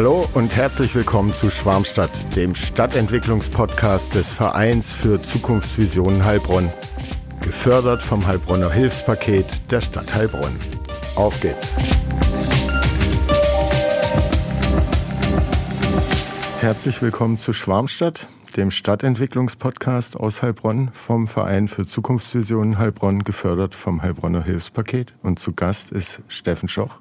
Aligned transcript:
Hallo 0.00 0.26
und 0.32 0.56
herzlich 0.56 0.94
willkommen 0.94 1.34
zu 1.34 1.50
Schwarmstadt, 1.50 2.10
dem 2.34 2.54
Stadtentwicklungspodcast 2.54 4.14
des 4.14 4.32
Vereins 4.32 4.94
für 4.94 5.20
Zukunftsvisionen 5.20 6.24
Heilbronn. 6.24 6.72
Gefördert 7.42 8.02
vom 8.02 8.26
Heilbronner 8.26 8.70
Hilfspaket 8.70 9.44
der 9.70 9.82
Stadt 9.82 10.14
Heilbronn. 10.14 10.56
Auf 11.16 11.38
geht's! 11.42 11.68
Herzlich 16.60 17.02
willkommen 17.02 17.38
zu 17.38 17.52
Schwarmstadt, 17.52 18.26
dem 18.56 18.70
Stadtentwicklungspodcast 18.70 20.16
aus 20.16 20.40
Heilbronn 20.40 20.92
vom 20.94 21.28
Verein 21.28 21.68
für 21.68 21.86
Zukunftsvisionen 21.86 22.78
Heilbronn, 22.78 23.22
gefördert 23.22 23.74
vom 23.74 24.00
Heilbronner 24.00 24.44
Hilfspaket. 24.44 25.12
Und 25.22 25.38
zu 25.40 25.52
Gast 25.52 25.92
ist 25.92 26.22
Steffen 26.28 26.70
Schoch, 26.70 27.00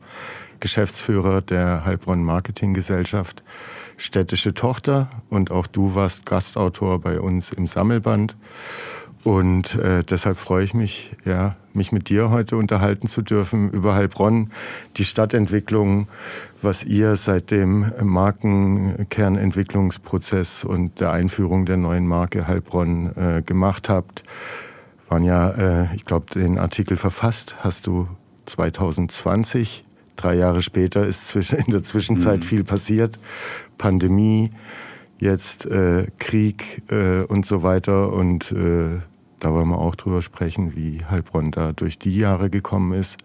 Geschäftsführer 0.59 1.41
der 1.41 1.85
Heilbronn 1.85 2.23
Marketing 2.23 2.73
Gesellschaft, 2.73 3.43
städtische 3.97 4.53
Tochter. 4.53 5.09
Und 5.29 5.51
auch 5.51 5.67
du 5.67 5.95
warst 5.95 6.25
Gastautor 6.25 6.99
bei 6.99 7.19
uns 7.19 7.51
im 7.51 7.67
Sammelband. 7.67 8.35
Und 9.23 9.75
äh, 9.75 10.03
deshalb 10.03 10.37
freue 10.37 10.63
ich 10.63 10.73
mich, 10.73 11.11
ja, 11.25 11.57
mich 11.73 11.91
mit 11.91 12.09
dir 12.09 12.31
heute 12.31 12.57
unterhalten 12.57 13.07
zu 13.07 13.21
dürfen 13.21 13.69
über 13.69 13.93
Heilbronn, 13.93 14.49
die 14.97 15.05
Stadtentwicklung, 15.05 16.07
was 16.61 16.83
ihr 16.83 17.15
seit 17.15 17.51
dem 17.51 17.91
Markenkernentwicklungsprozess 18.01 20.63
und 20.63 20.99
der 20.99 21.11
Einführung 21.11 21.65
der 21.65 21.77
neuen 21.77 22.07
Marke 22.07 22.47
Heilbronn 22.47 23.15
äh, 23.15 23.43
gemacht 23.45 23.89
habt. 23.89 24.23
Waren 25.09 25.23
ja, 25.23 25.49
äh, 25.49 25.95
ich 25.95 26.05
glaube, 26.05 26.27
den 26.33 26.57
Artikel 26.57 26.95
verfasst 26.95 27.57
hast 27.59 27.87
du 27.87 28.07
2020. 28.45 29.83
Drei 30.19 30.35
Jahre 30.35 30.61
später 30.61 31.07
ist 31.07 31.33
in 31.53 31.71
der 31.71 31.81
Zwischenzeit 31.83 32.41
mhm. 32.41 32.43
viel 32.43 32.63
passiert. 32.65 33.17
Pandemie, 33.77 34.51
jetzt 35.17 35.65
äh, 35.65 36.07
Krieg 36.17 36.83
äh, 36.91 37.23
und 37.23 37.45
so 37.45 37.63
weiter. 37.63 38.11
Und 38.11 38.51
äh, 38.51 38.99
da 39.39 39.53
wollen 39.53 39.69
wir 39.69 39.77
auch 39.77 39.95
drüber 39.95 40.21
sprechen, 40.21 40.75
wie 40.75 41.05
Heilbronn 41.09 41.51
da 41.51 41.71
durch 41.71 41.99
die 41.99 42.17
Jahre 42.17 42.49
gekommen 42.49 42.99
ist. 42.99 43.15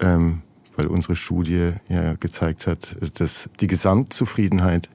Ähm, 0.00 0.42
weil 0.76 0.88
unsere 0.88 1.16
Studie 1.16 1.72
ja 1.88 2.12
gezeigt 2.12 2.66
hat, 2.66 2.96
dass 3.14 3.48
die 3.60 3.66
Gesamtzufriedenheit 3.66 4.90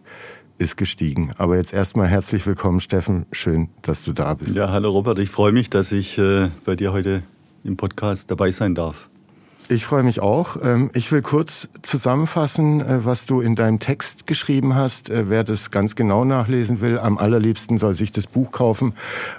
ist 0.59 0.77
gestiegen. 0.77 1.31
Aber 1.39 1.57
jetzt 1.57 1.73
erstmal 1.73 2.09
herzlich 2.09 2.45
willkommen, 2.45 2.79
Steffen. 2.79 3.25
Schön, 3.31 3.69
dass 3.81 4.03
du 4.03 4.13
da 4.13 4.35
bist. 4.35 4.53
Ja, 4.55 4.69
hallo 4.69 4.91
Robert. 4.91 5.17
Ich 5.17 5.31
freue 5.31 5.51
mich, 5.51 5.71
dass 5.71 5.91
ich 5.91 6.19
äh, 6.19 6.51
bei 6.63 6.75
dir 6.75 6.93
heute 6.93 7.23
im 7.63 7.75
Podcast 7.75 8.29
dabei 8.29 8.51
sein 8.51 8.75
darf. 8.75 9.09
Ich 9.69 9.85
freue 9.85 10.03
mich 10.03 10.19
auch. 10.19 10.57
Ähm, 10.61 10.91
ich 10.93 11.11
will 11.13 11.21
kurz 11.21 11.69
zusammenfassen, 11.83 12.81
äh, 12.81 13.05
was 13.05 13.25
du 13.25 13.39
in 13.39 13.55
deinem 13.55 13.79
Text 13.79 14.27
geschrieben 14.27 14.75
hast. 14.75 15.09
Äh, 15.09 15.29
wer 15.29 15.45
das 15.45 15.71
ganz 15.71 15.95
genau 15.95 16.25
nachlesen 16.25 16.81
will, 16.81 16.99
am 16.99 17.17
allerliebsten 17.17 17.77
soll 17.77 17.93
sich 17.93 18.11
das 18.11 18.27
Buch 18.27 18.51
kaufen, 18.51 18.93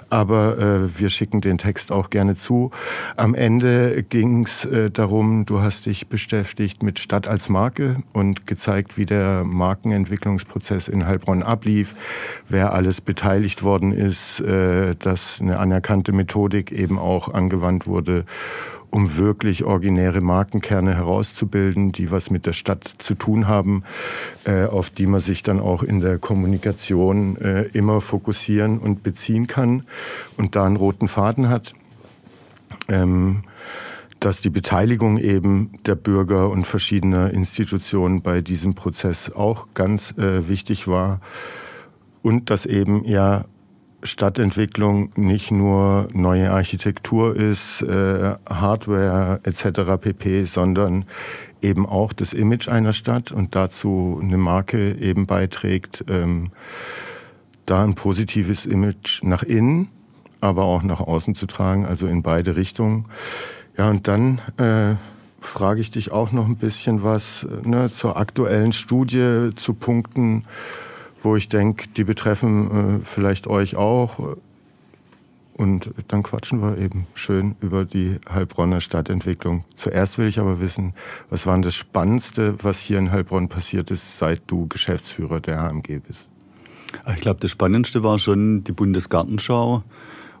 aber 0.09 0.57
äh, 0.57 0.99
wir 0.99 1.11
schicken 1.11 1.41
den 1.41 1.59
Text 1.59 1.91
auch 1.91 2.09
gerne 2.09 2.35
zu. 2.35 2.71
Am 3.17 3.35
Ende 3.35 4.03
ging 4.03 4.45
es 4.45 4.67
darum, 4.93 5.45
du 5.45 5.61
hast 5.61 5.85
dich 5.85 6.07
beschäftigt 6.07 6.81
mit 6.81 6.99
Stadt 6.99 7.27
als 7.27 7.49
Marke 7.49 7.97
und 8.13 8.47
gezeigt, 8.47 8.97
wie 8.97 9.05
der 9.05 9.43
Markenentwicklungsprozess 9.43 10.87
in 10.87 11.05
Heilbronn 11.05 11.43
ablief, 11.43 11.95
wer 12.49 12.73
alles 12.73 13.01
beteiligt 13.01 13.63
worden 13.63 13.91
ist, 13.91 14.43
dass 14.99 15.41
eine 15.41 15.59
anerkannte 15.59 16.11
Methodik 16.11 16.71
eben 16.71 16.99
auch 16.99 17.33
angewandt 17.33 17.87
wurde 17.87 18.25
um 18.95 19.17
wirklich 19.17 19.65
originäre 19.65 20.21
Markenkerne 20.21 20.95
herauszubilden, 20.95 21.91
die 21.91 22.11
was 22.11 22.29
mit 22.29 22.45
der 22.45 22.53
Stadt 22.53 22.89
zu 22.97 23.13
tun 23.13 23.45
haben, 23.45 23.83
äh, 24.45 24.63
auf 24.63 24.89
die 24.89 25.05
man 25.05 25.19
sich 25.19 25.43
dann 25.43 25.59
auch 25.59 25.83
in 25.83 25.99
der 25.99 26.17
Kommunikation 26.17 27.35
äh, 27.35 27.63
immer 27.73 27.99
fokussieren 27.99 28.79
und 28.79 29.03
beziehen 29.03 29.47
kann 29.47 29.83
und 30.37 30.55
da 30.55 30.65
einen 30.65 30.77
roten 30.77 31.09
Faden 31.09 31.49
hat. 31.49 31.73
Ähm, 32.87 33.43
dass 34.21 34.39
die 34.39 34.49
Beteiligung 34.49 35.17
eben 35.17 35.71
der 35.85 35.95
Bürger 35.95 36.49
und 36.49 36.65
verschiedener 36.65 37.31
Institutionen 37.31 38.21
bei 38.21 38.39
diesem 38.39 38.75
Prozess 38.75 39.29
auch 39.29 39.67
ganz 39.73 40.17
äh, 40.17 40.47
wichtig 40.47 40.87
war 40.87 41.19
und 42.21 42.49
dass 42.49 42.65
eben 42.65 43.03
ja 43.03 43.43
Stadtentwicklung 44.05 45.11
nicht 45.15 45.51
nur 45.51 46.07
neue 46.13 46.51
Architektur 46.51 47.35
ist, 47.35 47.81
äh, 47.81 48.35
Hardware 48.47 49.39
etc. 49.43 49.99
pp, 49.99 50.45
sondern 50.45 51.05
eben 51.61 51.85
auch 51.85 52.13
das 52.13 52.33
Image 52.33 52.69
einer 52.69 52.93
Stadt 52.93 53.31
und 53.31 53.55
dazu 53.55 54.19
eine 54.21 54.37
Marke 54.37 54.95
eben 54.99 55.25
beiträgt, 55.25 56.05
ähm, 56.07 56.51
da 57.65 57.83
ein 57.83 57.95
positives 57.95 58.65
Image 58.65 59.23
nach 59.23 59.43
innen, 59.43 59.89
aber 60.41 60.63
auch 60.63 60.83
nach 60.83 60.99
außen 60.99 61.33
zu 61.33 61.47
tragen, 61.47 61.85
also 61.85 62.05
in 62.05 62.21
beide 62.21 62.55
Richtungen. 62.55 63.05
Ja, 63.77 63.89
und 63.89 64.07
dann 64.07 64.39
äh, 64.57 64.95
frage 65.39 65.81
ich 65.81 65.91
dich 65.91 66.11
auch 66.11 66.31
noch 66.31 66.47
ein 66.47 66.57
bisschen 66.57 67.03
was 67.03 67.47
ne, 67.63 67.91
zur 67.91 68.17
aktuellen 68.17 68.73
Studie, 68.73 69.49
zu 69.55 69.73
Punkten, 69.73 70.45
wo 71.25 71.35
ich 71.35 71.49
denke, 71.49 71.87
die 71.89 72.03
betreffen 72.03 73.01
äh, 73.01 73.05
vielleicht 73.05 73.47
euch 73.47 73.75
auch. 73.75 74.37
Und 75.57 75.89
dann 76.09 76.21
quatschen 76.21 76.61
wir 76.61 76.77
eben 76.77 77.07
schön 77.13 77.55
über 77.61 77.85
die 77.85 78.19
Heilbronner 78.29 78.81
Stadtentwicklung. 78.81 79.63
Zuerst 79.75 80.17
will 80.17 80.27
ich 80.27 80.37
aber 80.39 80.59
wissen, 80.59 80.93
was 81.29 81.45
war 81.45 81.57
das 81.59 81.75
Spannendste, 81.75 82.55
was 82.61 82.79
hier 82.79 82.99
in 82.99 83.11
Heilbronn 83.11 83.47
passiert 83.47 83.89
ist, 83.89 84.17
seit 84.17 84.41
du 84.47 84.67
Geschäftsführer 84.67 85.39
der 85.39 85.61
HMG 85.61 86.01
bist? 86.05 86.29
Ich 87.13 87.21
glaube, 87.21 87.39
das 87.39 87.51
Spannendste 87.51 88.03
war 88.03 88.19
schon 88.19 88.63
die 88.65 88.73
Bundesgartenschau 88.73 89.83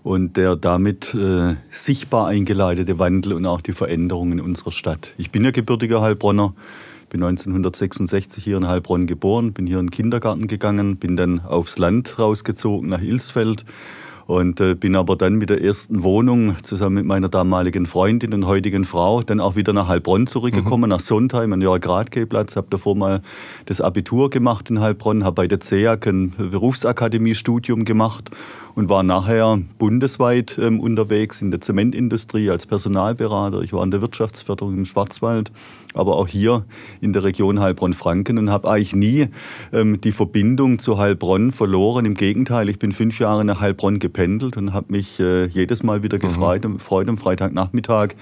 und 0.03 0.37
der 0.37 0.55
damit 0.55 1.13
äh, 1.15 1.55
sichtbar 1.69 2.27
eingeleitete 2.27 2.99
Wandel 2.99 3.33
und 3.33 3.45
auch 3.45 3.61
die 3.61 3.73
Veränderungen 3.73 4.39
in 4.39 4.41
unserer 4.41 4.71
Stadt. 4.71 5.13
Ich 5.17 5.31
bin 5.31 5.43
ja 5.43 5.51
gebürtiger 5.51 6.01
Heilbronner, 6.01 6.53
bin 7.15 7.23
1966 7.23 8.43
hier 8.43 8.57
in 8.57 8.67
Heilbronn 8.67 9.07
geboren, 9.07 9.53
bin 9.53 9.65
hier 9.67 9.79
in 9.79 9.85
den 9.85 9.91
Kindergarten 9.91 10.47
gegangen, 10.47 10.97
bin 10.97 11.15
dann 11.15 11.39
aufs 11.39 11.77
Land 11.77 12.19
rausgezogen 12.19 12.89
nach 12.89 13.01
Ilsfeld 13.01 13.63
und 14.27 14.59
äh, 14.59 14.75
bin 14.75 14.97
aber 14.97 15.15
dann 15.15 15.35
mit 15.35 15.49
der 15.49 15.63
ersten 15.63 16.03
Wohnung 16.03 16.61
zusammen 16.61 16.95
mit 16.95 17.05
meiner 17.05 17.29
damaligen 17.29 17.85
Freundin 17.85 18.33
und 18.33 18.47
heutigen 18.47 18.83
Frau 18.83 19.21
dann 19.21 19.39
auch 19.39 19.55
wieder 19.55 19.71
nach 19.71 19.87
Heilbronn 19.87 20.27
zurückgekommen, 20.27 20.89
mhm. 20.89 20.95
nach 20.95 20.99
Sontheim 20.99 21.53
an 21.53 21.61
Jörg 21.61 21.87
Radke-Platz. 21.87 22.57
Habe 22.57 22.67
davor 22.69 22.97
mal 22.97 23.21
das 23.65 23.79
Abitur 23.79 24.29
gemacht 24.29 24.69
in 24.69 24.81
Heilbronn, 24.81 25.23
habe 25.23 25.35
bei 25.35 25.47
der 25.47 25.61
CEAC 25.61 26.07
ein 26.07 26.31
Berufsakademie-Studium 26.31 27.85
gemacht 27.85 28.29
und 28.75 28.89
war 28.89 29.03
nachher 29.03 29.59
bundesweit 29.77 30.59
ähm, 30.61 30.79
unterwegs 30.79 31.41
in 31.41 31.49
der 31.49 31.61
Zementindustrie 31.61 32.49
als 32.49 32.65
Personalberater. 32.65 33.61
Ich 33.61 33.73
war 33.73 33.83
in 33.83 33.91
der 33.91 34.01
Wirtschaftsförderung 34.01 34.75
im 34.75 34.85
Schwarzwald, 34.85 35.51
aber 35.93 36.17
auch 36.17 36.27
hier 36.27 36.65
in 36.99 37.13
der 37.13 37.23
Region 37.23 37.61
Heilbronn-Franken 37.61 38.37
und 38.37 38.49
habe 38.49 38.69
eigentlich 38.69 38.95
nie 38.95 39.27
ähm, 39.71 40.01
die 40.01 40.11
Verbindung 40.11 40.79
zu 40.79 40.97
Heilbronn 40.97 41.53
verloren. 41.53 42.05
Im 42.05 42.15
Gegenteil, 42.15 42.67
ich 42.69 42.77
bin 42.77 42.91
fünf 42.91 43.19
Jahre 43.19 43.45
nach 43.45 43.61
Heilbronn 43.61 43.99
gependelt 43.99 44.57
und 44.57 44.73
habe 44.73 44.87
mich 44.91 45.19
äh, 45.19 45.45
jedes 45.45 45.81
Mal 45.81 46.03
wieder 46.03 46.19
gefreut, 46.19 46.65
mhm. 46.65 46.77
gefreut 46.77 47.07
am 47.07 47.17
Freitagnachmittag 47.17 48.15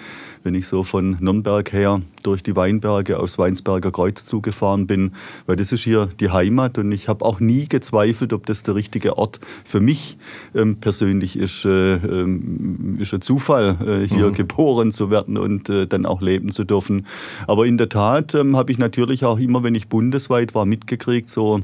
wenn 0.44 0.56
ich 0.56 0.68
so 0.68 0.84
von 0.84 1.18
Nürnberg 1.20 1.72
her 1.72 2.02
durch 2.22 2.44
die 2.44 2.56
Weinberge 2.56 3.20
aufs 3.20 3.38
Weinsberger 3.38 3.92
Kreuz 3.92 4.26
zugefahren 4.26 4.88
bin, 4.88 5.14
weil 5.46 5.56
das 5.56 5.72
ist 5.72 5.84
hier 5.84 6.10
die 6.20 6.30
Heimat 6.30 6.78
und 6.78 6.92
ich 6.92 7.08
habe 7.08 7.26
auch 7.26 7.40
nie 7.40 7.68
gezweifelt, 7.68 8.34
ob 8.34 8.46
das 8.46 8.64
der 8.64 8.76
richtige 8.76 9.18
Ort 9.18 9.40
für 9.64 9.80
mich 9.80 10.18
ähm, 10.54 10.78
persönlich 10.78 11.38
ist. 11.38 11.66
Äh, 11.66 11.96
ähm, 11.96 12.98
ist 13.00 13.14
ein 13.14 13.22
Zufall, 13.22 13.78
äh, 13.86 14.08
hier 14.08 14.28
mhm. 14.28 14.34
geboren 14.34 14.92
zu 14.92 15.10
werden 15.10 15.38
und 15.38 15.70
äh, 15.70 15.88
dann 15.88 16.06
auch 16.06 16.22
leben 16.22 16.52
zu 16.52 16.64
dürfen. 16.64 17.06
Aber 17.48 17.66
in 17.66 17.78
der 17.78 17.90
Tat 17.90 18.36
ähm, 18.36 18.56
habe 18.56 18.72
ich 18.72 18.78
natürlich 18.78 19.26
auch 19.26 19.40
immer, 19.40 19.64
wenn 19.64 19.76
ich 19.76 19.88
bundesweit 19.88 20.54
war, 20.56 20.66
mitgekriegt, 20.66 21.30
so 21.30 21.62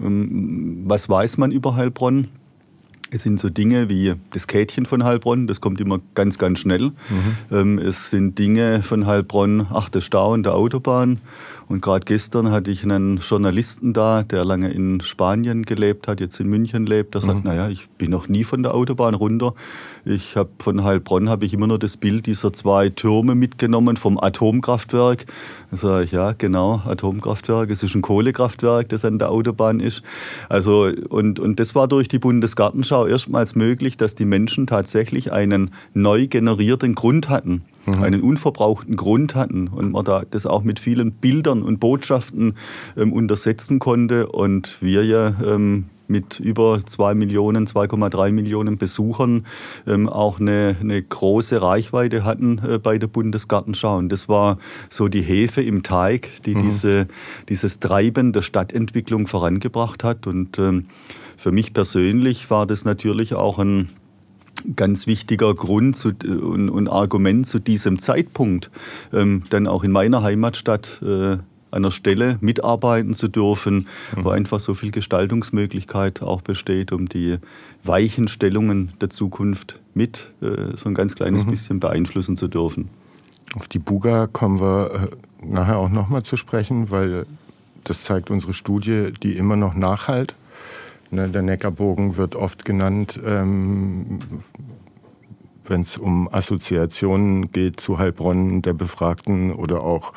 ähm, 0.00 0.84
was 0.86 1.08
weiß 1.08 1.38
man 1.38 1.50
über 1.52 1.76
Heilbronn 1.76 2.28
es 3.14 3.22
sind 3.22 3.38
so 3.40 3.48
Dinge 3.48 3.88
wie 3.88 4.14
das 4.32 4.46
Kätchen 4.46 4.86
von 4.86 5.04
Heilbronn, 5.04 5.46
das 5.46 5.60
kommt 5.60 5.80
immer 5.80 6.00
ganz, 6.14 6.38
ganz 6.38 6.58
schnell. 6.58 6.92
Mhm. 7.50 7.78
es 7.78 8.10
sind 8.10 8.38
Dinge 8.38 8.82
von 8.82 9.06
Heilbronn, 9.06 9.66
ach, 9.72 9.88
der 9.88 10.00
Stau 10.00 10.34
in 10.34 10.42
der 10.42 10.54
Autobahn. 10.54 11.20
Und 11.68 11.80
gerade 11.80 12.04
gestern 12.04 12.50
hatte 12.50 12.70
ich 12.70 12.84
einen 12.84 13.18
Journalisten 13.18 13.92
da, 13.92 14.22
der 14.22 14.44
lange 14.44 14.70
in 14.70 15.00
Spanien 15.00 15.62
gelebt 15.62 16.08
hat, 16.08 16.20
jetzt 16.20 16.38
in 16.40 16.48
München 16.48 16.86
lebt. 16.86 17.14
Der 17.14 17.20
sagt, 17.20 17.44
mhm. 17.44 17.50
naja, 17.50 17.68
ich 17.68 17.88
bin 17.90 18.10
noch 18.10 18.28
nie 18.28 18.44
von 18.44 18.62
der 18.62 18.74
Autobahn 18.74 19.14
runter. 19.14 19.54
Ich 20.04 20.36
habe 20.36 20.50
von 20.58 20.84
Heilbronn 20.84 21.30
habe 21.30 21.46
ich 21.46 21.54
immer 21.54 21.66
nur 21.66 21.78
das 21.78 21.96
Bild 21.96 22.26
dieser 22.26 22.52
zwei 22.52 22.90
Türme 22.90 23.34
mitgenommen 23.34 23.96
vom 23.96 24.18
Atomkraftwerk. 24.20 25.26
Da 25.70 25.76
sage 25.76 26.04
ich, 26.04 26.12
ja, 26.12 26.32
genau, 26.32 26.82
Atomkraftwerk. 26.84 27.70
Es 27.70 27.82
ist 27.82 27.94
ein 27.94 28.02
Kohlekraftwerk, 28.02 28.88
das 28.90 29.04
an 29.04 29.18
der 29.18 29.30
Autobahn 29.30 29.80
ist. 29.80 30.02
Also, 30.48 30.90
und, 31.08 31.40
und 31.40 31.58
das 31.60 31.74
war 31.74 31.88
durch 31.88 32.08
die 32.08 32.18
Bundesgartenschau 32.18 33.06
erstmals 33.06 33.54
möglich, 33.54 33.96
dass 33.96 34.14
die 34.14 34.26
Menschen 34.26 34.66
tatsächlich 34.66 35.32
einen 35.32 35.70
neu 35.94 36.26
generierten 36.26 36.94
Grund 36.94 37.28
hatten, 37.30 37.62
mhm. 37.86 38.02
einen 38.02 38.22
unverbrauchten 38.22 38.96
Grund 38.96 39.34
hatten 39.34 39.68
und 39.68 39.92
man 39.92 40.04
da 40.04 40.22
das 40.28 40.46
auch 40.46 40.62
mit 40.62 40.80
vielen 40.80 41.12
Bildern 41.12 41.62
und 41.62 41.80
Botschaften 41.80 42.54
ähm, 42.96 43.12
untersetzen 43.12 43.78
konnte 43.78 44.28
und 44.28 44.78
wir 44.80 45.04
ja 45.04 45.34
ähm, 45.44 45.86
mit 46.06 46.40
über 46.40 46.80
2 46.84 47.14
Millionen, 47.14 47.66
2,3 47.66 48.32
Millionen 48.32 48.76
Besuchern 48.76 49.46
ähm, 49.86 50.08
auch 50.08 50.40
eine, 50.40 50.76
eine, 50.80 51.02
große 51.02 51.60
Reichweite 51.62 52.24
hatten 52.24 52.58
äh, 52.58 52.78
bei 52.78 52.98
der 52.98 53.06
Bundesgartenschau. 53.06 53.96
Und 53.96 54.10
das 54.10 54.28
war 54.28 54.58
so 54.90 55.08
die 55.08 55.22
Hefe 55.22 55.62
im 55.62 55.82
Teig, 55.82 56.28
die 56.44 56.54
mhm. 56.54 56.62
diese, 56.62 57.06
dieses 57.48 57.80
Treiben 57.80 58.32
der 58.32 58.42
Stadtentwicklung 58.42 59.26
vorangebracht 59.26 60.04
hat. 60.04 60.26
Und 60.26 60.58
ähm, 60.58 60.86
für 61.36 61.52
mich 61.52 61.72
persönlich 61.72 62.50
war 62.50 62.66
das 62.66 62.84
natürlich 62.84 63.34
auch 63.34 63.58
ein 63.58 63.88
ganz 64.76 65.06
wichtiger 65.06 65.54
Grund 65.54 65.96
zu, 65.96 66.12
und, 66.24 66.68
und, 66.70 66.88
Argument 66.88 67.46
zu 67.46 67.58
diesem 67.58 67.98
Zeitpunkt, 67.98 68.70
ähm, 69.12 69.42
dann 69.50 69.66
auch 69.66 69.84
in 69.84 69.90
meiner 69.92 70.22
Heimatstadt 70.22 71.02
äh, 71.02 71.38
einer 71.70 71.90
Stelle 71.90 72.38
mitarbeiten 72.40 73.14
zu 73.14 73.28
dürfen, 73.28 73.86
mhm. 74.16 74.24
wo 74.24 74.30
einfach 74.30 74.60
so 74.60 74.74
viel 74.74 74.90
Gestaltungsmöglichkeit 74.90 76.22
auch 76.22 76.40
besteht, 76.40 76.92
um 76.92 77.08
die 77.08 77.38
weichen 77.82 78.28
Stellungen 78.28 78.92
der 79.00 79.10
Zukunft 79.10 79.80
mit 79.92 80.32
äh, 80.40 80.76
so 80.76 80.88
ein 80.88 80.94
ganz 80.94 81.16
kleines 81.16 81.44
mhm. 81.44 81.50
bisschen 81.50 81.80
beeinflussen 81.80 82.36
zu 82.36 82.48
dürfen. 82.48 82.88
Auf 83.56 83.68
die 83.68 83.78
Buga 83.78 84.28
kommen 84.28 84.60
wir 84.60 85.10
äh, 85.42 85.46
nachher 85.46 85.78
auch 85.78 85.90
nochmal 85.90 86.22
zu 86.22 86.36
sprechen, 86.36 86.90
weil 86.90 87.26
das 87.82 88.02
zeigt 88.02 88.30
unsere 88.30 88.54
Studie, 88.54 89.12
die 89.22 89.36
immer 89.36 89.56
noch 89.56 89.74
nachhalt. 89.74 90.34
Ne, 91.14 91.28
der 91.28 91.42
Neckarbogen 91.42 92.16
wird 92.16 92.34
oft 92.34 92.64
genannt, 92.64 93.20
ähm, 93.24 94.18
wenn 95.64 95.82
es 95.82 95.96
um 95.96 96.28
Assoziationen 96.32 97.52
geht 97.52 97.78
zu 97.78 97.98
Heilbronn 97.98 98.62
der 98.62 98.72
Befragten 98.72 99.52
oder 99.52 99.82
auch 99.82 100.12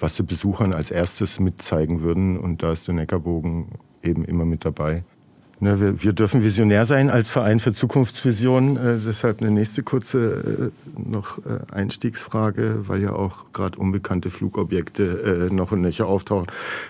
was 0.00 0.16
sie 0.16 0.22
Besuchern 0.22 0.72
als 0.72 0.90
erstes 0.90 1.38
mitzeigen 1.38 2.00
würden. 2.00 2.38
Und 2.38 2.62
da 2.62 2.72
ist 2.72 2.88
der 2.88 2.94
Neckarbogen 2.94 3.72
eben 4.02 4.24
immer 4.24 4.46
mit 4.46 4.64
dabei. 4.64 5.04
Ne, 5.60 5.80
wir, 5.80 6.02
wir, 6.04 6.12
dürfen 6.12 6.44
visionär 6.44 6.86
sein 6.86 7.10
als 7.10 7.28
Verein 7.28 7.58
für 7.58 7.72
Zukunftsvisionen. 7.72 8.76
Äh, 8.76 8.98
deshalb 9.04 9.40
eine 9.40 9.50
nächste 9.50 9.82
kurze 9.82 10.72
äh, 10.96 11.00
noch 11.00 11.38
äh, 11.38 11.72
Einstiegsfrage, 11.72 12.84
weil 12.86 13.02
ja 13.02 13.12
auch 13.12 13.52
gerade 13.52 13.76
unbekannte 13.76 14.30
Flugobjekte 14.30 15.48
äh, 15.50 15.52
noch 15.52 15.72
und 15.72 15.80
nöcher 15.80 16.06
auftauchen. 16.06 16.46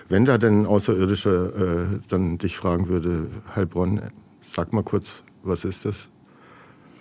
Wenn 0.07 0.25
da 0.25 0.37
denn 0.37 0.61
ein 0.61 0.65
Außerirdischer 0.67 1.55
äh, 1.83 1.85
dann 2.09 2.37
dich 2.37 2.57
fragen 2.57 2.89
würde, 2.89 3.27
Heilbronn, 3.55 4.01
sag 4.43 4.71
mal 4.71 4.83
kurz, 4.83 5.23
was 5.41 5.65
ist 5.65 5.85
das? 5.85 6.09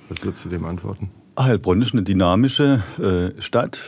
Was 0.09 0.25
würdest 0.25 0.47
du 0.47 0.49
dem 0.49 0.64
antworten? 0.64 1.11
Heilbronn 1.38 1.82
ist 1.82 1.93
eine 1.93 2.03
dynamische 2.03 2.82
äh, 2.99 3.43
Stadt 3.43 3.79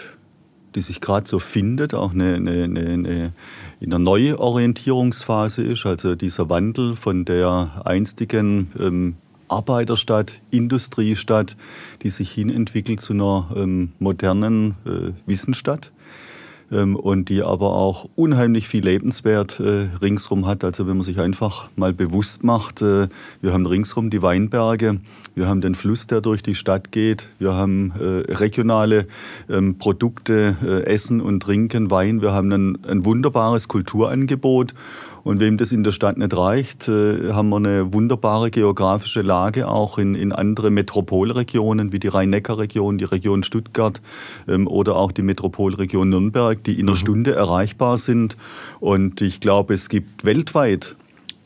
die 0.75 0.81
sich 0.81 1.00
gerade 1.00 1.28
so 1.28 1.38
findet, 1.38 1.94
auch 1.94 2.12
eine, 2.12 2.34
eine, 2.34 2.64
eine, 2.64 3.32
in 3.81 3.93
einer 3.93 3.99
Neuorientierungsphase 3.99 5.62
ist. 5.62 5.87
Also 5.87 6.14
dieser 6.14 6.49
Wandel 6.49 6.96
von 6.96 7.25
der 7.25 7.82
einstigen 7.84 8.70
ähm, 8.78 9.17
Arbeiterstadt, 9.49 10.40
Industriestadt, 10.50 11.56
die 12.02 12.11
sich 12.11 12.31
hin 12.31 12.50
entwickelt 12.50 13.00
zu 13.00 13.12
einer 13.12 13.50
ähm, 13.56 13.93
modernen 13.99 14.76
äh, 14.87 15.12
Wissensstadt 15.26 15.93
und 16.70 17.28
die 17.28 17.43
aber 17.43 17.72
auch 17.75 18.08
unheimlich 18.14 18.69
viel 18.69 18.84
Lebenswert 18.84 19.61
äh, 19.61 19.88
ringsrum 20.00 20.46
hat. 20.46 20.64
Also 20.64 20.87
wenn 20.87 20.96
man 20.96 21.05
sich 21.05 21.19
einfach 21.19 21.69
mal 21.76 21.93
bewusst 21.93 22.44
macht, 22.44 22.81
äh, 22.82 23.08
wir 23.40 23.52
haben 23.52 23.67
ringsrum 23.67 24.11
die 24.11 24.22
Weinberge, 24.22 25.00
wir 25.34 25.49
haben 25.49 25.61
den 25.61 25.75
Fluss, 25.75 26.06
der 26.06 26.20
durch 26.20 26.43
die 26.43 26.55
Stadt 26.55 26.93
geht, 26.93 27.28
wir 27.38 27.55
haben 27.55 27.93
äh, 27.99 28.32
regionale 28.32 29.06
ähm, 29.49 29.78
Produkte, 29.78 30.56
Essen 30.87 31.20
und 31.20 31.40
Trinken, 31.43 31.90
Wein, 31.90 32.22
wir 32.22 32.32
haben 32.32 32.52
ein, 32.52 32.78
ein 32.88 33.05
wunderbares 33.05 33.69
Kulturangebot 33.69 34.75
und 35.22 35.40
wem 35.40 35.56
das 35.56 35.72
in 35.72 35.84
der 35.84 35.93
Stadt 35.93 36.19
nicht 36.19 36.37
reicht, 36.37 36.88
äh, 36.88 37.32
haben 37.32 37.49
wir 37.50 37.56
eine 37.56 37.93
wunderbare 37.93 38.50
geografische 38.50 39.22
Lage 39.22 39.69
auch 39.69 39.99
in, 39.99 40.14
in 40.14 40.32
andere 40.32 40.70
Metropolregionen 40.70 41.93
wie 41.93 41.99
die 41.99 42.08
Rhein-Neckar-Region, 42.08 42.99
die 42.99 43.05
Region 43.05 43.43
Stuttgart 43.43 44.00
ähm, 44.49 44.67
oder 44.67 44.96
auch 44.96 45.12
die 45.12 45.22
Metropolregion 45.22 46.08
Nürnberg, 46.08 46.62
die 46.64 46.75
in 46.75 46.87
einer 46.87 46.93
mhm. 46.93 47.00
Stunde 47.00 47.34
erreichbar 47.34 47.99
sind. 47.99 48.37
Und 48.81 49.20
ich 49.20 49.40
glaube, 49.40 49.75
es 49.75 49.88
gibt 49.88 50.25
weltweit 50.25 50.96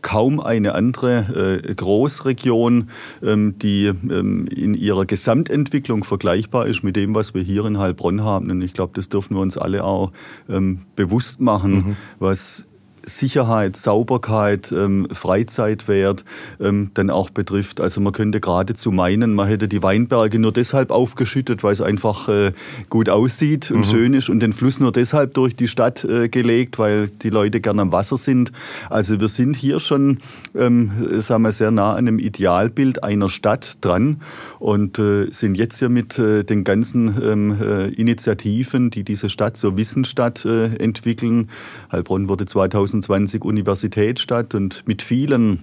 kaum 0.05 0.39
eine 0.39 0.75
andere 0.75 1.63
äh, 1.65 1.75
Großregion, 1.75 2.91
ähm, 3.23 3.59
die 3.59 3.87
ähm, 3.87 4.47
in 4.47 4.75
ihrer 4.75 5.07
Gesamtentwicklung 5.07 6.05
vergleichbar 6.05 6.67
ist 6.67 6.85
mit 6.85 6.95
dem, 6.95 7.15
was 7.15 7.35
wir 7.35 7.43
hier 7.43 7.65
in 7.65 7.79
Heilbronn 7.79 8.23
haben. 8.23 8.51
Und 8.51 8.61
ich 8.61 8.75
glaube, 8.75 8.93
das 8.95 9.09
dürfen 9.09 9.35
wir 9.35 9.41
uns 9.41 9.57
alle 9.57 9.83
auch 9.83 10.13
ähm, 10.49 10.83
bewusst 10.95 11.41
machen, 11.41 11.75
mhm. 11.75 11.97
was 12.19 12.67
Sicherheit, 13.07 13.77
Sauberkeit, 13.77 14.73
ähm, 14.73 15.07
Freizeitwert 15.13 16.25
ähm, 16.61 16.91
dann 16.95 17.11
auch 17.11 17.31
betrifft. 17.31 17.81
Also 17.81 18.01
man 18.01 18.13
könnte 18.13 18.41
geradezu 18.41 18.91
meinen, 18.91 19.35
man 19.35 19.49
hätte 19.49 19.69
die 19.69 19.83
Weinberge 19.83 20.39
nur 20.39 20.53
deshalb 20.53 20.91
aufgeschüttet, 20.91 21.63
weil 21.63 21.73
es 21.73 21.81
einfach 21.81 22.29
äh, 22.29 22.53
gut 22.89 23.09
aussieht 23.09 23.71
und 23.71 23.81
mhm. 23.81 23.85
schön 23.85 24.15
ist 24.15 24.29
und 24.29 24.41
den 24.41 24.53
Fluss 24.53 24.81
nur 24.81 24.93
deshalb 24.93 25.35
durch 25.35 25.57
die 25.57 25.69
Stadt 25.69 26.05
äh, 26.05 26.29
gelegt, 26.29 26.79
weil 26.79 27.09
die 27.09 27.31
Leute 27.31 27.61
gerne 27.61 27.83
am 27.83 27.93
Wasser 27.93 28.17
sind. 28.17 28.53
Also 28.91 29.21
wir 29.21 29.29
sind 29.29 29.57
hier 29.57 29.81
schon, 29.81 30.19
ähm, 30.55 30.91
sagen 31.21 31.43
wir, 31.43 31.53
sehr 31.53 31.71
nah 31.71 31.93
an 31.93 32.09
einem 32.09 32.19
Idealbild 32.19 33.03
einer 33.03 33.29
Stadt 33.29 33.79
dran 33.81 34.21
und 34.59 34.99
äh, 34.99 35.27
sind 35.31 35.57
jetzt 35.57 35.81
ja 35.81 35.89
mit 35.89 36.19
äh, 36.19 36.45
den 36.45 36.65
ganzen 36.65 37.15
ähm, 37.23 37.57
äh, 37.61 37.89
Initiativen, 37.89 38.91
die 38.91 39.05
diese 39.05 39.29
Stadt 39.29 39.57
zur 39.57 39.77
Wissensstadt 39.77 40.45
äh, 40.45 40.77
entwickeln. 40.77 41.49
Heilbronn 41.91 42.29
wurde 42.29 42.47
2000 42.47 42.94
26 42.95 43.45
Universitätsstadt 43.45 44.55
und 44.55 44.87
mit 44.87 45.03
vielen 45.03 45.59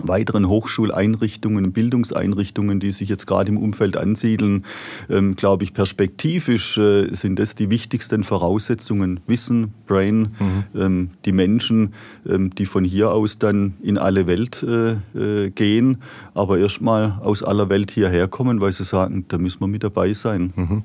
weiteren 0.00 0.48
Hochschuleinrichtungen, 0.48 1.72
Bildungseinrichtungen, 1.72 2.80
die 2.80 2.92
sich 2.92 3.10
jetzt 3.10 3.26
gerade 3.26 3.50
im 3.50 3.58
Umfeld 3.58 3.98
ansiedeln, 3.98 4.64
ähm, 5.10 5.36
glaube 5.36 5.64
ich, 5.64 5.74
perspektivisch 5.74 6.78
äh, 6.78 7.14
sind 7.14 7.38
das 7.38 7.56
die 7.56 7.68
wichtigsten 7.68 8.24
Voraussetzungen. 8.24 9.20
Wissen, 9.26 9.74
Brain, 9.86 10.34
mhm. 10.38 10.80
ähm, 10.80 11.10
die 11.26 11.32
Menschen, 11.32 11.92
ähm, 12.26 12.54
die 12.54 12.64
von 12.64 12.84
hier 12.84 13.10
aus 13.10 13.38
dann 13.38 13.74
in 13.82 13.98
alle 13.98 14.26
Welt 14.26 14.62
äh, 14.62 14.92
äh, 15.14 15.50
gehen, 15.50 15.98
aber 16.32 16.58
erstmal 16.58 17.18
aus 17.20 17.42
aller 17.42 17.68
Welt 17.68 17.90
hierher 17.90 18.28
kommen, 18.28 18.62
weil 18.62 18.72
sie 18.72 18.84
sagen, 18.84 19.26
da 19.28 19.36
müssen 19.36 19.60
wir 19.60 19.68
mit 19.68 19.84
dabei 19.84 20.14
sein. 20.14 20.54
Mhm. 20.56 20.84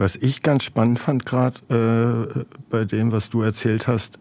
Was 0.00 0.16
ich 0.16 0.40
ganz 0.40 0.64
spannend 0.64 0.98
fand 0.98 1.26
gerade 1.26 1.60
äh, 1.68 2.44
bei 2.70 2.86
dem, 2.86 3.12
was 3.12 3.28
du 3.28 3.42
erzählt 3.42 3.86
hast, 3.86 4.18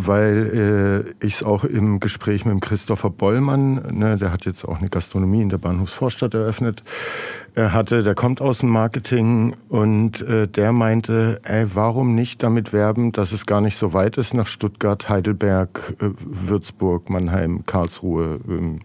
weil 0.00 1.12
äh, 1.20 1.26
ich 1.26 1.34
es 1.34 1.42
auch 1.42 1.64
im 1.64 1.98
Gespräch 1.98 2.44
mit 2.44 2.52
dem 2.52 2.60
Christopher 2.60 3.10
Bollmann, 3.10 3.98
ne, 3.98 4.16
der 4.16 4.30
hat 4.30 4.44
jetzt 4.44 4.64
auch 4.64 4.78
eine 4.78 4.88
Gastronomie 4.88 5.42
in 5.42 5.48
der 5.48 5.58
Bahnhofsvorstadt 5.58 6.34
eröffnet, 6.34 6.84
äh, 7.56 7.70
hatte, 7.70 8.04
der 8.04 8.14
kommt 8.14 8.40
aus 8.40 8.58
dem 8.58 8.68
Marketing 8.68 9.56
und 9.68 10.22
äh, 10.22 10.46
der 10.46 10.72
meinte, 10.72 11.40
ey, 11.42 11.66
warum 11.74 12.14
nicht 12.14 12.44
damit 12.44 12.72
werben, 12.72 13.10
dass 13.10 13.32
es 13.32 13.44
gar 13.44 13.60
nicht 13.60 13.76
so 13.76 13.92
weit 13.92 14.16
ist 14.18 14.34
nach 14.34 14.46
Stuttgart, 14.46 15.08
Heidelberg, 15.08 15.96
äh, 15.98 16.10
Würzburg, 16.20 17.10
Mannheim, 17.10 17.66
Karlsruhe. 17.66 18.38
Ähm. 18.48 18.78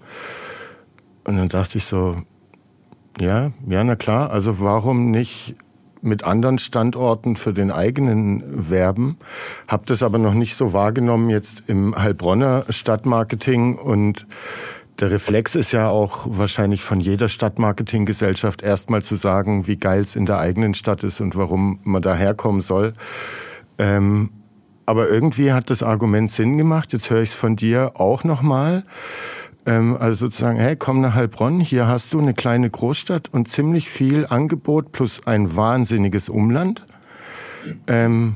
Und 1.26 1.38
dann 1.38 1.48
dachte 1.48 1.78
ich 1.78 1.86
so, 1.86 2.18
ja, 3.20 3.52
ja, 3.68 3.84
na 3.84 3.96
klar, 3.96 4.32
also 4.32 4.60
warum 4.60 5.12
nicht 5.12 5.58
mit 6.04 6.24
anderen 6.24 6.60
Standorten 6.60 7.36
für 7.36 7.54
den 7.54 7.72
eigenen 7.72 8.70
werben, 8.70 9.18
habe 9.68 9.84
das 9.86 10.04
aber 10.04 10.18
noch 10.18 10.34
nicht 10.34 10.56
so 10.56 10.74
wahrgenommen 10.74 11.30
jetzt 11.30 11.64
im 11.68 11.96
Heilbronner 11.96 12.66
Stadtmarketing 12.70 13.78
und 13.78 14.28
der 15.00 15.10
Reflex 15.10 15.56
ist 15.56 15.72
ja 15.72 15.90
auch 15.90 16.28
wahrscheinlich 16.30 16.84
von 16.84 17.00
jeder 17.00 17.28
Stadtmarketinggesellschaft 17.28 18.62
erstmal 18.62 19.02
zu 19.02 19.16
sagen, 19.16 19.66
wie 19.66 19.78
geil 19.78 20.02
es 20.02 20.16
in 20.16 20.28
der 20.28 20.38
eigenen 20.38 20.76
Stadt 20.76 21.04
ist 21.04 21.20
und 21.20 21.36
warum 21.36 21.80
man 21.84 22.04
daherkommen 22.04 22.62
soll. 22.62 22.94
Ähm, 23.80 24.30
aber 24.86 25.10
irgendwie 25.10 25.52
hat 25.52 25.70
das 25.70 25.82
Argument 25.82 26.30
Sinn 26.30 26.58
gemacht. 26.58 26.94
Jetzt 26.94 27.10
höre 27.10 27.22
ich 27.22 27.30
es 27.30 27.36
von 27.36 27.56
dir 27.56 27.94
auch 27.96 28.24
nochmal. 28.24 28.82
mal 28.82 28.84
also 29.66 30.26
sozusagen, 30.26 30.60
hey, 30.60 30.76
komm 30.76 31.02
nach 31.02 31.16
Heilbronn, 31.16 31.60
hier 31.60 31.88
hast 31.88 32.14
du 32.14 32.20
eine 32.20 32.34
kleine 32.34 32.70
Großstadt 32.70 33.30
und 33.32 33.48
ziemlich 33.48 33.90
viel 33.90 34.26
Angebot 34.28 34.92
plus 34.92 35.26
ein 35.26 35.56
wahnsinniges 35.56 36.30
Umland. 36.30 36.84
Ähm, 37.88 38.36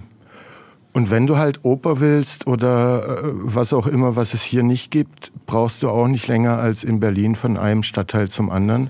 und 0.94 1.12
wenn 1.12 1.28
du 1.28 1.38
halt 1.38 1.60
Oper 1.64 2.00
willst 2.00 2.48
oder 2.48 3.20
äh, 3.20 3.32
was 3.34 3.74
auch 3.74 3.88
immer, 3.88 4.16
was 4.16 4.34
es 4.34 4.42
hier 4.42 4.64
nicht 4.64 4.90
gibt, 4.90 5.32
brauchst 5.46 5.84
du 5.84 5.90
auch 5.90 6.08
nicht 6.08 6.28
länger 6.28 6.58
als 6.58 6.84
in 6.84 7.00
Berlin 7.00 7.36
von 7.36 7.58
einem 7.58 7.84
Stadtteil 7.84 8.30
zum 8.30 8.50
anderen. 8.50 8.90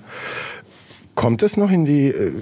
Kommt 1.14 1.42
es 1.42 1.56
noch 1.56 1.70
in 1.70 1.84
die 1.84 2.06
äh, 2.08 2.32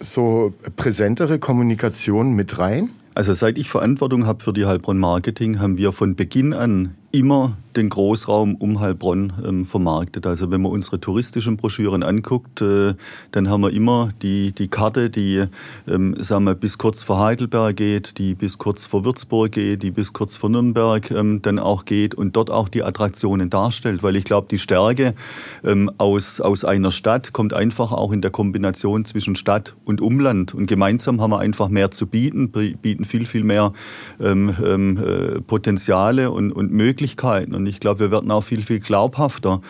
so 0.00 0.54
präsentere 0.76 1.38
Kommunikation 1.38 2.32
mit 2.32 2.58
rein? 2.58 2.90
Also 3.14 3.34
seit 3.34 3.58
ich 3.58 3.68
Verantwortung 3.68 4.24
habe 4.24 4.42
für 4.42 4.52
die 4.52 4.64
Heilbronn 4.64 4.98
Marketing, 4.98 5.58
haben 5.60 5.76
wir 5.76 5.92
von 5.92 6.14
Beginn 6.14 6.54
an 6.54 6.94
immer 7.12 7.58
den 7.76 7.88
Großraum 7.88 8.54
um 8.56 8.80
Heilbronn 8.80 9.32
ähm, 9.46 9.64
vermarktet. 9.64 10.26
Also 10.26 10.50
wenn 10.50 10.62
man 10.62 10.72
unsere 10.72 11.00
touristischen 11.00 11.56
Broschüren 11.56 12.02
anguckt, 12.02 12.62
äh, 12.62 12.94
dann 13.32 13.48
haben 13.48 13.62
wir 13.62 13.70
immer 13.70 14.10
die, 14.22 14.52
die 14.52 14.68
Karte, 14.68 15.10
die 15.10 15.44
ähm, 15.88 16.14
sagen 16.18 16.44
wir, 16.44 16.54
bis 16.54 16.78
kurz 16.78 17.02
vor 17.02 17.20
Heidelberg 17.20 17.76
geht, 17.76 18.18
die 18.18 18.34
bis 18.34 18.58
kurz 18.58 18.86
vor 18.86 19.04
Würzburg 19.04 19.52
geht, 19.52 19.82
die 19.82 19.90
bis 19.90 20.12
kurz 20.12 20.34
vor 20.34 20.50
Nürnberg 20.50 21.10
ähm, 21.10 21.42
dann 21.42 21.58
auch 21.58 21.84
geht 21.84 22.14
und 22.14 22.36
dort 22.36 22.50
auch 22.50 22.68
die 22.68 22.82
Attraktionen 22.82 23.50
darstellt. 23.50 24.02
Weil 24.02 24.16
ich 24.16 24.24
glaube, 24.24 24.48
die 24.50 24.58
Stärke 24.58 25.14
ähm, 25.64 25.90
aus, 25.98 26.40
aus 26.40 26.64
einer 26.64 26.90
Stadt 26.90 27.32
kommt 27.32 27.54
einfach 27.54 27.92
auch 27.92 28.12
in 28.12 28.20
der 28.20 28.30
Kombination 28.30 29.04
zwischen 29.04 29.36
Stadt 29.36 29.76
und 29.84 30.00
Umland. 30.00 30.54
Und 30.54 30.66
gemeinsam 30.66 31.20
haben 31.20 31.30
wir 31.30 31.38
einfach 31.38 31.68
mehr 31.68 31.90
zu 31.90 32.06
bieten, 32.06 32.50
bieten 32.50 33.04
viel, 33.04 33.26
viel 33.26 33.44
mehr 33.44 33.72
ähm, 34.20 34.54
ähm, 34.64 34.96
äh, 34.98 35.40
Potenziale 35.40 36.30
und, 36.30 36.52
und 36.52 36.72
Möglichkeiten. 36.72 37.59
Und 37.60 37.66
ich 37.66 37.80
glaube, 37.80 38.00
wir 38.00 38.10
werden 38.10 38.30
auch 38.30 38.42
viel, 38.42 38.62
viel 38.62 38.80
glaubhafter 38.80 39.60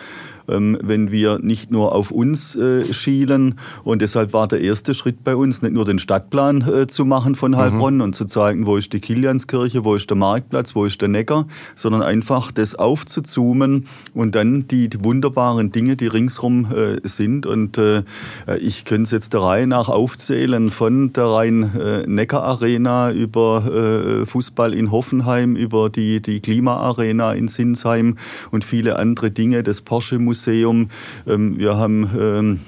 wenn 0.46 1.10
wir 1.10 1.38
nicht 1.38 1.70
nur 1.70 1.94
auf 1.94 2.10
uns 2.10 2.56
äh, 2.56 2.92
schielen. 2.92 3.58
Und 3.84 4.02
deshalb 4.02 4.32
war 4.32 4.48
der 4.48 4.60
erste 4.60 4.94
Schritt 4.94 5.22
bei 5.24 5.36
uns, 5.36 5.62
nicht 5.62 5.72
nur 5.72 5.84
den 5.84 5.98
Stadtplan 5.98 6.62
äh, 6.62 6.86
zu 6.86 7.04
machen 7.04 7.34
von 7.34 7.56
Heilbronn 7.56 7.96
mhm. 7.96 8.00
und 8.00 8.14
zu 8.14 8.24
zeigen, 8.24 8.66
wo 8.66 8.76
ist 8.76 8.92
die 8.92 9.00
Kilianskirche, 9.00 9.84
wo 9.84 9.94
ist 9.94 10.10
der 10.10 10.16
Marktplatz, 10.16 10.74
wo 10.74 10.84
ist 10.84 11.00
der 11.00 11.08
Neckar, 11.08 11.46
sondern 11.74 12.02
einfach 12.02 12.52
das 12.52 12.74
aufzuzoomen 12.74 13.86
und 14.14 14.34
dann 14.34 14.66
die, 14.68 14.88
die 14.88 15.04
wunderbaren 15.04 15.72
Dinge, 15.72 15.96
die 15.96 16.06
ringsrum 16.06 16.66
äh, 16.72 17.06
sind. 17.06 17.46
Und 17.46 17.80
ich 18.60 18.84
könnte 18.84 19.02
es 19.04 19.10
jetzt 19.10 19.32
der 19.32 19.42
Reihe 19.42 19.66
nach 19.66 19.88
aufzählen, 19.88 20.70
von 20.70 21.12
der 21.12 21.26
Rhein-Neckar-Arena 21.26 23.12
über 23.12 24.24
Fußball 24.26 24.74
in 24.74 24.90
Hoffenheim, 24.90 25.56
über 25.56 25.90
die, 25.90 26.20
die 26.20 26.40
Klima-Arena 26.40 27.32
in 27.32 27.48
Sinsheim 27.48 28.16
und 28.50 28.64
viele 28.64 28.98
andere 28.98 29.30
Dinge, 29.30 29.62
das 29.62 29.80
Porsche-Museum, 29.82 30.29
Museum. 30.30 30.90
Ähm, 31.26 31.58
wir 31.58 31.76
haben 31.76 32.08
ähm, 32.16 32.60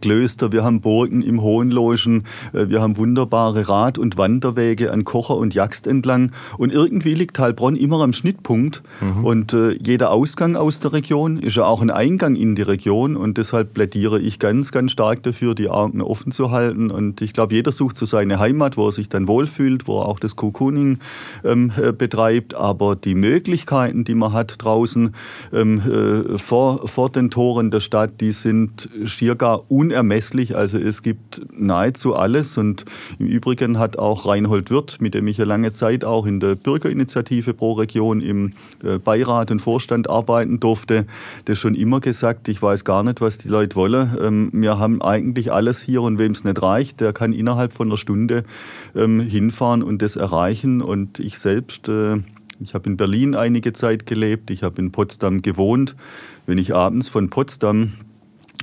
Klöster, 0.00 0.52
wir 0.52 0.62
haben 0.62 0.80
Burgen 0.80 1.22
im 1.22 1.42
Hohenloischen, 1.42 2.24
äh, 2.52 2.68
wir 2.68 2.80
haben 2.80 2.96
wunderbare 2.96 3.68
Rad- 3.68 3.98
und 3.98 4.16
Wanderwege 4.16 4.92
an 4.92 5.04
Kocher 5.04 5.36
und 5.36 5.54
Jaxt 5.54 5.86
entlang. 5.86 6.30
Und 6.58 6.72
irgendwie 6.72 7.14
liegt 7.14 7.38
Heilbronn 7.38 7.76
immer 7.76 8.00
am 8.00 8.12
Schnittpunkt. 8.12 8.82
Mhm. 9.00 9.24
Und 9.24 9.52
äh, 9.52 9.72
jeder 9.72 10.12
Ausgang 10.12 10.56
aus 10.56 10.78
der 10.78 10.92
Region 10.92 11.38
ist 11.38 11.56
ja 11.56 11.64
auch 11.64 11.82
ein 11.82 11.90
Eingang 11.90 12.36
in 12.36 12.54
die 12.54 12.62
Region. 12.62 13.16
Und 13.16 13.36
deshalb 13.36 13.74
plädiere 13.74 14.20
ich 14.20 14.38
ganz, 14.38 14.70
ganz 14.70 14.92
stark 14.92 15.22
dafür, 15.24 15.54
die 15.54 15.68
Augen 15.68 16.00
offen 16.00 16.30
zu 16.30 16.50
halten. 16.50 16.90
Und 16.90 17.20
ich 17.20 17.32
glaube, 17.32 17.54
jeder 17.54 17.72
sucht 17.72 17.96
so 17.96 18.06
seine 18.06 18.38
Heimat, 18.38 18.76
wo 18.76 18.86
er 18.86 18.92
sich 18.92 19.08
dann 19.08 19.26
wohlfühlt, 19.26 19.88
wo 19.88 20.00
er 20.00 20.06
auch 20.06 20.20
das 20.20 20.36
Cocooning 20.36 20.98
ähm, 21.44 21.72
äh, 21.76 21.92
betreibt. 21.92 22.54
Aber 22.54 22.94
die 22.94 23.16
Möglichkeiten, 23.16 24.04
die 24.04 24.14
man 24.14 24.32
hat 24.32 24.54
draußen 24.58 25.14
ähm, 25.52 25.80
äh, 25.80 26.38
vor, 26.38 26.86
vor 26.86 27.10
den 27.10 27.30
Toren 27.30 27.72
der 27.72 27.80
Stadt, 27.80 28.20
die 28.20 28.32
sind 28.32 28.88
schier 29.04 29.34
gar 29.34 29.63
unermesslich. 29.68 30.56
Also 30.56 30.78
es 30.78 31.02
gibt 31.02 31.42
nahezu 31.56 32.14
alles. 32.14 32.58
Und 32.58 32.84
im 33.18 33.26
Übrigen 33.26 33.78
hat 33.78 33.98
auch 33.98 34.26
Reinhold 34.26 34.70
Wirth, 34.70 35.00
mit 35.00 35.14
dem 35.14 35.26
ich 35.26 35.38
ja 35.38 35.44
lange 35.44 35.72
Zeit 35.72 36.04
auch 36.04 36.26
in 36.26 36.40
der 36.40 36.54
Bürgerinitiative 36.54 37.54
pro 37.54 37.72
Region 37.72 38.20
im 38.20 38.52
äh, 38.82 38.98
Beirat 38.98 39.50
und 39.50 39.60
Vorstand 39.60 40.08
arbeiten 40.08 40.60
durfte, 40.60 41.06
das 41.44 41.58
schon 41.58 41.74
immer 41.74 42.00
gesagt, 42.00 42.48
ich 42.48 42.60
weiß 42.60 42.84
gar 42.84 43.02
nicht, 43.02 43.20
was 43.20 43.38
die 43.38 43.48
Leute 43.48 43.76
wollen. 43.76 44.16
Ähm, 44.20 44.50
wir 44.52 44.78
haben 44.78 45.02
eigentlich 45.02 45.52
alles 45.52 45.80
hier 45.80 46.02
und 46.02 46.18
wem 46.18 46.32
es 46.32 46.44
nicht 46.44 46.62
reicht, 46.62 47.00
der 47.00 47.12
kann 47.12 47.32
innerhalb 47.32 47.72
von 47.72 47.88
einer 47.88 47.96
Stunde 47.96 48.44
ähm, 48.94 49.20
hinfahren 49.20 49.82
und 49.82 50.02
das 50.02 50.16
erreichen. 50.16 50.80
Und 50.80 51.18
ich 51.18 51.38
selbst 51.38 51.88
äh, 51.88 52.18
ich 52.60 52.74
habe 52.74 52.88
in 52.88 52.96
Berlin 52.96 53.34
einige 53.34 53.72
Zeit 53.72 54.06
gelebt, 54.06 54.50
ich 54.50 54.62
habe 54.62 54.80
in 54.80 54.92
Potsdam 54.92 55.42
gewohnt. 55.42 55.96
Wenn 56.46 56.58
ich 56.58 56.74
abends 56.74 57.08
von 57.08 57.30
Potsdam 57.30 57.94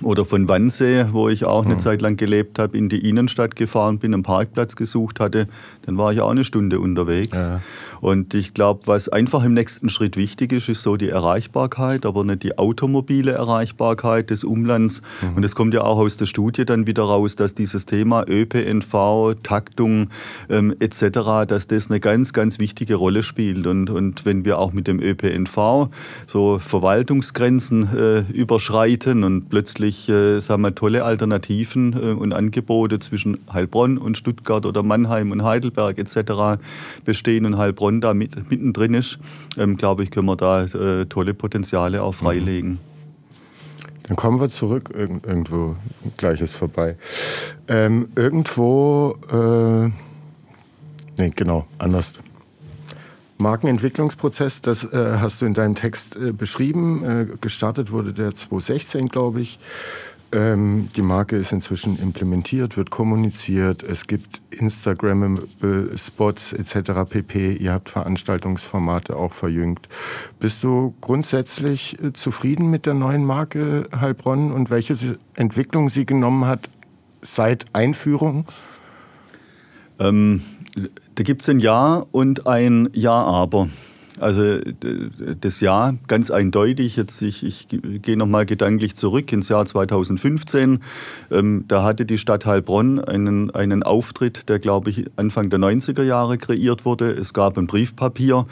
oder 0.02 0.26
von 0.26 0.48
Wannsee, 0.48 1.06
wo 1.12 1.30
ich 1.30 1.46
auch 1.46 1.66
eine 1.66 1.76
mhm. 1.76 1.80
Zeit 1.80 2.02
lang 2.02 2.18
gelebt 2.18 2.60
habe, 2.60 2.78
in 2.78 2.90
die 2.90 3.08
Innenstadt 3.08 3.56
gefahren 3.56 4.00
bin, 4.00 4.14
einen 4.14 4.24
Parkplatz 4.24 4.76
gesucht 4.76 5.20
hatte, 5.20 5.48
dann 5.84 5.98
war 5.98 6.12
ich 6.12 6.22
auch 6.22 6.32
eine 6.32 6.44
Stunde 6.44 6.80
unterwegs. 6.80 7.38
Ja. 7.38 7.62
Und 8.02 8.34
ich 8.34 8.54
glaube, 8.54 8.82
was 8.88 9.08
einfach 9.10 9.44
im 9.44 9.54
nächsten 9.54 9.88
Schritt 9.90 10.18
wichtig 10.18 10.52
ist, 10.52 10.68
ist 10.68 10.82
so 10.82 10.98
die 10.98 11.10
Erreichbarkeit, 11.10 12.06
aber 12.06 12.24
nicht 12.24 12.44
die 12.44 12.58
automobile 12.58 13.32
Erreichbarkeit 13.32 14.32
des 14.32 14.44
Umlands. 14.44 15.04
Mhm. 15.22 15.38
Und 15.38 15.44
es 15.44 15.54
kommt 15.54 15.76
ja 15.76 15.84
auch 15.84 15.98
aus 15.98 16.18
der 16.18 16.26
Studie 16.26 16.66
dann 16.66 16.88
wieder 16.88 17.04
raus, 17.04 17.36
dass 17.36 17.54
dieses 17.54 17.86
Thema 17.86 18.26
ÖPNV, 18.28 19.36
Taktung 19.44 20.10
ähm, 20.50 20.76
etc., 20.80 21.46
dass 21.48 21.68
das 21.68 21.90
eine 21.90 22.00
ganz, 22.00 22.34
ganz 22.34 22.58
wichtige 22.58 22.96
Rolle 22.96 23.22
spielt. 23.22 23.68
Und, 23.68 23.92
und 23.92 24.26
wenn 24.26 24.46
wir 24.46 24.58
auch 24.58 24.74
mit 24.74 24.88
dem 24.88 25.00
ÖPNV 25.00 25.90
so 26.26 26.58
Verwaltungsgrenzen 26.58 27.90
äh, 27.96 28.20
überschreiten 28.34 29.24
und 29.24 29.50
plötzlich 29.50 30.10
äh, 30.10 30.40
sagen 30.40 30.64
wir, 30.64 30.74
tolle 30.74 31.06
Alternativen 31.06 31.94
äh, 31.94 32.14
und 32.14 32.34
Angebote 32.34 33.00
zwischen 33.00 33.38
Heilbronn 33.54 34.00
und 34.00 34.18
Stuttgart 34.18 34.66
oder 34.66 34.82
Mannheim 34.82 35.32
und 35.32 35.44
Heidelberg 35.44 36.00
etc. 36.00 36.60
bestehen 37.06 37.46
und 37.46 37.58
Heilbronn 37.58 37.91
Bonn 37.92 38.02
da 38.02 38.14
mit, 38.14 38.50
mittendrin 38.50 38.94
ist, 38.94 39.20
ähm, 39.58 39.76
glaube 39.76 40.04
ich, 40.04 40.12
können 40.12 40.28
wir 40.28 40.38
da 40.38 40.64
äh, 40.64 41.06
tolle 41.06 41.34
Potenziale 41.34 42.02
auch 42.02 42.16
freilegen. 42.16 42.72
Mhm. 42.72 42.80
Dann 44.04 44.16
kommen 44.16 44.40
wir 44.40 44.50
zurück, 44.50 44.92
Irgend, 44.94 45.26
irgendwo 45.26 45.76
Gleiches 46.18 46.54
vorbei. 46.54 46.98
Ähm, 47.68 48.10
irgendwo, 48.16 49.16
äh, 49.32 49.90
nee, 51.22 51.32
genau, 51.36 51.66
anders. 51.78 52.14
Markenentwicklungsprozess, 53.38 54.62
das 54.62 54.84
äh, 54.84 55.18
hast 55.20 55.42
du 55.42 55.46
in 55.46 55.54
deinem 55.54 55.76
Text 55.76 56.16
äh, 56.16 56.32
beschrieben. 56.32 57.04
Äh, 57.04 57.26
gestartet 57.42 57.92
wurde 57.92 58.14
der 58.14 58.36
2016, 58.36 59.10
glaube 59.10 59.42
ich. 59.42 59.60
Ähm, 60.34 60.90
die 60.96 61.02
Marke 61.02 61.36
ist 61.36 61.52
inzwischen 61.52 62.00
implementiert, 62.00 62.78
wird 62.78 62.90
kommuniziert. 62.90 63.84
Es 63.84 64.08
gibt 64.08 64.42
Instagram-Spots 64.52 66.54
etc. 66.54 66.92
pp. 67.10 67.56
Ihr 67.56 67.74
habt 67.74 67.90
Veranstaltungsformate 67.90 69.18
auch 69.18 69.34
verjüngt. 69.34 69.90
Bist 70.40 70.64
du 70.64 70.94
grundsätzlich 71.02 72.02
äh, 72.02 72.14
zufrieden 72.14 72.70
mit 72.70 72.86
der 72.86 72.94
neuen 72.94 73.26
Marke 73.26 73.90
Heilbronn 74.00 74.54
und 74.54 74.70
welche 74.70 74.96
Entwicklung 75.36 75.90
sie 75.90 76.06
genommen 76.06 76.46
hat 76.46 76.70
seit 77.22 77.66
Einführung? 77.74 78.46
Ähm, 80.00 80.44
da 81.16 81.24
gibt 81.24 81.42
es 81.42 81.50
ein 81.50 81.60
Ja 81.60 82.06
und 82.12 82.48
ein 82.48 82.88
Ja-Aber. 82.94 83.68
Also 84.22 84.60
das 85.42 85.62
Jahr 85.62 85.96
ganz 86.08 86.30
eindeutig. 86.30 86.96
Jetzt 86.96 87.24
ich, 87.24 87.44
ich 87.44 87.68
gehe 88.04 88.16
noch 88.16 88.28
mal 88.28 88.46
gedanklich 88.46 88.96
zurück 88.96 89.32
ins 89.34 89.50
Jahr 89.50 89.66
2015. 89.66 90.80
Ähm, 91.32 91.66
da 91.68 91.84
hatte 91.84 92.06
die 92.06 92.20
Stadt 92.20 92.46
Heilbronn 92.46 93.00
einen, 93.00 93.50
einen 93.50 93.82
Auftritt, 93.82 94.48
der 94.48 94.60
glaube 94.60 94.92
ich 94.92 95.06
Anfang 95.16 95.50
der 95.50 95.58
90er 95.58 96.04
Jahre 96.04 96.38
kreiert 96.38 96.86
wurde. 96.86 97.12
Es 97.12 97.34
gab 97.34 97.58
ein 97.58 97.66
Briefpapier 97.66 98.46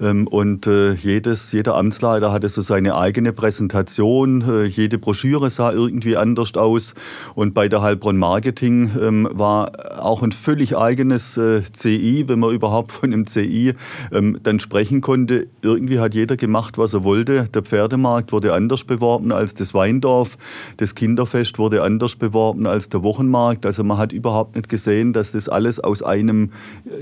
ähm, 0.00 0.28
und 0.28 0.68
äh, 0.68 0.92
jedes, 0.92 1.50
jeder 1.50 1.76
Amtsleiter 1.76 2.30
hatte 2.30 2.48
so 2.48 2.60
seine 2.60 2.94
eigene 2.94 3.32
Präsentation. 3.32 4.42
Äh, 4.48 4.64
jede 4.66 4.96
Broschüre 4.96 5.50
sah 5.50 5.72
irgendwie 5.72 6.16
anders 6.16 6.54
aus 6.54 6.94
und 7.34 7.52
bei 7.52 7.68
der 7.68 7.82
Heilbronn 7.82 8.16
Marketing 8.16 8.92
ähm, 9.00 9.28
war 9.32 9.72
auch 10.00 10.22
ein 10.22 10.30
völlig 10.30 10.76
eigenes 10.76 11.36
äh, 11.36 11.62
CI, 11.64 12.28
wenn 12.28 12.38
man 12.38 12.54
überhaupt 12.54 12.92
von 12.92 13.12
einem 13.12 13.26
CI 13.26 13.74
ähm, 14.12 14.38
dann 14.44 14.60
sprechen 14.60 15.00
konnte 15.00 15.15
konnte, 15.16 15.48
irgendwie 15.62 15.98
hat 15.98 16.14
jeder 16.14 16.36
gemacht, 16.36 16.76
was 16.76 16.92
er 16.92 17.02
wollte. 17.02 17.44
Der 17.54 17.62
Pferdemarkt 17.62 18.32
wurde 18.32 18.52
anders 18.52 18.84
beworben 18.84 19.32
als 19.32 19.54
das 19.54 19.72
Weindorf. 19.72 20.36
Das 20.76 20.94
Kinderfest 20.94 21.58
wurde 21.58 21.82
anders 21.82 22.16
beworben 22.16 22.66
als 22.66 22.90
der 22.90 23.02
Wochenmarkt. 23.02 23.64
Also 23.64 23.82
man 23.82 23.96
hat 23.96 24.12
überhaupt 24.12 24.56
nicht 24.56 24.68
gesehen, 24.68 25.14
dass 25.14 25.32
das 25.32 25.48
alles 25.48 25.80
aus 25.80 26.02
einem 26.02 26.50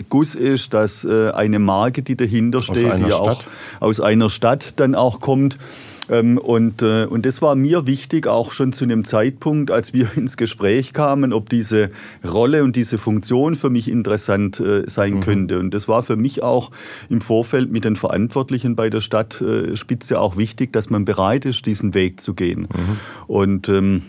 Guss 0.09 0.37
ist, 0.37 0.75
dass 0.75 1.05
äh, 1.05 1.31
eine 1.33 1.59
Marke, 1.59 2.03
die 2.03 2.17
dahinter 2.17 2.63
steht, 2.63 2.99
die 2.99 3.13
auch 3.13 3.43
aus 3.81 4.01
einer 4.01 4.31
Stadt 4.31 4.75
dann 4.77 4.95
auch 4.95 5.21
kommt. 5.21 5.59
Ähm, 6.09 6.39
und, 6.39 6.83
äh, 6.83 7.07
und 7.07 7.27
das 7.27 7.43
war 7.43 7.55
mir 7.55 7.87
wichtig, 7.87 8.27
auch 8.27 8.53
schon 8.53 8.73
zu 8.73 8.85
einem 8.85 9.05
Zeitpunkt, 9.05 9.71
als 9.71 9.93
wir 9.93 10.09
ins 10.17 10.37
Gespräch 10.37 10.93
kamen, 10.93 11.33
ob 11.33 11.49
diese 11.49 11.91
Rolle 12.25 12.65
und 12.65 12.77
diese 12.77 12.99
Funktion 12.99 13.55
für 13.55 13.71
mich 13.71 13.89
interessant 13.89 14.61
äh, 14.61 14.85
sein 14.87 15.15
mhm. 15.15 15.21
könnte. 15.21 15.59
Und 15.59 15.73
das 15.73 15.89
war 15.89 16.03
für 16.03 16.17
mich 16.17 16.43
auch 16.43 16.71
im 17.09 17.21
Vorfeld 17.21 17.71
mit 17.71 17.85
den 17.85 17.97
Verantwortlichen 17.97 18.77
bei 18.77 18.91
der 18.91 19.01
Stadtspitze 19.01 20.21
auch 20.21 20.37
wichtig, 20.37 20.73
dass 20.73 20.91
man 20.91 21.05
bereit 21.05 21.47
ist, 21.47 21.67
diesen 21.67 21.95
Weg 21.95 22.21
zu 22.21 22.35
gehen. 22.35 22.63
Mhm. 22.63 22.99
Und 23.27 23.69
ähm, 23.69 24.03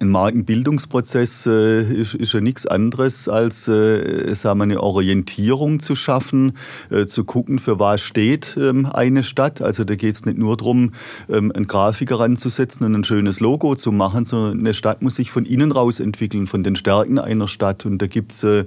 ein 0.00 0.08
Markenbildungsprozess 0.08 1.46
äh, 1.46 1.82
ist, 1.82 2.14
ist 2.14 2.32
ja 2.32 2.40
nichts 2.40 2.66
anderes 2.66 3.28
als 3.28 3.68
äh, 3.68 4.34
sagen 4.34 4.58
wir, 4.58 4.64
eine 4.64 4.82
Orientierung 4.82 5.80
zu 5.80 5.94
schaffen, 5.94 6.52
äh, 6.90 7.06
zu 7.06 7.24
gucken, 7.24 7.58
für 7.58 7.78
was 7.78 8.00
steht 8.02 8.56
ähm, 8.60 8.86
eine 8.86 9.22
Stadt. 9.22 9.60
Also 9.60 9.84
da 9.84 9.94
geht 9.94 10.14
es 10.14 10.24
nicht 10.24 10.38
nur 10.38 10.56
darum, 10.56 10.92
ähm, 11.28 11.52
einen 11.52 11.66
Grafiker 11.66 12.20
ranzusetzen 12.20 12.86
und 12.86 12.94
ein 12.94 13.04
schönes 13.04 13.40
Logo 13.40 13.74
zu 13.74 13.92
machen, 13.92 14.24
sondern 14.24 14.60
eine 14.60 14.74
Stadt 14.74 15.02
muss 15.02 15.16
sich 15.16 15.30
von 15.30 15.44
innen 15.44 15.72
raus 15.72 16.00
entwickeln, 16.00 16.46
von 16.46 16.62
den 16.62 16.76
Stärken 16.76 17.18
einer 17.18 17.48
Stadt. 17.48 17.86
Und 17.86 17.98
da 17.98 18.06
gibt 18.06 18.32
es 18.32 18.44
äh, 18.44 18.64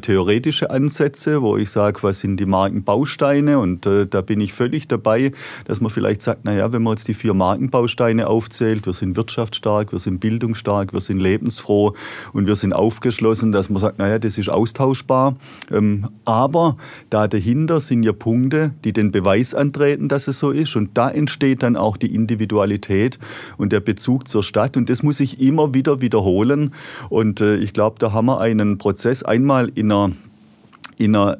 theoretische 0.00 0.70
Ansätze, 0.70 1.42
wo 1.42 1.56
ich 1.56 1.70
sage, 1.70 2.02
was 2.02 2.20
sind 2.20 2.38
die 2.38 2.46
Markenbausteine? 2.46 3.58
Und 3.58 3.86
äh, 3.86 4.06
da 4.06 4.20
bin 4.20 4.40
ich 4.40 4.52
völlig 4.52 4.88
dabei, 4.88 5.32
dass 5.64 5.80
man 5.80 5.90
vielleicht 5.90 6.22
sagt, 6.22 6.44
naja, 6.44 6.72
wenn 6.72 6.82
man 6.82 6.94
jetzt 6.94 7.08
die 7.08 7.14
vier 7.14 7.34
Markenbausteine 7.34 8.26
aufzählt, 8.26 8.86
wir 8.86 8.92
sind 8.92 9.16
wirtschaftsstark, 9.16 9.92
wir 9.92 9.98
sind 9.98 10.20
Bildung 10.20 10.45
bindungsstark, 10.46 10.92
wir 10.92 11.00
sind 11.00 11.18
lebensfroh 11.18 11.94
und 12.32 12.46
wir 12.46 12.56
sind 12.56 12.72
aufgeschlossen, 12.72 13.52
dass 13.52 13.68
man 13.68 13.80
sagt, 13.80 13.98
naja, 13.98 14.18
das 14.18 14.38
ist 14.38 14.48
austauschbar. 14.48 15.36
Ähm, 15.70 16.08
aber 16.24 16.76
da 17.10 17.28
dahinter 17.28 17.80
sind 17.80 18.02
ja 18.02 18.12
Punkte, 18.12 18.72
die 18.84 18.92
den 18.92 19.10
Beweis 19.10 19.54
antreten, 19.54 20.08
dass 20.08 20.28
es 20.28 20.38
so 20.38 20.50
ist. 20.50 20.76
Und 20.76 20.96
da 20.96 21.10
entsteht 21.10 21.62
dann 21.62 21.76
auch 21.76 21.96
die 21.96 22.14
Individualität 22.14 23.18
und 23.56 23.72
der 23.72 23.80
Bezug 23.80 24.28
zur 24.28 24.42
Stadt. 24.42 24.76
Und 24.76 24.88
das 24.88 25.02
muss 25.02 25.20
ich 25.20 25.40
immer 25.40 25.74
wieder 25.74 26.00
wiederholen. 26.00 26.72
Und 27.08 27.40
äh, 27.40 27.56
ich 27.56 27.72
glaube, 27.72 27.96
da 27.98 28.12
haben 28.12 28.26
wir 28.26 28.40
einen 28.40 28.78
Prozess 28.78 29.22
einmal 29.22 29.70
in 29.74 29.90
einer 29.90 30.12
in 30.98 31.14
einer 31.14 31.36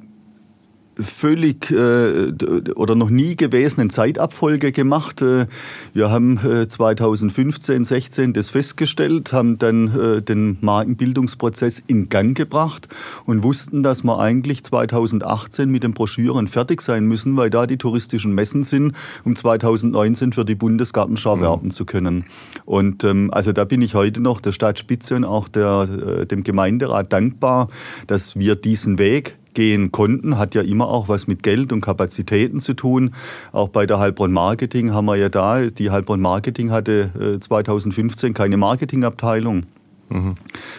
völlig 0.99 1.71
äh, 1.71 2.33
oder 2.75 2.95
noch 2.95 3.11
nie 3.11 3.37
gewesenen 3.37 3.91
Zeitabfolge 3.91 4.73
gemacht. 4.73 5.23
Äh, 5.23 5.47
wir 5.93 6.11
haben 6.11 6.39
äh, 6.39 6.67
2015, 6.67 7.85
16 7.85 8.33
das 8.33 8.51
festgestellt, 8.51 9.33
haben 9.33 9.59
dann 9.59 9.89
äh, 9.89 10.23
den 10.23 10.59
Markenbildungsprozess 10.61 11.83
in 11.87 12.09
Gang 12.09 12.37
gebracht 12.37 12.89
und 13.27 13.43
wussten, 13.43 13.83
dass 13.83 14.05
wir 14.05 14.19
eigentlich 14.19 14.65
2018 14.65 15.71
mit 15.71 15.83
den 15.83 15.93
Broschüren 15.93 16.49
fertig 16.49 16.81
sein 16.81 17.07
müssen, 17.07 17.37
weil 17.37 17.51
da 17.51 17.67
die 17.67 17.79
touristischen 17.79 18.35
Messen 18.35 18.63
sind, 18.63 18.95
um 19.25 19.37
2019 19.37 20.33
für 20.33 20.45
die 20.45 20.55
Bundesgartenschau 20.55 21.37
mhm. 21.37 21.41
werben 21.43 21.71
zu 21.71 21.85
können. 21.85 22.25
Und 22.65 23.05
ähm, 23.05 23.31
also 23.33 23.53
da 23.53 23.65
bin 23.65 23.83
ich 23.83 23.95
heute 23.95 24.21
noch 24.21 24.41
der 24.41 24.53
Stadtspitze 24.53 25.17
und 25.17 25.25
auch 25.25 25.49
der, 25.49 25.89
äh, 26.21 26.27
dem 26.27 26.43
Gemeinderat 26.43 27.13
dankbar, 27.13 27.69
dass 28.07 28.37
wir 28.37 28.57
diesen 28.57 28.99
Weg 28.99 29.37
gehen 29.57 29.91
konnten, 29.91 30.39
hat 30.39 30.55
ja 30.55 30.63
immer 30.63 30.87
auch 30.87 31.09
was 31.09 31.27
mit 31.27 31.43
Geld 31.43 31.73
und 31.73 31.81
Kapazitäten 31.81 32.61
zu 32.61 32.75
tun. 32.75 33.13
Auch 33.51 33.71
bei 33.71 33.87
der 33.87 33.99
Heilbronn 33.99 34.33
Marketing 34.33 34.93
haben 34.93 35.07
wir 35.07 35.17
ja 35.17 35.31
da, 35.31 35.67
die 35.67 35.91
Heilbronn 35.91 36.21
Marketing 36.21 36.71
hatte 36.71 37.39
2015 37.41 38.31
äh, 38.31 38.33
keine 38.35 38.57
Marketingabteilung. 38.59 39.65
Mhm. 40.09 40.35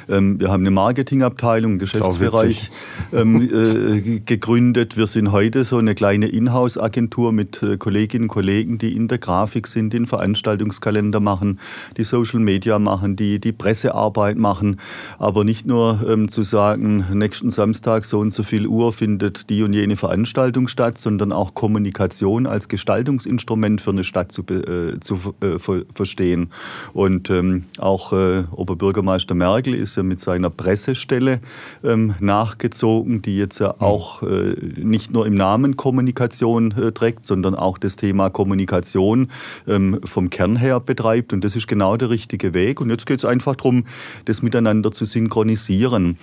Ähm, 0.07 0.39
wir 0.39 0.49
haben 0.49 0.61
eine 0.61 0.71
Marketingabteilung, 0.71 1.71
einen 1.71 1.79
Geschäftsbereich 1.79 2.69
ähm, 3.11 3.41
äh, 3.41 4.19
gegründet. 4.19 4.95
Wir 4.95 5.07
sind 5.07 5.31
heute 5.33 5.65
so 5.65 5.77
eine 5.77 5.95
kleine 5.95 6.27
Inhouse-Agentur 6.27 7.33
mit 7.33 7.61
äh, 7.61 7.77
Kolleginnen 7.77 8.25
und 8.25 8.29
Kollegen, 8.29 8.77
die 8.77 8.95
in 8.95 9.09
der 9.09 9.17
Grafik 9.17 9.67
sind, 9.67 9.91
den 9.91 10.05
Veranstaltungskalender 10.05 11.19
machen, 11.19 11.59
die 11.97 12.05
Social 12.05 12.39
Media 12.39 12.79
machen, 12.79 13.17
die 13.17 13.39
die 13.39 13.51
Pressearbeit 13.51 14.37
machen. 14.37 14.79
Aber 15.19 15.43
nicht 15.43 15.65
nur 15.65 16.05
ähm, 16.07 16.29
zu 16.29 16.41
sagen, 16.41 17.05
nächsten 17.13 17.49
Samstag 17.49 18.05
so 18.05 18.19
und 18.19 18.31
so 18.31 18.43
viel 18.43 18.65
Uhr 18.65 18.93
findet 18.93 19.49
die 19.49 19.61
und 19.63 19.73
jene 19.73 19.97
Veranstaltung 19.97 20.69
statt, 20.69 20.97
sondern 20.97 21.33
auch 21.33 21.53
Kommunikation 21.53 22.47
als 22.47 22.69
Gestaltungsinstrument 22.69 23.81
für 23.81 23.91
eine 23.91 24.05
Stadt 24.05 24.31
zu, 24.31 24.43
äh, 24.43 24.99
zu 25.01 25.35
äh, 25.41 25.59
verstehen. 25.93 26.49
Und 26.93 27.29
ähm, 27.29 27.65
auch 27.77 28.13
Oberbürgermeister 28.51 29.16
Bürgermeister 29.17 29.35
Merkel 29.35 29.73
ist 29.73 29.97
ja 29.97 30.03
mit 30.03 30.19
seiner 30.19 30.51
Pressestelle 30.51 31.39
ähm, 31.83 32.13
nachgezogen, 32.19 33.23
die 33.23 33.37
jetzt 33.37 33.59
ja 33.59 33.69
mhm. 33.69 33.81
auch 33.81 34.21
äh, 34.21 34.55
nicht 34.75 35.11
nur 35.11 35.25
im 35.25 35.33
Namen 35.33 35.75
Kommunikation 35.75 36.71
äh, 36.71 36.91
trägt, 36.91 37.25
sondern 37.25 37.55
auch 37.55 37.79
das 37.79 37.95
Thema 37.95 38.29
Kommunikation 38.29 39.29
ähm, 39.67 39.99
vom 40.03 40.29
Kern 40.29 40.55
her 40.55 40.79
betreibt. 40.79 41.33
Und 41.33 41.43
das 41.43 41.55
ist 41.55 41.67
genau 41.67 41.97
der 41.97 42.11
richtige 42.11 42.53
Weg. 42.53 42.79
Und 42.79 42.91
jetzt 42.91 43.07
geht 43.07 43.19
es 43.19 43.25
einfach 43.25 43.55
darum, 43.55 43.85
das 44.25 44.43
miteinander 44.43 44.91
zu 44.91 45.05
synchronisieren. 45.05 46.17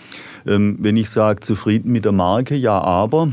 Ähm, 0.47 0.77
wenn 0.79 0.97
ich 0.97 1.11
sage, 1.11 1.41
zufrieden 1.41 1.91
mit 1.91 2.05
der 2.05 2.13
Marke, 2.13 2.55
ja, 2.55 2.81
aber 2.81 3.33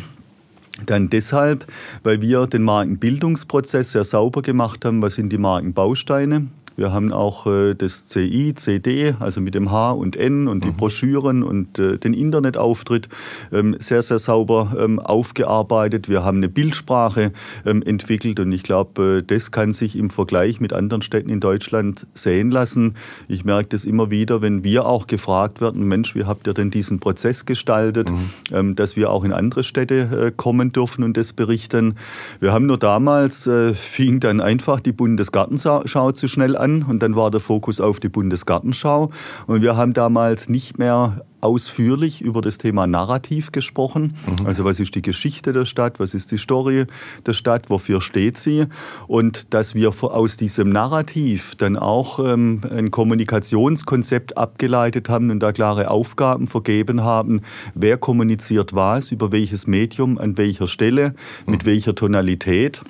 dann 0.87 1.09
deshalb, 1.11 1.67
weil 2.01 2.21
wir 2.21 2.47
den 2.47 2.63
Markenbildungsprozess 2.63 3.91
sehr 3.91 4.05
sauber 4.05 4.41
gemacht 4.41 4.85
haben. 4.85 5.03
Was 5.03 5.15
sind 5.15 5.29
die 5.29 5.37
Markenbausteine? 5.37 6.47
Wir 6.81 6.91
haben 6.91 7.13
auch 7.13 7.45
äh, 7.45 7.75
das 7.75 8.07
CI, 8.07 8.55
CD, 8.55 9.13
also 9.19 9.39
mit 9.39 9.53
dem 9.53 9.69
H 9.69 9.91
und 9.91 10.15
N 10.15 10.47
und 10.47 10.63
die 10.63 10.69
mhm. 10.69 10.77
Broschüren 10.77 11.43
und 11.43 11.77
äh, 11.77 11.99
den 11.99 12.15
Internetauftritt 12.15 13.07
ähm, 13.51 13.75
sehr, 13.77 14.01
sehr 14.01 14.17
sauber 14.17 14.75
ähm, 14.79 14.97
aufgearbeitet. 14.97 16.09
Wir 16.09 16.23
haben 16.23 16.37
eine 16.37 16.49
Bildsprache 16.49 17.33
ähm, 17.67 17.83
entwickelt 17.83 18.39
und 18.39 18.51
ich 18.51 18.63
glaube, 18.63 19.19
äh, 19.19 19.21
das 19.21 19.51
kann 19.51 19.73
sich 19.73 19.95
im 19.95 20.09
Vergleich 20.09 20.59
mit 20.59 20.73
anderen 20.73 21.03
Städten 21.03 21.29
in 21.29 21.39
Deutschland 21.39 22.07
sehen 22.15 22.49
lassen. 22.49 22.95
Ich 23.27 23.45
merke 23.45 23.69
das 23.69 23.85
immer 23.85 24.09
wieder, 24.09 24.41
wenn 24.41 24.63
wir 24.63 24.87
auch 24.87 25.05
gefragt 25.05 25.61
werden, 25.61 25.87
Mensch, 25.87 26.15
wie 26.15 26.23
habt 26.23 26.47
ihr 26.47 26.55
denn 26.55 26.71
diesen 26.71 26.99
Prozess 26.99 27.45
gestaltet, 27.45 28.09
mhm. 28.09 28.75
dass 28.75 28.95
wir 28.95 29.11
auch 29.11 29.23
in 29.23 29.33
andere 29.33 29.63
Städte 29.63 30.33
kommen 30.35 30.71
dürfen 30.71 31.03
und 31.03 31.15
das 31.15 31.33
berichten. 31.33 31.93
Wir 32.39 32.53
haben 32.53 32.65
nur 32.65 32.79
damals, 32.79 33.47
fing 33.73 34.19
dann 34.19 34.41
einfach 34.41 34.79
die 34.79 34.93
Bundesgartenschau 34.93 36.11
zu 36.13 36.27
schnell 36.27 36.57
an 36.57 36.70
und 36.83 37.01
dann 37.01 37.15
war 37.15 37.31
der 37.31 37.39
Fokus 37.39 37.79
auf 37.79 37.99
die 37.99 38.09
Bundesgartenschau. 38.09 39.09
Und 39.47 39.61
wir 39.61 39.75
haben 39.75 39.93
damals 39.93 40.49
nicht 40.49 40.79
mehr 40.79 41.23
ausführlich 41.41 42.21
über 42.21 42.41
das 42.41 42.57
Thema 42.57 42.87
Narrativ 42.87 43.51
gesprochen. 43.51 44.13
Mhm. 44.39 44.45
Also 44.45 44.63
was 44.63 44.79
ist 44.79 44.95
die 44.95 45.01
Geschichte 45.01 45.53
der 45.53 45.65
Stadt, 45.65 45.99
was 45.99 46.13
ist 46.13 46.31
die 46.31 46.37
Story 46.37 46.85
der 47.25 47.33
Stadt, 47.33 47.69
wofür 47.69 47.99
steht 47.99 48.37
sie? 48.37 48.65
Und 49.07 49.53
dass 49.53 49.75
wir 49.75 49.91
aus 50.01 50.37
diesem 50.37 50.69
Narrativ 50.69 51.55
dann 51.55 51.77
auch 51.77 52.19
ähm, 52.19 52.61
ein 52.69 52.91
Kommunikationskonzept 52.91 54.37
abgeleitet 54.37 55.09
haben 55.09 55.31
und 55.31 55.39
da 55.39 55.51
klare 55.51 55.89
Aufgaben 55.89 56.47
vergeben 56.47 57.03
haben, 57.03 57.41
wer 57.73 57.97
kommuniziert 57.97 58.73
was, 58.73 59.11
über 59.11 59.31
welches 59.31 59.67
Medium, 59.67 60.17
an 60.17 60.37
welcher 60.37 60.67
Stelle, 60.67 61.15
mit 61.45 61.63
mhm. 61.63 61.67
welcher 61.67 61.95
Tonalität. 61.95 62.81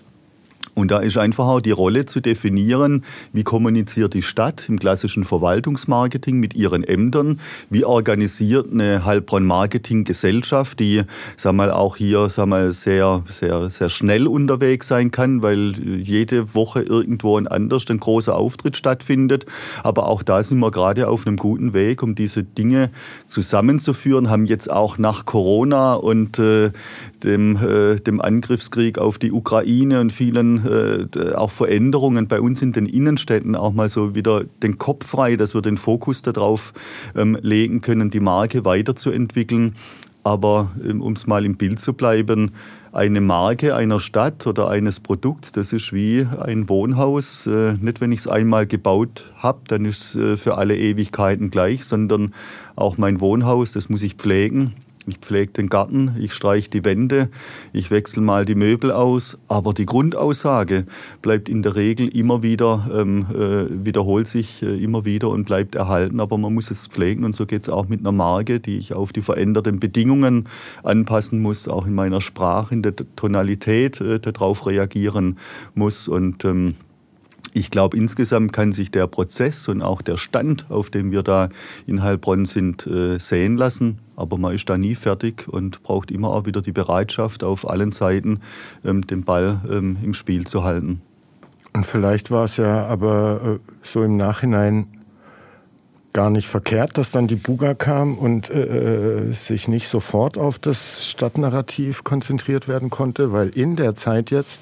Und 0.73 0.91
da 0.91 0.99
ist 0.99 1.17
einfach 1.17 1.47
auch 1.47 1.59
die 1.59 1.71
Rolle 1.71 2.05
zu 2.05 2.21
definieren, 2.21 3.03
wie 3.33 3.43
kommuniziert 3.43 4.13
die 4.13 4.21
Stadt 4.21 4.69
im 4.69 4.79
klassischen 4.79 5.25
Verwaltungsmarketing 5.25 6.37
mit 6.37 6.55
ihren 6.55 6.83
Ämtern, 6.83 7.39
wie 7.69 7.83
organisiert 7.83 8.71
eine 8.71 9.03
Heilbronn-Marketing-Gesellschaft, 9.03 10.79
die 10.79 11.03
sag 11.35 11.53
mal, 11.53 11.71
auch 11.71 11.97
hier 11.97 12.29
sag 12.29 12.47
mal, 12.47 12.71
sehr, 12.71 13.23
sehr, 13.27 13.69
sehr 13.69 13.89
schnell 13.89 14.27
unterwegs 14.27 14.87
sein 14.87 15.11
kann, 15.11 15.41
weil 15.41 15.75
jede 15.99 16.55
Woche 16.55 16.81
irgendwo 16.81 17.37
ein 17.37 17.47
anders 17.47 17.81
ein 17.89 17.99
großer 17.99 18.35
Auftritt 18.35 18.77
stattfindet. 18.77 19.45
Aber 19.83 20.07
auch 20.07 20.23
da 20.23 20.41
sind 20.43 20.59
wir 20.59 20.71
gerade 20.71 21.09
auf 21.09 21.27
einem 21.27 21.35
guten 21.35 21.73
Weg, 21.73 22.01
um 22.01 22.15
diese 22.15 22.43
Dinge 22.43 22.91
zusammenzuführen, 23.25 24.29
haben 24.29 24.45
jetzt 24.45 24.71
auch 24.71 24.97
nach 24.97 25.25
Corona 25.25 25.95
und 25.95 26.39
äh, 26.39 26.71
dem, 27.23 27.57
äh, 27.57 27.95
dem 27.95 28.21
Angriffskrieg 28.21 28.97
auf 28.97 29.17
die 29.17 29.31
Ukraine 29.31 29.99
und 29.99 30.13
vielen 30.13 30.60
äh, 30.65 31.33
auch 31.33 31.51
Veränderungen 31.51 32.27
bei 32.27 32.41
uns 32.41 32.61
in 32.61 32.71
den 32.71 32.85
Innenstädten 32.85 33.55
auch 33.55 33.73
mal 33.73 33.89
so 33.89 34.15
wieder 34.15 34.43
den 34.63 34.77
Kopf 34.77 35.07
frei, 35.07 35.35
dass 35.35 35.53
wir 35.53 35.61
den 35.61 35.77
Fokus 35.77 36.21
darauf 36.21 36.73
ähm, 37.15 37.37
legen 37.41 37.81
können, 37.81 38.09
die 38.09 38.19
Marke 38.19 38.65
weiterzuentwickeln. 38.65 39.75
Aber 40.23 40.71
ähm, 40.87 41.01
um 41.01 41.13
es 41.13 41.25
mal 41.25 41.45
im 41.45 41.55
Bild 41.55 41.79
zu 41.79 41.93
bleiben, 41.93 42.51
eine 42.93 43.21
Marke 43.21 43.75
einer 43.75 43.99
Stadt 43.99 44.45
oder 44.45 44.69
eines 44.69 44.99
Produkts, 44.99 45.51
das 45.51 45.73
ist 45.73 45.93
wie 45.93 46.27
ein 46.39 46.67
Wohnhaus. 46.69 47.47
Äh, 47.47 47.73
nicht, 47.79 48.01
wenn 48.01 48.11
ich 48.11 48.19
es 48.19 48.27
einmal 48.27 48.67
gebaut 48.67 49.25
habe, 49.37 49.61
dann 49.67 49.85
ist 49.85 50.15
es 50.15 50.15
äh, 50.15 50.37
für 50.37 50.57
alle 50.57 50.77
Ewigkeiten 50.77 51.49
gleich, 51.51 51.85
sondern 51.85 52.33
auch 52.75 52.97
mein 52.97 53.19
Wohnhaus, 53.19 53.71
das 53.71 53.89
muss 53.89 54.03
ich 54.03 54.15
pflegen. 54.15 54.73
Ich 55.07 55.17
pflege 55.17 55.51
den 55.51 55.67
Garten, 55.67 56.15
ich 56.19 56.31
streiche 56.31 56.69
die 56.69 56.85
Wände, 56.85 57.29
ich 57.73 57.89
wechsle 57.89 58.21
mal 58.21 58.45
die 58.45 58.53
Möbel 58.53 58.91
aus, 58.91 59.35
aber 59.47 59.73
die 59.73 59.87
Grundaussage 59.87 60.85
bleibt 61.23 61.49
in 61.49 61.63
der 61.63 61.75
Regel 61.75 62.07
immer 62.15 62.43
wieder, 62.43 62.87
ähm, 62.93 63.25
äh, 63.33 63.65
wiederholt 63.83 64.27
sich 64.27 64.61
äh, 64.61 64.83
immer 64.83 65.03
wieder 65.03 65.29
und 65.29 65.45
bleibt 65.45 65.73
erhalten, 65.73 66.19
aber 66.19 66.37
man 66.37 66.53
muss 66.53 66.69
es 66.69 66.85
pflegen 66.85 67.23
und 67.23 67.35
so 67.35 67.47
geht 67.47 67.63
es 67.63 67.69
auch 67.69 67.87
mit 67.87 68.01
einer 68.01 68.11
Marke, 68.11 68.59
die 68.59 68.77
ich 68.77 68.93
auf 68.93 69.11
die 69.11 69.23
veränderten 69.23 69.79
Bedingungen 69.79 70.45
anpassen 70.83 71.41
muss, 71.41 71.67
auch 71.67 71.87
in 71.87 71.95
meiner 71.95 72.21
Sprache, 72.21 72.75
in 72.75 72.83
der 72.83 72.93
Tonalität 73.15 73.99
äh, 74.01 74.19
darauf 74.19 74.67
reagieren 74.67 75.37
muss. 75.73 76.07
Und 76.07 76.45
ähm, 76.45 76.75
ich 77.53 77.71
glaube, 77.71 77.97
insgesamt 77.97 78.53
kann 78.53 78.71
sich 78.71 78.91
der 78.91 79.07
Prozess 79.07 79.67
und 79.67 79.81
auch 79.81 80.01
der 80.01 80.17
Stand, 80.17 80.65
auf 80.69 80.89
dem 80.89 81.11
wir 81.11 81.23
da 81.23 81.49
in 81.85 82.01
Heilbronn 82.01 82.45
sind, 82.45 82.87
äh, 82.87 83.19
sehen 83.19 83.57
lassen. 83.57 83.99
Aber 84.15 84.37
man 84.37 84.55
ist 84.55 84.69
da 84.69 84.77
nie 84.77 84.95
fertig 84.95 85.47
und 85.47 85.83
braucht 85.83 86.11
immer 86.11 86.29
auch 86.29 86.45
wieder 86.45 86.61
die 86.61 86.71
Bereitschaft, 86.71 87.43
auf 87.43 87.69
allen 87.69 87.91
Seiten 87.91 88.39
ähm, 88.85 89.05
den 89.05 89.23
Ball 89.23 89.61
ähm, 89.69 89.97
im 90.03 90.13
Spiel 90.13 90.45
zu 90.47 90.63
halten. 90.63 91.01
Und 91.73 91.85
vielleicht 91.85 92.31
war 92.31 92.45
es 92.45 92.57
ja 92.57 92.85
aber 92.85 93.59
äh, 93.59 93.59
so 93.81 94.03
im 94.03 94.17
Nachhinein 94.17 94.87
gar 96.13 96.29
nicht 96.29 96.47
verkehrt, 96.47 96.97
dass 96.97 97.11
dann 97.11 97.27
die 97.27 97.35
Buga 97.35 97.73
kam 97.73 98.17
und 98.17 98.49
äh, 98.49 99.31
sich 99.31 99.67
nicht 99.67 99.87
sofort 99.87 100.37
auf 100.37 100.59
das 100.59 101.05
Stadtnarrativ 101.07 102.03
konzentriert 102.03 102.67
werden 102.67 102.89
konnte, 102.89 103.31
weil 103.31 103.49
in 103.49 103.77
der 103.77 103.95
Zeit 103.95 104.29
jetzt, 104.29 104.61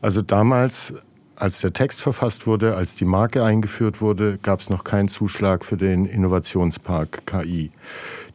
also 0.00 0.22
damals, 0.22 0.92
als 1.36 1.60
der 1.60 1.72
Text 1.72 2.00
verfasst 2.00 2.46
wurde, 2.46 2.76
als 2.76 2.94
die 2.94 3.04
Marke 3.04 3.44
eingeführt 3.44 4.00
wurde, 4.00 4.38
gab 4.38 4.60
es 4.60 4.70
noch 4.70 4.84
keinen 4.84 5.08
Zuschlag 5.08 5.64
für 5.64 5.76
den 5.76 6.06
Innovationspark 6.06 7.26
KI. 7.26 7.70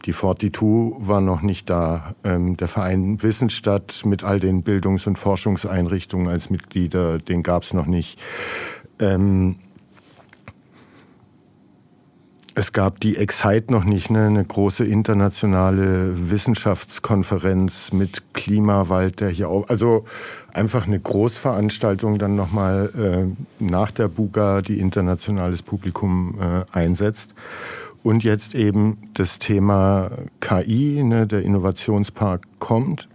Die 0.06 0.14
42 0.14 1.08
war 1.08 1.22
noch 1.22 1.42
nicht 1.42 1.70
da. 1.70 2.16
Ähm, 2.24 2.58
der 2.58 2.68
Verein 2.68 3.22
Wissensstadt 3.22 4.02
mit 4.06 4.24
all 4.24 4.40
den 4.40 4.64
Bildungs- 4.64 5.08
und 5.08 5.18
Forschungseinrichtungen 5.18 6.28
als 6.28 6.50
Mitglieder, 6.50 7.18
den 7.18 7.44
gab 7.44 7.64
es 7.64 7.74
noch 7.74 7.86
nicht. 7.86 8.20
Ähm, 9.00 9.58
es 12.56 12.74
gab 12.74 13.00
die 13.00 13.18
Excite 13.18 13.72
noch 13.72 13.86
nicht, 13.86 14.10
ne? 14.10 14.26
eine 14.26 14.44
große 14.44 14.84
internationale 14.84 16.30
Wissenschaftskonferenz 16.30 17.94
mit 17.94 18.34
Klimawald, 18.34 19.22
der 19.22 19.30
hier 19.30 19.50
auch, 19.50 19.70
also 19.70 20.06
einfach 20.52 20.86
eine 20.86 21.00
Großveranstaltung 21.00 22.20
dann 22.20 22.36
nochmal 22.36 22.92
äh, 22.98 23.64
nach 23.64 23.92
der 23.92 24.10
Buga, 24.10 24.62
die 24.62 24.80
internationales 24.80 25.62
Publikum 25.62 26.36
äh, 26.40 26.78
einsetzt. 26.78 27.34
Und 28.04 28.24
jetzt 28.24 28.56
eben 28.56 28.98
das 29.14 29.40
Thema 29.40 30.10
KI, 30.40 31.04
ne? 31.04 31.28
der 31.28 31.44
Innovationspark 31.44 32.48
kommt. 32.60 33.08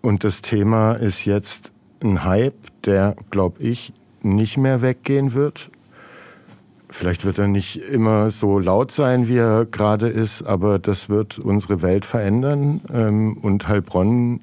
Und 0.00 0.24
das 0.24 0.40
Thema 0.40 0.94
ist 0.94 1.26
jetzt 1.26 1.70
ein 2.02 2.24
Hype, 2.24 2.54
der, 2.84 3.14
glaube 3.30 3.62
ich, 3.62 3.92
nicht 4.22 4.56
mehr 4.56 4.82
weggehen 4.82 5.34
wird 5.34 5.70
Vielleicht 6.90 7.24
wird 7.24 7.38
er 7.38 7.46
nicht 7.46 7.76
immer 7.76 8.30
so 8.30 8.58
laut 8.58 8.90
sein, 8.90 9.28
wie 9.28 9.36
er 9.36 9.64
gerade 9.64 10.08
ist, 10.08 10.42
aber 10.42 10.78
das 10.78 11.08
wird 11.08 11.38
unsere 11.38 11.82
Welt 11.82 12.04
verändern. 12.04 12.80
Ähm, 12.92 13.36
und 13.38 13.68
Heilbronn 13.68 14.40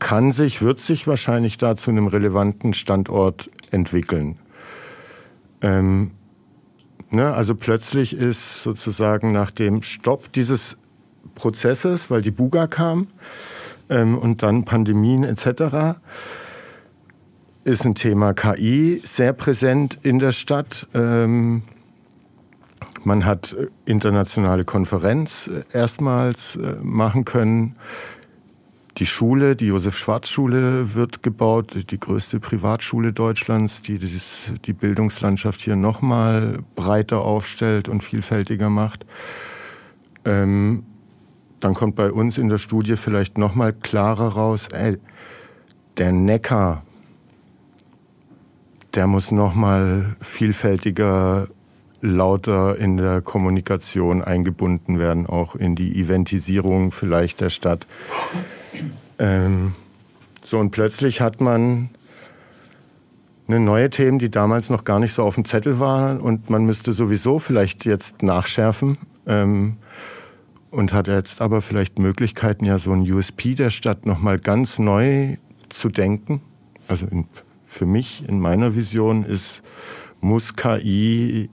kann 0.00 0.32
sich, 0.32 0.62
wird 0.62 0.80
sich 0.80 1.06
wahrscheinlich 1.06 1.58
da 1.58 1.76
zu 1.76 1.92
einem 1.92 2.08
relevanten 2.08 2.74
Standort 2.74 3.50
entwickeln. 3.70 4.38
Ähm, 5.60 6.10
ne, 7.10 7.32
also 7.32 7.54
plötzlich 7.54 8.14
ist 8.16 8.64
sozusagen 8.64 9.30
nach 9.30 9.52
dem 9.52 9.82
Stopp 9.82 10.32
dieses 10.32 10.76
Prozesses, 11.36 12.10
weil 12.10 12.20
die 12.20 12.32
Buga 12.32 12.66
kam 12.66 13.06
ähm, 13.88 14.18
und 14.18 14.42
dann 14.42 14.64
Pandemien 14.64 15.22
etc., 15.22 15.98
ist 17.64 17.84
ein 17.84 17.94
Thema 17.94 18.34
KI 18.34 19.00
sehr 19.04 19.32
präsent 19.32 19.98
in 20.02 20.18
der 20.18 20.32
Stadt. 20.32 20.88
Ähm, 20.94 21.62
man 23.04 23.24
hat 23.24 23.56
internationale 23.84 24.64
Konferenz 24.64 25.48
äh, 25.48 25.62
erstmals 25.76 26.56
äh, 26.56 26.76
machen 26.82 27.24
können. 27.24 27.74
Die 28.98 29.06
Schule, 29.06 29.56
die 29.56 29.66
Josef-Schwarz-Schule 29.66 30.94
wird 30.94 31.22
gebaut, 31.22 31.90
die 31.90 31.98
größte 31.98 32.40
Privatschule 32.40 33.12
Deutschlands, 33.12 33.80
die 33.80 33.98
die 33.98 34.72
Bildungslandschaft 34.72 35.62
hier 35.62 35.76
nochmal 35.76 36.58
breiter 36.74 37.22
aufstellt 37.22 37.88
und 37.88 38.04
vielfältiger 38.04 38.68
macht. 38.68 39.06
Ähm, 40.26 40.84
dann 41.60 41.74
kommt 41.74 41.96
bei 41.96 42.12
uns 42.12 42.36
in 42.36 42.48
der 42.48 42.58
Studie 42.58 42.96
vielleicht 42.96 43.38
nochmal 43.38 43.72
klarer 43.72 44.28
raus, 44.34 44.68
ey, 44.72 44.98
der 45.96 46.12
Neckar 46.12 46.82
der 48.94 49.06
muss 49.06 49.30
noch 49.30 49.54
mal 49.54 50.16
vielfältiger, 50.20 51.48
lauter 52.00 52.76
in 52.76 52.96
der 52.96 53.20
Kommunikation 53.20 54.22
eingebunden 54.22 54.98
werden, 54.98 55.26
auch 55.26 55.54
in 55.54 55.76
die 55.76 56.00
Eventisierung 56.00 56.90
vielleicht 56.90 57.40
der 57.40 57.48
Stadt. 57.48 57.86
Ähm, 59.18 59.74
so 60.44 60.58
und 60.58 60.72
plötzlich 60.72 61.20
hat 61.20 61.40
man 61.40 61.90
eine 63.46 63.60
neue 63.60 63.88
Themen, 63.90 64.18
die 64.18 64.30
damals 64.30 64.68
noch 64.68 64.84
gar 64.84 64.98
nicht 64.98 65.12
so 65.12 65.22
auf 65.22 65.36
dem 65.36 65.44
Zettel 65.44 65.78
waren 65.78 66.20
und 66.20 66.50
man 66.50 66.64
müsste 66.64 66.92
sowieso 66.92 67.38
vielleicht 67.38 67.84
jetzt 67.84 68.22
nachschärfen. 68.22 68.98
Ähm, 69.26 69.76
und 70.72 70.94
hat 70.94 71.06
jetzt 71.06 71.42
aber 71.42 71.60
vielleicht 71.60 71.98
Möglichkeiten, 71.98 72.64
ja 72.64 72.78
so 72.78 72.92
ein 72.92 73.02
USP 73.02 73.54
der 73.54 73.68
Stadt 73.68 74.06
noch 74.06 74.20
mal 74.20 74.38
ganz 74.38 74.78
neu 74.78 75.36
zu 75.68 75.90
denken. 75.90 76.40
Also 76.88 77.06
in 77.06 77.26
für 77.72 77.86
mich 77.86 78.28
in 78.28 78.38
meiner 78.38 78.76
Vision 78.76 79.24
ist, 79.24 79.62
muss 80.20 80.54
KI 80.54 81.48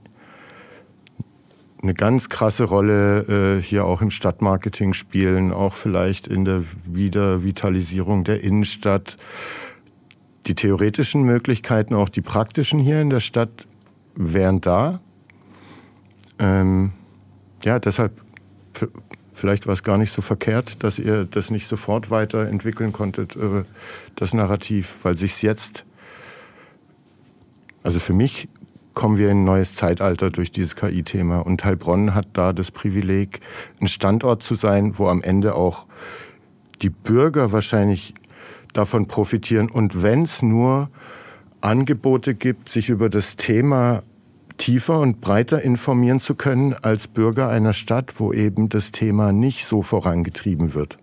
eine 1.82 1.94
ganz 1.94 2.28
krasse 2.28 2.64
Rolle 2.64 3.56
äh, 3.58 3.62
hier 3.62 3.86
auch 3.86 4.02
im 4.02 4.10
Stadtmarketing 4.10 4.92
spielen, 4.92 5.50
auch 5.50 5.72
vielleicht 5.72 6.26
in 6.26 6.44
der 6.44 6.64
Wiedervitalisierung 6.84 8.24
der 8.24 8.44
Innenstadt. 8.44 9.16
Die 10.46 10.54
theoretischen 10.54 11.22
Möglichkeiten, 11.22 11.94
auch 11.94 12.10
die 12.10 12.20
praktischen 12.20 12.80
hier 12.80 13.00
in 13.00 13.08
der 13.08 13.20
Stadt 13.20 13.66
wären 14.14 14.60
da. 14.60 15.00
Ähm, 16.38 16.92
ja, 17.64 17.78
deshalb 17.78 18.20
vielleicht 19.32 19.66
war 19.66 19.72
es 19.72 19.82
gar 19.82 19.96
nicht 19.96 20.12
so 20.12 20.20
verkehrt, 20.20 20.84
dass 20.84 20.98
ihr 20.98 21.24
das 21.24 21.50
nicht 21.50 21.66
sofort 21.66 22.10
weiterentwickeln 22.10 22.92
konntet, 22.92 23.36
äh, 23.36 23.64
das 24.16 24.34
Narrativ, 24.34 24.96
weil 25.02 25.16
sich 25.16 25.40
jetzt 25.40 25.86
also 27.82 27.98
für 27.98 28.12
mich 28.12 28.48
kommen 28.94 29.18
wir 29.18 29.30
in 29.30 29.38
ein 29.38 29.44
neues 29.44 29.74
Zeitalter 29.74 30.30
durch 30.30 30.50
dieses 30.50 30.76
KI-Thema. 30.76 31.38
Und 31.38 31.64
Heilbronn 31.64 32.14
hat 32.14 32.28
da 32.32 32.52
das 32.52 32.70
Privileg, 32.70 33.40
ein 33.80 33.88
Standort 33.88 34.42
zu 34.42 34.54
sein, 34.54 34.98
wo 34.98 35.08
am 35.08 35.22
Ende 35.22 35.54
auch 35.54 35.86
die 36.82 36.90
Bürger 36.90 37.52
wahrscheinlich 37.52 38.14
davon 38.72 39.06
profitieren. 39.06 39.70
Und 39.70 40.02
wenn 40.02 40.22
es 40.22 40.42
nur 40.42 40.90
Angebote 41.60 42.34
gibt, 42.34 42.68
sich 42.68 42.88
über 42.88 43.08
das 43.08 43.36
Thema 43.36 44.02
tiefer 44.56 45.00
und 45.00 45.20
breiter 45.20 45.62
informieren 45.62 46.20
zu 46.20 46.34
können 46.34 46.74
als 46.74 47.08
Bürger 47.08 47.48
einer 47.48 47.72
Stadt, 47.72 48.14
wo 48.18 48.32
eben 48.32 48.68
das 48.68 48.92
Thema 48.92 49.32
nicht 49.32 49.64
so 49.64 49.82
vorangetrieben 49.82 50.74
wird. 50.74 50.98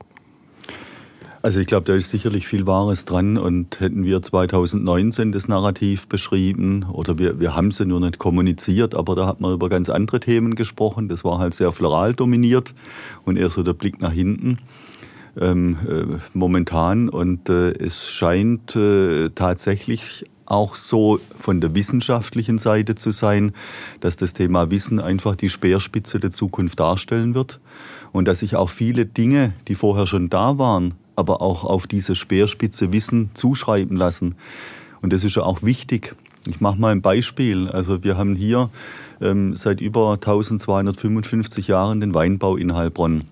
Also 1.48 1.62
ich 1.62 1.68
glaube, 1.68 1.86
da 1.86 1.96
ist 1.96 2.10
sicherlich 2.10 2.46
viel 2.46 2.68
Wahres 2.68 3.06
dran 3.06 3.38
und 3.38 3.80
hätten 3.80 4.04
wir 4.04 4.22
2019 4.22 5.32
das 5.32 5.48
Narrativ 5.48 6.10
beschrieben 6.10 6.86
oder 6.92 7.18
wir, 7.20 7.40
wir 7.40 7.56
haben 7.56 7.72
sie 7.72 7.86
nur 7.86 8.02
nicht 8.02 8.18
kommuniziert, 8.18 8.94
aber 8.96 9.16
da 9.16 9.28
hat 9.28 9.40
man 9.40 9.54
über 9.54 9.70
ganz 9.70 9.90
andere 9.90 10.20
Themen 10.20 10.56
gesprochen. 10.56 11.08
Das 11.08 11.24
war 11.24 11.40
halt 11.40 11.54
sehr 11.54 11.72
floral 11.72 12.14
dominiert 12.14 12.76
und 13.24 13.38
eher 13.38 13.50
so 13.50 13.64
der 13.64 13.72
Blick 13.72 14.02
nach 14.02 14.12
hinten. 14.12 14.58
Ähm, 15.40 15.78
äh, 15.88 16.18
momentan 16.34 17.08
und 17.08 17.48
äh, 17.48 17.72
es 17.72 18.10
scheint 18.10 18.76
äh, 18.76 19.30
tatsächlich 19.30 20.26
auch 20.48 20.76
so 20.76 21.22
von 21.40 21.62
der 21.62 21.74
wissenschaftlichen 21.74 22.58
Seite 22.58 22.96
zu 22.96 23.12
sein, 23.12 23.54
dass 24.02 24.18
das 24.18 24.34
Thema 24.34 24.70
Wissen 24.70 25.00
einfach 25.00 25.38
die 25.38 25.48
Speerspitze 25.48 26.20
der 26.20 26.32
Zukunft 26.32 26.82
darstellen 26.82 27.36
wird 27.36 27.62
und 28.12 28.28
dass 28.28 28.40
sich 28.40 28.58
auch 28.58 28.70
viele 28.70 29.06
Dinge, 29.06 29.54
die 29.70 29.76
vorher 29.76 30.08
schon 30.08 30.28
da 30.28 30.58
waren, 30.58 30.96
aber 31.17 31.41
auch 31.41 31.65
auf 31.65 31.88
diese 31.88 32.15
Speerspitze 32.15 32.93
Wissen 32.93 33.32
zuschreiben 33.34 33.97
lassen. 33.97 34.36
Und 35.01 35.12
das 35.12 35.25
ist 35.25 35.36
ja 35.36 35.43
auch 35.43 35.63
wichtig. 35.63 36.15
Ich 36.47 36.62
mache 36.62 36.80
mal 36.80 36.91
ein 36.91 37.01
Beispiel. 37.01 37.67
Also 37.67 38.03
wir 38.03 38.17
haben 38.17 38.36
hier 38.36 38.69
ähm, 39.19 39.56
seit 39.56 39.82
über 39.82 40.13
1255 40.13 41.67
Jahren 41.67 41.99
den 41.99 42.13
Weinbau 42.13 42.56
in 42.56 42.73
Heilbronn. 42.73 43.25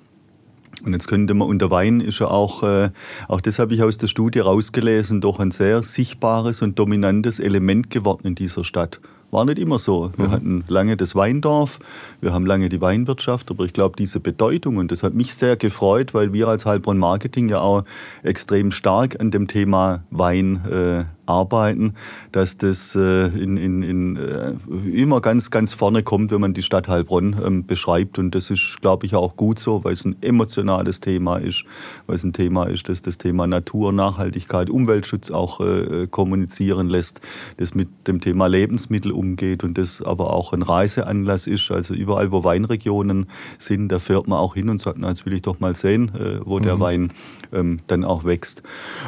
Und 0.84 0.94
jetzt 0.94 1.08
könnte 1.08 1.34
man 1.34 1.48
unter 1.48 1.72
Wein 1.72 2.02
ist 2.02 2.20
ja 2.20 2.28
auch, 2.28 2.64
äh, 2.64 2.90
auch 3.28 3.40
das 3.40 3.60
habe 3.60 3.74
ich 3.74 3.82
aus 3.82 3.98
der 3.98 4.08
Studie 4.08 4.40
rausgelesen, 4.40 5.22
doch 5.22 5.40
ein 5.40 5.52
sehr 5.52 5.82
sichtbares 5.84 6.62
und 6.62 6.78
dominantes 6.78 7.40
Element 7.40 7.90
geworden 7.90 8.28
in 8.28 8.36
dieser 8.36 8.64
Stadt. 8.64 9.00
War 9.36 9.44
nicht 9.44 9.60
immer 9.60 9.80
so. 9.80 10.14
Wir 10.16 10.28
mhm. 10.28 10.32
hatten 10.32 10.64
lange 10.70 10.96
das 10.96 11.14
Weindorf, 11.14 11.80
wir 12.22 12.32
haben 12.32 12.46
lange 12.46 12.70
die 12.70 12.80
Weinwirtschaft, 12.80 13.52
aber 13.52 13.66
ich 13.66 13.74
glaube, 13.74 13.98
diese 13.98 14.22
Bedeutung, 14.22 14.78
und 14.78 14.94
das 14.94 15.04
hat 15.04 15.14
mich 15.14 15.34
sehr 15.34 15.58
gefreut, 15.58 16.14
weil 16.14 16.32
wir 16.32 16.48
als 16.48 16.66
Heilbronn 16.66 16.98
Marketing 16.98 17.50
ja 17.50 17.60
auch 17.60 17.84
extrem 18.24 18.72
stark 18.72 19.20
an 19.20 19.32
dem 19.32 19.50
Thema 19.50 20.06
Wein 20.10 20.64
äh, 20.72 21.04
arbeiten, 21.26 21.94
dass 22.32 22.58
das 22.58 22.96
äh, 22.96 23.28
in, 23.28 23.58
in, 23.58 23.84
in, 23.84 24.16
äh, 24.18 24.54
immer 24.94 25.22
ganz, 25.22 25.52
ganz 25.52 25.74
vorne 25.74 26.04
kommt, 26.04 26.32
wenn 26.32 26.42
man 26.42 26.54
die 26.54 26.64
Stadt 26.64 26.88
Heilbronn 26.88 27.36
ähm, 27.44 27.66
beschreibt. 27.66 28.20
Und 28.20 28.36
das 28.36 28.50
ist, 28.50 28.80
glaube 28.82 29.06
ich, 29.06 29.16
auch 29.16 29.36
gut 29.36 29.60
so, 29.60 29.84
weil 29.84 29.94
es 29.94 30.06
ein 30.06 30.16
emotionales 30.22 31.00
Thema 31.00 31.38
ist, 31.38 31.66
weil 32.08 32.16
es 32.16 32.24
ein 32.24 32.34
Thema 32.34 32.66
ist, 32.66 32.90
das 32.90 33.02
das 33.02 33.18
Thema 33.18 33.48
Natur, 33.48 33.94
Nachhaltigkeit, 33.94 34.70
Umweltschutz 34.70 35.32
auch 35.32 35.60
äh, 35.60 36.08
kommunizieren 36.08 36.90
lässt, 36.90 37.22
das 37.58 37.74
mit 37.74 37.90
dem 38.08 38.22
Thema 38.22 38.48
Lebensmittel 38.48 39.12
umgeht 39.12 39.64
und 39.64 39.78
das 39.78 40.02
aber 40.02 40.34
auch 40.34 40.54
ein 40.54 40.62
Reiseanlass 40.62 41.48
ist. 41.48 41.72
Also 41.72 41.94
überall, 41.94 42.32
wo 42.32 42.44
Weinregionen 42.44 43.28
sind, 43.58 43.90
da 43.90 44.00
fährt 44.00 44.28
man 44.28 44.40
auch 44.40 44.56
hin 44.56 44.70
und 44.70 44.80
sagt, 44.80 44.98
na, 45.00 45.10
jetzt 45.10 45.26
will 45.26 45.34
ich 45.34 45.42
doch 45.42 45.60
mal 45.60 45.76
sehen, 45.76 46.12
wo 46.44 46.60
mhm. 46.60 46.64
der 46.64 46.80
Wein 46.80 47.14
ähm, 47.54 47.80
dann 47.88 48.04
auch 48.04 48.26
wächst. 48.26 48.64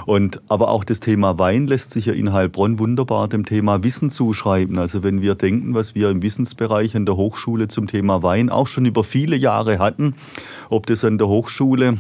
Und, 0.06 0.42
aber 0.50 0.70
auch 0.70 0.84
das 0.84 1.00
Thema 1.00 1.40
Wein 1.40 1.68
lässt 1.68 1.92
sich 1.92 2.07
ja 2.08 2.14
in 2.14 2.34
Heilbronn 2.34 2.80
wunderbar 2.80 3.28
dem 3.28 3.46
Thema 3.46 3.84
Wissen 3.84 4.10
zuschreiben. 4.10 4.80
Also 4.80 5.04
wenn 5.04 5.22
wir 5.22 5.36
denken, 5.36 5.76
was 5.76 5.94
wir 5.94 6.10
im 6.10 6.24
Wissensbereich 6.24 6.96
an 6.96 7.06
der 7.06 7.18
Hochschule 7.18 7.68
zum 7.68 7.88
Thema 7.88 8.24
Wein 8.24 8.50
auch 8.50 8.68
schon 8.68 8.86
über 8.86 9.04
viele 9.04 9.36
Jahre 9.36 9.78
hatten, 9.78 10.16
ob 10.70 10.88
das 10.88 11.06
an 11.06 11.18
der 11.18 11.28
Hochschule 11.28 11.98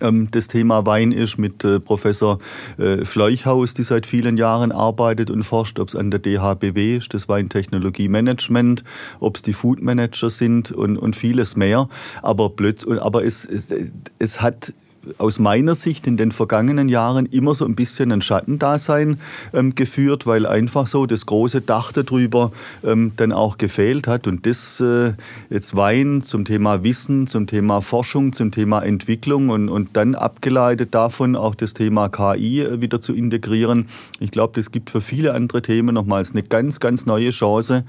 ähm, 0.00 0.28
das 0.30 0.48
Thema 0.48 0.86
Wein 0.86 1.12
ist 1.12 1.38
mit 1.38 1.64
äh, 1.64 1.80
Professor 1.80 2.38
äh, 2.78 3.04
Fleuchhaus, 3.04 3.74
die 3.74 3.82
seit 3.82 4.06
vielen 4.06 4.36
Jahren 4.36 4.72
arbeitet 4.72 5.30
und 5.30 5.42
forscht, 5.42 5.78
ob 5.78 5.88
es 5.88 5.96
an 5.96 6.10
der 6.10 6.20
DHBW 6.20 6.96
ist, 6.96 7.12
das 7.14 7.28
Weintechnologie 7.28 8.08
Management, 8.08 8.84
ob 9.20 9.36
es 9.36 9.42
die 9.42 9.52
Food 9.52 9.82
Manager 9.82 10.30
sind 10.30 10.72
und, 10.72 10.96
und 10.96 11.16
vieles 11.16 11.56
mehr. 11.56 11.88
Aber, 12.22 12.50
blöd, 12.50 12.86
aber 13.00 13.24
es, 13.24 13.44
es, 13.44 13.72
es 14.18 14.40
hat 14.40 14.72
aus 15.18 15.38
meiner 15.38 15.74
Sicht 15.74 16.06
in 16.06 16.16
den 16.16 16.32
vergangenen 16.32 16.88
Jahren 16.88 17.26
immer 17.26 17.54
so 17.54 17.64
ein 17.64 17.74
bisschen 17.74 18.12
ein 18.12 18.20
Schattendasein 18.20 19.18
ähm, 19.52 19.74
geführt, 19.74 20.26
weil 20.26 20.46
einfach 20.46 20.86
so 20.86 21.06
das 21.06 21.26
große 21.26 21.60
Dach 21.60 21.92
darüber 21.92 22.52
ähm, 22.84 23.12
dann 23.16 23.32
auch 23.32 23.58
gefehlt 23.58 24.06
hat. 24.06 24.26
Und 24.26 24.46
das 24.46 24.80
äh, 24.80 25.14
jetzt 25.50 25.76
Wein 25.76 26.22
zum 26.22 26.44
Thema 26.44 26.84
Wissen, 26.84 27.26
zum 27.26 27.46
Thema 27.46 27.80
Forschung, 27.80 28.32
zum 28.32 28.50
Thema 28.52 28.80
Entwicklung 28.82 29.48
und, 29.48 29.68
und 29.68 29.90
dann 29.94 30.14
abgeleitet 30.14 30.94
davon 30.94 31.36
auch 31.36 31.54
das 31.54 31.74
Thema 31.74 32.08
KI 32.08 32.62
äh, 32.62 32.80
wieder 32.80 33.00
zu 33.00 33.14
integrieren. 33.14 33.86
Ich 34.20 34.30
glaube, 34.30 34.54
das 34.56 34.70
gibt 34.70 34.90
für 34.90 35.00
viele 35.00 35.34
andere 35.34 35.62
Themen 35.62 35.94
nochmals 35.94 36.32
eine 36.32 36.42
ganz, 36.42 36.80
ganz 36.80 37.06
neue 37.06 37.30
Chance. 37.30 37.84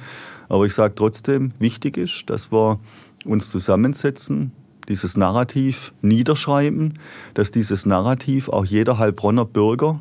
Aber 0.49 0.65
ich 0.65 0.73
sage 0.73 0.93
trotzdem, 0.95 1.51
wichtig 1.59 1.97
ist, 1.97 2.23
dass 2.27 2.51
wir 2.51 2.79
uns 3.25 3.49
zusammensetzen, 3.49 4.51
dieses 4.89 5.17
Narrativ 5.17 5.93
niederschreiben, 6.01 6.93
dass 7.33 7.51
dieses 7.51 7.85
Narrativ 7.85 8.49
auch 8.49 8.65
jeder 8.65 8.97
Heilbronner 8.97 9.45
Bürger 9.45 9.99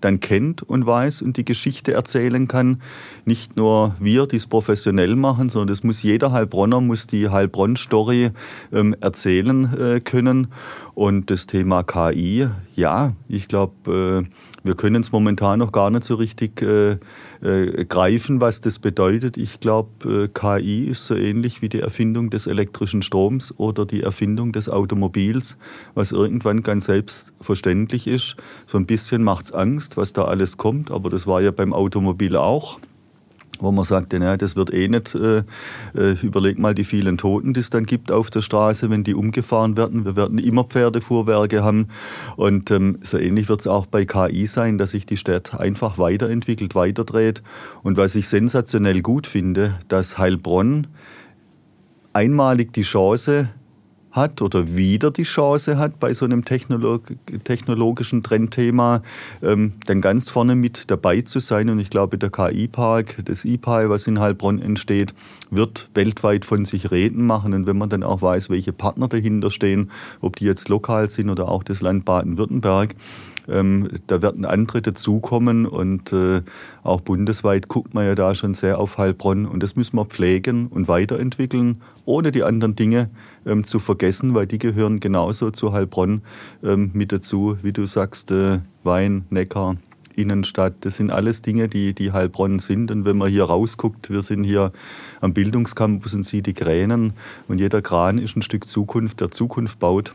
dann 0.00 0.20
kennt 0.20 0.62
und 0.62 0.86
weiß 0.86 1.22
und 1.22 1.36
die 1.36 1.44
Geschichte 1.44 1.92
erzählen 1.92 2.48
kann. 2.48 2.80
Nicht 3.24 3.56
nur 3.56 3.96
wir, 3.98 4.26
die 4.26 4.36
es 4.36 4.46
professionell 4.46 5.16
machen, 5.16 5.48
sondern 5.48 5.68
das 5.68 5.84
muss 5.84 6.02
jeder 6.02 6.32
Heilbronner, 6.32 6.80
muss 6.80 7.06
die 7.06 7.28
Heilbronn-Story 7.28 8.30
ähm, 8.72 8.94
erzählen 9.00 9.74
äh, 9.78 10.00
können. 10.00 10.48
Und 10.94 11.30
das 11.30 11.46
Thema 11.46 11.82
KI, 11.82 12.48
ja, 12.74 13.14
ich 13.28 13.48
glaube, 13.48 14.24
äh, 14.28 14.45
wir 14.66 14.74
können 14.74 15.02
es 15.02 15.12
momentan 15.12 15.60
noch 15.60 15.72
gar 15.72 15.90
nicht 15.90 16.04
so 16.04 16.16
richtig 16.16 16.62
äh, 16.62 16.98
äh, 17.42 17.84
greifen, 17.84 18.40
was 18.40 18.60
das 18.60 18.78
bedeutet. 18.78 19.36
Ich 19.36 19.60
glaube, 19.60 20.24
äh, 20.24 20.28
KI 20.28 20.84
ist 20.84 21.06
so 21.06 21.14
ähnlich 21.14 21.62
wie 21.62 21.68
die 21.68 21.80
Erfindung 21.80 22.30
des 22.30 22.46
elektrischen 22.46 23.02
Stroms 23.02 23.54
oder 23.58 23.86
die 23.86 24.02
Erfindung 24.02 24.52
des 24.52 24.68
Automobils, 24.68 25.56
was 25.94 26.12
irgendwann 26.12 26.62
ganz 26.62 26.86
selbstverständlich 26.86 28.06
ist. 28.06 28.36
So 28.66 28.78
ein 28.78 28.86
bisschen 28.86 29.22
macht 29.22 29.46
es 29.46 29.52
Angst, 29.52 29.96
was 29.96 30.12
da 30.12 30.24
alles 30.24 30.56
kommt, 30.56 30.90
aber 30.90 31.10
das 31.10 31.26
war 31.26 31.40
ja 31.40 31.50
beim 31.50 31.72
Automobil 31.72 32.36
auch 32.36 32.78
wo 33.60 33.72
man 33.72 33.84
sagte, 33.84 34.18
naja, 34.18 34.36
das 34.36 34.56
wird 34.56 34.72
eh 34.72 34.88
nicht, 34.88 35.14
äh, 35.14 35.42
äh, 35.94 36.16
überleg 36.22 36.58
mal 36.58 36.74
die 36.74 36.84
vielen 36.84 37.18
Toten, 37.18 37.54
die 37.54 37.60
es 37.60 37.70
dann 37.70 37.86
gibt 37.86 38.10
auf 38.10 38.30
der 38.30 38.42
Straße, 38.42 38.90
wenn 38.90 39.04
die 39.04 39.14
umgefahren 39.14 39.76
werden. 39.76 40.04
Wir 40.04 40.16
werden 40.16 40.38
immer 40.38 40.64
Pferdefuhrwerke 40.64 41.62
haben 41.62 41.88
und 42.36 42.70
ähm, 42.70 42.98
so 43.02 43.18
ähnlich 43.18 43.48
wird 43.48 43.60
es 43.60 43.66
auch 43.66 43.86
bei 43.86 44.04
KI 44.04 44.46
sein, 44.46 44.78
dass 44.78 44.92
sich 44.92 45.06
die 45.06 45.16
Stadt 45.16 45.58
einfach 45.58 45.98
weiterentwickelt, 45.98 46.74
weiterdreht. 46.74 47.42
Und 47.82 47.96
was 47.96 48.14
ich 48.14 48.28
sensationell 48.28 49.02
gut 49.02 49.26
finde, 49.26 49.78
dass 49.88 50.18
Heilbronn 50.18 50.86
einmalig 52.12 52.72
die 52.72 52.82
Chance 52.82 53.50
hat 54.16 54.42
oder 54.42 54.74
wieder 54.74 55.10
die 55.10 55.22
Chance 55.22 55.78
hat, 55.78 56.00
bei 56.00 56.14
so 56.14 56.24
einem 56.24 56.44
Technolog 56.44 57.02
technologischen 57.44 58.22
Trendthema 58.22 59.02
ähm, 59.42 59.74
dann 59.86 60.00
ganz 60.00 60.30
vorne 60.30 60.56
mit 60.56 60.90
dabei 60.90 61.20
zu 61.20 61.38
sein. 61.38 61.68
Und 61.68 61.78
ich 61.78 61.90
glaube, 61.90 62.18
der 62.18 62.30
KI-Park, 62.30 63.22
das 63.24 63.44
E-Pi, 63.44 63.88
was 63.88 64.06
in 64.06 64.18
Heilbronn 64.18 64.60
entsteht, 64.60 65.14
wird 65.50 65.90
weltweit 65.94 66.44
von 66.44 66.64
sich 66.64 66.90
reden 66.90 67.26
machen. 67.26 67.54
Und 67.54 67.66
wenn 67.66 67.78
man 67.78 67.88
dann 67.88 68.02
auch 68.02 68.22
weiß, 68.22 68.50
welche 68.50 68.72
Partner 68.72 69.08
dahinter 69.08 69.50
stehen, 69.50 69.90
ob 70.20 70.36
die 70.36 70.44
jetzt 70.44 70.68
lokal 70.68 71.10
sind 71.10 71.30
oder 71.30 71.48
auch 71.48 71.62
das 71.62 71.80
Land 71.80 72.04
Baden-Württemberg, 72.04 72.94
ähm, 73.48 73.88
da 74.06 74.22
werden 74.22 74.44
andere 74.44 74.82
dazukommen 74.82 75.66
und 75.66 76.12
äh, 76.12 76.42
auch 76.82 77.00
bundesweit 77.00 77.68
guckt 77.68 77.94
man 77.94 78.06
ja 78.06 78.14
da 78.14 78.34
schon 78.34 78.54
sehr 78.54 78.78
auf 78.78 78.98
Heilbronn 78.98 79.46
und 79.46 79.62
das 79.62 79.76
müssen 79.76 79.96
wir 79.96 80.04
pflegen 80.04 80.68
und 80.68 80.88
weiterentwickeln, 80.88 81.82
ohne 82.04 82.32
die 82.32 82.42
anderen 82.42 82.76
Dinge 82.76 83.10
ähm, 83.44 83.64
zu 83.64 83.78
vergessen, 83.78 84.34
weil 84.34 84.46
die 84.46 84.58
gehören 84.58 85.00
genauso 85.00 85.50
zu 85.50 85.72
Heilbronn 85.72 86.22
ähm, 86.62 86.90
mit 86.92 87.12
dazu, 87.12 87.58
wie 87.62 87.72
du 87.72 87.86
sagst, 87.86 88.30
äh, 88.30 88.60
Wein, 88.84 89.24
Neckar, 89.30 89.76
Innenstadt. 90.16 90.74
Das 90.80 90.96
sind 90.96 91.10
alles 91.10 91.42
Dinge, 91.42 91.68
die, 91.68 91.94
die 91.94 92.12
Heilbronn 92.12 92.58
sind. 92.58 92.90
Und 92.90 93.04
wenn 93.04 93.18
man 93.18 93.30
hier 93.30 93.44
rausguckt, 93.44 94.10
wir 94.10 94.22
sind 94.22 94.44
hier 94.44 94.72
am 95.20 95.34
Bildungscampus 95.34 96.14
und 96.14 96.24
sieht 96.24 96.46
die 96.46 96.54
Kränen 96.54 97.12
und 97.48 97.58
jeder 97.58 97.82
Kran 97.82 98.18
ist 98.18 98.36
ein 98.36 98.42
Stück 98.42 98.66
Zukunft, 98.66 99.20
der 99.20 99.30
Zukunft 99.30 99.78
baut. 99.78 100.12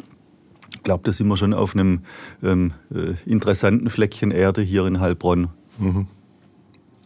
Ich 0.74 0.84
glaube, 0.84 1.04
da 1.04 1.12
sind 1.12 1.28
wir 1.28 1.38
schon 1.38 1.54
auf 1.54 1.74
einem 1.76 2.02
ähm, 2.44 2.74
äh, 2.94 3.14
interessanten 3.30 3.90
Fleckchen 3.90 4.32
Erde 4.32 4.62
hier 4.62 4.86
in 4.86 5.00
Heilbronn. 5.00 5.50
Mhm. 5.78 6.08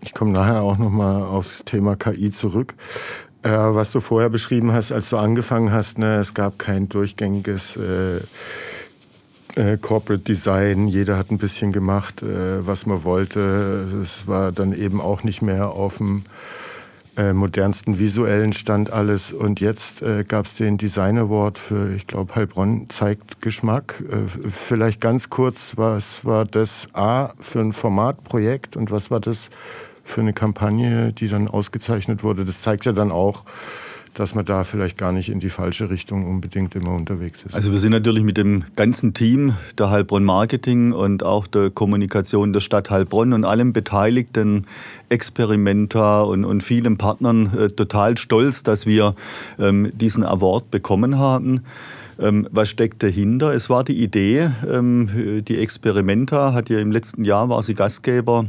Ich 0.02 0.14
komme 0.14 0.32
nachher 0.32 0.62
auch 0.62 0.78
nochmal 0.78 1.24
aufs 1.24 1.64
Thema 1.66 1.96
KI 1.96 2.32
zurück. 2.32 2.76
Äh, 3.42 3.50
was 3.50 3.92
du 3.92 4.00
vorher 4.00 4.30
beschrieben 4.30 4.72
hast, 4.72 4.92
als 4.92 5.10
du 5.10 5.18
angefangen 5.18 5.72
hast, 5.72 5.98
ne, 5.98 6.18
es 6.18 6.34
gab 6.34 6.60
kein 6.60 6.90
durchgängiges 6.90 7.78
äh, 7.78 8.18
äh, 9.56 9.78
Corporate 9.78 10.24
Design. 10.24 10.88
Jeder 10.88 11.18
hat 11.18 11.32
ein 11.32 11.38
bisschen 11.38 11.72
gemacht, 11.72 12.22
äh, 12.22 12.66
was 12.66 12.86
man 12.86 13.04
wollte. 13.04 13.88
Es 14.02 14.28
war 14.28 14.52
dann 14.52 14.74
eben 14.74 15.02
auch 15.02 15.24
nicht 15.24 15.42
mehr 15.42 15.70
auf 15.70 15.98
dem 15.98 16.24
äh, 17.18 17.34
modernsten 17.34 18.00
visuellen 18.00 18.54
Stand 18.54 18.92
alles. 18.92 19.32
Und 19.32 19.60
jetzt 19.60 20.02
äh, 20.02 20.24
gab 20.24 20.46
es 20.46 20.56
den 20.56 20.78
Design 20.78 21.18
Award 21.18 21.58
für, 21.58 21.94
ich 21.96 22.08
glaube, 22.08 22.36
Heilbronn 22.36 22.88
zeigt 22.90 23.42
Geschmack. 23.42 24.04
Äh, 24.10 24.50
vielleicht 24.50 25.02
ganz 25.02 25.30
kurz, 25.30 25.74
was 25.78 26.26
war 26.26 26.46
das 26.46 26.88
A 26.94 27.34
für 27.40 27.60
ein 27.60 27.74
Formatprojekt 27.74 28.76
und 28.76 28.92
was 28.92 29.12
war 29.12 29.20
das 29.20 29.50
für 30.04 30.22
eine 30.22 30.34
Kampagne, 30.34 31.14
die 31.14 31.28
dann 31.28 31.48
ausgezeichnet 31.48 32.24
wurde? 32.24 32.46
Das 32.46 32.62
zeigt 32.62 32.86
ja 32.86 32.92
dann 32.92 33.12
auch, 33.12 33.46
dass 34.16 34.34
man 34.34 34.46
da 34.46 34.64
vielleicht 34.64 34.98
gar 34.98 35.12
nicht 35.12 35.30
in 35.30 35.40
die 35.40 35.50
falsche 35.50 35.90
Richtung 35.90 36.26
unbedingt 36.26 36.74
immer 36.74 36.92
unterwegs 36.92 37.44
ist. 37.44 37.54
Also 37.54 37.72
wir 37.72 37.80
sind 37.80 37.92
natürlich 37.92 38.24
mit 38.24 38.38
dem 38.38 38.64
ganzen 38.76 39.14
Team 39.14 39.56
der 39.78 39.92
Heilbronn 39.92 40.24
Marketing 40.24 40.94
und 40.94 41.24
auch 41.24 41.48
der 41.48 41.70
Kommunikation 41.70 42.54
der 42.54 42.62
Stadt 42.62 42.90
Heilbronn 42.90 43.34
und 43.34 43.44
allen 43.44 43.74
beteiligten 43.74 44.66
Experimenter 45.10 46.28
und, 46.28 46.46
und 46.46 46.64
vielen 46.64 46.98
Partnern 46.98 47.52
äh, 47.58 47.68
total 47.68 48.18
stolz, 48.18 48.64
dass 48.64 48.86
wir 48.86 49.16
ähm, 49.60 49.92
diesen 49.94 50.24
Award 50.24 50.72
bekommen 50.72 51.20
haben. 51.20 51.62
Ähm, 52.18 52.48
was 52.52 52.70
steckt 52.70 53.04
dahinter? 53.04 53.54
Es 53.54 53.70
war 53.70 53.84
die 53.84 54.02
Idee, 54.02 54.50
ähm, 54.70 55.44
die 55.46 55.58
Experimenta 55.58 56.54
hat 56.54 56.70
ja 56.70 56.80
im 56.80 56.92
letzten 56.92 57.26
Jahr 57.26 57.50
war 57.50 57.62
sie 57.62 57.74
Gastgeber 57.74 58.46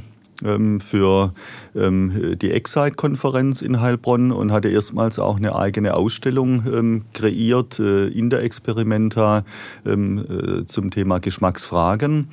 für 0.80 1.32
ähm, 1.74 2.36
die 2.40 2.50
Excite-Konferenz 2.50 3.62
in 3.62 3.80
Heilbronn 3.80 4.32
und 4.32 4.52
hatte 4.52 4.68
erstmals 4.68 5.18
auch 5.18 5.36
eine 5.36 5.56
eigene 5.56 5.94
Ausstellung 5.94 6.64
ähm, 6.72 7.02
kreiert 7.14 7.78
äh, 7.78 8.08
in 8.08 8.30
der 8.30 8.42
Experimenta 8.42 9.44
äh, 9.84 10.64
zum 10.66 10.90
Thema 10.90 11.18
Geschmacksfragen. 11.20 12.28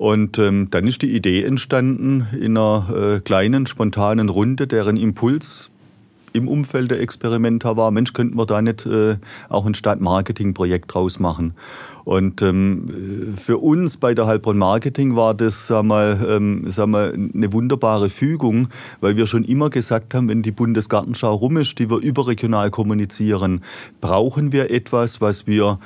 Und 0.00 0.38
ähm, 0.38 0.68
dann 0.70 0.86
ist 0.86 1.02
die 1.02 1.14
Idee 1.14 1.42
entstanden 1.42 2.26
in 2.32 2.56
einer 2.56 3.16
äh, 3.16 3.20
kleinen, 3.20 3.66
spontanen 3.66 4.30
Runde, 4.30 4.66
deren 4.66 4.96
Impuls 4.96 5.69
im 6.32 6.48
Umfeld 6.48 6.90
der 6.90 7.00
Experimenta 7.00 7.76
war, 7.76 7.90
Mensch, 7.90 8.12
könnten 8.12 8.36
wir 8.36 8.46
da 8.46 8.62
nicht 8.62 8.86
äh, 8.86 9.16
auch 9.48 9.66
ein 9.66 9.74
Stadtmarketing-Projekt 9.74 10.94
draus 10.94 11.18
machen? 11.18 11.54
Und 12.04 12.42
ähm, 12.42 13.34
für 13.36 13.58
uns 13.58 13.96
bei 13.96 14.14
der 14.14 14.26
Heilbronn 14.26 14.58
Marketing 14.58 15.16
war 15.16 15.34
das 15.34 15.66
sag 15.66 15.84
mal, 15.84 16.18
ähm, 16.28 16.64
sag 16.66 16.88
mal, 16.88 17.12
eine 17.12 17.52
wunderbare 17.52 18.10
Fügung, 18.10 18.68
weil 19.00 19.16
wir 19.16 19.26
schon 19.26 19.44
immer 19.44 19.70
gesagt 19.70 20.14
haben, 20.14 20.28
wenn 20.28 20.42
die 20.42 20.50
Bundesgartenschau 20.50 21.34
rum 21.34 21.56
ist, 21.58 21.78
die 21.78 21.90
wir 21.90 21.98
überregional 21.98 22.70
kommunizieren, 22.70 23.62
brauchen 24.00 24.52
wir 24.52 24.70
etwas, 24.70 25.20
was 25.20 25.46
wir 25.46 25.78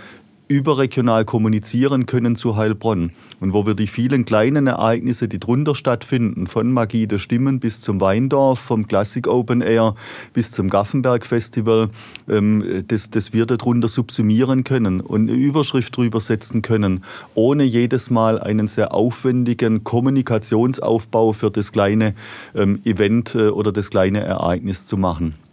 überregional 0.48 1.24
kommunizieren 1.24 2.06
können 2.06 2.36
zu 2.36 2.56
Heilbronn. 2.56 3.12
Und 3.40 3.52
wo 3.52 3.66
wir 3.66 3.74
die 3.74 3.86
vielen 3.86 4.24
kleinen 4.24 4.66
Ereignisse, 4.66 5.28
die 5.28 5.40
drunter 5.40 5.74
stattfinden, 5.74 6.46
von 6.46 6.70
Magie 6.72 7.06
der 7.06 7.18
Stimmen 7.18 7.60
bis 7.60 7.80
zum 7.80 8.00
Weindorf, 8.00 8.58
vom 8.58 8.86
Classic 8.86 9.26
Open 9.26 9.60
Air 9.60 9.94
bis 10.32 10.50
zum 10.50 10.68
Gaffenberg 10.68 11.24
Festival, 11.24 11.88
ähm, 12.28 12.84
dass, 12.88 13.10
dass 13.10 13.32
wir 13.32 13.46
darunter 13.46 13.88
subsumieren 13.88 14.64
können 14.64 15.00
und 15.00 15.28
eine 15.28 15.38
Überschrift 15.38 15.96
drüber 15.96 16.20
setzen 16.20 16.62
können, 16.62 17.04
ohne 17.34 17.64
jedes 17.64 18.10
Mal 18.10 18.38
einen 18.40 18.68
sehr 18.68 18.94
aufwendigen 18.94 19.84
Kommunikationsaufbau 19.84 21.32
für 21.32 21.50
das 21.50 21.72
kleine 21.72 22.14
ähm, 22.54 22.80
Event 22.84 23.34
äh, 23.34 23.48
oder 23.48 23.72
das 23.72 23.90
kleine 23.90 24.20
Ereignis 24.20 24.86
zu 24.86 24.96
machen. 24.96 25.43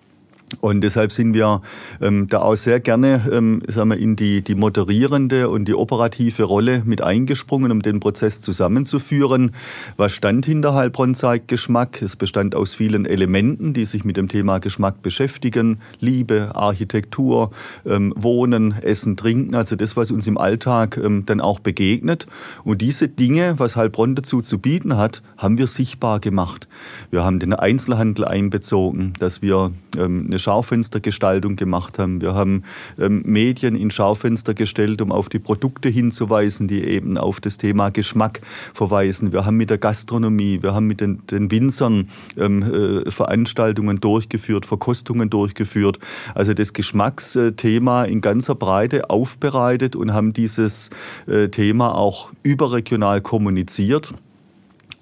Und 0.59 0.81
deshalb 0.81 1.11
sind 1.11 1.33
wir 1.33 1.61
ähm, 2.01 2.27
da 2.27 2.39
auch 2.41 2.55
sehr 2.55 2.79
gerne 2.79 3.23
ähm, 3.31 3.61
sagen 3.67 3.89
wir, 3.89 3.97
in 3.97 4.15
die, 4.15 4.41
die 4.41 4.55
moderierende 4.55 5.49
und 5.49 5.67
die 5.67 5.73
operative 5.73 6.43
Rolle 6.43 6.83
mit 6.85 7.01
eingesprungen, 7.01 7.71
um 7.71 7.81
den 7.81 7.99
Prozess 7.99 8.41
zusammenzuführen. 8.41 9.51
Was 9.97 10.11
stand 10.13 10.45
hinter 10.45 10.73
Heilbronn 10.73 11.15
zeigt 11.15 11.47
Geschmack? 11.47 12.01
Es 12.01 12.15
bestand 12.15 12.55
aus 12.55 12.73
vielen 12.73 13.05
Elementen, 13.05 13.73
die 13.73 13.85
sich 13.85 14.03
mit 14.03 14.17
dem 14.17 14.27
Thema 14.27 14.59
Geschmack 14.59 15.01
beschäftigen. 15.01 15.79
Liebe, 15.99 16.55
Architektur, 16.55 17.51
ähm, 17.85 18.13
Wohnen, 18.17 18.73
Essen, 18.81 19.17
Trinken, 19.17 19.55
also 19.55 19.75
das, 19.75 19.95
was 19.95 20.11
uns 20.11 20.27
im 20.27 20.37
Alltag 20.37 20.99
ähm, 21.01 21.23
dann 21.25 21.39
auch 21.39 21.59
begegnet. 21.59 22.25
Und 22.63 22.81
diese 22.81 23.07
Dinge, 23.07 23.55
was 23.57 23.75
Heilbronn 23.75 24.15
dazu 24.15 24.41
zu 24.41 24.59
bieten 24.59 24.97
hat, 24.97 25.21
haben 25.37 25.57
wir 25.57 25.67
sichtbar 25.67 26.19
gemacht. 26.19 26.67
Wir 27.09 27.23
haben 27.23 27.39
den 27.39 27.53
Einzelhandel 27.53 28.25
einbezogen, 28.25 29.13
dass 29.19 29.41
wir 29.41 29.71
ähm, 29.97 30.25
eine 30.27 30.39
Schaufenstergestaltung 30.41 31.56
gemacht 31.56 31.97
haben. 31.99 32.19
Wir 32.21 32.34
haben 32.34 32.63
ähm, 32.99 33.21
Medien 33.25 33.75
in 33.75 33.91
Schaufenster 33.91 34.54
gestellt, 34.54 35.01
um 35.01 35.12
auf 35.12 35.30
die 35.30 35.39
Produkte 35.39 35.88
hinzuweisen, 35.88 36.67
die 36.67 36.84
eben 36.84 37.17
auf 37.17 37.39
das 37.39 37.58
Thema 37.58 37.89
Geschmack 37.89 38.41
verweisen. 38.73 39.32
Wir 39.32 39.45
haben 39.45 39.58
mit 39.58 39.69
der 39.69 39.77
Gastronomie, 39.77 40.62
wir 40.62 40.73
haben 40.73 40.88
mit 40.88 40.99
den, 40.99 41.25
den 41.27 41.49
Winzern 41.51 42.10
ähm, 42.38 42.63
äh, 42.63 43.10
Veranstaltungen 43.10 44.01
durchgeführt, 44.01 44.65
Verkostungen 44.65 45.30
durchgeführt. 45.30 45.99
Also 46.36 46.54
das 46.54 46.73
Geschmacksthema 46.73 48.04
in 48.04 48.21
ganzer 48.21 48.56
Breite 48.56 49.10
aufbereitet 49.10 49.95
und 49.95 50.13
haben 50.13 50.34
dieses 50.34 50.89
äh, 51.27 51.49
Thema 51.49 51.95
auch 51.95 52.32
überregional 52.43 53.21
kommuniziert 53.21 54.13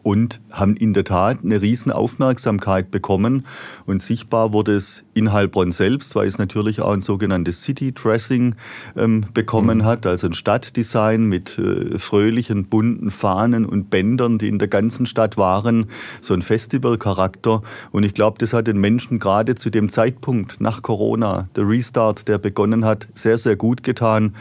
und 0.03 0.41
haben 0.51 0.75
in 0.75 0.93
der 0.93 1.03
Tat 1.03 1.39
eine 1.43 1.61
riesen 1.61 1.91
Aufmerksamkeit 1.91 2.91
bekommen. 2.91 3.45
Und 3.85 4.01
sichtbar 4.01 4.53
wurde 4.53 4.75
es 4.75 5.03
in 5.13 5.33
Heilbronn 5.33 5.71
selbst, 5.71 6.15
weil 6.15 6.27
es 6.27 6.37
natürlich 6.37 6.81
auch 6.81 6.93
ein 6.93 7.01
sogenanntes 7.01 7.61
City 7.61 7.91
Dressing 7.91 8.55
ähm, 8.95 9.25
bekommen 9.33 9.79
mhm. 9.79 9.85
hat, 9.85 10.05
also 10.05 10.27
ein 10.27 10.33
Stadtdesign 10.33 11.25
mit 11.25 11.57
äh, 11.59 11.97
fröhlichen, 11.99 12.65
bunten 12.65 13.11
Fahnen 13.11 13.65
und 13.65 13.89
Bändern, 13.89 14.37
die 14.37 14.47
in 14.47 14.59
der 14.59 14.67
ganzen 14.67 15.05
Stadt 15.05 15.37
waren, 15.37 15.87
so 16.21 16.33
ein 16.33 16.41
Festivalcharakter. 16.41 17.61
Und 17.91 18.03
ich 18.03 18.13
glaube, 18.13 18.37
das 18.39 18.53
hat 18.53 18.67
den 18.67 18.79
Menschen 18.79 19.19
gerade 19.19 19.55
zu 19.55 19.69
dem 19.69 19.89
Zeitpunkt 19.89 20.61
nach 20.61 20.81
Corona, 20.81 21.49
der 21.55 21.67
Restart, 21.67 22.27
der 22.27 22.37
begonnen 22.37 22.85
hat, 22.85 23.07
sehr, 23.13 23.37
sehr 23.37 23.55
gut 23.55 23.83
getan. 23.83 24.33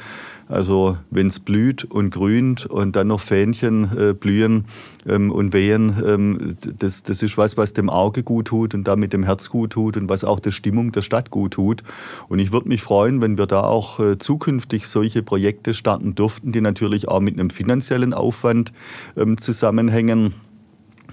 Also 0.49 0.97
wenn 1.11 1.27
es 1.27 1.41
blüht 1.41 1.85
und 1.85 2.11
grünt 2.11 2.67
und 2.67 2.97
dann 2.97 3.09
noch 3.09 3.21
Fähnchen 3.21 3.91
äh, 3.97 4.15
blühen 4.15 4.65
ähm, 5.07 5.31
und 5.31 5.53
wehen, 5.53 5.95
ähm, 6.05 6.57
das, 6.79 7.03
das 7.03 7.23
ist 7.23 7.37
was, 7.37 7.57
was 7.57 7.75
dem 7.75 7.91
Auge 7.91 8.23
gut 8.23 8.47
tut 8.47 8.75
und 8.75 8.85
damit 8.85 9.13
dem 9.13 9.25
Herz 9.25 9.51
gut 9.51 9.71
tut 9.71 9.97
und 9.97 10.09
was 10.09 10.25
auch 10.25 10.41
der 10.41 10.51
Stimmung 10.51 10.93
der 10.93 11.03
Stadt 11.03 11.31
gut 11.31 11.53
tut. 11.53 11.83
Und 12.29 12.39
ich 12.39 12.53
würde 12.53 12.69
mich 12.69 12.83
freuen, 12.83 13.21
wenn 13.21 13.37
wir 13.37 13.47
da 13.47 13.61
auch 13.61 14.01
äh, 14.01 14.19
zukünftig 14.19 14.87
solche 14.89 15.23
Projekte 15.23 15.75
starten 15.75 16.15
dürften, 16.15 16.53
die 16.53 16.63
natürlich 16.63 17.09
auch 17.09 17.21
mit 17.21 17.39
einem 17.39 17.51
finanziellen 17.51 18.15
Aufwand 18.15 18.73
ähm, 19.17 19.37
zusammenhängen. 19.37 20.35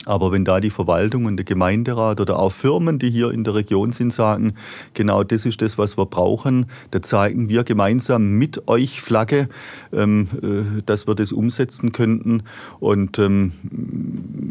Aber 0.04 0.32
wenn 0.32 0.46
da 0.46 0.60
die 0.60 0.70
Verwaltung 0.70 1.26
und 1.26 1.38
der 1.38 1.46
Gemeinderat 1.46 2.20
oder 2.20 2.38
auch 2.38 2.52
Firmen, 2.52 3.00
die 3.00 3.10
hier 3.10 3.32
in 3.32 3.44
der 3.44 3.56
Region 3.56 3.92
sind, 3.92 4.14
sagen, 4.14 4.54
genau 4.94 5.24
das 5.24 5.46
ist 5.46 5.62
das, 5.62 5.78
was 5.78 5.98
wir 5.98 6.06
brauchen, 6.06 6.68
da 6.92 7.02
zeigen 7.02 7.50
wir 7.50 7.64
gemeinsam 7.64 8.34
mit 8.34 8.68
euch 8.68 9.02
Flagge, 9.02 9.48
ähm, 9.94 10.28
äh, 10.44 10.82
dass 10.86 11.08
wir 11.08 11.16
das 11.16 11.32
umsetzen 11.32 11.92
könnten. 11.92 12.44
Und 12.80 13.18
ähm, 13.18 13.54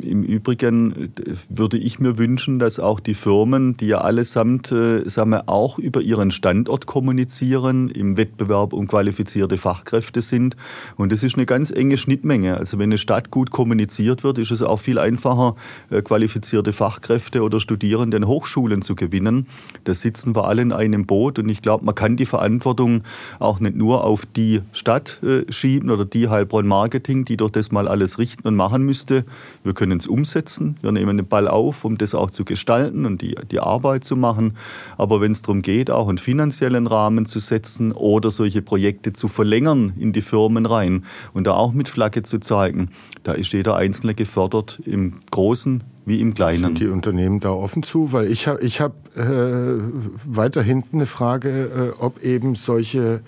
im 0.03 0.25
Übrigen 0.25 1.13
äh, 1.17 1.35
würde 1.49 1.77
ich 1.77 2.01
mir 2.01 2.19
wünschen, 2.19 2.59
dass 2.59 2.81
auch 2.81 2.99
die 2.99 3.15
Firmen, 3.15 3.77
die 3.77 3.89
ja 3.89 3.99
allesamt 3.99 4.73
äh, 4.73 5.09
sagen 5.09 5.31
wir, 5.31 5.49
auch 5.49 5.79
über 5.79 6.01
ihren 6.01 6.31
Standort 6.31 6.87
kommunizieren, 6.87 7.91
im 7.91 8.17
Wettbewerb 8.17 8.73
um 8.73 8.89
qualifizierte 8.89 9.59
Fachkräfte 9.59 10.21
sind. 10.21 10.57
Und 10.97 11.13
das 11.13 11.23
ist 11.23 11.37
eine 11.37 11.47
ganz 11.47 11.71
enge 11.71 11.97
Schnittmenge. 11.97 12.57
Also 12.57 12.79
wenn 12.79 12.89
eine 12.89 12.99
Stadt 12.99 13.31
gut 13.31 13.51
kommuniziert 13.51 14.25
wird, 14.25 14.39
ist 14.39 14.51
es 14.51 14.63
auch 14.63 14.81
viel 14.81 14.99
einfacher, 14.99 15.34
einfacher, 15.35 15.57
äh, 15.91 16.03
qualifizierte 16.03 16.73
Fachkräfte 16.73 17.43
oder 17.43 17.61
Studierende 17.61 18.17
in 18.17 18.27
Hochschulen 18.27 18.83
zu 18.83 18.95
gewinnen. 18.95 19.47
Da 19.85 19.95
sitzen 19.95 20.35
wir 20.35 20.47
alle 20.47 20.63
in 20.63 20.73
einem 20.73 21.07
Boot 21.07 21.39
und 21.39 21.49
ich 21.49 21.63
glaube, 21.63 21.85
man 21.85 21.95
kann 21.95 22.17
die 22.17 22.27
Verantwortung 22.27 23.03
auch 23.39 23.61
nicht 23.61 23.77
nur 23.77 24.05
auf 24.05 24.27
die 24.27 24.63
Stadt 24.73 25.21
äh, 25.23 25.51
schieben 25.53 25.91
oder 25.91 26.05
die 26.05 26.29
Heilbronn 26.29 26.67
Marketing, 26.67 27.25
die 27.25 27.37
doch 27.37 27.51
das 27.51 27.73
mal 27.73 27.89
alles 27.89 28.19
richten 28.19 28.47
und 28.47 28.57
machen 28.57 28.83
müsste. 28.83 29.25
Wir 29.63 29.75
können 29.75 29.99
es 29.99 30.07
umsetzen. 30.07 30.77
Wir 30.81 30.93
nehmen 30.93 31.17
den 31.17 31.27
Ball 31.27 31.49
auf, 31.49 31.85
um 31.85 31.99
das 31.99 32.15
auch 32.15 32.31
zu 32.31 32.45
gestalten 32.45 33.07
und 33.07 33.23
die, 33.23 33.37
die 33.51 33.61
Arbeit 33.61 34.05
zu 34.05 34.17
machen. 34.17 34.55
Aber 34.97 35.21
wenn 35.21 35.33
es 35.33 35.43
darum 35.43 35.63
geht, 35.63 35.91
auch 35.91 36.09
einen 36.09 36.19
finanziellen 36.19 36.87
Rahmen 36.87 37.27
zu 37.27 37.39
setzen 37.39 37.93
oder 37.93 38.31
solche 38.31 38.63
Projekte 38.63 39.13
zu 39.13 39.29
verlängern 39.29 39.95
in 39.99 40.13
die 40.13 40.23
Firmen 40.23 40.67
rein 40.67 41.05
und 41.33 41.47
da 41.47 41.53
auch 41.53 41.73
mit 41.73 41.89
Flagge 41.89 42.23
zu 42.23 42.39
zeigen, 42.39 42.91
da 43.23 43.33
ist 43.33 43.53
jeder 43.53 43.77
Einzelne 43.77 44.15
gefördert 44.15 44.81
im 44.85 45.15
Großen 45.31 45.85
wie 46.07 46.21
im 46.21 46.35
Kleinen. 46.35 46.65
Sind 46.65 46.81
die 46.81 46.89
Unternehmen 46.89 47.41
da 47.41 47.51
offen 47.51 47.83
zu? 47.83 48.13
Weil 48.13 48.31
ich 48.31 48.47
habe 48.47 48.63
ich 48.63 48.81
hab, 48.81 49.17
äh, 49.17 49.79
weiter 50.25 50.63
hinten 50.63 50.99
eine 50.99 51.07
Frage, 51.07 51.95
äh, 51.99 51.99
ob 51.99 52.23
eben 52.23 52.55
solche 52.55 53.23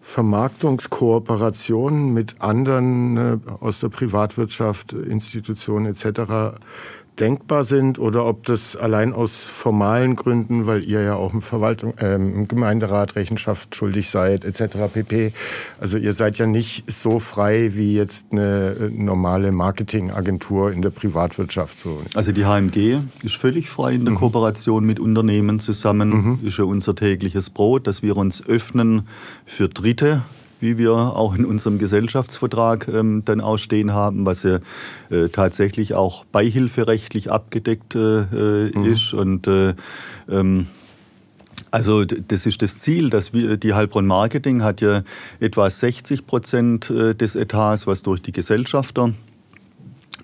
Vermarktungskooperationen 0.00 2.12
mit 2.12 2.40
anderen 2.40 3.16
äh, 3.16 3.38
aus 3.60 3.80
der 3.80 3.88
Privatwirtschaft, 3.88 4.92
Institutionen 4.92 5.86
etc 5.86 6.54
denkbar 7.20 7.64
sind 7.64 7.98
oder 7.98 8.26
ob 8.26 8.44
das 8.44 8.76
allein 8.76 9.12
aus 9.12 9.44
formalen 9.44 10.16
Gründen, 10.16 10.66
weil 10.66 10.82
ihr 10.82 11.02
ja 11.02 11.14
auch 11.14 11.32
im 11.32 11.42
Verwaltung, 11.42 11.96
äh, 11.98 12.14
im 12.14 12.48
Gemeinderat 12.48 13.16
Rechenschaft 13.16 13.76
schuldig 13.76 14.10
seid 14.10 14.44
etc. 14.44 14.76
pp. 14.92 15.32
Also 15.80 15.96
ihr 15.96 16.14
seid 16.14 16.38
ja 16.38 16.46
nicht 16.46 16.90
so 16.90 17.20
frei 17.20 17.70
wie 17.74 17.94
jetzt 17.94 18.26
eine 18.32 18.76
äh, 18.80 18.90
normale 18.90 19.52
Marketingagentur 19.52 20.72
in 20.72 20.82
der 20.82 20.90
Privatwirtschaft. 20.90 21.78
So. 21.78 22.02
Also 22.14 22.32
die 22.32 22.44
HMG 22.44 23.00
ist 23.22 23.36
völlig 23.36 23.70
frei 23.70 23.94
in 23.94 24.04
der 24.04 24.14
mhm. 24.14 24.18
Kooperation 24.18 24.84
mit 24.84 24.98
Unternehmen 24.98 25.60
zusammen. 25.60 26.08
Mhm. 26.08 26.38
Ist 26.46 26.58
ja 26.58 26.64
unser 26.64 26.94
tägliches 26.94 27.50
Brot, 27.50 27.86
dass 27.86 28.02
wir 28.02 28.16
uns 28.16 28.44
öffnen 28.44 29.08
für 29.46 29.68
Dritte 29.68 30.22
wie 30.64 30.78
wir 30.78 30.92
auch 30.92 31.36
in 31.36 31.44
unserem 31.44 31.78
Gesellschaftsvertrag 31.78 32.88
ähm, 32.88 33.22
dann 33.24 33.40
ausstehen 33.40 33.92
haben, 33.92 34.26
was 34.26 34.42
ja 34.42 34.58
äh, 35.10 35.28
tatsächlich 35.28 35.94
auch 35.94 36.24
beihilferechtlich 36.24 37.30
abgedeckt 37.30 37.94
äh, 37.94 38.22
äh 38.22 38.72
mhm. 38.74 38.84
ist. 38.84 39.14
Und 39.14 39.46
äh, 39.46 39.74
ähm, 40.28 40.66
also 41.70 42.04
das 42.04 42.46
ist 42.46 42.62
das 42.62 42.78
Ziel, 42.78 43.10
dass 43.10 43.32
wir, 43.32 43.56
die 43.56 43.74
Heilbronn 43.74 44.06
Marketing 44.06 44.62
hat 44.62 44.80
ja 44.80 45.02
etwa 45.40 45.68
60 45.68 46.26
Prozent 46.26 46.90
äh, 46.90 47.14
des 47.14 47.36
Etats, 47.36 47.86
was 47.86 48.02
durch 48.02 48.22
die 48.22 48.32
Gesellschafter 48.32 49.12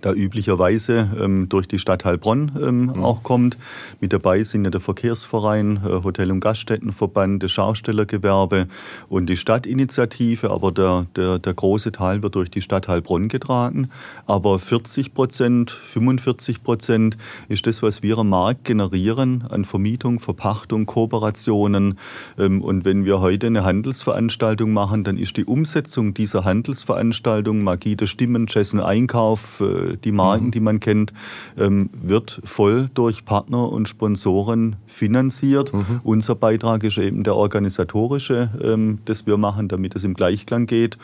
da 0.00 0.12
üblicherweise 0.12 1.10
ähm, 1.20 1.48
durch 1.48 1.68
die 1.68 1.78
Stadt 1.78 2.04
Heilbronn 2.04 2.52
ähm, 2.60 2.82
mhm. 2.86 3.04
auch 3.04 3.22
kommt. 3.22 3.58
Mit 4.00 4.12
dabei 4.12 4.42
sind 4.42 4.64
ja 4.64 4.70
der 4.70 4.80
Verkehrsverein, 4.80 5.80
äh, 5.84 6.02
Hotel- 6.02 6.30
und 6.30 6.40
Gaststättenverband, 6.40 7.42
das 7.42 7.52
Schaustellergewerbe 7.52 8.66
und 9.08 9.26
die 9.26 9.36
Stadtinitiative, 9.36 10.50
aber 10.50 10.72
der, 10.72 11.06
der, 11.16 11.38
der 11.38 11.54
große 11.54 11.92
Teil 11.92 12.22
wird 12.22 12.34
durch 12.34 12.50
die 12.50 12.62
Stadt 12.62 12.88
Heilbronn 12.88 13.28
getragen. 13.28 13.90
Aber 14.26 14.58
40 14.58 15.14
Prozent, 15.14 15.70
45 15.70 16.62
Prozent 16.62 17.16
ist 17.48 17.66
das, 17.66 17.82
was 17.82 18.02
wir 18.02 18.18
am 18.18 18.30
Markt 18.30 18.64
generieren 18.64 19.44
an 19.48 19.64
Vermietung, 19.64 20.20
Verpachtung, 20.20 20.86
Kooperationen. 20.86 21.98
Ähm, 22.38 22.62
und 22.62 22.84
wenn 22.84 23.04
wir 23.04 23.20
heute 23.20 23.46
eine 23.46 23.64
Handelsveranstaltung 23.64 24.72
machen, 24.72 25.04
dann 25.04 25.18
ist 25.18 25.36
die 25.36 25.44
Umsetzung 25.44 26.14
dieser 26.14 26.44
Handelsveranstaltung, 26.44 27.62
Magie 27.62 27.96
der 27.96 28.06
Stimmen, 28.06 28.46
und 28.50 28.80
Einkauf, 28.80 29.60
äh, 29.60 29.89
die 29.96 30.12
Marken, 30.12 30.46
mhm. 30.46 30.50
die 30.50 30.60
man 30.60 30.80
kennt, 30.80 31.12
ähm, 31.58 31.90
wird 31.92 32.40
voll 32.44 32.90
durch 32.94 33.24
Partner 33.24 33.70
und 33.70 33.88
Sponsoren 33.88 34.76
finanziert. 34.86 35.72
Mhm. 35.72 36.00
Unser 36.02 36.34
Beitrag 36.34 36.84
ist 36.84 36.98
eben 36.98 37.22
der 37.22 37.36
organisatorische, 37.36 38.50
ähm, 38.62 38.98
das 39.04 39.26
wir 39.26 39.36
machen, 39.36 39.68
damit 39.68 39.96
es 39.96 40.04
im 40.04 40.14
Gleichklang 40.14 40.66
geht. 40.66 40.98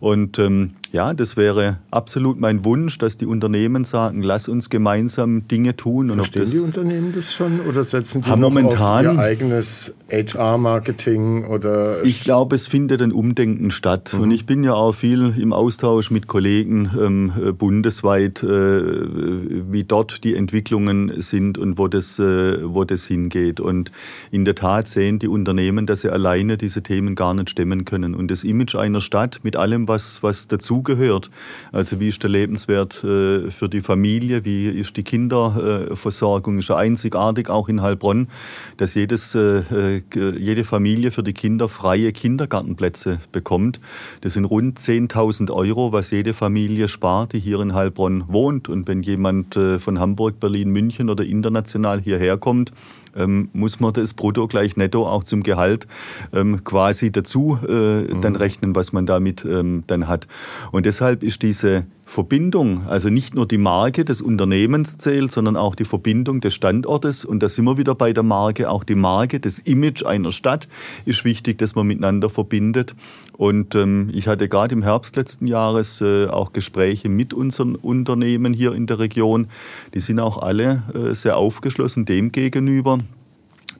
Und 0.00 0.38
ähm, 0.38 0.72
ja, 0.92 1.14
das 1.14 1.36
wäre 1.36 1.78
absolut 1.92 2.40
mein 2.40 2.64
Wunsch, 2.64 2.98
dass 2.98 3.16
die 3.16 3.26
Unternehmen 3.26 3.84
sagen, 3.84 4.22
lass 4.22 4.48
uns 4.48 4.70
gemeinsam 4.70 5.46
Dinge 5.46 5.76
tun. 5.76 6.10
Verstehen 6.10 6.42
und 6.42 6.52
die 6.52 6.58
Unternehmen 6.58 7.12
das 7.14 7.32
schon 7.32 7.60
oder 7.60 7.84
setzen 7.84 8.22
die 8.22 8.30
noch 8.30 8.38
momentan, 8.38 9.06
auf 9.06 9.14
ihr 9.14 9.20
eigenes 9.20 9.94
HR-Marketing 10.10 11.44
oder? 11.44 12.04
Ich 12.04 12.24
glaube, 12.24 12.56
es 12.56 12.66
findet 12.66 13.02
ein 13.02 13.12
Umdenken 13.12 13.70
statt. 13.70 14.12
Mhm. 14.14 14.20
Und 14.20 14.30
ich 14.32 14.46
bin 14.46 14.64
ja 14.64 14.74
auch 14.74 14.92
viel 14.92 15.32
im 15.38 15.52
Austausch 15.52 16.10
mit 16.10 16.26
Kollegen 16.26 16.90
ähm, 17.00 17.32
äh, 17.40 17.52
bundesweit, 17.52 18.42
äh, 18.42 18.48
wie 18.48 19.84
dort 19.84 20.24
die 20.24 20.34
Entwicklungen 20.34 21.22
sind 21.22 21.56
und 21.56 21.78
wo 21.78 21.86
das, 21.86 22.18
äh, 22.18 22.58
wo 22.64 22.82
das 22.82 23.06
hingeht. 23.06 23.60
Und 23.60 23.92
in 24.32 24.44
der 24.44 24.56
Tat 24.56 24.88
sehen 24.88 25.20
die 25.20 25.28
Unternehmen, 25.28 25.86
dass 25.86 26.00
sie 26.00 26.10
alleine 26.10 26.56
diese 26.56 26.82
Themen 26.82 27.14
gar 27.14 27.34
nicht 27.34 27.50
stemmen 27.50 27.84
können. 27.84 28.16
Und 28.16 28.28
das 28.30 28.42
Image 28.42 28.74
einer 28.74 29.00
Stadt 29.00 29.38
mit 29.44 29.54
allem, 29.54 29.86
was, 29.86 30.20
was 30.24 30.48
dazu 30.48 30.79
dazugehört. 30.80 31.30
Also 31.72 32.00
wie 32.00 32.08
ist 32.08 32.22
der 32.22 32.30
Lebenswert 32.30 33.04
äh, 33.04 33.50
für 33.50 33.68
die 33.68 33.80
Familie, 33.80 34.44
wie 34.44 34.66
ist 34.66 34.96
die 34.96 35.02
Kinderversorgung, 35.02 36.58
ist 36.58 36.68
ja 36.68 36.76
einzigartig 36.76 37.48
auch 37.48 37.68
in 37.68 37.82
Heilbronn, 37.82 38.28
dass 38.76 38.94
jedes, 38.94 39.34
äh, 39.34 39.62
äh, 39.70 40.02
jede 40.38 40.64
Familie 40.64 41.10
für 41.10 41.22
die 41.22 41.32
Kinder 41.32 41.68
freie 41.68 42.12
Kindergartenplätze 42.12 43.20
bekommt. 43.32 43.80
Das 44.22 44.34
sind 44.34 44.44
rund 44.44 44.78
10.000 44.78 45.50
Euro, 45.50 45.92
was 45.92 46.10
jede 46.10 46.34
Familie 46.34 46.88
spart, 46.88 47.32
die 47.32 47.40
hier 47.40 47.60
in 47.60 47.74
Heilbronn 47.74 48.24
wohnt. 48.28 48.68
Und 48.68 48.88
wenn 48.88 49.02
jemand 49.02 49.54
von 49.54 49.98
Hamburg, 49.98 50.40
Berlin, 50.40 50.70
München 50.70 51.10
oder 51.10 51.24
international 51.24 52.00
hierher 52.00 52.38
kommt, 52.38 52.72
ähm, 53.16 53.48
muss 53.52 53.80
man 53.80 53.92
das 53.92 54.14
Brutto 54.14 54.46
gleich 54.46 54.76
netto 54.76 55.06
auch 55.06 55.24
zum 55.24 55.42
Gehalt 55.42 55.86
ähm, 56.32 56.64
quasi 56.64 57.10
dazu 57.10 57.58
äh, 57.68 57.72
mhm. 57.72 58.20
dann 58.20 58.36
rechnen, 58.36 58.74
was 58.74 58.92
man 58.92 59.06
damit 59.06 59.44
ähm, 59.44 59.84
dann 59.86 60.08
hat. 60.08 60.26
Und 60.72 60.86
deshalb 60.86 61.22
ist 61.22 61.42
diese 61.42 61.86
Verbindung, 62.10 62.88
also 62.88 63.08
nicht 63.08 63.36
nur 63.36 63.46
die 63.46 63.56
Marke 63.56 64.04
des 64.04 64.20
Unternehmens 64.20 64.98
zählt, 64.98 65.30
sondern 65.30 65.56
auch 65.56 65.76
die 65.76 65.84
Verbindung 65.84 66.40
des 66.40 66.54
Standortes. 66.54 67.24
Und 67.24 67.40
da 67.40 67.48
sind 67.48 67.66
wir 67.66 67.78
wieder 67.78 67.94
bei 67.94 68.12
der 68.12 68.24
Marke. 68.24 68.68
Auch 68.68 68.82
die 68.82 68.96
Marke, 68.96 69.38
das 69.38 69.60
Image 69.60 70.04
einer 70.04 70.32
Stadt 70.32 70.66
ist 71.04 71.24
wichtig, 71.24 71.58
dass 71.58 71.76
man 71.76 71.86
miteinander 71.86 72.28
verbindet. 72.28 72.96
Und 73.36 73.76
ähm, 73.76 74.10
ich 74.12 74.26
hatte 74.26 74.48
gerade 74.48 74.74
im 74.74 74.82
Herbst 74.82 75.14
letzten 75.14 75.46
Jahres 75.46 76.00
äh, 76.00 76.26
auch 76.26 76.52
Gespräche 76.52 77.08
mit 77.08 77.32
unseren 77.32 77.76
Unternehmen 77.76 78.54
hier 78.54 78.72
in 78.72 78.88
der 78.88 78.98
Region. 78.98 79.46
Die 79.94 80.00
sind 80.00 80.18
auch 80.18 80.42
alle 80.42 80.82
äh, 80.92 81.14
sehr 81.14 81.36
aufgeschlossen 81.36 82.06
dem 82.06 82.32
gegenüber 82.32 82.98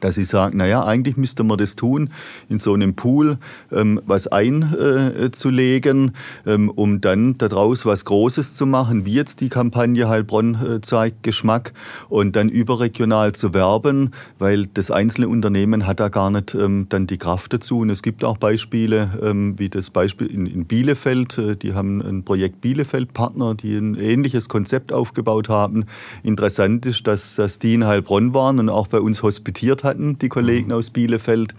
dass 0.01 0.15
sie 0.15 0.25
sagen, 0.25 0.57
naja, 0.57 0.85
eigentlich 0.85 1.17
müsste 1.17 1.45
man 1.45 1.59
das 1.59 1.77
tun, 1.77 2.11
in 2.49 2.59
so 2.59 2.75
einem 2.75 2.95
Pool 2.95 3.39
ähm, 3.71 4.01
was 4.07 4.27
einzulegen, 4.27 6.13
äh, 6.45 6.55
ähm, 6.55 6.71
um 6.71 7.01
dann 7.01 7.39
daraus 7.39 7.87
was 7.87 8.05
Großes 8.05 8.57
zu 8.57 8.67
machen, 8.67 9.05
wie 9.05 9.15
jetzt 9.15 9.41
die 9.41 9.49
Kampagne 9.49 10.09
Heilbronn 10.09 10.55
äh, 10.55 10.81
zeigt 10.81 11.23
Geschmack 11.23 11.73
und 12.09 12.37
dann 12.37 12.49
überregional 12.49 13.33
zu 13.33 13.55
werben, 13.55 14.11
weil 14.39 14.67
das 14.67 14.91
einzelne 14.91 15.29
Unternehmen 15.29 15.87
hat 15.87 16.01
da 16.01 16.09
gar 16.09 16.31
nicht 16.31 16.55
ähm, 16.55 16.87
dann 16.89 17.07
die 17.07 17.19
Kraft 17.19 17.53
dazu. 17.53 17.81
Und 17.81 17.91
es 17.91 18.03
gibt 18.03 18.25
auch 18.25 18.39
Beispiele, 18.39 19.19
ähm, 19.23 19.59
wie 19.59 19.69
das 19.69 19.91
Beispiel 19.91 20.27
in, 20.27 20.47
in 20.47 20.65
Bielefeld, 20.65 21.39
äh, 21.39 21.57
die 21.57 21.75
haben 21.75 22.01
ein 22.01 22.25
Projekt 22.25 22.61
Bielefeld-Partner, 22.61 23.55
die 23.55 23.77
ein 23.77 23.95
ähnliches 23.97 24.49
Konzept 24.49 24.93
aufgebaut 24.93 25.49
haben. 25.49 25.85
Interessant 26.23 26.87
ist, 26.87 27.07
dass, 27.07 27.37
dass 27.37 27.59
die 27.59 27.75
in 27.75 27.87
Heilbronn 27.87 28.35
waren 28.35 28.59
und 28.59 28.69
auch 28.69 28.89
bei 28.89 29.01
uns 29.01 29.23
hospitiert 29.23 29.85
haben 29.85 29.90
hatten, 29.91 30.19
die 30.19 30.29
Kollegen 30.29 30.69
mhm. 30.69 30.75
aus 30.75 30.91
Bielefeld. 30.91 31.55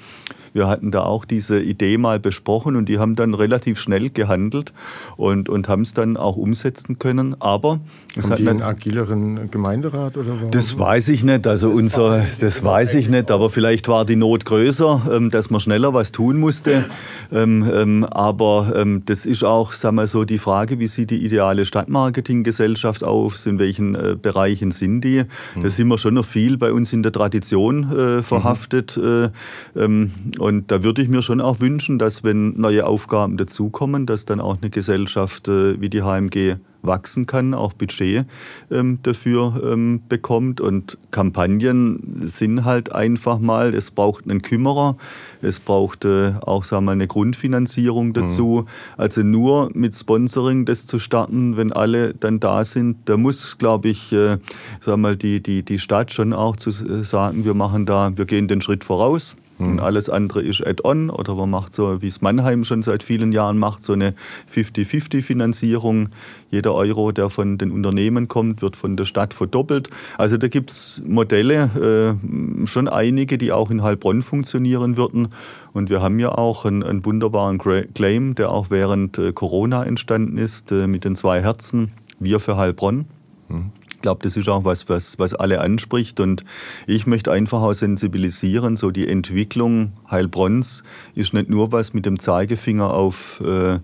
Wir 0.54 0.68
hatten 0.68 0.92
da 0.92 1.04
auch 1.04 1.24
diese 1.24 1.62
Idee 1.62 1.98
mal 1.98 2.20
besprochen 2.20 2.76
und 2.76 2.90
die 2.90 3.00
haben 3.00 3.16
dann 3.16 3.34
relativ 3.34 3.80
schnell 3.80 4.10
gehandelt 4.10 4.74
und, 5.16 5.48
und 5.48 5.70
haben 5.70 5.84
es 5.84 5.94
dann 5.94 6.18
auch 6.18 6.36
umsetzen 6.36 7.00
können. 7.00 7.38
Aber 7.40 7.80
es 8.18 8.26
haben 8.26 8.32
hat 8.32 8.40
die 8.40 8.50
einen 8.50 8.62
agileren 8.62 9.50
Gemeinderat 9.50 10.18
oder 10.18 10.32
warum? 10.36 10.52
Das 10.52 10.78
weiß 10.78 11.08
ich 11.10 11.24
nicht. 11.24 11.48
Also 11.48 11.70
unser, 11.70 12.26
das 12.40 12.64
weiß 12.64 12.96
ich 12.96 13.10
nicht. 13.10 13.32
Aber 13.32 13.50
vielleicht 13.50 13.88
war 13.88 14.04
die 14.04 14.18
Not 14.18 14.44
größer, 14.44 15.10
ähm, 15.14 15.30
dass 15.30 15.50
man 15.50 15.62
schneller 15.62 15.94
was 15.94 16.12
tun 16.12 16.38
musste. 16.38 16.86
Ähm, 17.32 17.66
ähm, 17.74 18.04
aber 18.04 18.86
das 19.06 19.26
ist 19.26 19.44
auch, 19.44 19.72
sagen 19.72 19.96
wir 19.96 20.08
so, 20.08 20.26
die 20.26 20.38
Frage, 20.38 20.80
wie 20.80 20.88
sieht 20.88 21.12
die 21.12 21.24
ideale 21.24 21.66
Stadtmarketinggesellschaft 21.66 23.04
aus? 23.04 23.46
In 23.46 23.60
welchen 23.60 23.96
äh, 23.96 24.18
Bereichen 24.22 24.72
sind 24.72 25.02
die? 25.02 25.24
Da 25.62 25.70
sind 25.70 25.88
wir 25.88 25.98
schon 25.98 26.16
noch 26.16 26.26
viel 26.26 26.58
bei 26.58 26.74
uns 26.74 26.92
in 26.92 27.04
der 27.04 27.12
Tradition 27.12 28.21
verhaftet. 28.24 28.98
Mhm. 28.98 30.12
Und 30.38 30.72
da 30.72 30.84
würde 30.84 31.02
ich 31.02 31.10
mir 31.10 31.22
schon 31.22 31.42
auch 31.42 31.60
wünschen, 31.60 32.00
dass 32.00 32.24
wenn 32.24 32.60
neue 32.60 32.86
Aufgaben 32.86 33.38
dazukommen, 33.38 34.06
dass 34.06 34.26
dann 34.26 34.40
auch 34.40 34.58
eine 34.62 34.70
Gesellschaft 34.70 35.48
äh, 35.48 35.80
wie 35.80 35.90
die 35.90 36.02
HMG 36.02 36.58
wachsen 36.82 37.26
kann, 37.26 37.54
auch 37.54 37.74
Budget 37.74 38.26
ähm, 38.70 39.00
dafür 39.04 39.62
ähm, 39.72 40.02
bekommt. 40.08 40.62
Und 40.62 40.98
Kampagnen 41.12 42.24
sind 42.26 42.66
halt 42.66 42.92
einfach 42.94 43.40
mal, 43.40 43.74
es 43.74 43.92
braucht 43.92 44.30
einen 44.30 44.42
Kümmerer, 44.42 44.98
es 45.42 45.60
braucht 45.60 46.06
äh, 46.06 46.34
auch 46.42 46.64
sagen 46.64 46.86
wir, 46.86 46.92
eine 46.92 47.08
Grundfinanzierung 47.08 48.10
mhm. 48.10 48.14
dazu. 48.14 48.66
Mhm. 48.66 48.98
Also 48.98 49.24
nur 49.24 49.70
mit 49.74 49.96
Sponsoring 49.96 50.66
das 50.66 50.86
zu 50.86 51.00
starten, 51.00 51.58
wenn 51.58 51.72
alle 51.72 52.14
dann 52.14 52.40
da 52.40 52.64
sind, 52.64 52.98
da 53.06 53.18
muss, 53.18 53.58
glaube 53.58 53.90
ich, 53.90 54.12
äh, 54.12 54.38
sagen 54.80 55.02
wir, 55.02 55.16
die, 55.16 55.42
die, 55.42 55.64
die 55.64 55.80
Stadt 55.80 56.12
schon 56.12 56.34
auch 56.34 56.56
zu 56.56 56.70
äh, 56.70 57.04
sagen, 57.04 57.46
wir 57.46 57.54
machen 57.54 57.86
da, 57.86 58.12
wir 58.16 58.26
gehen 58.26 58.48
den 58.48 58.62
Schritt 58.62 58.84
voraus. 58.84 59.36
Und 59.68 59.80
alles 59.80 60.10
andere 60.10 60.42
ist 60.42 60.66
Add-on 60.66 61.10
oder 61.10 61.36
man 61.36 61.50
macht 61.50 61.74
so, 61.74 62.02
wie 62.02 62.08
es 62.08 62.22
Mannheim 62.22 62.64
schon 62.64 62.84
seit 62.84 63.04
vielen 63.04 63.32
Jahren 63.32 63.58
macht, 63.58 63.84
so 63.84 63.94
eine 63.94 64.14
50-50-Finanzierung. 64.54 66.10
Jeder 66.50 66.74
Euro, 66.74 67.12
der 67.12 67.30
von 67.30 67.58
den 67.58 67.72
Unternehmen 67.72 68.28
kommt, 68.28 68.62
wird 68.62 68.76
von 68.76 68.98
der 68.98 69.06
Stadt 69.06 69.34
verdoppelt. 69.34 69.90
Also 70.18 70.38
da 70.38 70.48
gibt 70.48 70.72
es 70.72 71.02
Modelle, 71.06 72.18
äh, 72.22 72.68
schon 72.68 72.88
einige, 72.88 73.38
die 73.38 73.52
auch 73.52 73.72
in 73.72 73.84
Heilbronn 73.84 74.22
funktionieren 74.22 74.98
würden. 74.98 75.30
Und 75.74 75.90
wir 75.90 76.02
haben 76.02 76.20
ja 76.20 76.30
auch 76.30 76.66
einen, 76.66 76.84
einen 76.84 77.06
wunderbaren 77.06 77.58
Claim, 77.58 78.36
der 78.36 78.52
auch 78.52 78.70
während 78.70 79.18
äh, 79.18 79.32
Corona 79.32 79.84
entstanden 79.84 80.38
ist, 80.38 80.72
äh, 80.72 80.88
mit 80.88 81.06
den 81.06 81.16
zwei 81.16 81.42
Herzen. 81.42 81.92
Wir 82.20 82.40
für 82.40 82.58
Heilbronn. 82.58 83.06
Mhm. 83.50 83.72
Ich 84.02 84.04
glaube, 84.04 84.24
das 84.24 84.36
ist 84.36 84.50
auch 84.50 84.66
was, 84.66 84.90
was, 84.90 85.20
was 85.20 85.36
alle 85.36 85.62
anspricht. 85.62 86.20
Und 86.20 86.44
ich 86.88 87.06
möchte 87.06 87.32
einfach 87.32 87.62
auch 87.62 87.74
sensibilisieren, 87.74 88.76
so 88.76 88.90
die 88.90 89.08
Entwicklung 89.08 89.92
Heilbronns 90.10 90.82
ist 91.14 91.36
nicht 91.36 91.52
nur 91.52 91.72
was 91.72 91.94
mit 91.94 92.08
dem 92.08 92.18
Zeigefinger 92.18 92.92
auf 92.92 93.40
äh, 93.46 93.78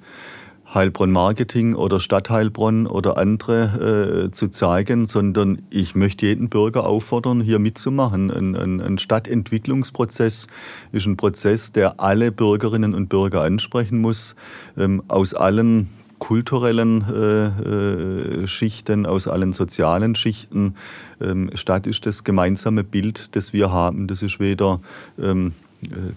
Heilbronn 0.74 1.12
Marketing 1.12 1.76
oder 1.76 2.00
Stadt 2.00 2.32
Heilbronn 2.32 2.88
oder 2.88 3.20
andere 3.20 4.26
äh, 4.26 4.32
zu 4.32 4.48
zeigen, 4.48 5.06
sondern 5.06 5.62
ich 5.70 5.94
möchte 5.94 6.26
jeden 6.26 6.50
Bürger 6.50 6.88
auffordern, 6.88 7.40
hier 7.40 7.60
mitzumachen. 7.60 8.32
Ein, 8.32 8.56
ein, 8.56 8.82
ein, 8.82 8.98
Stadtentwicklungsprozess 8.98 10.48
ist 10.92 11.06
ein 11.06 11.16
Prozess, 11.16 11.74
der 11.74 12.00
alle 12.00 12.32
Bürgerinnen 12.32 12.96
und 12.96 13.08
Bürger 13.08 13.44
ansprechen 13.44 14.00
muss, 14.00 14.36
ähm, 14.80 15.04
aus 15.10 15.36
allen 15.36 15.90
kulturellen 16.20 17.06
äh, 17.10 17.48
äh, 17.48 18.48
Schichten, 18.48 19.06
aus 19.06 19.28
allen 19.28 19.54
sozialen 19.54 20.16
Schichten. 20.16 20.76
Ähm, 21.22 21.50
Stadt 21.56 21.88
ist 21.88 22.06
das 22.06 22.24
gemeinsame 22.24 22.84
Bild, 22.84 23.36
das 23.36 23.54
wir 23.54 23.72
haben. 23.72 24.08
Das 24.08 24.24
ist 24.24 24.40
weder 24.40 24.82
ähm, 25.22 25.48
äh, 25.48 25.67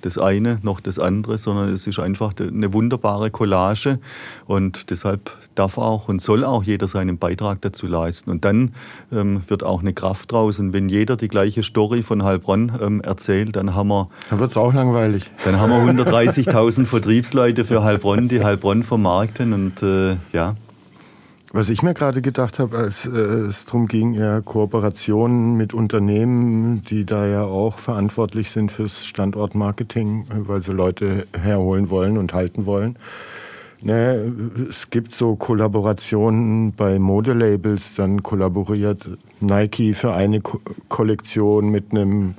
das 0.03 0.19
eine 0.19 0.59
noch 0.63 0.81
das 0.81 0.99
andere, 0.99 1.39
sondern 1.39 1.69
es 1.69 1.87
ist 1.87 1.99
einfach 1.99 2.33
eine 2.39 2.73
wunderbare 2.73 3.31
Collage 3.31 3.99
und 4.47 4.91
deshalb 4.91 5.31
darf 5.55 5.79
auch 5.79 6.09
und 6.09 6.21
soll 6.21 6.45
auch 6.45 6.63
jeder 6.63 6.89
seinen 6.89 7.19
Beitrag 7.19 7.61
dazu 7.63 7.87
leisten. 7.87 8.31
Und 8.31 8.45
dann 8.45 8.73
ähm, 9.13 9.43
wird 9.49 9.63
auch 9.65 9.81
eine 9.81 9.93
Kraft 9.93 10.33
draus. 10.33 10.59
Und 10.59 10.73
wenn 10.73 10.89
jeder 10.89 11.17
die 11.17 11.29
gleiche 11.29 11.63
Story 11.63 12.03
von 12.03 12.23
Heilbronn 12.23 12.73
ähm, 12.81 13.01
erzählt, 13.01 13.57
dann 13.57 13.75
haben 13.75 13.89
wir. 13.89 14.09
Dann 14.31 14.39
wird 14.39 14.51
es 14.51 14.57
auch 14.57 14.73
langweilig. 14.73 15.31
Dann 15.45 15.59
haben 15.59 15.71
wir 15.71 16.05
130.000 16.05 16.85
Vertriebsleute 16.87 17.65
für 17.65 17.83
Heilbronn, 17.83 18.29
die 18.29 18.43
Heilbronn 18.43 18.83
vermarkten 18.83 19.53
und 19.53 19.83
äh, 19.83 20.17
ja. 20.33 20.55
Was 21.53 21.69
ich 21.69 21.83
mir 21.83 21.95
gerade 21.95 22.23
gedacht 22.23 22.61
habe, 22.61 22.79
als 22.79 23.07
äh, 23.07 23.11
es 23.11 23.65
darum 23.65 23.89
ging, 23.89 24.13
ja, 24.13 24.41
Kooperationen 24.41 25.57
mit 25.57 25.75
Unternehmen, 25.75 26.85
die 26.85 27.05
da 27.05 27.27
ja 27.27 27.43
auch 27.43 27.81
verantwortlich 27.81 28.51
sind 28.51 28.71
fürs 28.71 29.05
Standortmarketing, 29.05 30.27
weil 30.31 30.63
sie 30.63 30.73
Leute 30.73 31.27
herholen 31.37 31.91
wollen 31.91 32.19
und 32.19 32.35
halten 32.35 32.67
wollen. 32.67 32.97
Ne, 33.83 34.33
es 34.69 34.91
gibt 34.91 35.13
so 35.13 35.35
Kollaborationen 35.35 36.73
bei 36.73 37.01
Modelabels, 37.01 37.95
dann 37.97 38.23
kollaboriert 38.23 39.09
Nike 39.41 39.95
für 39.95 40.13
eine 40.13 40.43
Ko 40.43 40.61
Kollektion 40.89 41.71
mit 41.71 41.91
einem 41.91 42.35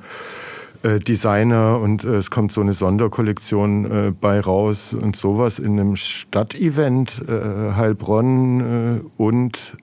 Designer 0.84 1.80
und 1.80 2.04
äh, 2.04 2.16
es 2.16 2.32
kommt 2.32 2.52
so 2.52 2.62
eine 2.62 2.74
Sonderkollektion 2.74 3.86
äh, 3.86 4.12
bei 4.12 4.40
raus 4.40 4.94
und 4.94 5.16
sowas 5.16 5.60
in 5.60 5.80
einem 5.80 5.96
Stadtevent 5.96 7.22
äh, 7.28 7.74
Heilbronn 7.74 8.62
äh, 8.62 9.02
und 9.18 9.78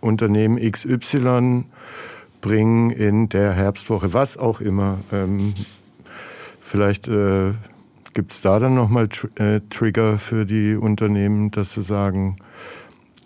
Unternehmen 0.00 0.58
XY 0.58 1.64
bringen 2.40 2.90
in 2.90 3.28
der 3.30 3.52
Herbstwoche, 3.52 4.12
was 4.12 4.36
auch 4.36 4.60
immer. 4.60 4.98
Ähm, 5.12 5.54
vielleicht 6.60 7.08
äh, 7.08 7.52
gibt 8.12 8.32
es 8.32 8.40
da 8.42 8.58
dann 8.58 8.74
nochmal 8.74 9.08
Tr 9.08 9.30
äh, 9.40 9.60
Trigger 9.70 10.18
für 10.18 10.44
die 10.44 10.76
Unternehmen, 10.76 11.50
dass 11.50 11.72
sie 11.72 11.82
sagen, 11.82 12.36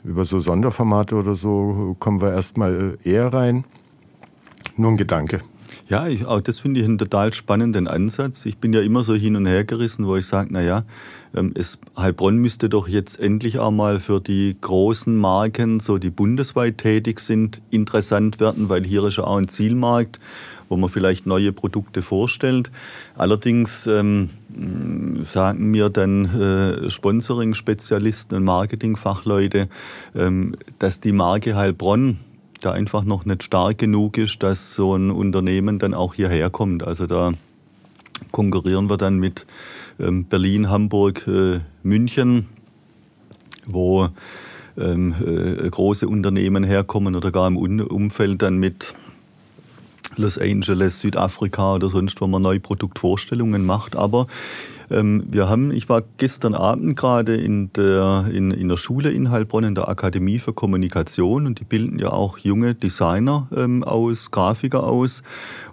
über 0.05 0.25
so 0.25 0.41
Sonderformate 0.41 1.17
oder 1.17 1.35
so 1.35 1.97
kommen 1.99 2.23
wir 2.23 2.33
erstmal 2.33 2.97
eher 3.03 3.33
rein. 3.33 3.65
Nur 4.77 4.93
ein 4.93 4.97
Gedanke. 4.97 5.41
Ja, 5.89 6.07
ich, 6.07 6.27
auch 6.27 6.43
das 6.43 6.61
finde 6.61 6.81
ich 6.81 6.87
einen 6.87 6.99
total 6.99 7.33
spannenden 7.33 7.89
Ansatz. 7.89 8.45
Ich 8.45 8.59
bin 8.59 8.75
ja 8.75 8.83
immer 8.83 9.03
so 9.03 9.15
hin 9.15 9.37
und 9.37 9.47
her 9.47 9.65
gerissen, 9.65 10.07
wo 10.07 10.17
ich 10.17 10.27
sage, 10.27 10.53
naja, 10.53 10.85
ähm, 11.35 11.53
es, 11.55 11.79
Heilbronn 11.97 12.37
müsste 12.37 12.69
doch 12.69 12.89
jetzt 12.89 13.19
endlich 13.19 13.59
auch 13.59 13.71
mal 13.71 13.99
für 13.99 14.21
die 14.21 14.55
großen 14.61 15.17
Marken, 15.17 15.81
so 15.81 15.97
die 15.97 16.11
bundesweit 16.11 16.77
tätig 16.77 17.21
sind, 17.21 17.63
interessant 17.71 18.39
werden, 18.39 18.69
weil 18.69 18.85
hier 18.85 19.03
ist 19.05 19.17
ja 19.17 19.25
auch 19.25 19.39
ein 19.39 19.49
Zielmarkt, 19.49 20.21
wo 20.69 20.77
man 20.77 20.91
vielleicht 20.91 21.25
neue 21.25 21.53
Produkte 21.53 22.03
vorstellt. 22.03 22.71
Allerdings 23.17 23.87
ähm, 23.87 24.29
sagen 25.23 25.71
mir 25.71 25.89
dann 25.89 26.27
äh, 26.27 26.91
Sponsoring-Spezialisten 26.91 28.37
und 28.37 28.45
Marketing-Fachleute, 28.45 29.71
ähm, 30.15 30.55
dass 30.79 31.01
die 31.01 31.13
Marke 31.13 31.57
Heilbronn 31.57 32.19
da 32.61 32.73
einfach 32.73 33.05
noch 33.05 33.25
nicht 33.25 33.43
stark 33.43 33.79
genug 33.79 34.19
ist, 34.19 34.43
dass 34.43 34.75
so 34.75 34.95
ein 34.95 35.11
Unternehmen 35.11 35.79
dann 35.79 35.95
auch 35.95 36.15
hierher 36.15 36.51
kommt. 36.51 36.83
Also 36.83 37.07
da 37.07 37.33
konkurrieren 38.33 38.91
wir 38.91 38.97
dann 38.97 39.19
mit 39.19 39.47
ähm, 40.01 40.25
Berlin, 40.25 40.69
Hamburg, 40.69 41.27
äh, 41.27 41.61
München, 41.83 42.47
wo 43.67 44.09
ähm, 44.77 45.15
äh, 45.25 45.69
große 45.69 46.09
Unternehmen 46.09 46.65
herkommen 46.65 47.17
oder 47.17 47.31
gar 47.31 47.49
im 47.49 47.57
Umfeld 47.57 48.43
dann 48.43 48.59
mit 48.59 48.95
Los 50.17 50.39
Angeles, 50.39 51.01
Südafrika 51.01 51.75
oder 51.75 51.89
sonst, 51.89 52.21
wo 52.21 52.27
man 52.27 52.43
neue 52.43 52.61
Produktvorstellungen 52.61 53.65
macht. 53.65 53.95
Aber 53.95 54.27
ähm, 54.91 55.25
wir 55.31 55.49
haben, 55.49 55.71
ich 55.71 55.89
war 55.89 56.03
gestern 56.17 56.55
Abend 56.55 56.97
gerade 56.97 57.35
in 57.35 57.73
der, 57.73 58.27
in, 58.33 58.51
in 58.51 58.69
der 58.69 58.77
Schule 58.77 59.11
in 59.11 59.31
Heilbronn, 59.31 59.65
in 59.65 59.75
der 59.75 59.89
Akademie 59.89 60.39
für 60.39 60.53
Kommunikation 60.53 61.47
und 61.47 61.61
die 61.61 61.65
bilden 61.65 61.99
ja 61.99 62.11
auch 62.11 62.39
junge 62.39 62.75
Designer 62.75 63.49
ähm, 63.57 63.85
aus, 63.85 64.31
Grafiker 64.31 64.85
aus 64.85 65.23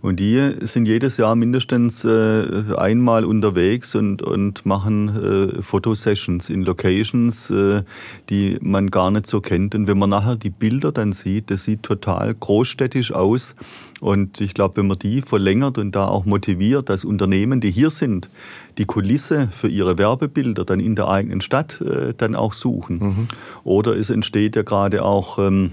und 0.01 0.19
die 0.19 0.51
sind 0.61 0.87
jedes 0.87 1.17
Jahr 1.17 1.35
mindestens 1.35 2.05
äh, 2.05 2.63
einmal 2.77 3.25
unterwegs 3.25 3.95
und, 3.95 4.21
und 4.21 4.65
machen 4.65 5.09
äh, 5.09 5.61
Fotosessions 5.61 6.49
in 6.49 6.63
Locations, 6.63 7.49
äh, 7.49 7.83
die 8.29 8.57
man 8.61 8.91
gar 8.91 9.11
nicht 9.11 9.27
so 9.27 9.41
kennt. 9.41 9.75
Und 9.75 9.87
wenn 9.87 9.97
man 9.97 10.09
nachher 10.09 10.35
die 10.35 10.49
Bilder 10.49 10.91
dann 10.91 11.13
sieht, 11.13 11.51
das 11.51 11.63
sieht 11.63 11.83
total 11.83 12.33
großstädtisch 12.33 13.11
aus. 13.11 13.55
Und 14.01 14.41
ich 14.41 14.53
glaube, 14.53 14.77
wenn 14.77 14.87
man 14.87 14.99
die 14.99 15.21
verlängert 15.21 15.77
und 15.77 15.95
da 15.95 16.07
auch 16.07 16.25
motiviert, 16.25 16.89
dass 16.89 17.05
Unternehmen, 17.05 17.61
die 17.61 17.71
hier 17.71 17.89
sind, 17.89 18.29
die 18.77 18.85
Kulisse 18.85 19.49
für 19.51 19.67
ihre 19.67 19.97
Werbebilder 19.97 20.65
dann 20.65 20.79
in 20.79 20.95
der 20.95 21.07
eigenen 21.07 21.41
Stadt 21.41 21.81
äh, 21.81 22.13
dann 22.15 22.35
auch 22.35 22.53
suchen. 22.53 22.99
Mhm. 22.99 23.27
Oder 23.63 23.95
es 23.95 24.09
entsteht 24.09 24.55
ja 24.55 24.63
gerade 24.63 25.03
auch 25.03 25.39
ähm, 25.39 25.71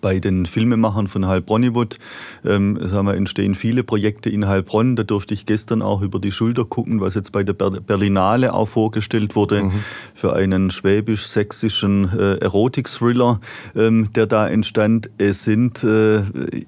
bei 0.00 0.18
den 0.18 0.46
Filmemachern 0.46 1.06
von 1.06 1.26
Heilbronnywood 1.26 1.98
ähm, 2.44 2.78
sagen 2.88 3.06
wir, 3.06 3.14
entstehen 3.14 3.54
viele 3.54 3.84
Projekte 3.84 4.30
in 4.30 4.48
Heilbronn. 4.48 4.96
Da 4.96 5.02
durfte 5.02 5.34
ich 5.34 5.46
gestern 5.46 5.82
auch 5.82 6.02
über 6.02 6.18
die 6.18 6.32
Schulter 6.32 6.64
gucken, 6.64 7.00
was 7.00 7.14
jetzt 7.14 7.32
bei 7.32 7.42
der 7.42 7.52
Berlinale 7.52 8.52
auch 8.52 8.66
vorgestellt 8.66 9.36
wurde 9.36 9.64
mhm. 9.64 9.72
für 10.14 10.34
einen 10.34 10.70
schwäbisch-sächsischen 10.70 12.10
äh, 12.18 12.34
Erotik-Thriller, 12.38 13.40
ähm, 13.76 14.12
der 14.14 14.26
da 14.26 14.48
entstand. 14.48 15.10
Es 15.18 15.44
sind 15.44 15.84
äh, 15.84 16.22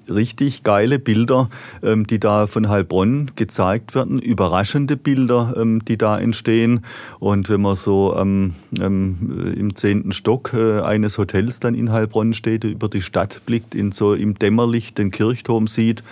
richtig 0.09 0.63
geile 0.63 0.99
Bilder, 0.99 1.49
ähm, 1.83 2.07
die 2.07 2.21
da 2.21 2.47
von 2.47 2.69
Heilbronn 2.69 3.33
gezeigt 3.37 3.95
werden, 3.95 4.19
überraschende 4.19 4.97
Bilder, 4.97 5.55
ähm, 5.57 5.85
die 5.85 5.97
da 5.97 6.19
entstehen. 6.19 6.81
Und 7.19 7.49
wenn 7.49 7.63
man 7.63 7.77
so 7.77 8.15
ähm, 8.17 8.55
im 8.79 9.75
zehnten 9.75 10.13
Stock 10.13 10.53
äh, 10.55 10.81
eines 10.81 11.19
Hotels 11.19 11.61
dann 11.61 11.75
in 11.75 11.93
Heilbronn 11.93 12.35
steht, 12.35 12.65
über 12.65 12.89
die 12.89 13.01
Stadt 13.01 13.22
Stadt 13.23 13.43
blickt, 13.47 13.75
in 13.75 13.93
so 13.93 14.15
im 14.15 14.35
Dämmerlicht 14.35 14.99
den 14.99 15.13
Kirchturm 15.13 15.69
sieht, 15.69 16.03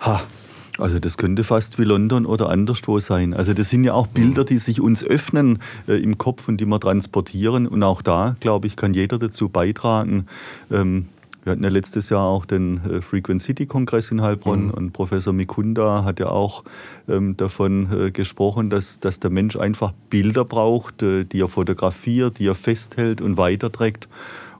ha, 0.00 0.22
also 0.78 0.98
das 0.98 1.16
könnte 1.16 1.44
fast 1.44 1.78
wie 1.78 1.84
London 1.84 2.26
oder 2.26 2.48
anderswo 2.48 2.98
sein. 2.98 3.34
Also 3.34 3.54
das 3.54 3.70
sind 3.70 3.84
ja 3.84 3.92
auch 3.92 4.08
Bilder, 4.08 4.44
die 4.44 4.56
sich 4.56 4.80
uns 4.80 5.04
öffnen 5.04 5.58
äh, 5.86 6.02
im 6.02 6.18
Kopf 6.18 6.48
und 6.48 6.60
die 6.60 6.66
wir 6.66 6.80
transportieren. 6.80 7.68
Und 7.68 7.82
auch 7.82 8.02
da, 8.02 8.36
glaube 8.40 8.66
ich, 8.66 8.76
kann 8.76 8.94
jeder 8.94 9.18
dazu 9.18 9.48
beitragen. 9.48 10.26
Ähm, 10.72 11.06
wir 11.44 11.52
hatten 11.52 11.62
ja 11.62 11.70
letztes 11.70 12.10
Jahr 12.10 12.24
auch 12.24 12.44
den 12.44 12.80
äh, 12.84 13.00
Frequent 13.00 13.42
City 13.42 13.66
Kongress 13.66 14.10
in 14.10 14.22
Heilbronn 14.22 14.66
mhm. 14.66 14.70
und 14.70 14.92
Professor 14.92 15.32
Mikunda 15.32 16.04
hat 16.04 16.18
ja 16.18 16.28
auch 16.28 16.64
ähm, 17.08 17.36
davon 17.36 17.88
äh, 17.92 18.10
gesprochen, 18.10 18.70
dass, 18.70 18.98
dass 18.98 19.20
der 19.20 19.30
Mensch 19.30 19.56
einfach 19.56 19.92
Bilder 20.10 20.44
braucht, 20.44 21.02
äh, 21.02 21.24
die 21.24 21.40
er 21.40 21.48
fotografiert, 21.48 22.38
die 22.38 22.46
er 22.46 22.54
festhält 22.54 23.20
und 23.20 23.36
weiterträgt 23.36 24.08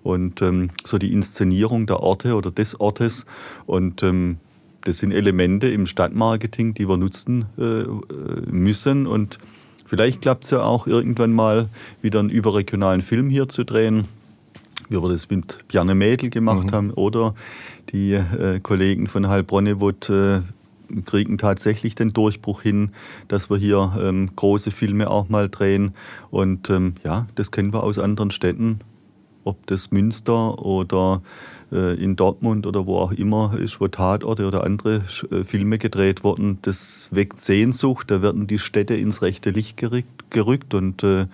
und 0.02 0.42
ähm, 0.42 0.70
so 0.84 0.98
die 0.98 1.12
Inszenierung 1.12 1.86
der 1.86 2.00
Orte 2.00 2.34
oder 2.34 2.50
des 2.50 2.78
Ortes. 2.80 3.26
Und 3.66 4.02
ähm, 4.02 4.38
das 4.82 4.98
sind 4.98 5.12
Elemente 5.12 5.68
im 5.68 5.86
Stadtmarketing, 5.86 6.74
die 6.74 6.88
wir 6.88 6.96
nutzen 6.96 7.46
äh, 7.58 7.84
müssen. 8.50 9.06
Und 9.06 9.38
vielleicht 9.84 10.22
klappt 10.22 10.44
es 10.44 10.50
ja 10.50 10.62
auch 10.62 10.86
irgendwann 10.86 11.32
mal 11.32 11.68
wieder 12.00 12.20
einen 12.20 12.30
überregionalen 12.30 13.02
Film 13.02 13.28
hier 13.28 13.48
zu 13.48 13.64
drehen, 13.64 14.06
wie 14.88 15.00
wir 15.00 15.08
das 15.08 15.28
mit 15.28 15.68
Bjarne 15.68 15.94
Mädel 15.94 16.30
gemacht 16.30 16.68
mhm. 16.68 16.72
haben. 16.72 16.90
Oder 16.92 17.34
die 17.92 18.14
äh, 18.14 18.60
Kollegen 18.60 19.06
von 19.06 19.28
Heilbronnewood 19.28 20.08
äh, 20.08 20.40
kriegen 21.04 21.38
tatsächlich 21.38 21.94
den 21.94 22.08
Durchbruch 22.08 22.62
hin, 22.62 22.90
dass 23.28 23.50
wir 23.50 23.58
hier 23.58 23.92
ähm, 24.02 24.30
große 24.34 24.70
Filme 24.70 25.10
auch 25.10 25.28
mal 25.28 25.48
drehen. 25.48 25.94
Und 26.30 26.70
ähm, 26.70 26.94
ja, 27.04 27.26
das 27.34 27.50
kennen 27.50 27.72
wir 27.72 27.82
aus 27.82 27.98
anderen 27.98 28.30
Städten 28.30 28.80
ob 29.44 29.66
das 29.66 29.90
Münster 29.90 30.64
oder 30.64 31.22
äh, 31.72 31.94
in 32.02 32.16
Dortmund 32.16 32.66
oder 32.66 32.86
wo 32.86 32.98
auch 32.98 33.12
immer 33.12 33.56
ist, 33.58 33.80
wo 33.80 33.88
Tatorte 33.88 34.46
oder 34.46 34.64
andere 34.64 35.02
äh, 35.30 35.44
Filme 35.44 35.78
gedreht 35.78 36.24
wurden, 36.24 36.58
das 36.62 37.08
weckt 37.10 37.40
Sehnsucht. 37.40 38.10
Da 38.10 38.22
werden 38.22 38.46
die 38.46 38.58
Städte 38.58 38.94
ins 38.94 39.22
rechte 39.22 39.50
Licht 39.50 39.76
gerückt, 39.76 40.30
gerückt 40.30 40.74
und 40.74 41.02
äh, 41.02 41.26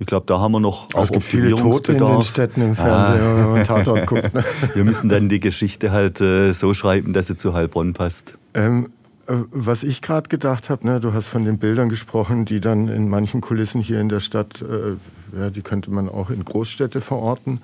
ich 0.00 0.06
glaube, 0.06 0.26
da 0.26 0.38
haben 0.38 0.52
wir 0.52 0.60
noch 0.60 0.94
auch 0.94 1.02
Es 1.02 1.10
gibt 1.10 1.24
viele 1.24 1.56
Tote 1.56 1.92
in 1.92 1.98
den 1.98 2.22
Städten 2.22 2.62
im 2.62 2.76
Fernsehen, 2.76 3.20
ah. 3.20 3.36
wenn 3.36 3.52
man 3.52 3.64
Tatort 3.64 4.06
guckt. 4.06 4.32
Ne? 4.32 4.44
wir 4.74 4.84
müssen 4.84 5.08
dann 5.08 5.28
die 5.28 5.40
Geschichte 5.40 5.90
halt 5.90 6.18
so 6.18 6.72
schreiben, 6.72 7.12
dass 7.12 7.26
sie 7.26 7.34
zu 7.34 7.52
Heilbronn 7.52 7.94
passt. 7.94 8.38
Ähm, 8.54 8.90
äh, 9.28 9.44
was 9.50 9.84
ich 9.84 10.00
gerade 10.02 10.28
gedacht 10.28 10.70
habe, 10.70 10.86
ne, 10.86 11.00
du 11.00 11.12
hast 11.12 11.28
von 11.28 11.44
den 11.44 11.58
Bildern 11.58 11.88
gesprochen, 11.88 12.44
die 12.44 12.60
dann 12.60 12.88
in 12.88 13.08
manchen 13.08 13.40
Kulissen 13.40 13.80
hier 13.80 14.00
in 14.00 14.08
der 14.08 14.20
Stadt 14.20 14.62
äh, 14.62 14.96
ja, 15.36 15.50
die 15.50 15.62
könnte 15.62 15.90
man 15.90 16.08
auch 16.08 16.30
in 16.30 16.44
Großstädte 16.44 17.00
verorten. 17.00 17.60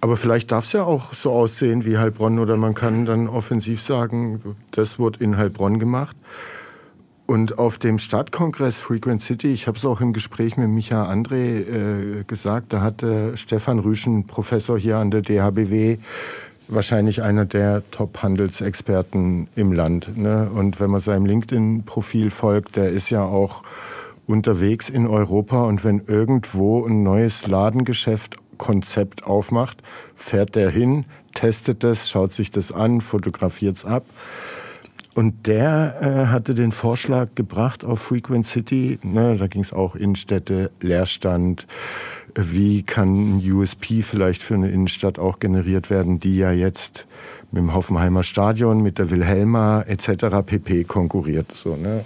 Aber 0.00 0.16
vielleicht 0.16 0.50
darf 0.50 0.64
es 0.64 0.72
ja 0.72 0.82
auch 0.82 1.14
so 1.14 1.30
aussehen 1.30 1.84
wie 1.84 1.96
Heilbronn 1.96 2.40
oder 2.40 2.56
man 2.56 2.74
kann 2.74 3.04
dann 3.04 3.28
offensiv 3.28 3.80
sagen, 3.80 4.56
das 4.72 4.98
wurde 4.98 5.22
in 5.22 5.36
Heilbronn 5.36 5.78
gemacht. 5.78 6.16
Und 7.24 7.58
auf 7.58 7.78
dem 7.78 7.98
Stadtkongress 7.98 8.80
Frequent 8.80 9.22
City, 9.22 9.52
ich 9.52 9.68
habe 9.68 9.78
es 9.78 9.84
auch 9.86 10.00
im 10.00 10.12
Gespräch 10.12 10.56
mit 10.56 10.68
Micha 10.68 11.08
André 11.08 11.60
äh, 11.60 12.24
gesagt, 12.24 12.72
da 12.72 12.80
hatte 12.80 13.36
Stefan 13.36 13.78
Rüschen, 13.78 14.26
Professor 14.26 14.76
hier 14.76 14.98
an 14.98 15.12
der 15.12 15.22
DHBW, 15.22 15.98
wahrscheinlich 16.66 17.22
einer 17.22 17.44
der 17.44 17.88
Top-Handelsexperten 17.92 19.48
im 19.54 19.72
Land. 19.72 20.16
Ne? 20.16 20.50
Und 20.52 20.80
wenn 20.80 20.90
man 20.90 21.00
seinem 21.00 21.26
LinkedIn-Profil 21.26 22.30
folgt, 22.30 22.74
der 22.74 22.90
ist 22.90 23.10
ja 23.10 23.22
auch 23.22 23.62
unterwegs 24.32 24.88
in 24.88 25.06
Europa 25.06 25.64
und 25.64 25.84
wenn 25.84 26.02
irgendwo 26.06 26.84
ein 26.84 27.02
neues 27.02 27.46
Ladengeschäft 27.46 28.36
Konzept 28.58 29.24
aufmacht, 29.24 29.82
fährt 30.14 30.54
der 30.54 30.70
hin, 30.70 31.04
testet 31.34 31.84
das, 31.84 32.08
schaut 32.08 32.32
sich 32.32 32.50
das 32.50 32.72
an, 32.72 33.00
fotografiert 33.00 33.78
es 33.78 33.84
ab. 33.84 34.04
Und 35.14 35.46
der 35.46 35.98
äh, 36.00 36.26
hatte 36.28 36.54
den 36.54 36.72
Vorschlag 36.72 37.34
gebracht 37.34 37.84
auf 37.84 38.00
Frequent 38.00 38.46
City, 38.46 38.98
ne, 39.02 39.36
da 39.36 39.46
ging 39.46 39.62
es 39.62 39.72
auch 39.72 39.94
Innenstädte, 39.94 40.70
Leerstand, 40.80 41.66
wie 42.34 42.82
kann 42.82 43.36
ein 43.36 43.52
USP 43.52 44.02
vielleicht 44.02 44.42
für 44.42 44.54
eine 44.54 44.70
Innenstadt 44.70 45.18
auch 45.18 45.38
generiert 45.38 45.90
werden, 45.90 46.18
die 46.18 46.38
ja 46.38 46.50
jetzt 46.50 47.06
mit 47.50 47.60
dem 47.60 47.74
Hoffenheimer 47.74 48.22
Stadion, 48.22 48.82
mit 48.82 48.98
der 48.98 49.10
Wilhelma 49.10 49.82
etc. 49.82 50.46
pp. 50.46 50.84
konkurriert. 50.84 51.52
So, 51.52 51.76
ne? 51.76 52.04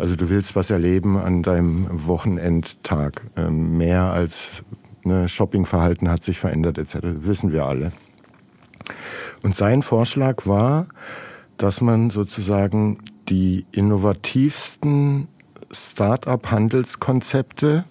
Also 0.00 0.16
du 0.16 0.30
willst 0.30 0.56
was 0.56 0.70
erleben 0.70 1.18
an 1.18 1.42
deinem 1.42 1.86
Wochenendtag. 2.06 3.26
Ähm, 3.36 3.76
mehr 3.76 4.04
als 4.04 4.62
ne, 5.04 5.28
Shoppingverhalten 5.28 6.10
hat 6.10 6.24
sich 6.24 6.38
verändert 6.38 6.78
etc. 6.78 7.00
Wissen 7.02 7.52
wir 7.52 7.66
alle. 7.66 7.92
Und 9.42 9.56
sein 9.56 9.82
Vorschlag 9.82 10.46
war, 10.46 10.86
dass 11.58 11.82
man 11.82 12.08
sozusagen 12.08 13.00
die 13.28 13.66
innovativsten 13.72 15.28
Start-up-Handelskonzepte, 15.70 17.84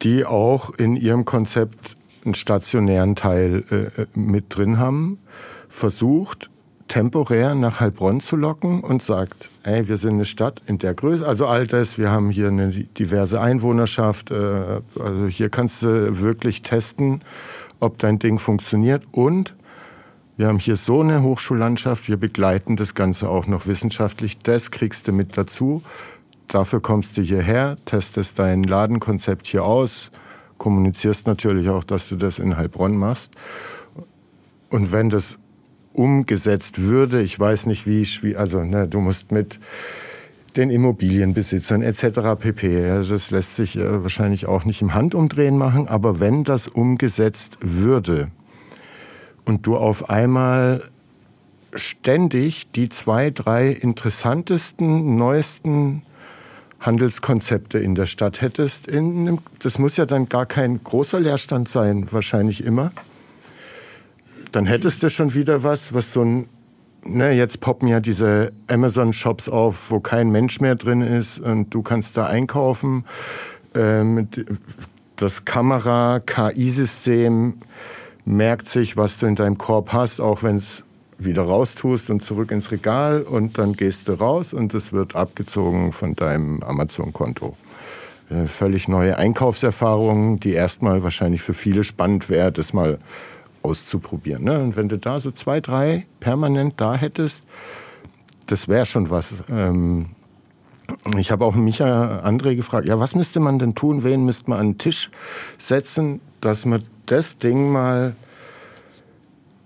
die 0.00 0.24
auch 0.24 0.70
in 0.70 0.96
ihrem 0.96 1.26
Konzept 1.26 1.98
einen 2.24 2.34
stationären 2.34 3.16
Teil 3.16 3.64
äh, 3.70 4.06
mit 4.18 4.56
drin 4.56 4.78
haben, 4.78 5.18
versucht 5.68 6.48
temporär 6.88 7.54
nach 7.54 7.80
Heilbronn 7.80 8.20
zu 8.20 8.36
locken 8.36 8.80
und 8.80 9.02
sagt, 9.02 9.50
ey, 9.62 9.88
wir 9.88 9.96
sind 9.96 10.14
eine 10.14 10.24
Stadt 10.24 10.62
in 10.66 10.78
der 10.78 10.94
Größe, 10.94 11.26
also 11.26 11.46
all 11.46 11.66
das, 11.66 11.98
wir 11.98 12.10
haben 12.10 12.30
hier 12.30 12.48
eine 12.48 12.70
diverse 12.70 13.40
Einwohnerschaft, 13.40 14.30
äh, 14.30 14.80
also 14.98 15.26
hier 15.26 15.50
kannst 15.50 15.82
du 15.82 16.20
wirklich 16.20 16.62
testen, 16.62 17.20
ob 17.80 17.98
dein 17.98 18.18
Ding 18.18 18.38
funktioniert 18.38 19.04
und 19.12 19.54
wir 20.38 20.46
haben 20.46 20.60
hier 20.60 20.76
so 20.76 21.00
eine 21.00 21.22
Hochschullandschaft, 21.22 22.08
wir 22.08 22.16
begleiten 22.16 22.76
das 22.76 22.94
Ganze 22.94 23.28
auch 23.28 23.48
noch 23.48 23.66
wissenschaftlich, 23.66 24.38
das 24.38 24.70
kriegst 24.70 25.08
du 25.08 25.12
mit 25.12 25.36
dazu. 25.36 25.82
Dafür 26.46 26.80
kommst 26.80 27.16
du 27.16 27.22
hierher, 27.22 27.76
testest 27.86 28.38
dein 28.38 28.62
Ladenkonzept 28.62 29.48
hier 29.48 29.64
aus, 29.64 30.12
kommunizierst 30.56 31.26
natürlich 31.26 31.68
auch, 31.70 31.82
dass 31.82 32.08
du 32.08 32.14
das 32.14 32.38
in 32.38 32.56
Heilbronn 32.56 32.96
machst. 32.96 33.32
Und 34.70 34.92
wenn 34.92 35.10
das 35.10 35.40
umgesetzt 35.92 36.82
würde, 36.82 37.22
ich 37.22 37.38
weiß 37.38 37.66
nicht 37.66 37.86
wie, 37.86 38.36
also 38.36 38.62
ne, 38.62 38.86
du 38.86 39.00
musst 39.00 39.32
mit 39.32 39.58
den 40.56 40.70
Immobilienbesitzern 40.70 41.82
etc. 41.82 42.38
pp. 42.38 43.02
Das 43.08 43.30
lässt 43.30 43.56
sich 43.56 43.76
äh, 43.76 44.02
wahrscheinlich 44.02 44.46
auch 44.46 44.64
nicht 44.64 44.82
im 44.82 44.94
Handumdrehen 44.94 45.56
machen, 45.56 45.88
aber 45.88 46.20
wenn 46.20 46.44
das 46.44 46.66
umgesetzt 46.66 47.58
würde 47.60 48.28
und 49.44 49.66
du 49.66 49.76
auf 49.76 50.10
einmal 50.10 50.82
ständig 51.74 52.70
die 52.72 52.88
zwei, 52.88 53.30
drei 53.30 53.68
interessantesten, 53.68 55.16
neuesten 55.16 56.02
Handelskonzepte 56.80 57.78
in 57.78 57.94
der 57.94 58.06
Stadt 58.06 58.40
hättest, 58.40 58.86
in 58.86 59.40
das 59.60 59.78
muss 59.78 59.96
ja 59.96 60.06
dann 60.06 60.28
gar 60.28 60.46
kein 60.46 60.82
großer 60.82 61.20
Leerstand 61.20 61.68
sein, 61.68 62.06
wahrscheinlich 62.10 62.64
immer. 62.64 62.92
Dann 64.52 64.66
hättest 64.66 65.02
du 65.02 65.10
schon 65.10 65.34
wieder 65.34 65.62
was, 65.62 65.92
was 65.92 66.12
so 66.12 66.22
ein 66.22 66.48
ne, 67.04 67.32
jetzt 67.32 67.60
poppen 67.60 67.88
ja 67.88 68.00
diese 68.00 68.52
Amazon-Shops 68.66 69.48
auf, 69.48 69.90
wo 69.90 70.00
kein 70.00 70.30
Mensch 70.30 70.60
mehr 70.60 70.74
drin 70.74 71.00
ist 71.02 71.38
und 71.38 71.72
du 71.74 71.82
kannst 71.82 72.16
da 72.16 72.26
einkaufen. 72.26 73.04
Ähm, 73.74 74.28
das 75.16 75.44
Kamera-KI-System 75.44 77.58
merkt 78.24 78.68
sich, 78.68 78.96
was 78.96 79.18
du 79.18 79.26
in 79.26 79.34
deinem 79.34 79.58
Korb 79.58 79.92
hast, 79.92 80.20
auch 80.20 80.42
wenn 80.42 80.56
es 80.56 80.82
wieder 81.18 81.42
raustust 81.42 82.08
und 82.10 82.22
zurück 82.22 82.50
ins 82.52 82.70
Regal 82.70 83.22
und 83.22 83.58
dann 83.58 83.72
gehst 83.72 84.06
du 84.08 84.12
raus 84.12 84.54
und 84.54 84.72
es 84.74 84.92
wird 84.92 85.16
abgezogen 85.16 85.90
von 85.92 86.14
deinem 86.14 86.62
Amazon-Konto. 86.62 87.56
Äh, 88.30 88.46
völlig 88.46 88.86
neue 88.86 89.18
Einkaufserfahrungen, 89.18 90.38
die 90.38 90.52
erstmal 90.52 91.02
wahrscheinlich 91.02 91.42
für 91.42 91.54
viele 91.54 91.82
spannend 91.82 92.28
wäre, 92.28 92.52
das 92.52 92.72
mal 92.72 93.00
auszuprobieren. 93.62 94.44
Ne? 94.44 94.58
Und 94.60 94.76
wenn 94.76 94.88
du 94.88 94.98
da 94.98 95.20
so 95.20 95.30
zwei, 95.30 95.60
drei 95.60 96.06
permanent 96.20 96.74
da 96.80 96.94
hättest, 96.94 97.42
das 98.46 98.68
wäre 98.68 98.86
schon 98.86 99.10
was. 99.10 99.42
Ähm, 99.50 100.10
ich 101.18 101.30
habe 101.30 101.44
auch 101.44 101.54
Micha 101.54 102.22
André 102.24 102.56
gefragt, 102.56 102.88
ja, 102.88 102.98
was 102.98 103.14
müsste 103.14 103.40
man 103.40 103.58
denn 103.58 103.74
tun, 103.74 104.04
wen 104.04 104.24
müsste 104.24 104.50
man 104.50 104.58
an 104.58 104.66
den 104.72 104.78
Tisch 104.78 105.10
setzen, 105.58 106.20
dass 106.40 106.64
man 106.64 106.82
das 107.06 107.38
Ding 107.38 107.70
mal 107.70 108.14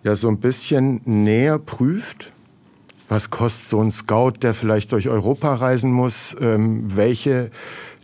ja 0.02 0.16
so 0.16 0.28
ein 0.28 0.38
bisschen 0.38 1.00
näher 1.04 1.58
prüft. 1.58 2.32
Was 3.08 3.30
kostet 3.30 3.66
so 3.66 3.80
ein 3.80 3.92
Scout, 3.92 4.32
der 4.42 4.54
vielleicht 4.54 4.92
durch 4.92 5.08
Europa 5.08 5.54
reisen 5.54 5.92
muss? 5.92 6.34
Ähm, 6.40 6.96
welche 6.96 7.50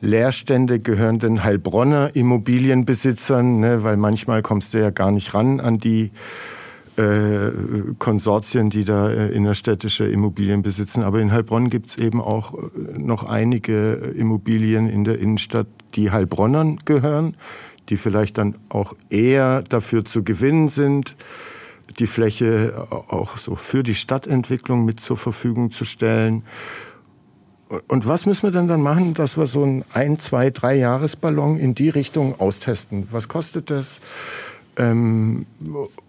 Leerstände 0.01 0.81
gehören 0.81 1.19
den 1.19 1.45
Heilbronner 1.45 2.15
Immobilienbesitzern, 2.15 3.61
ne, 3.61 3.83
weil 3.83 3.97
manchmal 3.97 4.43
kommst 4.43 4.75
du 4.75 4.79
ja 4.79 4.91
gar 4.91 5.11
nicht 5.11 5.35
ran 5.35 5.61
an 5.61 5.79
die 5.79 6.13
äh, 6.99 7.53
Konsortien, 7.99 8.71
die 8.71 8.85
da 8.85 9.09
äh, 9.09 9.29
innerstädtische 9.29 10.05
Immobilien 10.05 10.63
besitzen. 10.63 11.03
Aber 11.05 11.21
in 11.21 11.33
Heilbronn 11.33 11.71
gibt 11.71 11.91
es 11.91 11.97
eben 11.97 12.21
auch 12.21 12.55
äh, 12.55 12.99
noch 12.99 13.25
einige 13.25 13.93
Immobilien 13.93 14.89
in 14.89 15.05
der 15.05 15.19
Innenstadt, 15.19 15.69
die 15.95 16.11
Heilbronnern 16.11 16.79
gehören, 16.85 17.37
die 17.89 17.97
vielleicht 17.97 18.39
dann 18.39 18.57
auch 18.69 18.95
eher 19.11 19.63
dafür 19.63 20.05
zu 20.05 20.25
gewinnen 20.25 20.69
sind, 20.69 21.17
die 21.99 22.07
Fläche 22.07 22.87
auch 22.91 23.39
so 23.39 23.55
für 23.55 23.83
die 23.83 23.95
Stadtentwicklung 23.95 24.85
mit 24.85 25.01
zur 25.01 25.17
Verfügung 25.17 25.71
zu 25.71 25.85
stellen. 25.85 26.43
Und 27.87 28.07
was 28.07 28.25
müssen 28.25 28.45
wir 28.45 28.51
denn 28.51 28.67
dann 28.67 28.81
machen, 28.81 29.13
dass 29.13 29.37
wir 29.37 29.47
so 29.47 29.63
einen 29.63 29.85
ein, 29.93 30.19
zwei, 30.19 30.51
drei 30.51 30.77
Jahresballon 30.77 31.59
in 31.59 31.75
die 31.75 31.91
Richtung 31.91 32.41
austesten? 32.41 33.09
Was 33.11 33.29
kostet 33.29 33.71
das? 33.71 34.01
Ähm, 34.79 35.45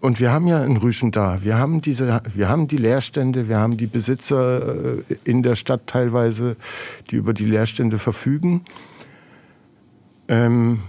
und 0.00 0.20
wir 0.20 0.32
haben 0.32 0.46
ja 0.46 0.62
einen 0.62 0.78
Rüschen 0.78 1.10
da. 1.10 1.42
Wir 1.42 1.58
haben 1.58 1.82
diese, 1.82 2.22
wir 2.34 2.48
haben 2.48 2.66
die 2.66 2.78
Leerstände, 2.78 3.48
wir 3.48 3.58
haben 3.58 3.76
die 3.76 3.88
Besitzer 3.88 5.00
äh, 5.10 5.16
in 5.24 5.42
der 5.42 5.54
Stadt 5.54 5.86
teilweise, 5.86 6.56
die 7.10 7.16
über 7.16 7.34
die 7.34 7.44
Leerstände 7.44 7.98
verfügen. 7.98 8.64
Ähm, 10.28 10.80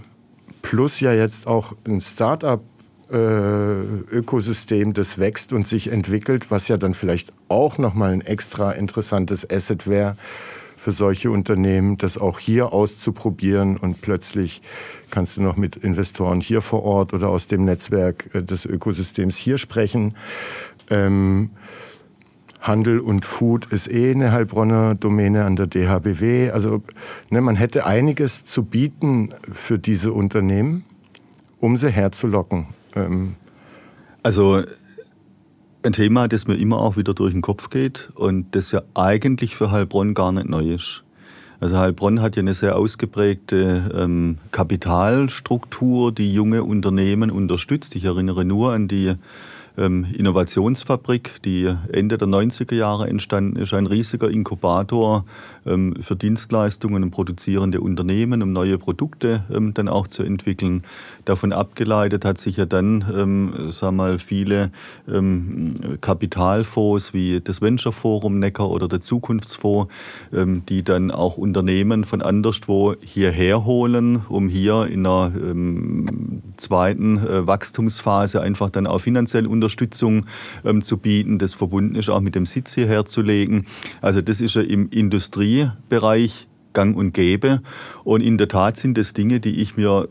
plus 0.62 1.00
ja 1.00 1.12
jetzt 1.12 1.46
auch 1.46 1.74
ein 1.86 2.00
Start-up 2.00 2.62
äh, 3.10 3.16
Ökosystem, 3.16 4.94
das 4.94 5.18
wächst 5.18 5.52
und 5.52 5.68
sich 5.68 5.88
entwickelt, 5.88 6.50
was 6.50 6.68
ja 6.68 6.78
dann 6.78 6.94
vielleicht 6.94 7.30
auch 7.48 7.76
nochmal 7.76 8.12
ein 8.12 8.22
extra 8.22 8.72
interessantes 8.72 9.48
Asset 9.50 9.86
wäre 9.86 10.16
für 10.82 10.90
solche 10.90 11.30
Unternehmen, 11.30 11.96
das 11.96 12.18
auch 12.18 12.40
hier 12.40 12.72
auszuprobieren 12.72 13.76
und 13.76 14.00
plötzlich 14.00 14.62
kannst 15.10 15.36
du 15.36 15.42
noch 15.42 15.56
mit 15.56 15.76
Investoren 15.76 16.40
hier 16.40 16.60
vor 16.60 16.82
Ort 16.82 17.14
oder 17.14 17.28
aus 17.28 17.46
dem 17.46 17.64
Netzwerk 17.64 18.34
äh, 18.34 18.42
des 18.42 18.66
Ökosystems 18.66 19.36
hier 19.36 19.58
sprechen. 19.58 20.16
Ähm, 20.90 21.50
Handel 22.60 22.98
und 22.98 23.24
Food 23.24 23.66
ist 23.66 23.88
eh 23.88 24.10
eine 24.10 24.32
Heilbronner 24.32 24.96
Domäne 24.96 25.44
an 25.44 25.54
der 25.54 25.68
DHBW. 25.68 26.50
Also 26.50 26.82
ne, 27.30 27.40
man 27.40 27.54
hätte 27.54 27.86
einiges 27.86 28.42
zu 28.42 28.64
bieten 28.64 29.28
für 29.52 29.78
diese 29.78 30.12
Unternehmen, 30.12 30.84
um 31.60 31.76
sie 31.76 31.90
herzulocken. 31.90 32.66
Ähm, 32.96 33.36
also 34.24 34.64
ein 35.84 35.92
Thema, 35.92 36.28
das 36.28 36.46
mir 36.46 36.54
immer 36.54 36.78
auch 36.78 36.96
wieder 36.96 37.14
durch 37.14 37.32
den 37.32 37.42
Kopf 37.42 37.70
geht 37.70 38.10
und 38.14 38.54
das 38.54 38.72
ja 38.72 38.82
eigentlich 38.94 39.56
für 39.56 39.70
Heilbronn 39.70 40.14
gar 40.14 40.32
nicht 40.32 40.48
neu 40.48 40.74
ist. 40.74 41.02
Also 41.60 41.78
Heilbronn 41.78 42.20
hat 42.20 42.36
ja 42.36 42.40
eine 42.40 42.54
sehr 42.54 42.76
ausgeprägte 42.76 43.90
ähm, 43.96 44.38
Kapitalstruktur, 44.50 46.10
die 46.10 46.32
junge 46.32 46.64
Unternehmen 46.64 47.30
unterstützt. 47.30 47.94
Ich 47.94 48.04
erinnere 48.04 48.44
nur 48.44 48.72
an 48.72 48.88
die 48.88 49.14
ähm, 49.78 50.06
Innovationsfabrik, 50.16 51.40
die 51.44 51.72
Ende 51.92 52.18
der 52.18 52.28
90er 52.28 52.74
Jahre 52.74 53.08
entstanden 53.08 53.56
ist, 53.56 53.72
ein 53.72 53.86
riesiger 53.86 54.28
Inkubator 54.28 55.24
ähm, 55.66 55.94
für 56.00 56.16
Dienstleistungen 56.16 57.02
und 57.02 57.10
produzierende 57.10 57.80
Unternehmen, 57.80 58.42
um 58.42 58.52
neue 58.52 58.78
Produkte 58.78 59.44
ähm, 59.52 59.72
dann 59.74 59.88
auch 59.88 60.06
zu 60.06 60.22
entwickeln. 60.22 60.84
Davon 61.24 61.52
abgeleitet 61.52 62.24
hat 62.24 62.38
sich 62.38 62.56
ja 62.56 62.66
dann, 62.66 63.04
ähm, 63.16 63.52
sag 63.70 63.92
mal, 63.92 64.18
viele 64.18 64.70
ähm, 65.08 65.98
Kapitalfonds 66.00 67.14
wie 67.14 67.40
das 67.40 67.60
Venture 67.60 67.92
Forum 67.92 68.38
Neckar 68.38 68.70
oder 68.70 68.88
der 68.88 69.00
Zukunftsfonds, 69.00 69.92
ähm, 70.32 70.62
die 70.68 70.82
dann 70.82 71.10
auch 71.10 71.36
Unternehmen 71.36 72.04
von 72.04 72.22
anderswo 72.22 72.94
hierher 73.00 73.64
holen, 73.64 74.22
um 74.28 74.48
hier 74.48 74.86
in 74.86 75.06
einer 75.06 75.32
ähm, 75.34 76.42
zweiten 76.56 77.18
äh, 77.18 77.46
Wachstumsphase 77.46 78.40
einfach 78.40 78.70
dann 78.70 78.86
auch 78.86 79.00
finanziell 79.00 79.46
Unterstützung 79.46 80.26
ähm, 80.64 80.82
zu 80.82 80.96
bieten, 80.96 81.38
das 81.38 81.54
verbunden 81.54 81.94
ist 81.94 82.10
auch 82.10 82.20
mit 82.20 82.34
dem 82.34 82.46
Sitz 82.46 82.74
hierher 82.74 83.04
zu 83.06 83.22
legen. 83.22 83.66
Also 84.00 84.22
das 84.22 84.40
ist 84.40 84.54
ja 84.54 84.62
im 84.62 84.88
Industriebereich 84.90 86.46
gang 86.72 86.96
und 86.96 87.12
gäbe. 87.12 87.62
Und 88.04 88.22
in 88.22 88.38
der 88.38 88.48
Tat 88.48 88.76
sind 88.76 88.96
das 88.98 89.12
Dinge, 89.12 89.40
die 89.40 89.60
ich 89.60 89.76
mir 89.76 90.08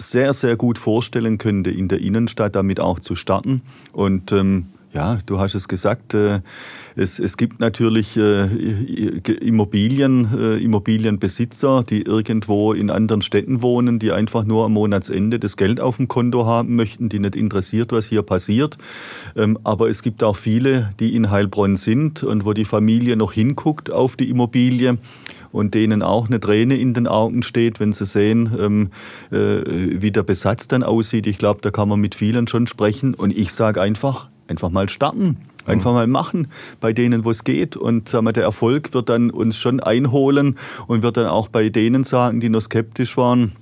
sehr, 0.00 0.32
sehr 0.32 0.56
gut 0.56 0.78
vorstellen 0.78 1.38
könnte, 1.38 1.70
in 1.70 1.88
der 1.88 2.00
Innenstadt 2.00 2.54
damit 2.56 2.80
auch 2.80 3.00
zu 3.00 3.14
starten. 3.14 3.62
Und 3.92 4.32
ähm, 4.32 4.66
ja, 4.92 5.18
du 5.26 5.38
hast 5.38 5.54
es 5.54 5.68
gesagt, 5.68 6.14
äh, 6.14 6.40
es, 6.96 7.20
es 7.20 7.36
gibt 7.36 7.60
natürlich 7.60 8.16
äh, 8.16 8.46
Immobilien, 9.40 10.28
äh, 10.36 10.56
Immobilienbesitzer, 10.56 11.84
die 11.88 12.02
irgendwo 12.02 12.72
in 12.72 12.90
anderen 12.90 13.22
Städten 13.22 13.62
wohnen, 13.62 14.00
die 14.00 14.10
einfach 14.10 14.44
nur 14.44 14.64
am 14.64 14.72
Monatsende 14.72 15.38
das 15.38 15.56
Geld 15.56 15.80
auf 15.80 15.98
dem 15.98 16.08
Konto 16.08 16.44
haben 16.44 16.74
möchten, 16.74 17.08
die 17.08 17.20
nicht 17.20 17.36
interessiert, 17.36 17.92
was 17.92 18.06
hier 18.06 18.22
passiert. 18.22 18.78
Ähm, 19.36 19.58
aber 19.62 19.88
es 19.88 20.02
gibt 20.02 20.24
auch 20.24 20.36
viele, 20.36 20.90
die 20.98 21.14
in 21.14 21.30
Heilbronn 21.30 21.76
sind 21.76 22.24
und 22.24 22.44
wo 22.44 22.52
die 22.52 22.64
Familie 22.64 23.16
noch 23.16 23.32
hinguckt 23.32 23.92
auf 23.92 24.16
die 24.16 24.28
Immobilie 24.28 24.98
und 25.52 25.74
denen 25.74 26.02
auch 26.02 26.26
eine 26.26 26.40
Träne 26.40 26.76
in 26.76 26.94
den 26.94 27.06
Augen 27.06 27.42
steht, 27.42 27.80
wenn 27.80 27.92
sie 27.92 28.06
sehen, 28.06 28.50
ähm, 28.58 28.90
wie 29.30 30.10
der 30.10 30.22
Besatz 30.22 30.68
dann 30.68 30.82
aussieht. 30.82 31.26
Ich 31.26 31.38
glaube, 31.38 31.60
da 31.62 31.70
kann 31.70 31.88
man 31.88 32.00
mit 32.00 32.14
vielen 32.14 32.46
schon 32.46 32.66
sprechen. 32.66 33.14
Und 33.14 33.36
ich 33.36 33.52
sage 33.52 33.80
einfach, 33.80 34.28
einfach 34.48 34.70
mal 34.70 34.88
starten. 34.88 35.36
Einfach 35.66 35.92
mal 35.92 36.06
machen 36.06 36.48
bei 36.80 36.92
denen, 36.92 37.24
wo 37.24 37.30
es 37.30 37.44
geht. 37.44 37.76
Und 37.76 38.08
sagen 38.08 38.26
wir, 38.26 38.32
der 38.32 38.44
Erfolg 38.44 38.92
wird 38.94 39.08
dann 39.08 39.30
uns 39.30 39.56
schon 39.56 39.80
einholen 39.80 40.56
und 40.86 41.02
wird 41.02 41.16
dann 41.16 41.26
auch 41.26 41.48
bei 41.48 41.68
denen 41.68 42.02
sagen, 42.02 42.40
die 42.40 42.48
noch 42.48 42.62
skeptisch 42.62 43.16
waren, 43.16 43.52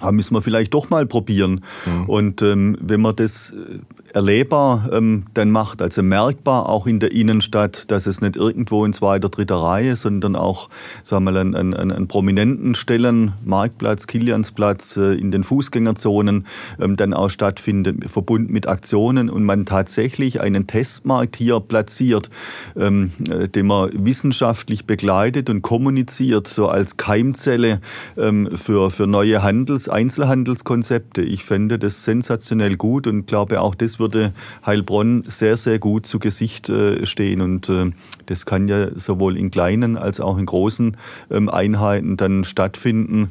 ah, 0.00 0.12
müssen 0.12 0.34
wir 0.34 0.42
vielleicht 0.42 0.72
doch 0.74 0.90
mal 0.90 1.06
probieren. 1.06 1.62
Mhm. 1.84 2.04
Und 2.08 2.42
ähm, 2.42 2.76
wenn 2.80 3.00
man 3.00 3.16
das 3.16 3.50
äh, 3.50 3.80
erlebbar 4.14 4.88
ähm, 4.92 5.24
dann 5.34 5.50
macht, 5.50 5.80
also 5.82 6.02
merkbar 6.02 6.68
auch 6.68 6.86
in 6.86 7.00
der 7.00 7.12
Innenstadt, 7.12 7.90
dass 7.90 8.06
es 8.06 8.20
nicht 8.20 8.36
irgendwo 8.36 8.84
in 8.84 8.92
zweiter, 8.92 9.28
dritter 9.28 9.56
Reihe, 9.56 9.96
sondern 9.96 10.36
auch 10.36 10.68
sagen 11.02 11.24
wir, 11.24 11.34
an, 11.36 11.54
an, 11.54 11.74
an 11.74 12.08
prominenten 12.08 12.74
Stellen, 12.74 13.32
Marktplatz, 13.44 14.06
Kiliansplatz, 14.06 14.96
äh, 14.96 15.14
in 15.14 15.30
den 15.30 15.44
Fußgängerzonen 15.44 16.46
ähm, 16.80 16.96
dann 16.96 17.14
auch 17.14 17.30
stattfindet, 17.30 18.10
verbunden 18.10 18.52
mit 18.52 18.66
Aktionen 18.66 19.30
und 19.30 19.44
man 19.44 19.66
tatsächlich 19.66 20.40
einen 20.40 20.66
Testmarkt 20.66 21.36
hier 21.36 21.60
platziert, 21.60 22.30
ähm, 22.76 23.12
äh, 23.30 23.48
den 23.48 23.66
man 23.66 23.90
wissenschaftlich 23.92 24.86
begleitet 24.86 25.48
und 25.48 25.62
kommuniziert, 25.62 26.48
so 26.48 26.68
als 26.68 26.96
Keimzelle 26.96 27.80
ähm, 28.16 28.48
für, 28.54 28.90
für 28.90 29.06
neue 29.06 29.42
Handels-, 29.42 29.88
Einzelhandelskonzepte. 29.88 31.22
Ich 31.22 31.44
fände 31.44 31.78
das 31.78 32.04
sensationell 32.04 32.76
gut 32.76 33.06
und 33.06 33.26
glaube 33.26 33.60
auch, 33.60 33.74
das 33.74 33.98
würde 34.02 34.34
Heilbronn 34.66 35.24
sehr, 35.26 35.56
sehr 35.56 35.78
gut 35.78 36.06
zu 36.06 36.18
Gesicht 36.18 36.68
äh, 36.68 37.06
stehen. 37.06 37.40
Und 37.40 37.70
äh, 37.70 37.92
das 38.26 38.44
kann 38.44 38.68
ja 38.68 38.94
sowohl 38.94 39.38
in 39.38 39.50
kleinen 39.50 39.96
als 39.96 40.20
auch 40.20 40.36
in 40.36 40.44
großen 40.44 40.96
ähm, 41.30 41.48
Einheiten 41.48 42.18
dann 42.18 42.44
stattfinden. 42.44 43.30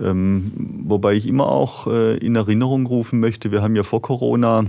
Ähm, 0.00 0.52
wobei 0.84 1.14
ich 1.14 1.28
immer 1.28 1.46
auch 1.46 1.86
äh, 1.86 2.16
in 2.16 2.36
Erinnerung 2.36 2.86
rufen 2.86 3.20
möchte, 3.20 3.52
wir 3.52 3.62
haben 3.62 3.76
ja 3.76 3.82
vor 3.82 4.00
Corona 4.00 4.64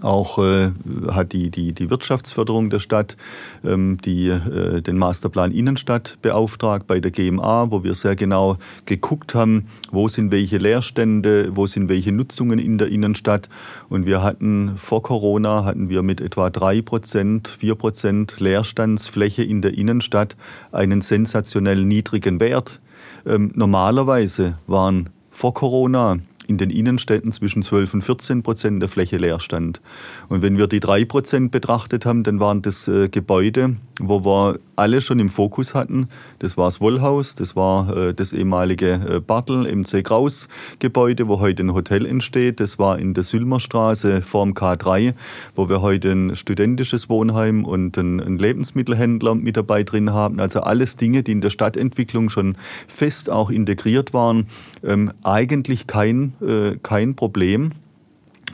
auch 0.00 0.38
äh, 0.38 0.70
hat 1.10 1.32
die, 1.32 1.50
die, 1.50 1.72
die 1.72 1.90
Wirtschaftsförderung 1.90 2.70
der 2.70 2.78
Stadt 2.78 3.16
ähm, 3.64 3.98
die, 4.04 4.28
äh, 4.28 4.80
den 4.80 4.96
Masterplan 4.96 5.52
Innenstadt 5.52 6.18
beauftragt 6.22 6.86
bei 6.86 7.00
der 7.00 7.10
GMA, 7.10 7.70
wo 7.70 7.84
wir 7.84 7.94
sehr 7.94 8.16
genau 8.16 8.56
geguckt 8.86 9.34
haben, 9.34 9.66
wo 9.90 10.08
sind 10.08 10.30
welche 10.30 10.58
Leerstände, 10.58 11.54
wo 11.54 11.66
sind 11.66 11.88
welche 11.88 12.12
Nutzungen 12.12 12.58
in 12.58 12.78
der 12.78 12.88
Innenstadt. 12.88 13.48
Und 13.88 14.06
wir 14.06 14.22
hatten 14.22 14.72
vor 14.76 15.02
Corona 15.02 15.64
hatten 15.64 15.88
wir 15.88 16.02
mit 16.02 16.20
etwa 16.20 16.50
drei 16.50 16.80
Prozent, 16.80 17.48
vier 17.48 17.74
Prozent 17.74 18.40
Leerstandsfläche 18.40 19.42
in 19.42 19.60
der 19.62 19.76
Innenstadt 19.76 20.36
einen 20.72 21.00
sensationell 21.00 21.84
niedrigen 21.84 22.40
Wert. 22.40 22.80
Ähm, 23.26 23.52
normalerweise 23.54 24.58
waren 24.66 25.10
vor 25.30 25.54
Corona 25.54 26.18
in 26.46 26.58
den 26.58 26.70
Innenstädten 26.70 27.32
zwischen 27.32 27.62
12 27.62 27.94
und 27.94 28.02
14 28.02 28.42
Prozent 28.42 28.82
der 28.82 28.88
Fläche 28.88 29.16
leer 29.16 29.40
stand. 29.40 29.80
Und 30.28 30.42
wenn 30.42 30.58
wir 30.58 30.66
die 30.66 30.80
drei 30.80 31.04
Prozent 31.04 31.50
betrachtet 31.50 32.06
haben, 32.06 32.22
dann 32.22 32.40
waren 32.40 32.62
das 32.62 32.88
äh, 32.88 33.08
Gebäude, 33.08 33.76
wo 34.00 34.24
wir 34.24 34.58
alle 34.76 35.00
schon 35.00 35.20
im 35.20 35.28
Fokus 35.28 35.74
hatten. 35.74 36.08
Das 36.38 36.56
war 36.56 36.66
das 36.66 36.80
Wollhaus, 36.80 37.34
das 37.34 37.54
war 37.54 37.96
äh, 37.96 38.14
das 38.14 38.32
ehemalige 38.32 38.92
äh, 38.92 39.20
Bartel 39.20 39.72
MC 39.74 40.02
Kraus 40.04 40.48
Gebäude, 40.78 41.28
wo 41.28 41.40
heute 41.40 41.62
ein 41.62 41.74
Hotel 41.74 42.06
entsteht. 42.06 42.60
Das 42.60 42.78
war 42.78 42.98
in 42.98 43.14
der 43.14 43.24
Sülmerstraße 43.24 44.22
vorm 44.22 44.52
K3, 44.52 45.14
wo 45.54 45.68
wir 45.68 45.82
heute 45.82 46.10
ein 46.10 46.36
studentisches 46.36 47.08
Wohnheim 47.08 47.64
und 47.64 47.96
einen 47.98 48.38
Lebensmittelhändler 48.38 49.34
mit 49.34 49.56
dabei 49.56 49.82
drin 49.82 50.12
haben. 50.12 50.40
Also 50.40 50.60
alles 50.60 50.96
Dinge, 50.96 51.22
die 51.22 51.32
in 51.32 51.40
der 51.40 51.50
Stadtentwicklung 51.50 52.30
schon 52.30 52.56
fest 52.86 53.30
auch 53.30 53.50
integriert 53.50 54.12
waren. 54.12 54.46
Ähm, 54.84 55.12
eigentlich 55.22 55.86
kein, 55.86 56.31
äh, 56.40 56.76
kein 56.82 57.14
Problem. 57.14 57.72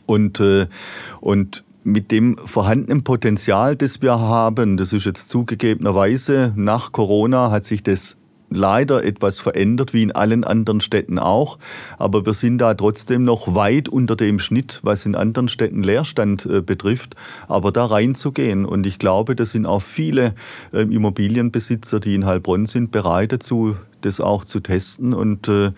Und, 0.06 0.42
und 1.20 1.64
mit 1.84 2.10
dem 2.10 2.38
vorhandenen 2.38 3.04
Potenzial, 3.04 3.76
das 3.76 4.00
wir 4.00 4.18
haben, 4.18 4.76
das 4.76 4.92
ist 4.92 5.04
jetzt 5.04 5.28
zugegebenerweise 5.28 6.52
nach 6.56 6.92
Corona 6.92 7.50
hat 7.50 7.64
sich 7.64 7.82
das 7.82 8.16
leider 8.50 9.04
etwas 9.04 9.38
verändert, 9.38 9.92
wie 9.92 10.02
in 10.02 10.12
allen 10.12 10.44
anderen 10.44 10.80
Städten 10.80 11.18
auch. 11.18 11.58
Aber 11.98 12.24
wir 12.24 12.34
sind 12.34 12.58
da 12.58 12.74
trotzdem 12.74 13.22
noch 13.22 13.54
weit 13.54 13.88
unter 13.88 14.16
dem 14.16 14.38
Schnitt, 14.38 14.80
was 14.82 15.06
in 15.06 15.14
anderen 15.14 15.48
Städten 15.48 15.82
Leerstand 15.82 16.46
äh, 16.46 16.62
betrifft. 16.62 17.14
Aber 17.46 17.72
da 17.72 17.86
reinzugehen. 17.86 18.64
Und 18.64 18.86
ich 18.86 18.98
glaube, 18.98 19.36
das 19.36 19.52
sind 19.52 19.66
auch 19.66 19.82
viele 19.82 20.34
äh, 20.72 20.82
Immobilienbesitzer, 20.82 22.00
die 22.00 22.14
in 22.14 22.26
Heilbronn 22.26 22.66
sind, 22.66 22.90
bereit 22.90 23.32
dazu, 23.32 23.76
das 24.00 24.20
auch 24.20 24.44
zu 24.44 24.60
testen. 24.60 25.12
Und 25.12 25.48
äh, 25.48 25.72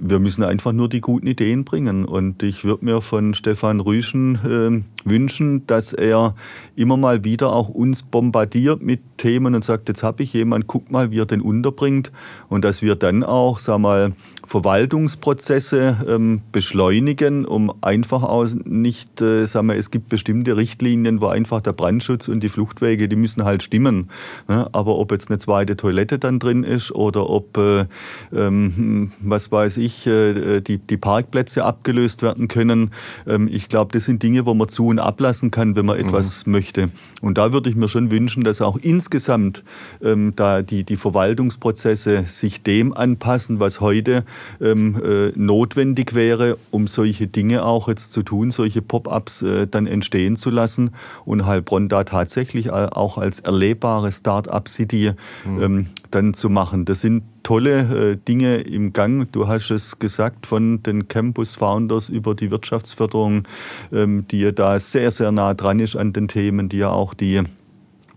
wir 0.00 0.18
müssen 0.18 0.42
einfach 0.42 0.72
nur 0.72 0.88
die 0.88 1.00
guten 1.00 1.26
Ideen 1.26 1.64
bringen. 1.64 2.04
Und 2.04 2.42
ich 2.42 2.64
würde 2.64 2.84
mir 2.84 3.00
von 3.00 3.34
Stefan 3.34 3.80
Rüschen 3.80 4.34
äh, 4.44 5.08
wünschen, 5.08 5.66
dass 5.66 5.92
er 5.92 6.34
immer 6.76 6.96
mal 6.96 7.24
wieder 7.24 7.52
auch 7.52 7.68
uns 7.68 8.02
bombardiert 8.02 8.82
mit 8.82 9.00
Themen 9.16 9.54
und 9.54 9.64
sagt, 9.64 9.88
jetzt 9.88 10.02
habe 10.02 10.22
ich 10.22 10.32
jemanden, 10.32 10.66
guck 10.66 10.90
mal, 10.90 11.10
wie 11.10 11.20
er 11.20 11.26
den 11.26 11.40
unterbringt. 11.40 12.12
Und 12.48 12.64
dass 12.64 12.82
wir 12.82 12.94
dann 12.94 13.24
auch, 13.24 13.58
sag 13.58 13.78
mal, 13.78 14.12
Verwaltungsprozesse 14.44 16.04
ähm, 16.08 16.40
beschleunigen, 16.52 17.44
um 17.44 17.72
einfach 17.80 18.22
aus 18.22 18.56
nicht, 18.64 19.20
äh, 19.20 19.46
sagen 19.46 19.68
wir, 19.68 19.76
es 19.76 19.90
gibt 19.90 20.08
bestimmte 20.08 20.56
Richtlinien, 20.56 21.20
wo 21.20 21.26
einfach 21.26 21.60
der 21.60 21.72
Brandschutz 21.72 22.28
und 22.28 22.40
die 22.40 22.48
Fluchtwege, 22.48 23.08
die 23.08 23.16
müssen 23.16 23.44
halt 23.44 23.62
stimmen. 23.62 24.08
Ne? 24.48 24.68
Aber 24.72 24.96
ob 24.96 25.12
jetzt 25.12 25.28
eine 25.28 25.38
zweite 25.38 25.76
Toilette 25.76 26.18
dann 26.18 26.38
drin 26.38 26.62
ist 26.62 26.92
oder 26.92 27.28
ob, 27.28 27.58
äh, 27.58 27.86
ähm, 28.34 29.12
was 29.20 29.52
weiß 29.52 29.76
ich, 29.78 29.87
äh, 30.06 30.60
die, 30.60 30.78
die 30.78 30.96
Parkplätze 30.96 31.64
abgelöst 31.64 32.22
werden 32.22 32.48
können, 32.48 32.90
ähm, 33.26 33.48
ich 33.50 33.68
glaube, 33.68 33.92
das 33.92 34.04
sind 34.04 34.22
Dinge, 34.22 34.46
wo 34.46 34.54
man 34.54 34.68
zu 34.68 34.86
und 34.86 34.98
ablassen 34.98 35.50
kann, 35.50 35.76
wenn 35.76 35.86
man 35.86 35.98
mhm. 35.98 36.06
etwas 36.06 36.46
möchte. 36.46 36.90
Und 37.20 37.38
da 37.38 37.52
würde 37.52 37.70
ich 37.70 37.76
mir 37.76 37.88
schon 37.88 38.10
wünschen, 38.10 38.44
dass 38.44 38.60
auch 38.60 38.76
insgesamt 38.76 39.64
ähm, 40.02 40.32
da 40.36 40.62
die, 40.62 40.84
die 40.84 40.96
Verwaltungsprozesse 40.96 42.24
sich 42.26 42.62
dem 42.62 42.92
anpassen, 42.94 43.60
was 43.60 43.80
heute 43.80 44.24
ähm, 44.60 45.00
äh, 45.02 45.32
notwendig 45.34 46.14
wäre, 46.14 46.58
um 46.70 46.86
solche 46.86 47.26
Dinge 47.26 47.64
auch 47.64 47.88
jetzt 47.88 48.12
zu 48.12 48.22
tun, 48.22 48.50
solche 48.50 48.82
Pop-ups 48.82 49.42
äh, 49.42 49.66
dann 49.66 49.86
entstehen 49.86 50.36
zu 50.36 50.50
lassen 50.50 50.90
und 51.24 51.46
Heilbronn 51.46 51.88
da 51.88 52.04
tatsächlich 52.04 52.70
auch 52.70 53.18
als 53.18 53.40
erlebbare 53.40 54.12
Start-up-City 54.12 55.12
mhm. 55.44 55.86
Dann 56.10 56.34
zu 56.34 56.48
machen. 56.48 56.84
Das 56.84 57.00
sind 57.00 57.22
tolle 57.42 58.12
äh, 58.12 58.16
Dinge 58.16 58.56
im 58.56 58.92
Gang. 58.92 59.30
Du 59.32 59.48
hast 59.48 59.70
es 59.70 59.98
gesagt, 59.98 60.46
von 60.46 60.82
den 60.82 61.08
Campus 61.08 61.54
Founders 61.54 62.08
über 62.08 62.34
die 62.34 62.50
Wirtschaftsförderung, 62.50 63.44
ähm, 63.92 64.26
die 64.30 64.40
ja 64.40 64.52
da 64.52 64.78
sehr, 64.80 65.10
sehr 65.10 65.32
nah 65.32 65.54
dran 65.54 65.80
ist 65.80 65.96
an 65.96 66.12
den 66.12 66.28
Themen, 66.28 66.68
die 66.68 66.78
ja 66.78 66.90
auch 66.90 67.14
die 67.14 67.42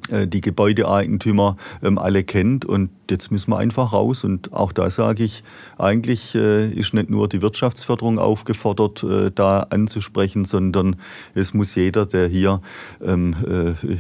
die 0.10 0.42
Gebäudeeigentümer 0.42 1.58
ähm, 1.84 1.98
alle 1.98 2.24
kennt. 2.24 2.66
Und 2.66 2.90
jetzt 3.10 3.32
müssen 3.32 3.52
wir 3.52 3.58
einfach 3.58 3.94
raus. 3.94 4.24
Und 4.24 4.54
auch 4.54 4.72
da 4.72 4.90
sage 4.90 5.24
ich, 5.24 5.44
eigentlich 5.78 6.36
äh, 6.36 6.70
ist 6.70 6.94
nicht 6.94 7.10
nur 7.10 7.30
die 7.30 7.42
Wirtschaftsförderung 7.42 8.20
aufgefordert, 8.20 9.04
äh, 9.04 9.32
da 9.34 9.62
anzusprechen, 9.70 10.46
sondern 10.46 10.96
es 11.34 11.54
muss 11.54 11.76
jeder, 11.76 12.06
der 12.06 12.28
hier 12.28 12.62
ähm, 13.04 13.36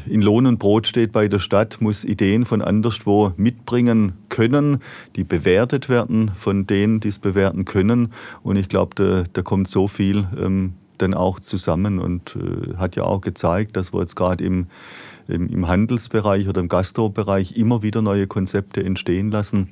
in 0.05 0.21
Lohn 0.21 0.45
und 0.45 0.59
Brot 0.59 0.87
steht 0.87 1.11
bei 1.11 1.27
der 1.27 1.39
Stadt, 1.39 1.81
muss 1.81 2.03
Ideen 2.03 2.45
von 2.45 2.61
anderswo 2.61 3.33
mitbringen 3.37 4.13
können, 4.29 4.79
die 5.15 5.23
bewertet 5.23 5.89
werden 5.89 6.31
von 6.35 6.67
denen, 6.67 6.99
die 6.99 7.09
es 7.09 7.19
bewerten 7.19 7.65
können. 7.65 8.11
Und 8.43 8.55
ich 8.55 8.69
glaube, 8.69 8.95
da, 8.95 9.23
da 9.31 9.41
kommt 9.41 9.67
so 9.67 9.87
viel 9.87 10.27
ähm, 10.39 10.73
dann 10.97 11.13
auch 11.13 11.39
zusammen 11.39 11.97
und 11.97 12.37
hat 12.77 12.95
ja 12.95 13.03
auch 13.03 13.21
gezeigt, 13.21 13.75
dass 13.75 13.91
wir 13.91 14.01
jetzt 14.01 14.15
gerade 14.15 14.43
im 14.43 14.67
im 15.33 15.67
Handelsbereich 15.67 16.47
oder 16.47 16.61
im 16.61 16.67
Gastrobereich 16.67 17.57
immer 17.57 17.81
wieder 17.81 18.01
neue 18.01 18.27
Konzepte 18.27 18.83
entstehen 18.83 19.31
lassen. 19.31 19.69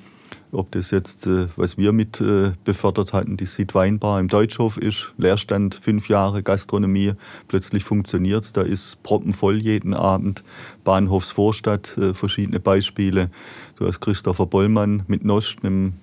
Ob 0.51 0.71
das 0.71 0.89
jetzt, 0.89 1.27
äh, 1.27 1.47
was 1.57 1.77
wir 1.77 1.91
mit 1.91 2.19
äh, 2.21 2.53
befördert 2.63 3.13
hatten, 3.13 3.37
die 3.37 3.45
Seed 3.45 3.75
Weinbar 3.75 4.19
im 4.19 4.27
Deutschhof 4.27 4.77
ist, 4.77 5.13
Leerstand, 5.17 5.75
fünf 5.75 6.09
Jahre 6.09 6.41
Gastronomie, 6.41 7.13
plötzlich 7.47 7.83
funktioniert 7.83 8.43
es, 8.43 8.53
da 8.53 8.61
ist 8.61 9.01
proppenvoll 9.03 9.57
jeden 9.57 9.93
Abend, 9.93 10.43
Bahnhofsvorstadt, 10.83 11.97
äh, 11.99 12.13
verschiedene 12.15 12.59
Beispiele. 12.59 13.29
Du 13.75 13.85
hast 13.85 13.99
Christopher 13.99 14.47
Bollmann 14.47 15.03
mit 15.07 15.23
Nost, 15.23 15.57
einem 15.61 15.93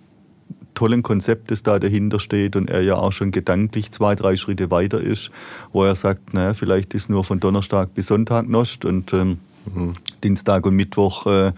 tollen 0.75 1.03
Konzept, 1.03 1.51
das 1.51 1.65
da 1.65 1.81
dahinter 1.81 2.21
steht 2.21 2.55
und 2.55 2.71
er 2.71 2.83
ja 2.83 2.97
auch 2.97 3.13
schon 3.13 3.33
gedanklich 3.33 3.91
zwei, 3.91 4.15
drei 4.15 4.37
Schritte 4.37 4.71
weiter 4.71 5.01
ist, 5.01 5.31
wo 5.73 5.83
er 5.83 5.97
sagt, 5.97 6.35
naja, 6.35 6.55
vielleicht 6.55 6.95
ist 6.95 7.11
nur 7.11 7.25
von 7.25 7.41
Donnerstag 7.41 7.95
bis 7.95 8.07
Sonntag 8.07 8.49
Nost 8.49 8.85
und 8.85 9.13
ähm, 9.13 9.39
Mhm. 9.75 9.95
Dienstag 10.23 10.67
und 10.67 10.75
Mittwoch 10.75 11.27
äh, 11.27 11.53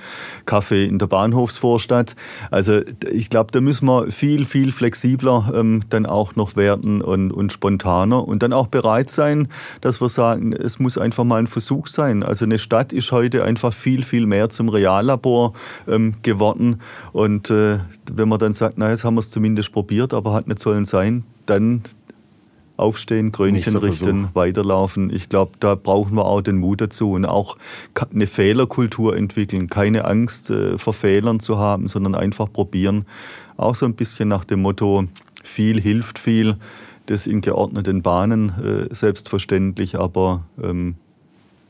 Kaffee 0.46 0.84
in 0.84 0.98
der 0.98 1.06
Bahnhofsvorstadt. 1.06 2.16
Also 2.50 2.80
ich 3.10 3.30
glaube, 3.30 3.52
da 3.52 3.60
müssen 3.60 3.86
wir 3.86 4.10
viel, 4.10 4.44
viel 4.44 4.72
flexibler 4.72 5.52
ähm, 5.54 5.82
dann 5.90 6.06
auch 6.06 6.36
noch 6.36 6.56
werden 6.56 7.00
und, 7.02 7.32
und 7.32 7.52
spontaner 7.52 8.26
und 8.26 8.42
dann 8.42 8.52
auch 8.52 8.66
bereit 8.66 9.10
sein, 9.10 9.48
dass 9.80 10.00
wir 10.00 10.08
sagen, 10.08 10.52
es 10.52 10.78
muss 10.78 10.98
einfach 10.98 11.24
mal 11.24 11.36
ein 11.36 11.46
Versuch 11.46 11.86
sein. 11.86 12.22
Also 12.22 12.44
eine 12.44 12.58
Stadt 12.58 12.92
ist 12.92 13.12
heute 13.12 13.44
einfach 13.44 13.72
viel, 13.72 14.02
viel 14.02 14.26
mehr 14.26 14.50
zum 14.50 14.68
Reallabor 14.68 15.52
ähm, 15.86 16.14
geworden. 16.22 16.80
Und 17.12 17.50
äh, 17.50 17.78
wenn 18.10 18.28
man 18.28 18.38
dann 18.38 18.52
sagt, 18.52 18.74
na, 18.78 18.90
jetzt 18.90 19.04
haben 19.04 19.14
wir 19.14 19.20
es 19.20 19.30
zumindest 19.30 19.72
probiert, 19.72 20.14
aber 20.14 20.32
hat 20.32 20.48
nicht 20.48 20.58
sollen 20.58 20.84
sein, 20.84 21.24
dann 21.46 21.82
aufstehen, 22.78 23.32
Krönchen 23.32 23.76
richten, 23.76 24.28
weiterlaufen. 24.34 25.10
Ich 25.12 25.28
glaube, 25.28 25.52
da 25.60 25.74
brauchen 25.74 26.14
wir 26.14 26.24
auch 26.24 26.40
den 26.40 26.56
Mut 26.56 26.80
dazu 26.80 27.12
und 27.12 27.24
auch 27.24 27.56
eine 28.14 28.26
Fehlerkultur 28.26 29.16
entwickeln. 29.16 29.68
Keine 29.68 30.04
Angst 30.04 30.50
äh, 30.50 30.78
vor 30.78 30.92
Fehlern 30.92 31.40
zu 31.40 31.58
haben, 31.58 31.88
sondern 31.88 32.14
einfach 32.14 32.52
probieren. 32.52 33.04
Auch 33.56 33.74
so 33.74 33.86
ein 33.86 33.94
bisschen 33.94 34.28
nach 34.28 34.44
dem 34.44 34.62
Motto, 34.62 35.04
viel 35.42 35.80
hilft 35.80 36.18
viel. 36.18 36.56
Das 37.06 37.26
in 37.26 37.40
geordneten 37.40 38.02
Bahnen 38.02 38.50
äh, 38.50 38.94
selbstverständlich, 38.94 39.98
aber 39.98 40.44
ähm, 40.62 40.96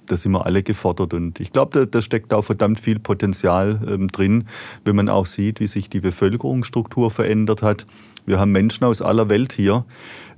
da 0.09 0.17
sind 0.17 0.33
wir 0.33 0.45
alle 0.45 0.63
gefordert. 0.63 1.15
Und 1.15 1.39
ich 1.41 1.53
glaube, 1.53 1.79
da, 1.79 1.87
da, 1.87 2.03
steckt 2.03 2.35
auch 2.35 2.43
verdammt 2.43 2.81
viel 2.81 2.99
Potenzial 2.99 3.81
ähm, 3.89 4.09
drin, 4.09 4.45
wenn 4.85 4.97
man 4.97 5.09
auch 5.09 5.27
sieht, 5.27 5.61
wie 5.61 5.69
sich 5.69 5.89
die 5.89 6.01
Bevölkerungsstruktur 6.01 7.11
verändert 7.11 7.63
hat. 7.63 7.87
Wir 8.29 8.39
haben 8.39 8.53
Menschen 8.53 8.85
aus 8.85 9.01
aller 9.01 9.31
Welt 9.31 9.55
hier, 9.55 9.87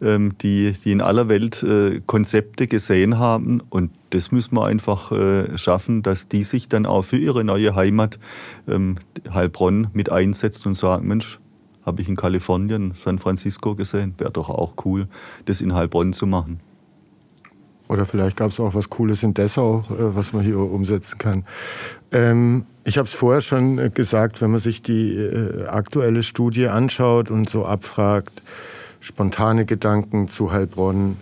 ähm, 0.00 0.38
die, 0.38 0.72
die 0.84 0.92
in 0.92 1.00
aller 1.00 1.28
Welt 1.28 1.60
äh, 1.64 2.00
Konzepte 2.06 2.68
gesehen 2.68 3.18
haben. 3.18 3.60
Und 3.68 3.90
das 4.10 4.30
müssen 4.30 4.54
wir 4.54 4.64
einfach 4.64 5.10
äh, 5.10 5.58
schaffen, 5.58 6.04
dass 6.04 6.28
die 6.28 6.44
sich 6.44 6.68
dann 6.68 6.86
auch 6.86 7.02
für 7.02 7.16
ihre 7.16 7.42
neue 7.42 7.74
Heimat 7.74 8.20
ähm, 8.68 8.94
Heilbronn 9.34 9.88
mit 9.92 10.12
einsetzen 10.12 10.68
und 10.68 10.74
sagen, 10.76 11.08
Mensch, 11.08 11.40
habe 11.84 12.00
ich 12.00 12.08
in 12.08 12.14
Kalifornien, 12.14 12.92
San 12.94 13.18
Francisco 13.18 13.74
gesehen, 13.74 14.14
wäre 14.18 14.30
doch 14.30 14.50
auch 14.50 14.74
cool, 14.84 15.08
das 15.46 15.60
in 15.60 15.74
Heilbronn 15.74 16.12
zu 16.12 16.28
machen. 16.28 16.60
Oder 17.90 18.06
vielleicht 18.06 18.36
gab 18.36 18.52
es 18.52 18.60
auch 18.60 18.74
was 18.74 18.88
Cooles 18.88 19.24
in 19.24 19.34
Dessau, 19.34 19.80
äh, 19.90 20.14
was 20.14 20.32
man 20.32 20.44
hier 20.44 20.58
umsetzen 20.58 21.18
kann. 21.18 21.44
Ähm, 22.12 22.66
ich 22.84 22.98
habe 22.98 23.06
es 23.06 23.14
vorher 23.14 23.40
schon 23.40 23.78
äh, 23.78 23.90
gesagt, 23.92 24.40
wenn 24.40 24.52
man 24.52 24.60
sich 24.60 24.80
die 24.80 25.16
äh, 25.16 25.66
aktuelle 25.66 26.22
Studie 26.22 26.68
anschaut 26.68 27.32
und 27.32 27.50
so 27.50 27.66
abfragt, 27.66 28.42
spontane 29.00 29.64
Gedanken 29.64 30.28
zu 30.28 30.52
Heilbronn, 30.52 31.16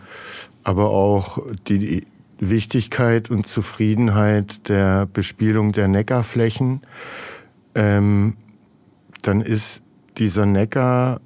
aber 0.63 0.91
auch 0.91 1.39
die 1.69 2.05
Wichtigkeit 2.39 3.31
und 3.31 3.47
Zufriedenheit 3.47 4.69
der 4.69 5.07
Bespielung 5.07 5.73
der 5.73 5.89
Neckarflächen, 5.89 6.83
ähm, 7.75 8.37
dann 9.23 9.41
ist 9.41 9.81
dieser 10.19 10.45
Neckar 10.45 11.21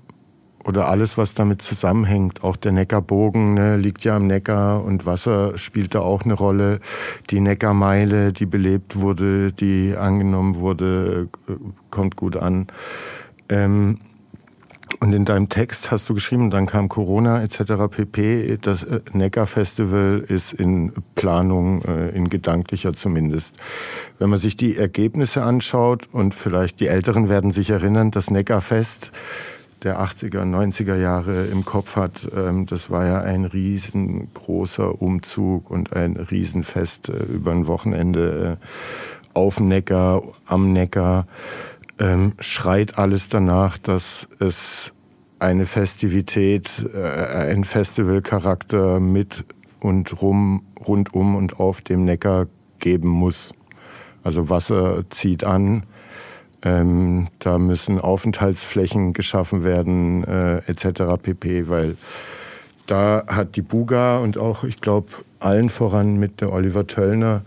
oder 0.64 0.88
alles, 0.88 1.18
was 1.18 1.34
damit 1.34 1.62
zusammenhängt. 1.62 2.44
Auch 2.44 2.56
der 2.56 2.72
Neckarbogen 2.72 3.54
ne, 3.54 3.76
liegt 3.76 4.04
ja 4.04 4.16
am 4.16 4.26
Neckar 4.26 4.84
und 4.84 5.06
Wasser 5.06 5.58
spielt 5.58 5.94
da 5.94 6.00
auch 6.00 6.22
eine 6.22 6.34
Rolle. 6.34 6.80
Die 7.30 7.40
Neckarmeile, 7.40 8.32
die 8.32 8.46
belebt 8.46 8.96
wurde, 8.96 9.52
die 9.52 9.94
angenommen 9.96 10.56
wurde, 10.56 11.28
äh, 11.48 11.52
kommt 11.90 12.16
gut 12.16 12.36
an. 12.36 12.68
Ähm, 13.48 13.98
und 15.00 15.12
in 15.12 15.24
deinem 15.24 15.48
Text 15.48 15.90
hast 15.90 16.08
du 16.08 16.14
geschrieben, 16.14 16.50
dann 16.50 16.66
kam 16.66 16.88
Corona 16.88 17.42
etc. 17.42 17.88
pp. 17.90 18.58
Das 18.60 18.82
äh, 18.82 19.00
Neckar-Festival 19.12 20.24
ist 20.28 20.52
in 20.52 20.92
Planung, 21.14 21.82
äh, 21.82 22.10
in 22.10 22.28
gedanklicher 22.28 22.94
zumindest. 22.94 23.54
Wenn 24.18 24.30
man 24.30 24.38
sich 24.38 24.56
die 24.56 24.76
Ergebnisse 24.76 25.42
anschaut 25.42 26.08
und 26.12 26.34
vielleicht 26.34 26.78
die 26.80 26.88
Älteren 26.88 27.28
werden 27.28 27.52
sich 27.52 27.70
erinnern, 27.70 28.10
das 28.10 28.30
Neckarfest 28.30 29.12
der 29.82 30.00
80er, 30.00 30.42
90er 30.42 30.96
Jahre 30.96 31.44
im 31.46 31.64
Kopf 31.64 31.96
hat. 31.96 32.28
Ähm, 32.34 32.66
das 32.66 32.90
war 32.90 33.06
ja 33.06 33.20
ein 33.20 33.44
riesengroßer 33.44 35.00
Umzug 35.00 35.70
und 35.70 35.92
ein 35.92 36.16
Riesenfest 36.16 37.08
äh, 37.08 37.24
über 37.24 37.52
ein 37.52 37.66
Wochenende 37.66 38.58
äh, 38.60 38.66
auf 39.34 39.56
dem 39.56 39.68
Neckar, 39.68 40.22
am 40.46 40.72
Neckar. 40.72 41.26
Ähm, 41.98 42.32
schreit 42.38 42.98
alles 42.98 43.28
danach, 43.28 43.78
dass 43.78 44.28
es 44.38 44.92
eine 45.38 45.66
Festivität, 45.66 46.88
äh, 46.94 47.50
ein 47.50 47.64
Festivalcharakter 47.64 49.00
mit 49.00 49.44
und 49.80 50.22
rum, 50.22 50.64
rundum 50.86 51.34
und 51.34 51.58
auf 51.58 51.80
dem 51.80 52.04
Neckar 52.04 52.46
geben 52.78 53.08
muss. 53.08 53.52
Also 54.22 54.48
Wasser 54.48 55.04
zieht 55.10 55.44
an, 55.44 55.84
ähm, 56.64 57.28
da 57.38 57.58
müssen 57.58 58.00
Aufenthaltsflächen 58.00 59.12
geschaffen 59.12 59.64
werden, 59.64 60.24
äh, 60.24 60.58
etc. 60.66 61.20
pp. 61.22 61.68
Weil 61.68 61.96
da 62.86 63.24
hat 63.26 63.56
die 63.56 63.62
Buga 63.62 64.18
und 64.18 64.38
auch, 64.38 64.64
ich 64.64 64.80
glaube, 64.80 65.08
allen 65.40 65.70
voran 65.70 66.16
mit 66.16 66.40
der 66.40 66.52
Oliver 66.52 66.86
Töllner, 66.86 67.42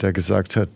der 0.00 0.12
gesagt 0.12 0.56
hat, 0.56 0.68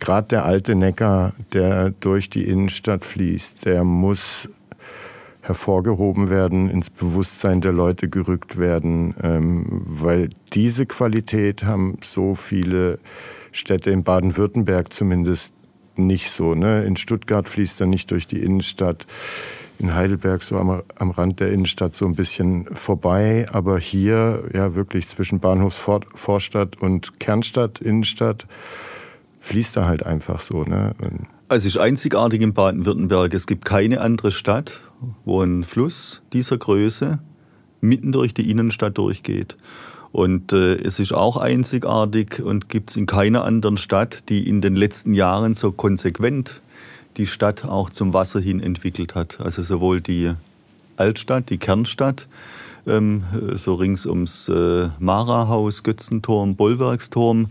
gerade 0.00 0.28
der 0.28 0.44
alte 0.44 0.74
Neckar, 0.74 1.32
der 1.52 1.90
durch 1.90 2.28
die 2.30 2.44
Innenstadt 2.44 3.04
fließt, 3.04 3.64
der 3.64 3.84
muss 3.84 4.48
hervorgehoben 5.42 6.30
werden, 6.30 6.70
ins 6.70 6.88
Bewusstsein 6.88 7.60
der 7.60 7.72
Leute 7.72 8.08
gerückt 8.08 8.58
werden, 8.58 9.14
ähm, 9.22 9.82
weil 9.84 10.30
diese 10.52 10.86
Qualität 10.86 11.64
haben 11.64 11.98
so 12.02 12.34
viele 12.36 13.00
Städte 13.50 13.90
in 13.90 14.04
Baden-Württemberg 14.04 14.92
zumindest 14.92 15.52
nicht 15.96 16.30
so. 16.30 16.54
Ne? 16.54 16.84
In 16.84 16.96
Stuttgart 16.96 17.48
fließt 17.48 17.80
er 17.80 17.86
nicht 17.86 18.10
durch 18.10 18.26
die 18.26 18.38
Innenstadt, 18.38 19.06
in 19.78 19.94
Heidelberg 19.94 20.42
so 20.42 20.56
am, 20.58 20.82
am 20.96 21.10
Rand 21.10 21.40
der 21.40 21.52
Innenstadt 21.52 21.96
so 21.96 22.06
ein 22.06 22.14
bisschen 22.14 22.66
vorbei, 22.66 23.46
aber 23.50 23.78
hier 23.78 24.44
ja 24.52 24.74
wirklich 24.74 25.08
zwischen 25.08 25.40
Bahnhofsvorstadt 25.40 26.80
und 26.80 27.18
Kernstadt, 27.18 27.80
Innenstadt, 27.80 28.46
fließt 29.40 29.76
er 29.76 29.86
halt 29.86 30.06
einfach 30.06 30.40
so. 30.40 30.62
Ne? 30.62 30.94
Es 31.48 31.64
ist 31.64 31.76
einzigartig 31.76 32.40
in 32.40 32.54
Baden-Württemberg. 32.54 33.34
Es 33.34 33.46
gibt 33.46 33.64
keine 33.64 34.00
andere 34.00 34.30
Stadt, 34.30 34.80
wo 35.24 35.42
ein 35.42 35.64
Fluss 35.64 36.22
dieser 36.32 36.58
Größe 36.58 37.18
mitten 37.80 38.12
durch 38.12 38.32
die 38.32 38.50
Innenstadt 38.50 38.96
durchgeht. 38.96 39.56
Und 40.12 40.52
äh, 40.52 40.74
es 40.74 41.00
ist 41.00 41.12
auch 41.12 41.38
einzigartig 41.38 42.40
und 42.42 42.68
gibt 42.68 42.90
es 42.90 42.96
in 42.96 43.06
keiner 43.06 43.44
anderen 43.44 43.78
Stadt, 43.78 44.28
die 44.28 44.46
in 44.46 44.60
den 44.60 44.76
letzten 44.76 45.14
Jahren 45.14 45.54
so 45.54 45.72
konsequent 45.72 46.60
die 47.16 47.26
Stadt 47.26 47.64
auch 47.64 47.90
zum 47.90 48.12
Wasser 48.12 48.40
hin 48.40 48.60
entwickelt 48.60 49.14
hat. 49.14 49.40
Also 49.40 49.62
sowohl 49.62 50.00
die 50.00 50.32
Altstadt, 50.96 51.48
die 51.50 51.58
Kernstadt, 51.58 52.28
ähm, 52.86 53.24
so 53.56 53.74
rings 53.74 54.06
ums 54.06 54.48
äh, 54.48 54.88
Mara-Haus, 54.98 55.82
Götzenturm, 55.82 56.56
Bollwerksturm, 56.56 57.46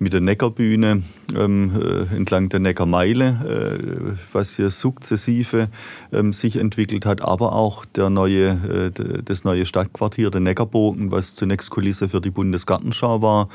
mit 0.00 0.14
der 0.14 0.22
Neckarbühne 0.22 1.02
ähm, 1.36 1.72
äh, 1.78 2.16
entlang 2.16 2.48
der 2.48 2.58
Neckarmeile, 2.58 3.76
äh, 3.76 4.16
was 4.32 4.56
hier 4.56 4.70
sukzessive 4.70 5.68
ähm, 6.10 6.32
sich 6.32 6.56
entwickelt 6.56 7.04
hat, 7.04 7.20
aber 7.20 7.52
auch 7.52 7.84
der 7.84 8.08
neue, 8.08 8.92
äh, 8.96 9.22
das 9.22 9.44
neue 9.44 9.66
Stadtquartier, 9.66 10.30
der 10.30 10.40
Neckarbogen, 10.40 11.10
was 11.10 11.34
zunächst 11.34 11.70
Kulisse 11.70 12.08
für 12.08 12.22
die 12.22 12.30
Bundesgartenschau 12.30 13.20
war, 13.20 13.48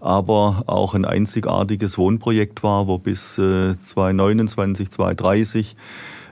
aber 0.00 0.64
auch 0.66 0.94
ein 0.94 1.04
einzigartiges 1.04 1.96
Wohnprojekt 1.96 2.64
war, 2.64 2.88
wo 2.88 2.98
bis 2.98 3.38
äh, 3.38 3.78
2029, 3.78 4.90
2030 4.90 5.76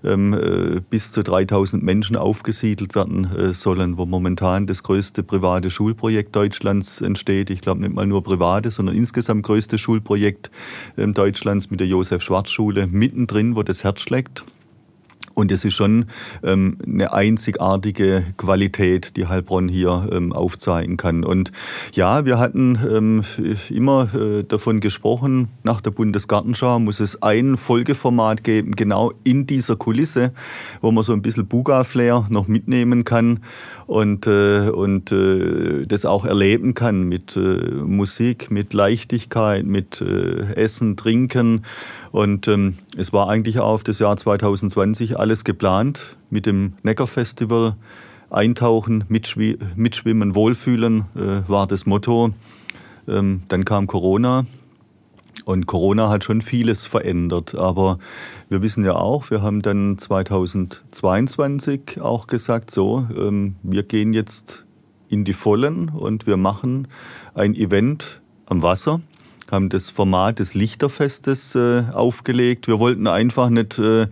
ähm, 0.04 0.34
äh, 0.34 0.80
bis 0.88 1.12
zu 1.12 1.22
3000 1.22 1.82
Menschen 1.82 2.16
aufgesiedelt 2.16 2.94
werden 2.94 3.30
äh, 3.36 3.52
sollen, 3.52 3.98
wo 3.98 4.06
momentan 4.06 4.66
das 4.66 4.82
größte 4.82 5.22
private 5.22 5.70
Schulprojekt 5.70 6.34
Deutschlands 6.34 7.00
entsteht. 7.00 7.50
Ich 7.50 7.60
glaube 7.60 7.80
nicht 7.80 7.94
mal 7.94 8.06
nur 8.06 8.22
private, 8.22 8.70
sondern 8.70 8.96
insgesamt 8.96 9.42
größte 9.44 9.78
Schulprojekt 9.78 10.50
ähm, 10.96 11.14
Deutschlands 11.14 11.70
mit 11.70 11.80
der 11.80 11.86
Josef-Schwarz-Schule 11.86 12.86
mittendrin, 12.86 13.56
wo 13.56 13.62
das 13.62 13.84
Herz 13.84 14.00
schlägt. 14.00 14.44
Und 15.40 15.50
es 15.50 15.64
ist 15.64 15.72
schon 15.72 16.04
ähm, 16.42 16.76
eine 16.86 17.14
einzigartige 17.14 18.26
Qualität, 18.36 19.16
die 19.16 19.26
Heilbronn 19.26 19.68
hier 19.68 20.08
ähm, 20.12 20.34
aufzeigen 20.34 20.98
kann. 20.98 21.24
Und 21.24 21.50
ja, 21.92 22.26
wir 22.26 22.38
hatten 22.38 22.78
ähm, 22.88 23.24
immer 23.70 24.14
äh, 24.14 24.44
davon 24.44 24.80
gesprochen, 24.80 25.48
nach 25.62 25.80
der 25.80 25.92
Bundesgartenschau 25.92 26.78
muss 26.78 27.00
es 27.00 27.22
ein 27.22 27.56
Folgeformat 27.56 28.44
geben, 28.44 28.76
genau 28.76 29.12
in 29.24 29.46
dieser 29.46 29.76
Kulisse, 29.76 30.32
wo 30.82 30.92
man 30.92 31.04
so 31.04 31.14
ein 31.14 31.22
bisschen 31.22 31.46
Buga-Flair 31.46 32.26
noch 32.28 32.46
mitnehmen 32.46 33.04
kann 33.04 33.40
und, 33.90 34.28
äh, 34.28 34.70
und 34.70 35.10
äh, 35.10 35.84
das 35.84 36.06
auch 36.06 36.24
erleben 36.24 36.74
kann 36.74 37.08
mit 37.08 37.36
äh, 37.36 37.40
Musik, 37.40 38.48
mit 38.48 38.72
Leichtigkeit, 38.72 39.66
mit 39.66 40.00
Essen, 40.00 40.96
Trinken. 40.96 41.64
Und 42.12 42.46
ähm, 42.46 42.74
es 42.96 43.12
war 43.12 43.28
eigentlich 43.28 43.58
auf 43.58 43.82
das 43.82 43.98
Jahr 43.98 44.16
2020 44.16 45.18
alles 45.18 45.42
geplant 45.42 46.16
mit 46.30 46.46
dem 46.46 46.74
Neckarfestival. 46.84 47.74
Eintauchen, 48.30 49.02
mitschw 49.08 49.56
mitschwimmen, 49.74 50.36
wohlfühlen 50.36 51.06
äh, 51.16 51.48
war 51.48 51.66
das 51.66 51.84
Motto. 51.84 52.30
Ähm, 53.08 53.42
dann 53.48 53.64
kam 53.64 53.88
Corona 53.88 54.46
und 55.44 55.66
Corona 55.66 56.08
hat 56.08 56.22
schon 56.22 56.42
vieles 56.42 56.86
verändert. 56.86 57.56
Aber 57.56 57.98
wir 58.50 58.62
wissen 58.62 58.84
ja 58.84 58.96
auch, 58.96 59.30
wir 59.30 59.42
haben 59.42 59.62
dann 59.62 59.96
2022 59.96 62.00
auch 62.00 62.26
gesagt, 62.26 62.70
so, 62.70 63.06
ähm, 63.16 63.56
wir 63.62 63.84
gehen 63.84 64.12
jetzt 64.12 64.66
in 65.08 65.24
die 65.24 65.32
Vollen 65.32 65.88
und 65.88 66.26
wir 66.26 66.36
machen 66.36 66.88
ein 67.34 67.54
Event 67.54 68.20
am 68.46 68.62
Wasser 68.62 69.00
haben 69.50 69.68
das 69.68 69.90
Format 69.90 70.38
des 70.38 70.54
Lichterfestes 70.54 71.54
äh, 71.56 71.84
aufgelegt. 71.92 72.68
Wir 72.68 72.78
wollten 72.78 73.06
einfach 73.06 73.50
nicht, 73.50 73.78
äh, 73.78 74.06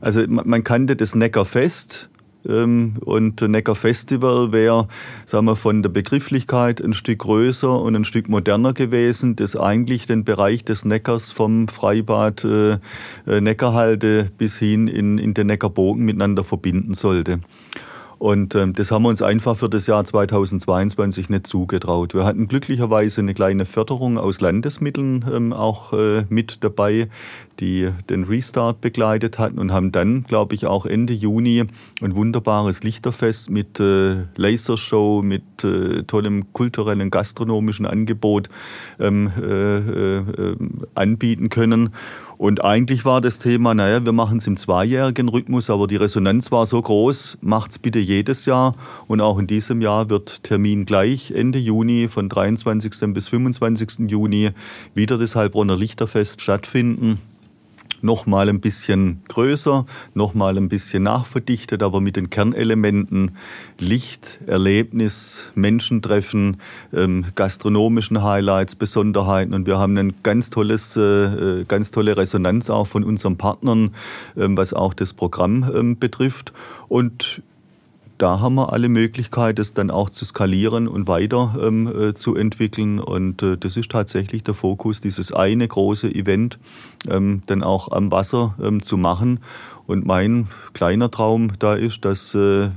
also 0.00 0.26
man, 0.26 0.48
man 0.48 0.64
kannte 0.64 0.96
das 0.96 1.14
Neckarfest, 1.14 2.09
und 2.44 3.40
Neckar 3.40 3.74
Festival 3.74 4.52
wäre, 4.52 4.88
sagen 5.26 5.46
wir, 5.46 5.56
von 5.56 5.82
der 5.82 5.90
Begrifflichkeit 5.90 6.80
ein 6.80 6.92
Stück 6.92 7.20
größer 7.20 7.80
und 7.80 7.94
ein 7.94 8.04
Stück 8.04 8.28
moderner 8.28 8.72
gewesen, 8.72 9.36
das 9.36 9.56
eigentlich 9.56 10.06
den 10.06 10.24
Bereich 10.24 10.64
des 10.64 10.84
Neckars 10.84 11.32
vom 11.32 11.68
Freibad 11.68 12.44
äh, 12.44 12.78
äh 13.26 13.40
Neckarhalde 13.40 14.30
bis 14.38 14.58
hin 14.58 14.88
in, 14.88 15.18
in 15.18 15.34
den 15.34 15.48
Neckarbogen 15.48 16.04
miteinander 16.04 16.44
verbinden 16.44 16.94
sollte. 16.94 17.40
Und 18.20 18.54
ähm, 18.54 18.74
das 18.74 18.90
haben 18.90 19.04
wir 19.04 19.08
uns 19.08 19.22
einfach 19.22 19.56
für 19.56 19.70
das 19.70 19.86
Jahr 19.86 20.04
2022 20.04 21.30
nicht 21.30 21.46
zugetraut. 21.46 22.12
Wir 22.12 22.26
hatten 22.26 22.48
glücklicherweise 22.48 23.22
eine 23.22 23.32
kleine 23.32 23.64
Förderung 23.64 24.18
aus 24.18 24.42
Landesmitteln 24.42 25.24
ähm, 25.32 25.54
auch 25.54 25.94
äh, 25.94 26.26
mit 26.28 26.62
dabei, 26.62 27.08
die 27.60 27.88
den 28.10 28.24
Restart 28.24 28.82
begleitet 28.82 29.38
hatten 29.38 29.58
und 29.58 29.72
haben 29.72 29.90
dann, 29.90 30.24
glaube 30.24 30.54
ich, 30.54 30.66
auch 30.66 30.84
Ende 30.84 31.14
Juni 31.14 31.64
ein 32.02 32.14
wunderbares 32.14 32.82
Lichterfest 32.82 33.48
mit 33.48 33.80
äh, 33.80 34.24
Lasershow, 34.36 35.22
mit 35.22 35.64
äh, 35.64 36.02
tollem 36.02 36.52
kulturellen, 36.52 37.10
gastronomischen 37.10 37.86
Angebot 37.86 38.50
ähm, 38.98 39.32
äh, 39.40 39.78
äh, 39.78 40.56
anbieten 40.94 41.48
können. 41.48 41.94
Und 42.40 42.64
eigentlich 42.64 43.04
war 43.04 43.20
das 43.20 43.38
Thema, 43.38 43.74
naja, 43.74 44.02
wir 44.06 44.12
machen 44.12 44.38
es 44.38 44.46
im 44.46 44.56
zweijährigen 44.56 45.28
Rhythmus, 45.28 45.68
aber 45.68 45.86
die 45.86 45.96
Resonanz 45.96 46.50
war 46.50 46.64
so 46.64 46.80
groß, 46.80 47.36
macht's 47.42 47.78
bitte 47.78 47.98
jedes 47.98 48.46
Jahr. 48.46 48.76
Und 49.08 49.20
auch 49.20 49.38
in 49.38 49.46
diesem 49.46 49.82
Jahr 49.82 50.08
wird 50.08 50.42
Termin 50.42 50.86
gleich, 50.86 51.32
Ende 51.32 51.58
Juni, 51.58 52.08
von 52.08 52.30
23. 52.30 53.12
bis 53.12 53.28
25. 53.28 54.10
Juni, 54.10 54.52
wieder 54.94 55.18
das 55.18 55.36
Heilbronner 55.36 55.76
Lichterfest 55.76 56.40
stattfinden 56.40 57.18
noch 58.02 58.26
mal 58.26 58.48
ein 58.48 58.60
bisschen 58.60 59.22
größer, 59.28 59.86
noch 60.14 60.34
mal 60.34 60.56
ein 60.56 60.68
bisschen 60.68 61.04
nachverdichtet, 61.04 61.82
aber 61.82 62.00
mit 62.00 62.16
den 62.16 62.30
Kernelementen 62.30 63.32
Licht, 63.78 64.40
Erlebnis, 64.46 65.52
Menschentreffen, 65.54 66.58
ähm, 66.92 67.24
gastronomischen 67.34 68.22
Highlights, 68.22 68.74
Besonderheiten. 68.74 69.54
Und 69.54 69.66
wir 69.66 69.78
haben 69.78 69.96
ein 69.96 70.14
ganz 70.22 70.50
äh, 70.56 71.00
äh 71.00 71.64
ganz 71.64 71.90
tolle 71.90 72.16
Resonanz 72.16 72.70
auch 72.70 72.86
von 72.86 73.04
unseren 73.04 73.36
Partnern, 73.36 73.90
ähm, 74.36 74.56
was 74.56 74.72
auch 74.74 74.94
das 74.94 75.12
Programm 75.12 75.70
ähm, 75.74 75.98
betrifft. 75.98 76.52
Und 76.88 77.42
da 78.20 78.38
haben 78.38 78.56
wir 78.56 78.70
alle 78.70 78.90
Möglichkeiten, 78.90 79.62
es 79.62 79.72
dann 79.72 79.90
auch 79.90 80.10
zu 80.10 80.26
skalieren 80.26 80.88
und 80.88 81.08
weiter 81.08 81.56
ähm, 81.62 81.86
äh, 81.86 82.12
zu 82.12 82.34
entwickeln. 82.34 83.00
Und 83.00 83.42
äh, 83.42 83.56
das 83.56 83.78
ist 83.78 83.90
tatsächlich 83.90 84.44
der 84.44 84.52
Fokus, 84.52 85.00
dieses 85.00 85.32
eine 85.32 85.66
große 85.66 86.14
Event 86.14 86.58
ähm, 87.08 87.42
dann 87.46 87.62
auch 87.62 87.90
am 87.90 88.12
Wasser 88.12 88.54
ähm, 88.62 88.82
zu 88.82 88.98
machen. 88.98 89.40
Und 89.86 90.06
mein 90.06 90.48
kleiner 90.74 91.10
Traum 91.10 91.48
da 91.58 91.74
ist, 91.74 92.04
dass 92.04 92.34
äh, 92.34 92.64
äh 92.64 92.70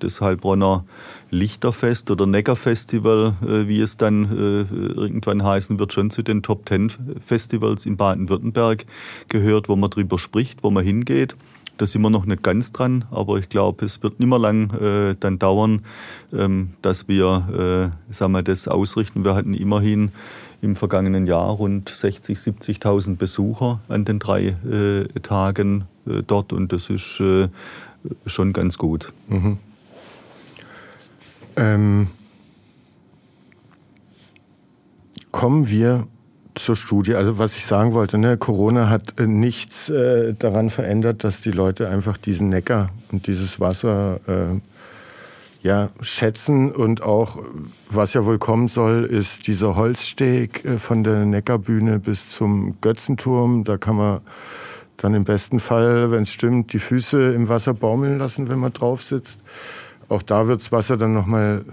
das 0.00 0.20
Heilbronner 0.20 0.84
Lichterfest 1.30 2.10
oder 2.10 2.26
Neckarfestival, 2.26 3.34
äh, 3.42 3.68
wie 3.68 3.80
es 3.80 3.96
dann 3.96 4.24
äh, 4.24 4.74
irgendwann 5.00 5.42
heißen 5.42 5.78
wird, 5.78 5.94
schon 5.94 6.10
zu 6.10 6.22
den 6.22 6.42
Top 6.42 6.66
Ten 6.66 6.92
Festivals 7.24 7.86
in 7.86 7.96
Baden-Württemberg 7.96 8.84
gehört, 9.28 9.70
wo 9.70 9.76
man 9.76 9.88
drüber 9.88 10.18
spricht, 10.18 10.62
wo 10.62 10.70
man 10.70 10.84
hingeht. 10.84 11.36
Da 11.80 11.86
sind 11.86 12.02
wir 12.02 12.10
noch 12.10 12.26
nicht 12.26 12.42
ganz 12.42 12.72
dran, 12.72 13.06
aber 13.10 13.38
ich 13.38 13.48
glaube, 13.48 13.86
es 13.86 14.02
wird 14.02 14.20
nicht 14.20 14.28
mehr 14.28 14.38
lang 14.38 14.70
äh, 14.74 15.16
dann 15.18 15.38
dauern, 15.38 15.80
ähm, 16.30 16.74
dass 16.82 17.08
wir 17.08 17.94
äh, 18.10 18.12
sagen 18.12 18.32
wir, 18.32 18.42
das 18.42 18.68
ausrichten. 18.68 19.24
Wir 19.24 19.34
hatten 19.34 19.54
immerhin 19.54 20.12
im 20.60 20.76
vergangenen 20.76 21.26
Jahr 21.26 21.48
rund 21.48 21.90
60.000, 21.90 22.82
70.000 22.82 23.16
Besucher 23.16 23.80
an 23.88 24.04
den 24.04 24.18
drei 24.18 24.48
äh, 24.70 25.06
Tagen 25.22 25.84
äh, 26.06 26.22
dort 26.26 26.52
und 26.52 26.70
das 26.70 26.90
ist 26.90 27.18
äh, 27.18 27.48
schon 28.26 28.52
ganz 28.52 28.76
gut. 28.76 29.14
Mhm. 29.28 29.56
Ähm, 31.56 32.08
kommen 35.30 35.70
wir 35.70 36.06
zur 36.64 36.76
Studie. 36.76 37.14
Also 37.14 37.38
was 37.38 37.56
ich 37.56 37.66
sagen 37.66 37.92
wollte, 37.92 38.18
ne, 38.18 38.36
Corona 38.36 38.88
hat 38.88 39.18
äh, 39.18 39.26
nichts 39.26 39.88
äh, 39.88 40.34
daran 40.38 40.70
verändert, 40.70 41.24
dass 41.24 41.40
die 41.40 41.50
Leute 41.50 41.88
einfach 41.88 42.16
diesen 42.16 42.48
Neckar 42.48 42.90
und 43.10 43.26
dieses 43.26 43.60
Wasser 43.60 44.20
äh, 44.26 44.60
ja, 45.62 45.90
schätzen 46.00 46.72
und 46.72 47.02
auch, 47.02 47.38
was 47.90 48.14
ja 48.14 48.24
wohl 48.24 48.38
kommen 48.38 48.68
soll, 48.68 49.04
ist 49.04 49.46
dieser 49.46 49.76
Holzsteg 49.76 50.64
äh, 50.64 50.78
von 50.78 51.04
der 51.04 51.24
Neckarbühne 51.26 51.98
bis 51.98 52.28
zum 52.28 52.80
Götzenturm. 52.80 53.64
Da 53.64 53.76
kann 53.76 53.96
man 53.96 54.20
dann 54.96 55.14
im 55.14 55.24
besten 55.24 55.60
Fall, 55.60 56.10
wenn 56.10 56.22
es 56.22 56.30
stimmt, 56.30 56.72
die 56.72 56.78
Füße 56.78 57.32
im 57.34 57.48
Wasser 57.48 57.74
baumeln 57.74 58.18
lassen, 58.18 58.48
wenn 58.48 58.58
man 58.58 58.72
drauf 58.72 59.02
sitzt. 59.02 59.40
Auch 60.08 60.22
da 60.22 60.46
wird 60.46 60.60
das 60.60 60.72
Wasser 60.72 60.96
dann 60.96 61.14
nochmal 61.14 61.64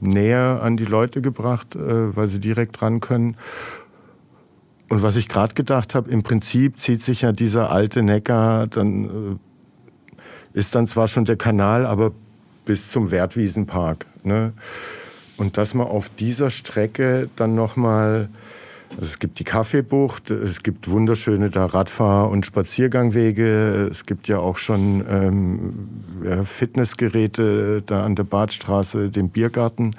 näher 0.00 0.60
an 0.62 0.76
die 0.76 0.84
Leute 0.84 1.22
gebracht, 1.22 1.76
äh, 1.76 2.16
weil 2.16 2.28
sie 2.28 2.40
direkt 2.40 2.82
ran 2.82 3.00
können. 3.00 3.36
Und 4.88 5.02
was 5.02 5.16
ich 5.16 5.28
gerade 5.28 5.54
gedacht 5.54 5.94
habe, 5.94 6.10
im 6.10 6.22
Prinzip 6.22 6.78
zieht 6.78 7.02
sich 7.02 7.22
ja 7.22 7.32
dieser 7.32 7.70
alte 7.70 8.02
Neckar, 8.02 8.66
dann 8.66 9.04
äh, 9.04 10.58
ist 10.58 10.74
dann 10.74 10.86
zwar 10.86 11.08
schon 11.08 11.24
der 11.24 11.36
Kanal, 11.36 11.86
aber 11.86 12.12
bis 12.64 12.90
zum 12.90 13.10
Wertwiesenpark. 13.10 14.06
Ne? 14.22 14.52
Und 15.36 15.56
dass 15.56 15.74
man 15.74 15.86
auf 15.86 16.10
dieser 16.10 16.50
Strecke 16.50 17.28
dann 17.34 17.54
nochmal, 17.54 18.28
also 18.90 19.06
es 19.06 19.18
gibt 19.18 19.38
die 19.38 19.44
Kaffeebucht, 19.44 20.30
es 20.30 20.62
gibt 20.62 20.88
wunderschöne 20.88 21.50
da 21.50 21.66
Radfahr- 21.66 22.30
und 22.30 22.46
Spaziergangwege, 22.46 23.88
es 23.90 24.06
gibt 24.06 24.28
ja 24.28 24.38
auch 24.38 24.58
schon 24.58 25.04
ähm, 25.08 25.88
ja, 26.24 26.44
Fitnessgeräte 26.44 27.82
da 27.84 28.04
an 28.04 28.14
der 28.14 28.24
Badstraße, 28.24 29.10
den 29.10 29.30
Biergarten 29.30 29.92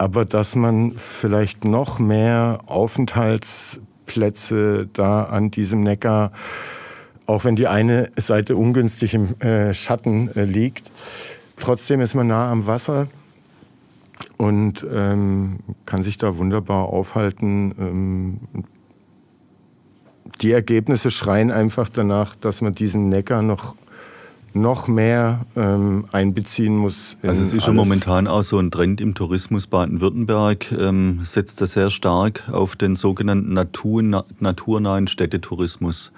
aber 0.00 0.24
dass 0.24 0.56
man 0.56 0.94
vielleicht 0.96 1.66
noch 1.66 1.98
mehr 1.98 2.56
Aufenthalts 2.64 3.80
Plätze 4.10 4.88
da 4.92 5.22
an 5.22 5.52
diesem 5.52 5.82
Neckar, 5.82 6.32
auch 7.26 7.44
wenn 7.44 7.54
die 7.54 7.68
eine 7.68 8.10
Seite 8.16 8.56
ungünstig 8.56 9.14
im 9.14 9.40
äh, 9.40 9.72
Schatten 9.72 10.34
äh, 10.34 10.42
liegt. 10.42 10.90
Trotzdem 11.60 12.00
ist 12.00 12.16
man 12.16 12.26
nah 12.26 12.50
am 12.50 12.66
Wasser 12.66 13.06
und 14.36 14.84
ähm, 14.92 15.60
kann 15.86 16.02
sich 16.02 16.18
da 16.18 16.38
wunderbar 16.38 16.86
aufhalten. 16.86 17.72
Ähm, 17.78 18.40
die 20.40 20.50
Ergebnisse 20.50 21.12
schreien 21.12 21.52
einfach 21.52 21.88
danach, 21.88 22.34
dass 22.34 22.62
man 22.62 22.72
diesen 22.72 23.10
Neckar 23.10 23.42
noch 23.42 23.76
noch 24.52 24.88
mehr 24.88 25.46
ähm, 25.56 26.06
einbeziehen 26.12 26.76
muss. 26.76 27.16
Also 27.22 27.42
es 27.42 27.52
ist 27.52 27.66
ja 27.66 27.72
momentan 27.72 28.26
auch 28.26 28.42
so 28.42 28.58
ein 28.58 28.70
Trend 28.70 29.00
im 29.00 29.14
Tourismus 29.14 29.66
Baden-Württemberg, 29.66 30.72
ähm, 30.72 31.20
setzt 31.22 31.60
da 31.60 31.66
sehr 31.66 31.90
stark 31.90 32.48
auf 32.50 32.76
den 32.76 32.96
sogenannten 32.96 33.52
Natur, 33.52 34.02
naturnahen 34.40 35.06
Städtetourismus. 35.06 36.12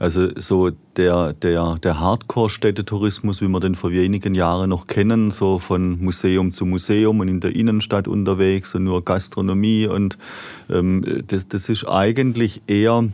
Also 0.00 0.28
so 0.36 0.70
der, 0.96 1.32
der, 1.32 1.76
der 1.82 1.98
Hardcore-Städtetourismus, 1.98 3.40
wie 3.40 3.48
wir 3.48 3.58
den 3.58 3.74
vor 3.74 3.90
wenigen 3.90 4.34
Jahren 4.34 4.70
noch 4.70 4.86
kennen, 4.86 5.32
so 5.32 5.58
von 5.58 6.00
Museum 6.00 6.52
zu 6.52 6.66
Museum 6.66 7.18
und 7.18 7.26
in 7.26 7.40
der 7.40 7.56
Innenstadt 7.56 8.06
unterwegs 8.06 8.76
und 8.76 8.84
nur 8.84 9.04
Gastronomie 9.04 9.88
und 9.88 10.16
ähm, 10.70 11.24
das, 11.26 11.48
das 11.48 11.68
ist 11.68 11.88
eigentlich 11.88 12.62
eher 12.68 13.08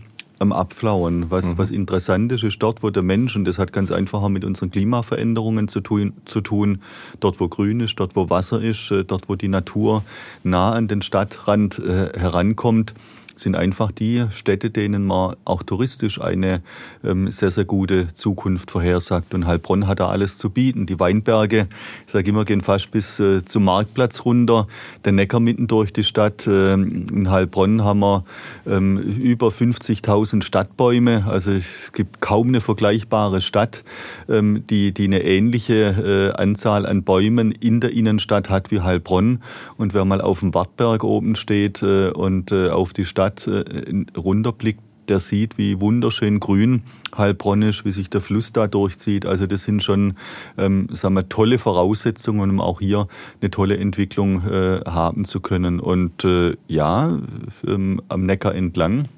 am 0.45 0.53
Abflauen. 0.53 1.31
Was, 1.31 1.55
mhm. 1.55 1.59
was 1.59 1.71
interessant 1.71 2.31
ist, 2.31 2.45
ist 2.45 2.63
dort, 2.63 2.83
wo 2.83 2.91
der 2.91 3.03
Mensch, 3.03 3.35
und 3.35 3.45
das 3.47 3.59
hat 3.59 3.73
ganz 3.73 3.91
einfach 3.91 4.29
mit 4.29 4.45
unseren 4.45 4.71
Klimaveränderungen 4.71 5.69
zu 5.69 5.81
tun, 5.81 6.13
zu 6.27 6.41
tun, 6.41 6.83
dort, 7.19 7.41
wo 7.41 7.49
Grün 7.49 7.81
ist, 7.81 7.99
dort, 7.99 8.15
wo 8.15 8.31
Wasser 8.31 8.61
ist, 8.61 8.91
äh, 8.91 9.05
dort, 9.05 9.29
wo 9.29 9.35
die 9.35 9.49
Natur 9.49 10.05
nah 10.43 10.73
an 10.73 10.87
den 10.87 11.03
Stadtrand 11.03 11.79
äh, 11.79 12.19
herankommt, 12.19 12.95
sind 13.35 13.57
einfach 13.57 13.93
die 13.93 14.25
Städte, 14.31 14.71
denen 14.71 15.05
man 15.07 15.37
auch 15.45 15.63
touristisch 15.63 16.21
eine 16.21 16.63
ähm, 17.05 17.31
sehr, 17.31 17.51
sehr 17.51 17.65
gute 17.65 18.13
Zukunft 18.13 18.71
vorhersagt. 18.71 19.35
Und 19.35 19.47
Heilbronn 19.47 19.87
hat 19.87 20.01
da 20.01 20.09
alles 20.09 20.39
zu 20.39 20.51
bieten. 20.51 20.87
Die 20.87 21.01
Weinberge, 21.01 21.69
ich 22.07 22.13
sage 22.13 22.31
immer, 22.31 22.45
gehen 22.45 22.61
fast 22.61 22.91
bis 22.91 23.19
äh, 23.21 23.45
zum 23.45 23.65
Marktplatz 23.65 24.25
runter. 24.25 24.67
Der 25.05 25.13
Neckar 25.13 25.41
mitten 25.41 25.67
durch 25.67 25.93
die 25.93 26.05
Stadt. 26.05 26.47
Ähm, 26.47 27.07
in 27.13 27.31
Heilbronn 27.31 27.83
haben 27.83 28.01
wir 28.01 28.25
ähm, 28.67 28.99
über 28.99 29.49
50.000 29.49 30.43
Stadtbäume. 30.43 31.25
Also 31.27 31.53
es 31.53 31.93
gibt 31.93 32.21
kaum 32.21 32.49
eine 32.49 32.61
vergleichbare 32.61 33.41
Stadt, 33.41 33.85
ähm, 34.29 34.65
die, 34.69 34.93
die 34.93 35.05
eine 35.05 35.25
ähnliche 35.25 36.33
äh, 36.37 36.41
Anzahl 36.41 36.87
an 36.87 37.03
Bäumen 37.03 37.53
in 37.53 37.81
der 37.81 37.93
Innenstadt 37.93 38.51
hat 38.51 38.71
wie 38.71 38.81
Heilbronn. 38.81 39.43
Und 39.77 39.95
wer 39.95 40.05
mal 40.05 40.21
auf 40.21 40.41
dem 40.41 40.55
Wartberg 40.55 41.05
oben 41.05 41.35
steht 41.35 41.83
äh, 41.83 42.11
und 42.11 42.53
äh, 42.53 42.69
auf 42.69 42.93
die 42.93 43.05
Stadt 43.05 43.24
Stadt 43.25 43.47
äh, 43.47 44.05
runterblickt, 44.19 44.81
der 45.09 45.21
sieht, 45.21 45.59
wie 45.59 45.81
wunderschön 45.81 46.41
grün 46.41 46.83
Heilbronn 47.17 47.63
ist, 47.63 47.85
wie 47.85 47.91
sich 47.91 48.09
der 48.09 48.21
Fluss 48.21 48.53
da 48.53 48.67
durchzieht. 48.67 49.27
Also 49.27 49.47
das 49.47 49.65
sind 49.65 49.83
schon 49.83 50.15
ähm, 50.57 50.89
sagen 50.93 51.15
wir, 51.15 51.29
tolle 51.29 51.59
Voraussetzungen, 51.59 52.51
um 52.51 52.61
auch 52.61 52.81
hier 52.81 53.07
eine 53.41 53.51
tolle 53.51 53.77
Entwicklung 53.77 54.43
äh, 54.47 54.81
haben 54.87 55.25
zu 55.25 55.41
können. 55.41 55.81
Und 55.81 56.25
äh, 56.25 56.57
ja, 56.69 57.19
ähm, 57.67 58.01
am 58.09 58.27
Neckar 58.27 58.55
entlang 58.55 59.09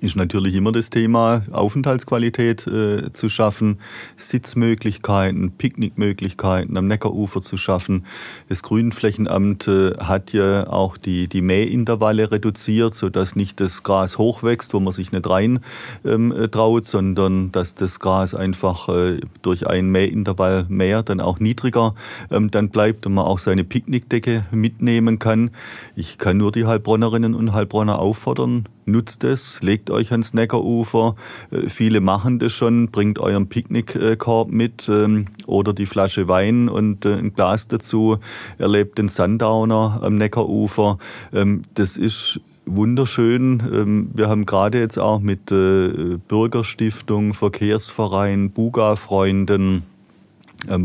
ist 0.00 0.16
natürlich 0.16 0.54
immer 0.54 0.72
das 0.72 0.90
Thema, 0.90 1.42
Aufenthaltsqualität 1.50 2.66
äh, 2.66 3.12
zu 3.12 3.28
schaffen, 3.28 3.78
Sitzmöglichkeiten, 4.16 5.52
Picknickmöglichkeiten 5.52 6.76
am 6.76 6.86
Neckarufer 6.86 7.40
zu 7.40 7.56
schaffen. 7.56 8.04
Das 8.48 8.62
Grünflächenamt 8.62 9.68
äh, 9.68 9.92
hat 9.98 10.32
ja 10.32 10.68
auch 10.68 10.96
die, 10.96 11.28
die 11.28 11.42
Mähintervalle 11.42 12.30
reduziert, 12.30 12.94
sodass 12.94 13.36
nicht 13.36 13.60
das 13.60 13.82
Gras 13.82 14.18
hochwächst, 14.18 14.74
wo 14.74 14.80
man 14.80 14.92
sich 14.92 15.12
nicht 15.12 15.28
rein 15.28 15.60
ähm, 16.04 16.32
traut, 16.50 16.84
sondern 16.84 17.52
dass 17.52 17.74
das 17.74 18.00
Gras 18.00 18.34
einfach 18.34 18.88
äh, 18.88 19.20
durch 19.42 19.66
einen 19.66 19.90
Mähintervall 19.90 20.66
mehr 20.68 21.02
dann 21.02 21.20
auch 21.20 21.40
niedriger 21.40 21.94
ähm, 22.30 22.50
dann 22.50 22.70
bleibt 22.70 23.06
und 23.06 23.14
man 23.14 23.24
auch 23.24 23.38
seine 23.38 23.64
Picknickdecke 23.64 24.46
mitnehmen 24.50 25.18
kann. 25.18 25.50
Ich 25.94 26.18
kann 26.18 26.36
nur 26.36 26.52
die 26.52 26.66
Heilbronnerinnen 26.66 27.34
und 27.34 27.52
Heilbronner 27.52 27.98
auffordern, 27.98 28.68
nutzt 28.84 29.24
es, 29.24 29.62
legt 29.62 29.85
euch 29.90 30.12
ans 30.12 30.34
Neckarufer. 30.34 31.14
Äh, 31.50 31.68
viele 31.68 32.00
machen 32.00 32.38
das 32.38 32.52
schon, 32.52 32.88
bringt 32.88 33.18
euren 33.18 33.48
Picknickkorb 33.48 34.50
mit 34.50 34.88
ähm, 34.88 35.26
oder 35.46 35.72
die 35.72 35.86
Flasche 35.86 36.28
Wein 36.28 36.68
und 36.68 37.04
äh, 37.04 37.14
ein 37.14 37.32
Glas 37.32 37.68
dazu, 37.68 38.18
erlebt 38.58 38.98
den 38.98 39.08
Sundowner 39.08 40.00
am 40.02 40.16
Neckarufer. 40.16 40.98
Ähm, 41.32 41.62
das 41.74 41.96
ist 41.96 42.40
wunderschön. 42.66 43.62
Ähm, 43.72 44.10
wir 44.12 44.28
haben 44.28 44.44
gerade 44.44 44.78
jetzt 44.78 44.98
auch 44.98 45.20
mit 45.20 45.50
äh, 45.52 46.18
Bürgerstiftung, 46.28 47.32
Verkehrsverein, 47.32 48.50
Buga-Freunden, 48.50 49.84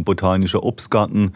Botanischer 0.04 0.64
Obstgarten 0.64 1.32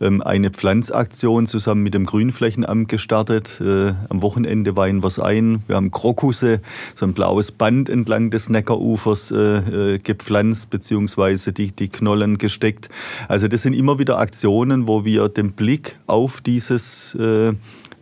ähm, 0.00 0.22
eine 0.22 0.50
Pflanzaktion 0.50 1.46
zusammen 1.46 1.82
mit 1.82 1.94
dem 1.94 2.06
Grünflächenamt 2.06 2.88
gestartet. 2.88 3.60
Äh, 3.60 3.94
am 4.08 4.22
Wochenende 4.22 4.76
weihen 4.76 5.02
wir 5.02 5.08
es 5.08 5.18
ein. 5.18 5.62
Wir 5.66 5.76
haben 5.76 5.90
Krokusse, 5.90 6.60
so 6.94 7.06
ein 7.06 7.12
blaues 7.12 7.52
Band 7.52 7.88
entlang 7.88 8.30
des 8.30 8.48
Neckarufers 8.48 9.30
äh, 9.32 9.94
äh, 9.94 9.98
gepflanzt, 9.98 10.70
beziehungsweise 10.70 11.52
die, 11.52 11.72
die 11.72 11.88
Knollen 11.88 12.38
gesteckt. 12.38 12.88
Also 13.28 13.48
das 13.48 13.62
sind 13.62 13.74
immer 13.74 13.98
wieder 13.98 14.18
Aktionen, 14.18 14.86
wo 14.86 15.04
wir 15.04 15.28
den 15.28 15.52
Blick 15.52 15.96
auf 16.06 16.40
dieses 16.40 17.14
äh, 17.16 17.52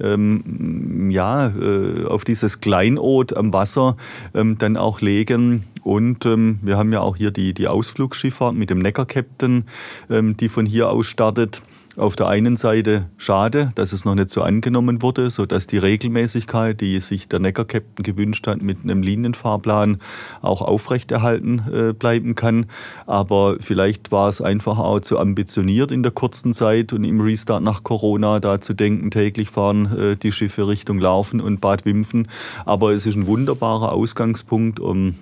ähm, 0.00 1.10
ja, 1.10 1.48
äh, 1.48 2.04
auf 2.06 2.24
dieses 2.24 2.60
Kleinod 2.60 3.36
am 3.36 3.52
Wasser 3.52 3.96
ähm, 4.34 4.58
dann 4.58 4.76
auch 4.76 5.00
legen. 5.00 5.64
Und 5.82 6.26
ähm, 6.26 6.58
wir 6.62 6.76
haben 6.76 6.92
ja 6.92 7.00
auch 7.00 7.16
hier 7.16 7.30
die, 7.30 7.54
die 7.54 7.68
Ausflugsschifffahrt 7.68 8.54
mit 8.54 8.70
dem 8.70 8.78
Neckar-Captain, 8.78 9.64
ähm, 10.10 10.36
die 10.36 10.48
von 10.48 10.66
hier 10.66 10.90
aus 10.90 11.06
startet 11.06 11.62
auf 11.98 12.16
der 12.16 12.28
einen 12.28 12.56
Seite 12.56 13.06
schade, 13.16 13.70
dass 13.74 13.92
es 13.92 14.04
noch 14.04 14.14
nicht 14.14 14.30
so 14.30 14.42
angenommen 14.42 15.02
wurde, 15.02 15.30
sodass 15.30 15.66
die 15.66 15.78
Regelmäßigkeit, 15.78 16.80
die 16.80 17.00
sich 17.00 17.28
der 17.28 17.40
Neckar-Captain 17.40 18.04
gewünscht 18.04 18.46
hat, 18.46 18.62
mit 18.62 18.78
einem 18.84 19.02
Linienfahrplan 19.02 19.98
auch 20.40 20.62
aufrechterhalten 20.62 21.62
äh, 21.72 21.92
bleiben 21.92 22.34
kann. 22.34 22.66
Aber 23.06 23.56
vielleicht 23.60 24.12
war 24.12 24.28
es 24.28 24.40
einfach 24.40 24.78
auch 24.78 25.00
zu 25.00 25.18
ambitioniert 25.18 25.90
in 25.90 26.02
der 26.02 26.12
kurzen 26.12 26.52
Zeit 26.54 26.92
und 26.92 27.04
im 27.04 27.20
Restart 27.20 27.62
nach 27.62 27.82
Corona 27.82 28.40
da 28.40 28.60
zu 28.60 28.74
denken, 28.74 29.10
täglich 29.10 29.50
fahren 29.50 29.98
äh, 29.98 30.16
die 30.16 30.32
Schiffe 30.32 30.68
Richtung 30.68 30.98
Laufen 30.98 31.40
und 31.40 31.60
Bad 31.60 31.84
Wimpfen. 31.84 32.28
Aber 32.64 32.92
es 32.92 33.06
ist 33.06 33.16
ein 33.16 33.26
wunderbarer 33.26 33.92
Ausgangspunkt, 33.92 34.78
um 34.78 35.14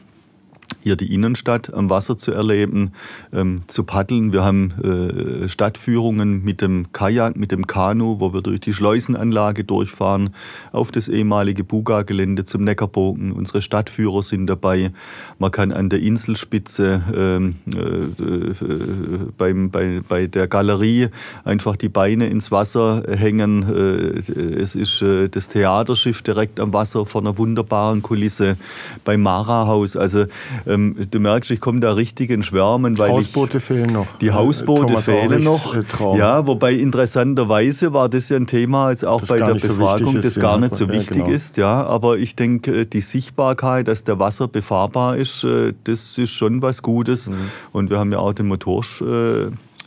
hier 0.82 0.96
die 0.96 1.12
Innenstadt 1.12 1.72
am 1.74 1.90
Wasser 1.90 2.16
zu 2.16 2.32
erleben, 2.32 2.92
ähm, 3.32 3.62
zu 3.66 3.84
paddeln. 3.84 4.32
Wir 4.32 4.44
haben 4.44 4.72
äh, 4.82 5.48
Stadtführungen 5.48 6.44
mit 6.44 6.60
dem 6.60 6.92
Kajak, 6.92 7.36
mit 7.36 7.50
dem 7.50 7.66
Kanu, 7.66 8.20
wo 8.20 8.32
wir 8.32 8.40
durch 8.40 8.60
die 8.60 8.72
Schleusenanlage 8.72 9.64
durchfahren, 9.64 10.30
auf 10.72 10.92
das 10.92 11.08
ehemalige 11.08 11.64
Buga-Gelände 11.64 12.44
zum 12.44 12.64
Neckarbogen. 12.64 13.32
Unsere 13.32 13.62
Stadtführer 13.62 14.22
sind 14.22 14.46
dabei. 14.46 14.92
Man 15.38 15.50
kann 15.50 15.72
an 15.72 15.88
der 15.88 16.00
Inselspitze 16.00 17.02
ähm, 17.16 17.56
äh, 17.66 17.76
äh, 17.76 19.18
beim, 19.36 19.70
bei, 19.70 20.00
bei 20.08 20.26
der 20.26 20.46
Galerie 20.46 21.08
einfach 21.44 21.76
die 21.76 21.88
Beine 21.88 22.28
ins 22.28 22.50
Wasser 22.52 23.02
hängen. 23.08 23.64
Äh, 23.68 24.60
es 24.60 24.74
ist 24.74 25.02
äh, 25.02 25.28
das 25.28 25.48
Theaterschiff 25.48 26.22
direkt 26.22 26.60
am 26.60 26.72
Wasser 26.72 27.06
vor 27.06 27.22
einer 27.22 27.38
wunderbaren 27.38 28.02
Kulisse. 28.02 28.56
Beim 29.04 29.22
Mara-Haus, 29.22 29.96
also 29.96 30.26
ähm, 30.66 30.96
du 31.10 31.20
merkst, 31.20 31.50
ich 31.50 31.60
komme 31.60 31.80
da 31.80 31.92
richtig 31.92 32.30
in 32.30 32.42
Schwärmen. 32.42 32.98
Weil 32.98 33.10
Hausboote 33.10 33.58
ich, 33.58 33.64
fehlen 33.64 33.92
noch. 33.92 34.06
Die 34.18 34.32
Hausboote 34.32 34.86
Thomas 34.86 35.04
fehlen 35.04 35.42
noch. 35.42 35.74
Äh, 35.74 35.82
Traum. 35.82 36.18
Ja, 36.18 36.46
wobei 36.46 36.72
interessanterweise 36.72 37.92
war 37.92 38.08
das 38.08 38.28
ja 38.28 38.36
ein 38.36 38.46
Thema 38.46 38.90
jetzt 38.90 39.04
auch 39.04 39.20
das 39.20 39.28
bei 39.28 39.38
der 39.38 39.54
Befragung, 39.54 40.14
so 40.14 40.20
das 40.20 40.38
gar 40.38 40.58
nicht 40.58 40.74
so 40.74 40.88
wichtig 40.88 41.18
ja, 41.18 41.24
genau. 41.24 41.36
ist. 41.36 41.56
Ja, 41.56 41.84
aber 41.84 42.18
ich 42.18 42.36
denke, 42.36 42.80
äh, 42.80 42.86
die 42.86 43.00
Sichtbarkeit, 43.00 43.88
dass 43.88 44.04
der 44.04 44.18
Wasser 44.18 44.48
befahrbar 44.48 45.16
ist, 45.16 45.44
äh, 45.44 45.74
das 45.84 46.18
ist 46.18 46.30
schon 46.30 46.62
was 46.62 46.82
Gutes. 46.82 47.28
Mhm. 47.28 47.34
Und 47.72 47.90
wir 47.90 47.98
haben 47.98 48.12
ja 48.12 48.18
auch 48.18 48.32
den 48.32 48.46
Motor 48.48 48.82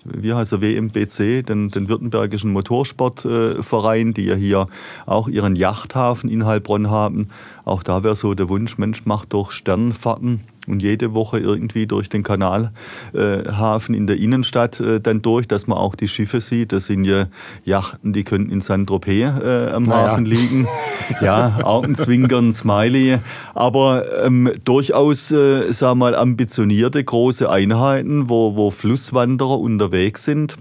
wie 0.03 0.34
heißt 0.34 0.53
er, 0.53 0.61
WMBC, 0.61 1.43
den, 1.43 1.70
den 1.70 1.89
Württembergischen 1.89 2.51
Motorsportverein, 2.51 4.13
die 4.13 4.26
ja 4.26 4.36
hier 4.36 4.67
auch 5.05 5.28
ihren 5.28 5.55
Yachthafen 5.55 6.30
in 6.30 6.45
Heilbronn 6.45 6.89
haben. 6.89 7.30
Auch 7.65 7.84
da 7.84 8.03
wäre 8.03 8.15
so 8.15 8.34
der 8.34 8.49
Wunsch, 8.49 8.78
Mensch, 8.78 9.05
macht 9.05 9.34
doch 9.34 9.51
Sternfahrten 9.51 10.41
und 10.70 10.82
jede 10.82 11.13
Woche 11.13 11.39
irgendwie 11.39 11.88
durch 11.88 12.09
den 12.09 12.24
Kanalhafen 12.24 13.95
äh, 13.95 13.97
in 13.97 14.07
der 14.07 14.17
Innenstadt 14.17 14.80
äh, 14.80 14.99
dann 14.99 15.22
durch, 15.22 15.47
dass 15.47 15.67
man 15.67 15.78
auch 15.78 15.95
die 15.95 16.07
Schiffe 16.07 16.41
sieht. 16.41 16.72
Das 16.72 16.86
sind 16.86 17.05
ja 17.05 17.28
Yachten, 17.65 18.13
die 18.13 18.24
können 18.24 18.49
in 18.49 18.61
Saint-Tropez 18.61 19.09
äh, 19.43 19.72
am 19.74 19.84
naja. 19.84 20.11
Hafen 20.11 20.26
liegen. 20.26 20.67
Ja, 21.22 21.61
Augenzwinkern, 21.63 22.53
Smiley. 22.53 23.17
Aber 23.55 24.03
ähm, 24.24 24.51
durchaus, 24.63 25.32
äh, 25.32 25.72
sag 25.72 25.95
mal, 25.95 26.13
ambitionierte 26.13 27.03
große 27.03 27.49
Einheiten, 27.49 28.30
wo, 28.30 28.55
wo 28.55 28.70
Flusswanderer 28.70 29.59
unterwegs 29.59 30.24
sind. 30.24 30.55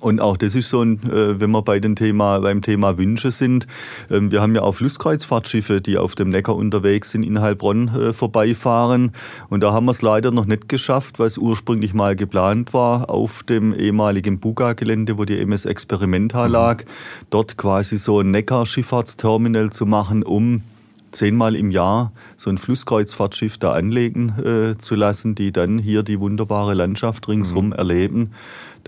Und 0.00 0.20
auch 0.20 0.36
das 0.36 0.54
ist 0.54 0.70
so 0.70 0.82
ein, 0.82 1.00
äh, 1.04 1.40
wenn 1.40 1.50
wir 1.50 1.62
bei 1.62 1.80
dem 1.80 1.96
Thema, 1.96 2.38
beim 2.40 2.62
Thema 2.62 2.98
Wünsche 2.98 3.30
sind. 3.30 3.66
Ähm, 4.10 4.30
wir 4.30 4.40
haben 4.40 4.54
ja 4.54 4.62
auch 4.62 4.72
Flusskreuzfahrtschiffe, 4.72 5.80
die 5.80 5.98
auf 5.98 6.14
dem 6.14 6.28
Neckar 6.28 6.56
unterwegs 6.56 7.10
sind, 7.10 7.22
in 7.22 7.40
Heilbronn 7.40 7.88
äh, 7.88 8.12
vorbeifahren. 8.12 9.12
Und 9.48 9.60
da 9.62 9.72
haben 9.72 9.86
wir 9.86 9.92
es 9.92 10.02
leider 10.02 10.30
noch 10.30 10.46
nicht 10.46 10.68
geschafft, 10.68 11.18
was 11.18 11.38
ursprünglich 11.38 11.94
mal 11.94 12.16
geplant 12.16 12.72
war, 12.74 13.10
auf 13.10 13.42
dem 13.42 13.74
ehemaligen 13.74 14.38
Buga-Gelände, 14.38 15.18
wo 15.18 15.24
die 15.24 15.38
MS 15.38 15.64
Experimenta 15.64 16.46
mhm. 16.46 16.52
lag, 16.52 16.84
dort 17.30 17.56
quasi 17.56 17.98
so 17.98 18.20
ein 18.20 18.30
Neckar-Schifffahrtsterminal 18.30 19.70
zu 19.70 19.86
machen, 19.86 20.22
um 20.22 20.62
zehnmal 21.10 21.56
im 21.56 21.70
Jahr 21.70 22.12
so 22.36 22.50
ein 22.50 22.58
Flusskreuzfahrtschiff 22.58 23.58
da 23.58 23.72
anlegen 23.72 24.32
äh, 24.38 24.78
zu 24.78 24.94
lassen, 24.94 25.34
die 25.34 25.52
dann 25.52 25.78
hier 25.78 26.02
die 26.02 26.20
wunderbare 26.20 26.74
Landschaft 26.74 27.28
ringsrum 27.28 27.66
mhm. 27.66 27.72
erleben. 27.72 28.30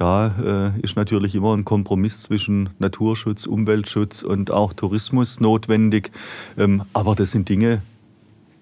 Da 0.01 0.72
äh, 0.78 0.80
ist 0.80 0.96
natürlich 0.96 1.34
immer 1.34 1.55
ein 1.55 1.66
Kompromiss 1.66 2.22
zwischen 2.22 2.70
Naturschutz, 2.78 3.44
Umweltschutz 3.44 4.22
und 4.22 4.51
auch 4.51 4.72
Tourismus 4.72 5.40
notwendig. 5.40 6.11
Ähm, 6.57 6.84
aber 6.94 7.14
das 7.14 7.32
sind 7.32 7.51
Dinge, 7.51 7.82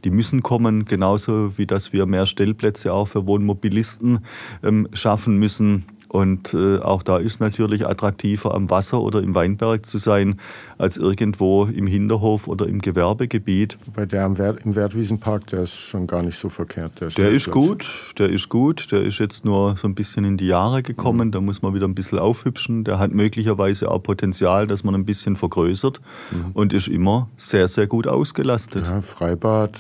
die 0.03 0.11
müssen 0.11 0.43
kommen, 0.43 0.85
genauso 0.85 1.57
wie 1.57 1.65
dass 1.65 1.93
wir 1.93 2.07
mehr 2.07 2.27
Stellplätze 2.27 2.93
auch 2.93 3.07
für 3.07 3.29
Wohnmobilisten 3.29 4.19
ähm, 4.65 4.89
schaffen 4.93 5.39
müssen. 5.39 5.85
Und 6.09 6.55
äh, 6.55 6.79
auch 6.79 7.03
da 7.03 7.19
ist 7.19 7.41
natürlich 7.41 7.87
attraktiver 7.87 8.55
am 8.55 8.71
Wasser 8.71 9.01
oder 9.01 9.23
im 9.23 9.35
Weinberg 9.35 9.85
zu 9.85 9.99
sein, 9.99 10.41
als 10.79 10.97
irgendwo 10.97 11.67
im 11.67 11.87
Hinterhof 11.87 12.49
oder 12.49 12.67
im 12.67 12.81
Gewerbegebiet. 12.81 13.79
Bei 13.95 14.07
der 14.07 14.25
im, 14.25 14.39
Wert, 14.39 14.65
im 14.65 14.75
Wertwiesenpark, 14.75 15.47
der 15.49 15.65
ist 15.65 15.75
schon 15.75 16.07
gar 16.07 16.23
nicht 16.23 16.39
so 16.39 16.49
verkehrt. 16.49 17.01
Der, 17.01 17.09
der 17.09 17.31
ist 17.31 17.51
gut, 17.51 17.87
der 18.19 18.31
ist 18.31 18.49
gut. 18.49 18.91
Der 18.91 19.03
ist 19.03 19.19
jetzt 19.19 19.45
nur 19.45 19.77
so 19.77 19.87
ein 19.87 19.95
bisschen 19.95 20.25
in 20.25 20.37
die 20.37 20.47
Jahre 20.47 20.83
gekommen. 20.83 21.29
Mhm. 21.29 21.33
Da 21.33 21.41
muss 21.41 21.63
man 21.63 21.75
wieder 21.75 21.87
ein 21.87 21.95
bisschen 21.95 22.19
aufhübschen. 22.19 22.85
Der 22.85 22.99
hat 22.99 23.13
möglicherweise 23.13 23.91
auch 23.91 24.03
Potenzial, 24.03 24.67
dass 24.67 24.85
man 24.85 24.95
ein 24.95 25.05
bisschen 25.05 25.37
vergrößert 25.37 26.01
mhm. 26.31 26.53
und 26.55 26.73
ist 26.73 26.89
immer 26.89 27.29
sehr, 27.37 27.69
sehr 27.69 27.87
gut 27.87 28.07
ausgelastet. 28.07 28.87
Ja, 28.87 29.03
Freibad, 29.03 29.73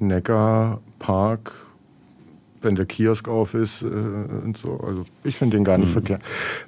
Neckar, 0.00 0.80
Park, 0.98 1.52
wenn 2.66 2.74
der 2.74 2.84
Kiosk 2.84 3.28
auf 3.28 3.54
ist 3.54 3.82
äh, 3.82 3.86
und 3.86 4.58
so. 4.58 4.78
Also 4.86 5.06
ich 5.24 5.36
finde 5.36 5.56
den 5.56 5.64
gar 5.64 5.78
nicht 5.78 5.88
mhm. 5.88 5.92
verkehrt. 5.92 6.22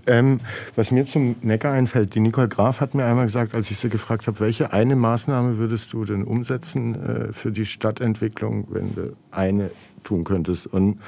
Ähm, 0.07 0.41
was 0.77 0.91
mir 0.91 1.05
zum 1.07 1.37
Neckar 1.43 1.73
einfällt, 1.73 2.15
die 2.15 2.21
Nicole 2.21 2.49
Graf 2.49 2.81
hat 2.81 2.95
mir 2.95 3.05
einmal 3.05 3.27
gesagt, 3.27 3.55
als 3.55 3.71
ich 3.71 3.79
sie 3.79 3.91
gefragt 3.91 4.27
habe, 4.27 4.41
welche 4.41 4.73
eine 4.73 4.97
Maßnahme 4.97 5.59
würdest 5.59 5.93
du 5.93 6.05
denn 6.07 6.25
umsetzen 6.25 6.95
äh, 6.95 7.33
für 7.35 7.53
die 7.53 7.67
Stadtentwicklung, 7.67 8.69
wenn 8.71 8.95
du 8.95 9.17
eine 9.31 9.71
tun 10.05 10.25
könntest? 10.25 10.67
Und 10.67 11.01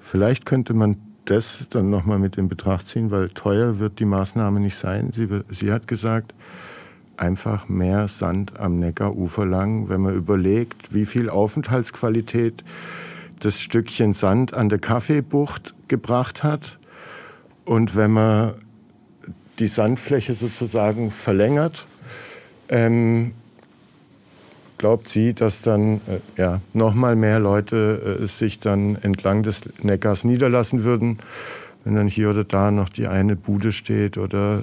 vielleicht 0.00 0.46
könnte 0.46 0.72
man 0.72 0.96
das 1.26 1.68
dann 1.68 1.90
nochmal 1.90 2.18
mit 2.18 2.38
in 2.38 2.48
Betracht 2.48 2.88
ziehen, 2.88 3.10
weil 3.10 3.28
teuer 3.28 3.78
wird 3.78 3.98
die 3.98 4.04
Maßnahme 4.06 4.58
nicht 4.58 4.76
sein. 4.76 5.10
Sie, 5.12 5.28
sie 5.50 5.70
hat 5.70 5.86
gesagt, 5.86 6.34
einfach 7.16 7.68
mehr 7.68 8.08
Sand 8.08 8.58
am 8.58 8.78
Neckarufer 8.78 9.44
lang, 9.44 9.88
wenn 9.88 10.00
man 10.00 10.14
überlegt, 10.14 10.94
wie 10.94 11.04
viel 11.04 11.28
Aufenthaltsqualität 11.28 12.64
das 13.40 13.60
Stückchen 13.60 14.14
Sand 14.14 14.54
an 14.54 14.68
der 14.68 14.78
Kaffeebucht 14.78 15.74
gebracht 15.88 16.42
hat. 16.42 16.78
Und 17.64 17.96
wenn 17.96 18.12
man 18.12 18.54
die 19.58 19.66
Sandfläche 19.66 20.34
sozusagen 20.34 21.10
verlängert, 21.10 21.86
ähm, 22.68 23.32
glaubt 24.78 25.08
sie, 25.08 25.34
dass 25.34 25.60
dann 25.60 26.00
äh, 26.06 26.20
ja, 26.36 26.60
noch 26.72 26.94
mal 26.94 27.16
mehr 27.16 27.38
Leute 27.38 28.18
äh, 28.22 28.26
sich 28.26 28.60
dann 28.60 28.96
entlang 28.96 29.42
des 29.42 29.62
Neckars 29.82 30.24
niederlassen 30.24 30.84
würden 30.84 31.18
wenn 31.84 31.94
dann 31.94 32.08
hier 32.08 32.30
oder 32.30 32.44
da 32.44 32.70
noch 32.70 32.88
die 32.88 33.08
eine 33.08 33.36
Bude 33.36 33.72
steht 33.72 34.18
oder 34.18 34.62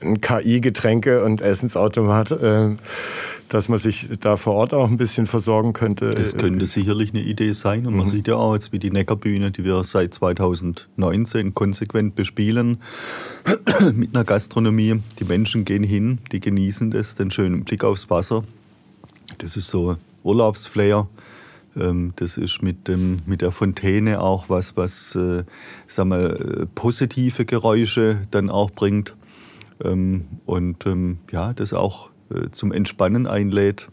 ein 0.00 0.20
KI-Getränke- 0.20 1.24
und 1.24 1.42
Essensautomat, 1.42 2.32
äh, 2.32 2.70
dass 3.50 3.68
man 3.68 3.80
sich 3.80 4.08
da 4.20 4.36
vor 4.36 4.54
Ort 4.54 4.72
auch 4.72 4.88
ein 4.88 4.96
bisschen 4.96 5.26
versorgen 5.26 5.72
könnte. 5.72 6.10
Das 6.10 6.36
könnte 6.36 6.66
sicherlich 6.68 7.10
eine 7.10 7.22
Idee 7.22 7.52
sein. 7.52 7.84
Und 7.84 7.96
man 7.96 8.06
mhm. 8.06 8.10
sieht 8.10 8.28
ja 8.28 8.36
auch 8.36 8.54
jetzt, 8.54 8.72
wie 8.72 8.78
die 8.78 8.92
Neckarbühne, 8.92 9.50
die 9.50 9.64
wir 9.64 9.82
seit 9.82 10.14
2019 10.14 11.52
konsequent 11.52 12.14
bespielen, 12.14 12.78
mit 13.92 14.14
einer 14.14 14.24
Gastronomie. 14.24 15.02
Die 15.18 15.24
Menschen 15.24 15.64
gehen 15.64 15.82
hin, 15.82 16.18
die 16.30 16.38
genießen 16.38 16.92
das, 16.92 17.16
den 17.16 17.32
schönen 17.32 17.64
Blick 17.64 17.82
aufs 17.82 18.08
Wasser. 18.08 18.44
Das 19.38 19.56
ist 19.56 19.66
so 19.66 19.96
Urlaubsflair. 20.22 21.08
Ähm, 21.76 22.12
das 22.16 22.36
ist 22.36 22.62
mit, 22.62 22.86
dem, 22.86 23.18
mit 23.26 23.42
der 23.42 23.50
Fontäne 23.50 24.20
auch 24.20 24.48
was, 24.48 24.76
was 24.76 25.16
äh, 25.16 25.42
sag 25.88 26.06
mal, 26.06 26.68
positive 26.76 27.44
Geräusche 27.46 28.22
dann 28.30 28.48
auch 28.48 28.70
bringt. 28.70 29.16
Ähm, 29.82 30.26
und 30.46 30.86
ähm, 30.86 31.18
ja, 31.32 31.52
das 31.52 31.74
auch 31.74 32.09
äh, 32.34 32.50
zum 32.52 32.72
Entspannen 32.72 33.26
einlädt. 33.26 33.88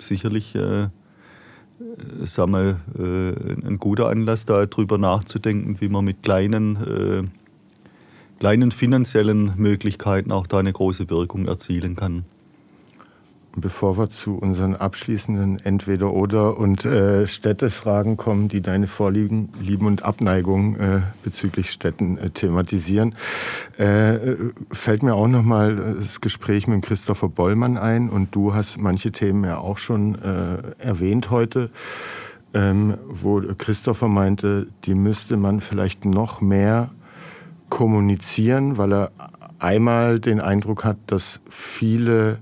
Sicherlich, 0.00 0.54
äh, 0.54 0.88
sagen 2.24 2.52
wir, 2.52 2.80
äh, 2.98 3.30
äh 3.30 3.66
ein 3.66 3.78
guter 3.78 4.08
Anlass, 4.08 4.46
darüber 4.46 4.98
nachzudenken, 4.98 5.80
wie 5.80 5.88
man 5.88 6.04
mit 6.04 6.22
kleinen, 6.22 6.76
äh, 6.76 7.24
kleinen 8.38 8.70
finanziellen 8.70 9.54
Möglichkeiten 9.56 10.30
auch 10.30 10.46
da 10.46 10.58
eine 10.58 10.72
große 10.72 11.10
Wirkung 11.10 11.46
erzielen 11.46 11.96
kann. 11.96 12.24
Bevor 13.58 13.96
wir 13.96 14.10
zu 14.10 14.36
unseren 14.36 14.76
abschließenden 14.76 15.64
Entweder-Oder- 15.64 16.58
und 16.58 16.84
äh, 16.84 17.26
Städtefragen 17.26 18.18
kommen, 18.18 18.48
die 18.48 18.60
deine 18.60 18.86
Vorlieben 18.86 19.48
Lieben 19.58 19.86
und 19.86 20.04
Abneigung 20.04 20.76
äh, 20.76 21.00
bezüglich 21.22 21.70
Städten 21.70 22.18
äh, 22.18 22.28
thematisieren, 22.28 23.14
äh, 23.78 24.36
fällt 24.70 25.02
mir 25.02 25.14
auch 25.14 25.26
nochmal 25.26 25.96
das 25.98 26.20
Gespräch 26.20 26.68
mit 26.68 26.84
Christopher 26.84 27.30
Bollmann 27.30 27.78
ein. 27.78 28.10
Und 28.10 28.34
du 28.34 28.52
hast 28.52 28.76
manche 28.76 29.10
Themen 29.10 29.44
ja 29.44 29.56
auch 29.56 29.78
schon 29.78 30.16
äh, 30.16 30.58
erwähnt 30.76 31.30
heute, 31.30 31.70
ähm, 32.52 32.98
wo 33.08 33.40
Christopher 33.56 34.08
meinte, 34.08 34.66
die 34.84 34.94
müsste 34.94 35.38
man 35.38 35.62
vielleicht 35.62 36.04
noch 36.04 36.42
mehr 36.42 36.90
kommunizieren, 37.70 38.76
weil 38.76 38.92
er 38.92 39.12
einmal 39.58 40.20
den 40.20 40.42
Eindruck 40.42 40.84
hat, 40.84 40.98
dass 41.06 41.40
viele 41.48 42.36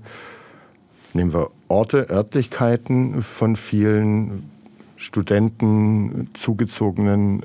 nehmen 1.15 1.33
wir 1.33 1.49
Orte, 1.67 2.09
Örtlichkeiten 2.09 3.23
von 3.23 3.55
vielen 3.55 4.49
Studenten, 4.97 6.29
Zugezogenen 6.33 7.41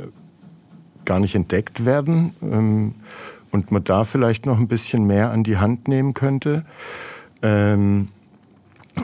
gar 1.05 1.21
nicht 1.21 1.35
entdeckt 1.35 1.85
werden 1.85 2.35
ähm, 2.43 2.95
und 3.51 3.73
man 3.73 3.83
da 3.83 4.05
vielleicht 4.05 4.47
noch 4.47 4.59
ein 4.59 4.69
bisschen 4.69 5.07
mehr 5.07 5.31
an 5.31 5.43
die 5.43 5.57
Hand 5.57 5.89
nehmen 5.89 6.15
könnte. 6.15 6.65
Ähm, 7.43 8.09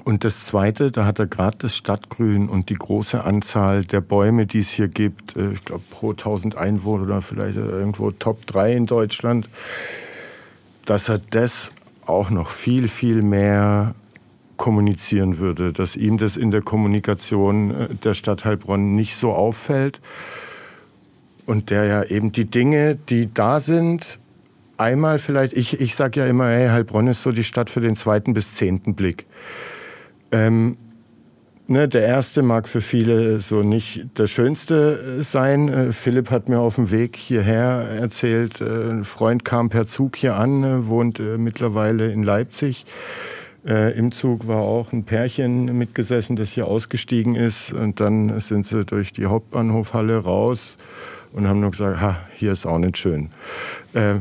und 0.05 0.25
das 0.25 0.45
Zweite, 0.45 0.91
da 0.91 1.05
hat 1.05 1.19
er 1.19 1.27
gerade 1.27 1.57
das 1.59 1.77
Stadtgrün 1.77 2.49
und 2.49 2.69
die 2.69 2.75
große 2.75 3.23
Anzahl 3.25 3.85
der 3.85 4.01
Bäume, 4.01 4.47
die 4.47 4.59
es 4.59 4.71
hier 4.71 4.89
gibt, 4.89 5.37
äh, 5.37 5.53
ich 5.53 5.65
glaube 5.65 5.85
pro 5.91 6.11
1000 6.11 6.57
Einwohner 6.57 7.05
oder 7.05 7.23
vielleicht 7.23 7.57
irgendwo 7.57 8.11
Top 8.11 8.47
3 8.47 8.73
in 8.73 8.87
Deutschland, 8.87 9.49
dass 10.85 11.09
er 11.09 11.19
das 11.19 11.73
auch 12.05 12.31
noch 12.31 12.51
viel, 12.51 12.89
viel 12.89 13.23
mehr 13.23 13.95
kommunizieren 14.57 15.39
würde, 15.39 15.73
dass 15.73 15.97
ihm 15.97 16.19
das 16.19 16.37
in 16.37 16.51
der 16.51 16.63
Kommunikation 16.63 17.71
äh, 17.71 17.95
der 17.95 18.15
Stadt 18.15 18.45
Heilbronn 18.45 18.95
nicht 18.95 19.17
so 19.17 19.33
auffällt 19.33 20.01
und 21.47 21.71
der 21.71 21.85
ja 21.85 22.03
eben 22.03 22.33
die 22.33 22.47
Dinge, 22.47 22.97
die 22.97 23.33
da 23.33 23.61
sind, 23.61 24.19
einmal 24.77 25.19
vielleicht, 25.19 25.53
ich, 25.53 25.81
ich 25.81 25.95
sage 25.95 26.21
ja 26.21 26.27
immer, 26.27 26.49
hey, 26.49 26.69
Heilbronn 26.69 27.07
ist 27.07 27.23
so 27.23 27.33
die 27.33 27.45
Stadt 27.45 27.71
für 27.71 27.81
den 27.81 27.97
zweiten 27.97 28.35
bis 28.35 28.53
zehnten 28.53 28.95
Blick. 28.95 29.27
Ähm, 30.33 30.77
ne, 31.69 31.89
der 31.89 32.05
erste 32.05 32.43
mag 32.43 32.69
für 32.69 32.81
viele 32.81 33.41
so 33.41 33.63
nicht 33.63 34.19
der 34.19 34.27
schönste 34.27 35.23
sein. 35.23 35.69
Äh, 35.69 35.93
Philipp 35.93 36.31
hat 36.31 36.49
mir 36.49 36.59
auf 36.59 36.75
dem 36.75 36.91
Weg 36.91 37.17
hierher 37.17 37.89
erzählt, 38.01 38.61
äh, 38.61 38.91
ein 38.91 39.05
Freund 39.05 39.45
kam 39.45 39.69
per 39.69 39.87
Zug 39.87 40.17
hier 40.17 40.37
an, 40.37 40.89
wohnt 40.89 41.21
mittlerweile 41.21 42.11
in 42.11 42.23
Leipzig 42.23 42.87
äh, 43.67 43.99
Im 43.99 44.13
Zug 44.13 44.47
war 44.47 44.61
auch 44.61 44.93
ein 44.93 45.05
Pärchen 45.05 45.77
mitgesessen, 45.77 46.37
das 46.37 46.53
hier 46.53 46.69
ausgestiegen 46.69 47.35
ist. 47.35 47.73
Und 47.73 48.01
dann 48.01 48.39
sind 48.39 48.67
sie 48.67 48.85
durch 48.85 49.13
die 49.13 49.27
Hauptbahnhofhalle 49.27 50.19
raus 50.19 50.77
und 51.33 51.49
haben 51.49 51.61
nur 51.61 51.73
gesagt, 51.73 52.01
ha, 52.01 52.17
hier 52.35 52.53
ist 52.53 52.65
auch 52.65 52.79
nicht 52.79 52.97
schön. 52.97 53.31
Äh, 53.93 54.17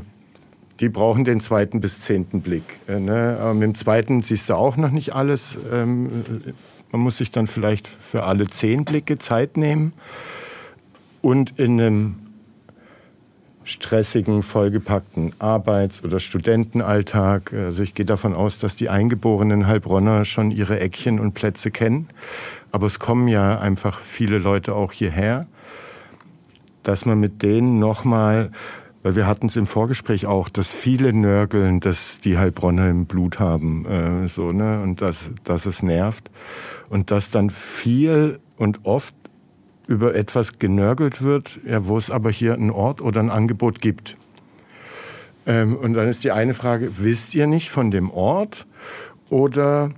die 0.80 0.90
brauchen 0.90 1.26
den 1.26 1.40
zweiten 1.42 1.80
bis 1.80 2.00
zehnten 2.00 2.42
Blick. 2.42 2.64
Äh, 2.88 3.00
ne? 3.00 3.38
Aber 3.40 3.54
mit 3.54 3.64
dem 3.64 3.76
zweiten 3.76 4.24
siehst 4.24 4.50
du 4.50 4.56
auch 4.56 4.78
noch 4.78 4.92
nicht 4.92 5.14
alles. 5.14 5.60
Ähm, 5.72 6.26
man 6.92 7.02
muss 7.02 7.18
sich 7.18 7.30
dann 7.32 7.46
vielleicht 7.46 7.88
für 7.88 8.24
alle 8.24 8.48
zehn 8.48 8.84
Blicke 8.84 9.20
Zeit 9.20 9.58
nehmen. 9.58 9.94
Und 11.22 11.60
in 11.60 11.80
einem 11.80 12.16
stressigen, 13.66 14.44
vollgepackten 14.44 15.34
Arbeits- 15.40 16.04
oder 16.04 16.20
Studentenalltag. 16.20 17.52
Also 17.54 17.84
ich 17.84 17.94
gehe 17.94 18.06
davon 18.06 18.34
aus, 18.34 18.60
dass 18.60 18.76
die 18.76 18.90
eingeborenen 18.90 19.68
Heilbronner 19.68 20.24
schon 20.24 20.52
ihre 20.52 20.80
Eckchen 20.80 21.20
und 21.20 21.34
Plätze 21.34 21.72
kennen. 21.72 22.08
Aber 22.72 22.88
es 22.88 23.00
kommen 23.00 23.28
ja 23.28 23.60
einfach 23.60 24.00
viele 24.00 24.38
Leute 24.38 24.76
auch 24.76 24.92
hierher, 24.92 25.48
dass 26.84 27.06
man 27.06 27.20
mit 27.20 27.42
denen 27.42 27.80
nochmal, 27.80 28.52
weil 29.02 29.16
wir 29.16 29.26
hatten 29.28 29.48
es 29.48 29.56
im 29.56 29.66
Vorgespräch 29.66 30.28
auch, 30.28 30.48
dass 30.48 30.72
viele 30.72 31.12
nörgeln, 31.12 31.80
dass 31.80 32.20
die 32.20 32.38
Heilbronner 32.38 32.90
im 32.90 33.06
Blut 33.06 33.40
haben, 33.40 33.86
äh, 33.86 34.28
so, 34.28 34.52
ne, 34.52 34.82
und 34.82 35.02
dass, 35.02 35.32
dass 35.44 35.66
es 35.66 35.82
nervt. 35.82 36.30
Und 36.90 37.10
dass 37.10 37.32
dann 37.32 37.50
viel 37.50 38.40
und 38.58 38.82
oft 38.84 39.16
über 39.88 40.16
etwas 40.16 40.57
genörgelt 40.60 41.22
wird, 41.22 41.60
ja, 41.66 41.88
wo 41.88 41.98
es 41.98 42.10
aber 42.10 42.32
hier 42.32 42.53
einen 42.53 42.72
Ort 42.72 43.02
oder 43.02 43.20
ein 43.20 43.30
Angebot 43.30 43.82
gibt. 43.82 44.18
Ähm, 45.45 45.76
und 45.76 45.94
dann 45.94 46.07
ist 46.07 46.24
die 46.24 46.32
eine 46.32 46.53
Frage, 46.53 46.91
wisst 46.98 47.36
ihr 47.36 47.48
nicht 47.48 47.70
von 47.70 47.91
dem 47.91 48.10
Ort 48.10 48.66
oder, 49.30 49.91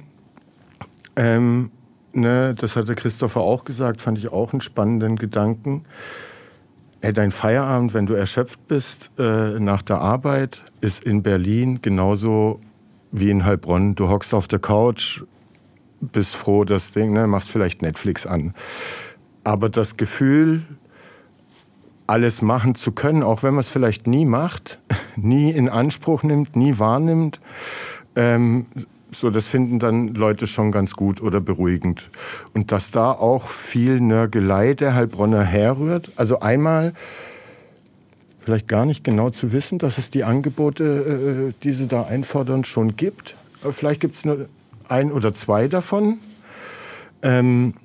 ähm, 1.15 1.71
ne, 2.13 2.53
das 2.57 2.75
hatte 2.75 2.95
Christopher 2.95 3.41
auch 3.41 3.63
gesagt, 3.63 4.01
fand 4.01 4.17
ich 4.17 4.31
auch 4.31 4.51
einen 4.51 4.61
spannenden 4.61 5.15
Gedanken. 5.15 5.83
Hey, 6.99 7.13
dein 7.13 7.31
Feierabend, 7.31 7.93
wenn 7.93 8.07
du 8.07 8.15
erschöpft 8.15 8.67
bist 8.67 9.11
äh, 9.19 9.59
nach 9.59 9.83
der 9.83 9.99
Arbeit, 9.99 10.63
ist 10.81 11.03
in 11.03 11.23
Berlin 11.23 11.79
genauso 11.81 12.59
wie 13.11 13.29
in 13.29 13.45
Heilbronn. 13.45 13.95
Du 13.95 14.09
hockst 14.09 14.33
auf 14.33 14.47
der 14.47 14.59
Couch, 14.59 15.21
bist 16.01 16.35
froh, 16.35 16.63
das 16.63 16.91
Ding, 16.91 17.13
ne, 17.13 17.27
machst 17.27 17.49
vielleicht 17.49 17.81
Netflix 17.81 18.25
an. 18.25 18.53
Aber 19.47 19.69
das 19.69 19.95
Gefühl, 19.95 20.63
alles 22.05 22.41
machen 22.41 22.75
zu 22.75 22.91
können, 22.91 23.23
auch 23.23 23.43
wenn 23.43 23.53
man 23.53 23.61
es 23.61 23.69
vielleicht 23.69 24.05
nie 24.05 24.25
macht, 24.25 24.77
nie 25.15 25.51
in 25.51 25.69
Anspruch 25.69 26.23
nimmt, 26.23 26.57
nie 26.57 26.79
wahrnimmt, 26.79 27.39
ähm, 28.17 28.65
so 29.09 29.29
das 29.29 29.45
finden 29.45 29.79
dann 29.79 30.09
Leute 30.09 30.47
schon 30.47 30.73
ganz 30.73 30.97
gut 30.97 31.21
oder 31.21 31.39
beruhigend. 31.39 32.09
Und 32.53 32.73
dass 32.73 32.91
da 32.91 33.13
auch 33.13 33.47
viel 33.47 34.01
Nörgelei 34.01 34.73
der 34.73 34.95
Heilbronner 34.95 35.43
herrührt. 35.45 36.11
Also 36.17 36.41
einmal 36.41 36.91
vielleicht 38.41 38.67
gar 38.67 38.85
nicht 38.85 39.05
genau 39.05 39.29
zu 39.29 39.53
wissen, 39.53 39.79
dass 39.79 39.97
es 39.97 40.11
die 40.11 40.25
Angebote, 40.25 41.53
äh, 41.53 41.53
die 41.63 41.71
sie 41.71 41.87
da 41.87 42.03
einfordern, 42.03 42.65
schon 42.65 42.97
gibt. 42.97 43.37
Vielleicht 43.71 44.01
gibt 44.01 44.17
es 44.17 44.25
nur 44.25 44.49
ein 44.89 45.09
oder 45.09 45.33
zwei 45.33 45.69
davon. 45.69 46.17
Ähm, 47.21 47.75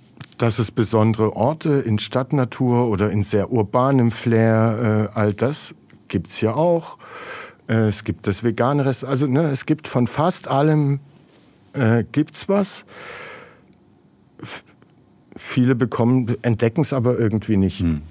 dass 0.43 0.59
es 0.59 0.73
besondere 0.73 1.37
Orte 1.37 1.71
in 1.71 2.01
Stadtnatur 2.01 2.89
oder 2.89 3.13
in 3.13 3.23
sehr 3.23 3.53
urbanem 3.53 4.11
Flair, 4.11 5.11
äh, 5.15 5.17
all 5.17 5.35
das 5.35 5.73
gibt's 6.09 6.41
ja 6.41 6.55
auch. 6.55 6.99
Äh, 7.69 7.87
es 7.87 8.03
gibt 8.03 8.27
das 8.27 8.43
vegane 8.43 8.85
Rest, 8.85 9.05
also 9.05 9.29
ne, 9.29 9.53
es 9.53 9.67
gibt 9.67 9.87
von 9.87 10.09
fast 10.09 10.49
allem 10.49 10.99
äh, 11.75 12.03
gibt's 12.11 12.49
was. 12.49 12.85
F 14.43 14.65
viele 15.37 15.77
bekommen, 15.77 16.35
entdecken 16.43 16.81
es 16.81 16.93
aber 16.93 17.21
irgendwie 17.21 17.57
nicht. 17.57 17.79
Hm. 17.79 18.03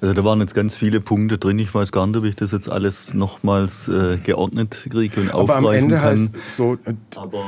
Also 0.00 0.14
da 0.14 0.22
waren 0.22 0.38
jetzt 0.40 0.54
ganz 0.54 0.76
viele 0.76 1.00
Punkte 1.00 1.36
drin. 1.36 1.58
Ich 1.58 1.74
weiß 1.74 1.90
gar 1.90 2.06
nicht, 2.06 2.16
ob 2.16 2.24
ich 2.24 2.36
das 2.36 2.52
jetzt 2.52 2.70
alles 2.70 3.12
nochmals 3.12 3.88
äh, 3.88 4.18
geordnet 4.18 4.86
kriege 4.88 5.20
und 5.20 5.30
aber 5.30 5.40
aufgreifen 5.40 5.66
am 5.66 5.74
Ende 5.74 5.96
kann. 5.96 6.30
so, 6.56 6.74
äh, 6.74 6.94
aber 7.16 7.44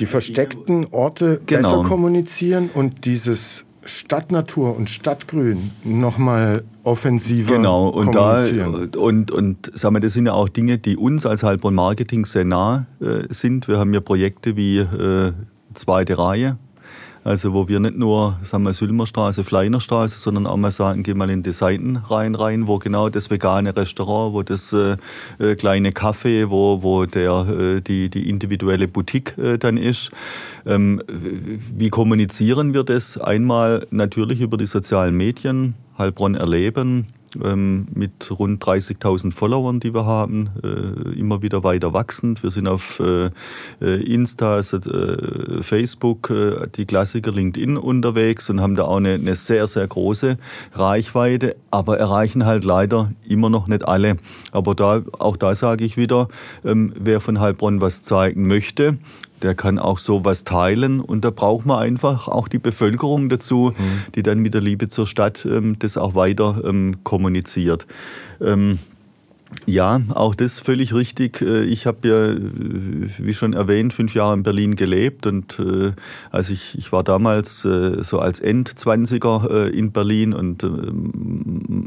die 0.00 0.06
versteckten 0.06 0.86
Orte 0.90 1.40
genau. 1.46 1.80
besser 1.80 1.88
kommunizieren 1.88 2.70
und 2.72 3.04
dieses 3.04 3.64
Stadtnatur 3.84 4.76
und 4.76 4.88
Stadtgrün 4.88 5.70
nochmal 5.84 6.64
offensiver 6.84 7.56
genau. 7.56 7.88
und 7.88 8.12
kommunizieren. 8.14 8.90
Da, 8.90 8.98
und, 8.98 9.30
und 9.30 9.70
sagen 9.74 9.96
wir, 9.96 10.00
das 10.00 10.14
sind 10.14 10.26
ja 10.26 10.32
auch 10.32 10.48
Dinge, 10.48 10.78
die 10.78 10.96
uns 10.96 11.26
als 11.26 11.42
Heilbronn 11.42 11.74
Marketing 11.74 12.24
sehr 12.24 12.44
nah 12.44 12.86
äh, 13.00 13.24
sind. 13.28 13.68
Wir 13.68 13.78
haben 13.78 13.92
ja 13.92 14.00
Projekte 14.00 14.56
wie 14.56 14.78
äh, 14.78 15.32
Zweite 15.74 16.18
Reihe, 16.18 16.56
also 17.24 17.54
wo 17.54 17.68
wir 17.68 17.80
nicht 17.80 17.96
nur, 17.96 18.38
sagen 18.42 18.64
wir, 18.64 18.74
Sülmerstraße, 18.74 19.44
Fleinerstraße, 19.44 20.20
sondern 20.20 20.46
auch 20.46 20.58
mal 20.58 20.70
sagen, 20.70 21.02
geh 21.02 21.14
mal 21.14 21.30
in 21.30 21.42
die 21.42 21.52
Seitenreihen 21.52 22.34
rein, 22.34 22.66
wo 22.66 22.78
genau 22.78 23.08
das 23.08 23.30
vegane 23.30 23.74
Restaurant, 23.74 24.34
wo 24.34 24.42
das 24.42 24.74
äh, 24.74 24.98
äh, 25.38 25.56
kleine 25.56 25.90
Café, 25.90 26.50
wo, 26.50 26.82
wo 26.82 27.06
der, 27.06 27.46
äh, 27.48 27.80
die, 27.80 28.10
die 28.10 28.28
individuelle 28.28 28.88
Boutique 28.88 29.38
äh, 29.38 29.56
dann 29.56 29.78
ist. 29.78 30.10
Ähm, 30.66 31.02
wie 31.08 31.88
kommunizieren 31.88 32.74
wir 32.74 32.84
das? 32.84 33.16
Einmal 33.16 33.86
natürlich 33.90 34.40
über 34.40 34.58
die 34.58 34.66
sozialen 34.66 35.16
Medien, 35.16 35.74
Heilbronn 35.96 36.34
erleben, 36.34 37.06
ähm, 37.42 37.86
mit 37.94 38.30
rund 38.30 38.64
30.000 38.64 39.32
Followern, 39.32 39.80
die 39.80 39.94
wir 39.94 40.04
haben, 40.04 40.50
äh, 40.62 41.18
immer 41.18 41.42
wieder 41.42 41.64
weiter 41.64 41.92
wachsend. 41.92 42.42
Wir 42.42 42.50
sind 42.50 42.66
auf 42.66 43.00
äh, 43.00 43.30
äh 43.80 44.02
Insta, 44.02 44.54
also, 44.54 44.76
äh, 44.76 45.62
Facebook, 45.62 46.30
äh, 46.30 46.68
die 46.74 46.86
Klassiker 46.86 47.32
LinkedIn 47.32 47.76
unterwegs 47.76 48.50
und 48.50 48.60
haben 48.60 48.74
da 48.74 48.84
auch 48.84 48.96
eine, 48.96 49.14
eine, 49.14 49.34
sehr, 49.34 49.66
sehr 49.66 49.86
große 49.86 50.38
Reichweite, 50.72 51.56
aber 51.70 51.98
erreichen 51.98 52.44
halt 52.44 52.64
leider 52.64 53.12
immer 53.26 53.50
noch 53.50 53.66
nicht 53.66 53.86
alle. 53.86 54.16
Aber 54.52 54.74
da, 54.74 55.02
auch 55.18 55.36
da 55.36 55.54
sage 55.54 55.84
ich 55.84 55.96
wieder, 55.96 56.28
ähm, 56.64 56.92
wer 56.98 57.20
von 57.20 57.40
Heilbronn 57.40 57.80
was 57.80 58.02
zeigen 58.02 58.46
möchte, 58.46 58.98
der 59.44 59.54
kann 59.54 59.78
auch 59.78 59.98
sowas 59.98 60.42
teilen 60.44 61.00
und 61.00 61.24
da 61.24 61.30
braucht 61.30 61.66
man 61.66 61.78
einfach 61.78 62.28
auch 62.28 62.48
die 62.48 62.58
Bevölkerung 62.58 63.28
dazu, 63.28 63.74
mhm. 63.76 64.12
die 64.14 64.22
dann 64.22 64.38
mit 64.38 64.54
der 64.54 64.62
Liebe 64.62 64.88
zur 64.88 65.06
Stadt 65.06 65.44
ähm, 65.44 65.78
das 65.78 65.98
auch 65.98 66.14
weiter 66.14 66.62
ähm, 66.64 66.96
kommuniziert. 67.04 67.86
Ähm, 68.40 68.78
ja, 69.66 70.00
auch 70.10 70.34
das 70.34 70.60
völlig 70.60 70.94
richtig. 70.94 71.40
Äh, 71.40 71.64
ich 71.64 71.86
habe 71.86 72.08
ja, 72.08 72.26
äh, 72.26 73.08
wie 73.18 73.32
schon 73.32 73.54
erwähnt, 73.54 73.94
fünf 73.94 74.14
Jahre 74.14 74.34
in 74.34 74.42
Berlin 74.42 74.76
gelebt 74.76 75.26
und 75.26 75.58
äh, 75.58 75.92
also 76.30 76.52
ich, 76.52 76.76
ich 76.76 76.92
war 76.92 77.02
damals 77.02 77.64
äh, 77.64 78.02
so 78.02 78.18
als 78.18 78.40
Endzwanziger 78.40 79.48
äh, 79.50 79.68
in 79.70 79.92
Berlin 79.92 80.34
und 80.34 80.64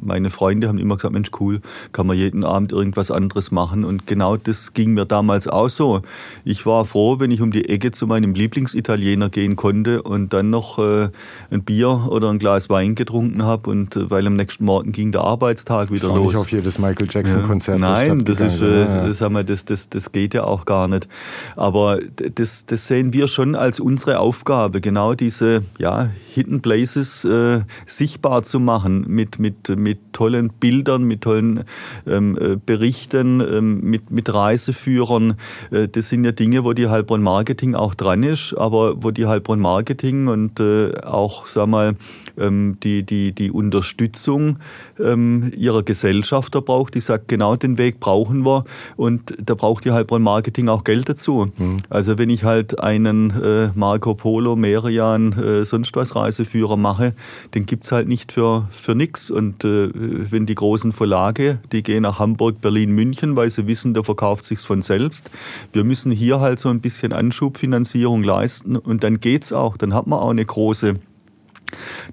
meine 0.02 0.30
Freunde 0.30 0.68
haben 0.68 0.78
immer 0.78 0.96
gesagt, 0.96 1.14
Mensch, 1.14 1.30
cool, 1.40 1.62
kann 1.92 2.08
man 2.08 2.18
jeden 2.18 2.44
Abend 2.44 2.72
irgendwas 2.72 3.12
anderes 3.12 3.52
machen 3.52 3.84
und 3.84 4.08
genau 4.08 4.38
das 4.38 4.74
ging 4.74 4.94
mir 4.94 5.06
damals 5.06 5.48
auch 5.48 5.70
so. 5.70 6.02
Ich 6.46 6.66
war 6.66 6.86
froh, 6.86 7.20
wenn 7.20 7.32
ich 7.32 7.42
um 7.42 7.52
die 7.52 7.70
Ecke 7.70 7.92
zu 7.92 8.08
meinem 8.08 8.34
Lieblingsitaliener 8.34 9.30
gehen 9.30 9.56
konnte 9.56 10.02
und 10.04 10.34
dann 10.34 10.50
noch 10.50 10.78
ein 10.78 11.64
Bier 11.64 12.08
oder 12.10 12.30
ein 12.30 12.40
Glas 12.40 12.70
Wein 12.70 12.96
getrunken 12.96 13.44
habe 13.44 13.70
und 13.70 14.10
weil 14.10 14.26
am 14.28 14.36
nächsten 14.36 14.66
Morgen 14.66 14.92
ging 14.92 15.12
der 15.12 15.22
Arbeitstag 15.22 15.92
wieder 15.92 16.08
los. 16.10 16.28
Nicht 16.28 16.36
auf 16.36 16.52
jedes 16.52 16.80
Michael 16.80 17.08
Jackson 17.10 17.42
ja. 17.42 17.48
Konzert 17.58 17.80
Nein, 17.80 18.24
das 18.24 18.40
ist, 18.40 18.62
äh, 18.62 18.86
das, 18.86 19.20
wir, 19.20 19.44
das, 19.44 19.66
das, 19.66 19.90
das 19.90 20.12
geht 20.12 20.36
ja 20.36 20.44
auch 20.44 20.66
gar 20.66 20.88
nicht. 20.88 21.08
Aber 21.56 22.00
das, 22.36 22.68
das 22.68 22.88
sehen 22.88 23.14
wir 23.14 23.28
schon 23.28 23.56
als 23.56 23.80
unsere 23.80 24.20
Aufgabe, 24.20 24.80
genau 24.80 25.16
diese 25.16 25.64
ja, 25.80 26.12
Hidden 26.34 26.62
Places 26.62 27.26
äh, 27.26 27.62
sichtbar 27.88 28.44
zu 28.44 28.60
machen 28.60 29.06
mit, 29.08 29.40
mit, 29.40 29.70
mit 29.76 30.14
tollen 30.14 30.50
Bildern, 30.50 31.04
mit 31.04 31.22
tollen 31.22 31.64
ähm, 32.06 32.38
äh, 32.40 32.58
Berichten, 32.64 33.42
ähm, 33.42 33.82
mit, 33.82 34.12
mit 34.12 34.32
Reiseführern. 34.32 35.36
Äh, 35.72 35.88
das 35.88 36.10
sind 36.10 36.24
ja 36.24 36.32
Dinge, 36.32 36.64
wo 36.64 36.74
die 36.74 36.88
Heilbronn 36.88 37.24
Marketing 37.24 37.74
auch 37.74 37.96
dran 37.96 38.22
ist, 38.22 38.54
aber 38.56 39.04
wo 39.04 39.10
die 39.10 39.26
Heilbronn 39.26 39.60
Marketing 39.60 40.28
und 40.28 40.60
äh, 40.60 40.92
auch, 41.04 41.48
sag 41.48 41.68
mal, 41.68 41.96
die, 42.38 43.04
die, 43.04 43.32
die 43.32 43.52
Unterstützung 43.52 44.60
ähm, 45.00 45.52
ihrer 45.58 45.84
Gesellschafter 45.84 46.62
braucht, 46.62 46.96
die 46.96 47.00
sagt, 47.00 47.28
genau 47.28 47.56
den 47.56 47.78
Weg 47.78 48.00
brauchen 48.00 48.46
wir 48.46 48.66
und 48.96 49.36
da 49.44 49.56
braucht 49.56 49.86
die 49.86 49.92
Heilbronn 49.92 50.22
Marketing 50.22 50.70
auch 50.70 50.84
Geld 50.84 51.10
dazu. 51.10 51.52
Mhm. 51.58 51.80
Also 51.90 52.18
wenn 52.18 52.30
ich 52.30 52.44
halt 52.44 52.80
einen 52.80 53.32
äh, 53.32 53.70
Marco 53.76 54.16
Polo, 54.16 54.56
Merian, 54.56 55.34
äh, 55.34 55.66
sonst 55.66 55.96
was 55.96 56.16
Reiseführer 56.16 56.78
mache, 56.78 57.14
den 57.54 57.66
gibt's 57.66 57.92
halt 57.92 58.08
nicht 58.08 58.32
für, 58.32 58.68
für 58.72 58.96
nix. 58.96 59.32
Und 59.32 59.64
äh, 59.64 59.90
wenn 59.94 60.46
die 60.46 60.56
großen 60.56 60.92
Verlage, 60.92 61.60
die 61.72 61.84
gehen 61.84 62.04
nach 62.04 62.20
Hamburg, 62.20 62.62
Berlin, 62.62 62.92
München, 62.92 63.36
weil 63.36 63.50
sie 63.50 63.68
wissen, 63.68 63.94
da 63.94 64.04
verkauft 64.04 64.46
sich's 64.46 64.66
von 64.66 64.82
selbst. 64.82 65.30
Wir 65.74 65.84
müssen 65.84 66.12
hier 66.12 66.40
halt 66.40 66.60
so 66.60 66.70
ein 66.70 66.82
bisschen 66.82 67.14
Anschubfinanzierung 67.14 68.24
leisten 68.24 68.76
und 68.76 69.04
dann 69.04 69.20
geht's 69.20 69.54
auch. 69.54 69.78
Dann 69.78 69.94
hat 69.94 70.08
man 70.08 70.20
auch 70.20 70.30
eine 70.30 70.46
große 70.46 70.96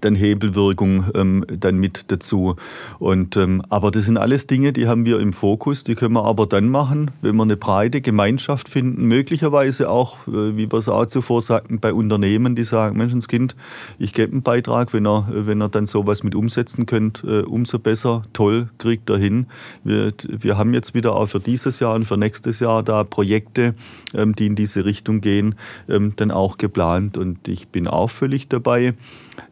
dann 0.01 0.15
Hebelwirkung 0.15 1.07
ähm, 1.15 1.45
dann 1.49 1.77
mit 1.77 2.07
dazu. 2.09 2.57
Und, 2.99 3.37
ähm, 3.37 3.63
aber 3.69 3.91
das 3.91 4.07
sind 4.07 4.17
alles 4.17 4.47
Dinge, 4.47 4.73
die 4.73 4.87
haben 4.87 5.05
wir 5.05 5.21
im 5.21 5.33
Fokus, 5.33 5.85
die 5.85 5.95
können 5.95 6.15
wir 6.15 6.25
aber 6.25 6.47
dann 6.47 6.69
machen, 6.69 7.11
wenn 7.23 7.37
wir 7.37 7.43
eine 7.43 7.57
breite 7.57 8.01
Gemeinschaft 8.01 8.69
finden, 8.69 9.07
möglicherweise 9.07 9.89
auch, 9.89 10.27
äh, 10.29 10.57
wie 10.57 10.71
wir 10.71 10.79
es 10.79 10.89
auch 10.89 11.07
zuvor 11.07 11.43
sagten, 11.43 11.81
bei 11.81 11.93
Unternehmen, 11.93 12.55
die 12.57 12.65
sagen, 12.65 12.97
Menschenskind, 12.97 13.55
ich 13.99 14.13
gebe 14.13 14.33
einen 14.33 14.43
Beitrag, 14.43 14.93
wenn 14.93 15.07
er, 15.07 15.29
wenn 15.31 15.61
er 15.61 15.69
dann 15.69 15.87
sowas 15.87 16.23
mit 16.23 16.35
umsetzen 16.35 16.87
könnt, 16.87 17.25
äh, 17.25 17.43
umso 17.43 17.79
besser, 17.79 18.23
toll, 18.33 18.69
kriegt 18.79 19.11
er 19.11 19.19
hin. 19.19 19.47
Wir, 19.83 20.13
wir 20.27 20.57
haben 20.57 20.75
jetzt 20.75 20.95
wieder 20.95 21.15
auch 21.15 21.27
für 21.27 21.41
dieses 21.41 21.81
Jahr 21.81 21.95
und 21.95 22.05
für 22.05 22.17
nächstes 22.17 22.61
Jahr 22.61 22.83
da 22.83 23.05
Projekte, 23.05 23.75
ähm, 24.15 24.35
die 24.35 24.47
in 24.47 24.57
diese 24.57 24.85
Richtung 24.85 25.21
gehen, 25.21 25.55
ähm, 25.89 26.15
dann 26.17 26.31
auch 26.31 26.59
geplant. 26.59 27.17
Und 27.17 27.49
ich 27.49 27.69
bin 27.69 27.87
auch 27.87 28.11
völlig 28.11 28.49
dabei, 28.49 28.95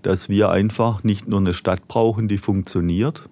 dass 0.03 0.29
wir 0.29 0.51
einfach 0.51 1.05
nicht 1.05 1.29
nur 1.29 1.41
eine 1.41 1.55
Stadt 1.55 1.89
brauchen, 1.89 2.29
die 2.29 2.39
funktioniert, 2.39 3.29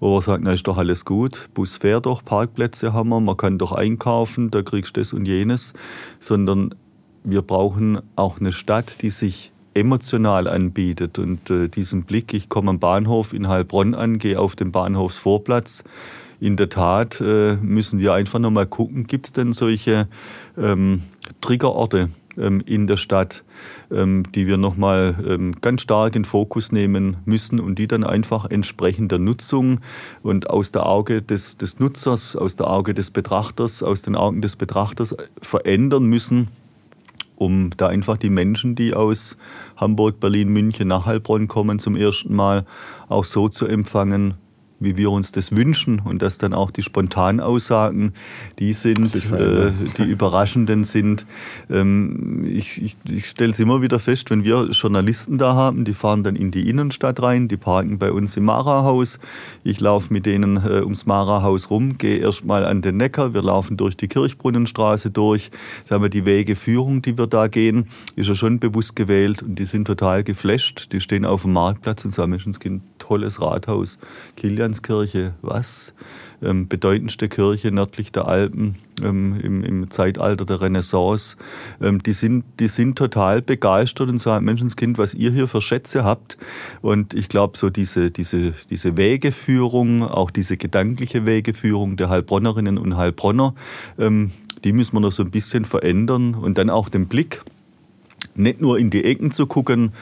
wo 0.00 0.16
wir 0.16 0.22
sagen, 0.22 0.44
na 0.44 0.52
ist 0.52 0.66
doch 0.66 0.76
alles 0.76 1.04
gut, 1.04 1.48
Bus 1.54 1.76
fährt 1.76 2.06
doch, 2.06 2.24
Parkplätze 2.24 2.92
haben 2.92 3.08
wir, 3.08 3.20
man 3.20 3.36
kann 3.36 3.58
doch 3.58 3.72
einkaufen, 3.72 4.50
da 4.50 4.62
kriegst 4.62 4.96
du 4.96 5.00
das 5.00 5.12
und 5.12 5.26
jenes, 5.26 5.72
sondern 6.20 6.74
wir 7.24 7.42
brauchen 7.42 8.00
auch 8.14 8.38
eine 8.38 8.52
Stadt, 8.52 9.02
die 9.02 9.10
sich 9.10 9.52
emotional 9.76 10.48
anbietet. 10.48 11.18
Und 11.18 11.50
äh, 11.50 11.68
diesen 11.68 12.04
Blick, 12.04 12.32
ich 12.32 12.48
komme 12.48 12.70
am 12.70 12.78
Bahnhof 12.78 13.32
in 13.32 13.48
Heilbronn 13.48 13.94
an, 13.94 14.18
gehe 14.18 14.40
auf 14.40 14.56
den 14.56 14.72
Bahnhofsvorplatz. 14.72 15.84
In 16.40 16.56
der 16.56 16.68
Tat 16.68 17.20
äh, 17.20 17.56
müssen 17.56 17.98
wir 17.98 18.14
einfach 18.14 18.38
nochmal 18.38 18.66
gucken, 18.66 19.06
gibt 19.06 19.26
es 19.26 19.32
denn 19.32 19.52
solche 19.52 20.08
ähm, 20.56 21.02
Triggerorte, 21.40 22.10
ähm, 22.38 22.62
in 22.66 22.86
der 22.86 22.96
Stadt, 22.96 23.42
die 23.90 24.46
wir 24.46 24.56
nochmal 24.56 25.16
ähm, 25.28 25.54
ganz 25.60 25.82
stark 25.82 26.16
in 26.16 26.24
Fokus 26.24 26.72
nehmen 26.72 27.18
müssen 27.24 27.60
und 27.60 27.78
die 27.78 27.86
dann 27.86 28.04
einfach 28.04 28.50
entsprechend 28.50 29.12
der 29.12 29.18
Nutzung 29.18 29.80
und 30.22 30.50
aus 30.50 30.72
der 30.72 30.86
Auge 30.86 31.22
des, 31.22 31.56
des 31.56 31.78
Nutzers, 31.78 32.36
aus 32.36 32.56
der 32.56 32.68
Auge 32.68 32.94
des 32.94 33.10
Betrachters, 33.10 33.82
aus 33.82 34.02
den 34.02 34.16
Augen 34.16 34.42
des 34.42 34.56
Betrachters 34.56 35.14
verändern 35.40 36.04
müssen 36.04 36.48
um 37.38 37.70
da 37.76 37.88
einfach 37.88 38.16
die 38.16 38.30
Menschen, 38.30 38.74
die 38.74 38.94
aus 38.94 39.36
Hamburg, 39.76 40.20
Berlin, 40.20 40.48
München 40.48 40.88
nach 40.88 41.06
Heilbronn 41.06 41.48
kommen 41.48 41.78
zum 41.78 41.94
ersten 41.94 42.34
Mal, 42.34 42.64
auch 43.08 43.24
so 43.24 43.48
zu 43.48 43.66
empfangen, 43.66 44.34
wie 44.78 44.96
wir 44.96 45.10
uns 45.10 45.32
das 45.32 45.52
wünschen 45.52 46.00
und 46.00 46.22
dass 46.22 46.38
dann 46.38 46.52
auch 46.52 46.70
die 46.70 46.82
spontanen 46.82 47.40
Aussagen 47.40 48.12
die 48.58 48.72
sind, 48.72 49.14
äh, 49.32 49.70
die 49.98 50.04
überraschenden 50.04 50.84
sind. 50.84 51.26
Ähm, 51.70 52.44
ich, 52.46 52.82
ich, 52.82 52.96
ich 53.08 53.26
stelle 53.26 53.52
es 53.52 53.60
immer 53.60 53.82
wieder 53.82 53.98
fest, 53.98 54.30
wenn 54.30 54.44
wir 54.44 54.68
Journalisten 54.70 55.38
da 55.38 55.54
haben, 55.54 55.84
die 55.84 55.94
fahren 55.94 56.22
dann 56.22 56.36
in 56.36 56.50
die 56.50 56.68
Innenstadt 56.68 57.22
rein, 57.22 57.48
die 57.48 57.56
parken 57.56 57.98
bei 57.98 58.12
uns 58.12 58.36
im 58.36 58.44
Mara-Haus. 58.44 59.18
Ich 59.64 59.80
laufe 59.80 60.12
mit 60.12 60.26
denen 60.26 60.56
äh, 60.56 60.82
ums 60.82 61.06
Mara-Haus 61.06 61.70
rum, 61.70 61.98
gehe 61.98 62.16
erstmal 62.16 62.64
an 62.64 62.82
den 62.82 62.98
Neckar, 62.98 63.34
wir 63.34 63.42
laufen 63.42 63.76
durch 63.76 63.96
die 63.96 64.08
Kirchbrunnenstraße 64.08 65.10
durch. 65.10 65.50
Sagen 65.84 66.02
wir, 66.02 66.10
die 66.10 66.26
Wegeführung, 66.26 67.02
die 67.02 67.16
wir 67.16 67.26
da 67.26 67.48
gehen, 67.48 67.88
ist 68.14 68.28
ja 68.28 68.34
schon 68.34 68.58
bewusst 68.58 68.96
gewählt 68.96 69.42
und 69.42 69.58
die 69.58 69.66
sind 69.66 69.86
total 69.86 70.24
geflasht. 70.24 70.92
Die 70.92 71.00
stehen 71.00 71.24
auf 71.24 71.42
dem 71.42 71.52
Marktplatz 71.52 72.04
und 72.04 72.10
sagen, 72.12 72.30
Menschenskind, 72.30 72.82
tolles 72.98 73.40
Rathaus. 73.40 73.98
Kilian 74.36 74.65
Florianskirche, 74.66 75.34
was? 75.42 75.94
Ähm, 76.42 76.68
bedeutendste 76.68 77.28
Kirche 77.28 77.70
nördlich 77.70 78.12
der 78.12 78.26
Alpen 78.26 78.76
ähm, 79.02 79.38
im, 79.42 79.64
im, 79.64 79.90
Zeitalter 79.90 80.44
der 80.44 80.60
Renaissance. 80.60 81.36
Ähm, 81.80 82.02
die, 82.02 82.12
sind, 82.12 82.44
die 82.60 82.68
sind 82.68 82.98
total 82.98 83.42
begeistert 83.42 84.08
und 84.08 84.18
sagen, 84.18 84.44
Menschenskind, 84.44 84.98
was 84.98 85.14
ihr 85.14 85.30
hier 85.30 85.48
für 85.48 85.62
Schätze 85.62 86.04
habt. 86.04 86.36
Und 86.82 87.14
ich 87.14 87.28
glaube, 87.28 87.56
so 87.56 87.70
diese, 87.70 88.10
diese, 88.10 88.52
diese 88.68 88.96
Wegeführung, 88.96 90.02
auch 90.02 90.30
diese 90.30 90.56
gedankliche 90.56 91.24
Wegeführung 91.24 91.96
der 91.96 92.10
Heilbronnerinnen 92.10 92.76
und 92.76 92.96
Heilbronner, 92.96 93.54
ähm, 93.98 94.32
die 94.64 94.72
müssen 94.72 94.94
wir 94.94 95.00
noch 95.00 95.12
so 95.12 95.22
ein 95.22 95.30
bisschen 95.30 95.64
verändern 95.64 96.34
und 96.34 96.58
dann 96.58 96.70
auch 96.70 96.88
den 96.88 97.06
Blick 97.06 97.42
nicht 98.34 98.60
nur 98.60 98.78
in 98.78 98.90
die 98.90 99.04
Ecken 99.04 99.30
zu 99.30 99.46
gucken, 99.46 99.92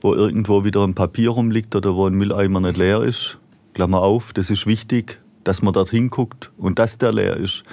wo 0.00 0.14
irgendwo 0.14 0.64
wieder 0.64 0.84
ein 0.84 0.94
Papier 0.94 1.30
rumliegt 1.30 1.74
oder 1.74 1.94
wo 1.94 2.06
ein 2.06 2.14
Mülleimer 2.14 2.60
nicht 2.60 2.76
leer 2.76 3.02
ist, 3.02 3.38
Klammer 3.74 4.00
auf, 4.00 4.32
das 4.32 4.50
ist 4.50 4.66
wichtig, 4.66 5.20
dass 5.44 5.62
man 5.62 5.72
dorthin 5.72 6.10
guckt 6.10 6.50
und 6.56 6.78
dass 6.78 6.98
der 6.98 7.12
leer 7.12 7.36
ist. 7.36 7.64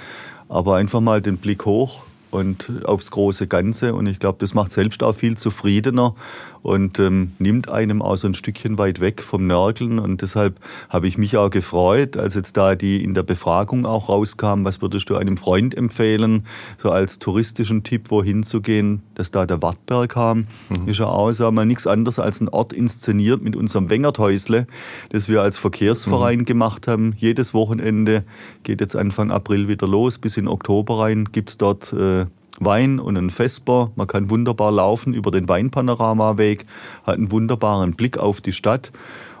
Aber 0.48 0.76
einfach 0.76 1.00
mal 1.00 1.20
den 1.22 1.38
Blick 1.38 1.64
hoch 1.64 2.02
und 2.30 2.84
aufs 2.84 3.10
große 3.10 3.46
Ganze. 3.46 3.94
Und 3.94 4.06
ich 4.06 4.18
glaube, 4.18 4.38
das 4.40 4.54
macht 4.54 4.72
selbst 4.72 5.02
auch 5.02 5.14
viel 5.14 5.36
zufriedener 5.36 6.14
und 6.62 6.98
ähm, 6.98 7.32
nimmt 7.38 7.70
einem 7.70 8.02
auch 8.02 8.16
so 8.16 8.26
ein 8.26 8.34
Stückchen 8.34 8.78
weit 8.78 9.00
weg 9.00 9.22
vom 9.22 9.46
Nörgeln. 9.46 9.98
Und 9.98 10.22
deshalb 10.22 10.56
habe 10.88 11.08
ich 11.08 11.18
mich 11.18 11.36
auch 11.36 11.50
gefreut, 11.50 12.16
als 12.16 12.34
jetzt 12.34 12.56
da 12.56 12.74
die 12.74 13.02
in 13.02 13.14
der 13.14 13.22
Befragung 13.22 13.86
auch 13.86 14.08
rauskam, 14.08 14.64
was 14.64 14.82
würdest 14.82 15.08
du 15.10 15.16
einem 15.16 15.36
Freund 15.36 15.76
empfehlen, 15.76 16.44
so 16.78 16.90
als 16.90 17.18
touristischen 17.18 17.82
Tipp, 17.82 18.10
wohin 18.10 18.42
zu 18.42 18.60
gehen, 18.60 19.02
dass 19.14 19.30
da 19.30 19.46
der 19.46 19.62
Wartberg 19.62 20.10
kam. 20.10 20.46
Mhm. 20.68 20.88
Ist 20.88 20.98
ja 20.98 21.06
auch, 21.06 21.32
sagen 21.32 21.56
wir, 21.56 21.64
nichts 21.64 21.86
anderes 21.86 22.18
als 22.18 22.40
ein 22.40 22.48
Ort 22.48 22.72
inszeniert 22.72 23.42
mit 23.42 23.56
unserem 23.56 23.88
Wengerthäusle, 23.90 24.66
das 25.10 25.28
wir 25.28 25.42
als 25.42 25.58
Verkehrsverein 25.58 26.40
mhm. 26.40 26.44
gemacht 26.44 26.88
haben. 26.88 27.14
Jedes 27.16 27.54
Wochenende 27.54 28.24
geht 28.62 28.80
jetzt 28.80 28.96
Anfang 28.96 29.30
April 29.30 29.68
wieder 29.68 29.86
los, 29.86 30.18
bis 30.18 30.36
in 30.36 30.48
Oktober 30.48 31.00
rein 31.00 31.28
gibt 31.32 31.50
es 31.50 31.58
dort 31.58 31.92
äh, 31.92 32.26
Wein 32.60 33.00
und 33.00 33.16
ein 33.16 33.30
Vesper. 33.30 33.90
Man 33.96 34.06
kann 34.06 34.30
wunderbar 34.30 34.70
laufen 34.70 35.14
über 35.14 35.30
den 35.30 35.48
Weinpanoramaweg, 35.48 36.64
hat 37.04 37.16
einen 37.16 37.32
wunderbaren 37.32 37.92
Blick 37.92 38.18
auf 38.18 38.40
die 38.40 38.52
Stadt. 38.52 38.92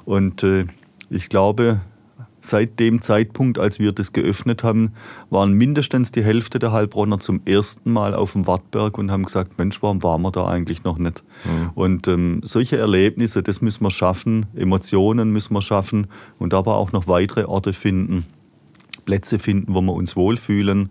Und 0.04 0.42
äh, 0.42 0.64
ich 1.10 1.28
glaube, 1.28 1.80
seit 2.40 2.80
dem 2.80 3.00
Zeitpunkt, 3.00 3.58
als 3.58 3.78
wir 3.78 3.92
das 3.92 4.12
geöffnet 4.12 4.64
haben, 4.64 4.92
waren 5.28 5.52
mindestens 5.52 6.12
die 6.12 6.24
Hälfte 6.24 6.58
der 6.58 6.72
Heilbronner 6.72 7.18
zum 7.18 7.42
ersten 7.44 7.92
Mal 7.92 8.14
auf 8.14 8.32
dem 8.32 8.46
Wartberg 8.46 8.98
und 8.98 9.10
haben 9.10 9.24
gesagt, 9.24 9.58
Mensch, 9.58 9.82
warum 9.82 10.02
waren 10.02 10.22
wir 10.22 10.30
da 10.30 10.46
eigentlich 10.46 10.84
noch 10.84 10.98
nicht? 10.98 11.22
Mhm. 11.44 11.70
Und 11.74 12.08
ähm, 12.08 12.40
solche 12.42 12.78
Erlebnisse, 12.78 13.42
das 13.42 13.60
müssen 13.60 13.84
wir 13.84 13.90
schaffen, 13.90 14.46
Emotionen 14.54 15.30
müssen 15.30 15.54
wir 15.54 15.62
schaffen 15.62 16.06
und 16.38 16.54
aber 16.54 16.76
auch 16.76 16.92
noch 16.92 17.06
weitere 17.06 17.44
Orte 17.44 17.72
finden, 17.72 18.24
Plätze 19.04 19.38
finden, 19.38 19.74
wo 19.74 19.80
wir 19.82 19.94
uns 19.94 20.16
wohlfühlen. 20.16 20.90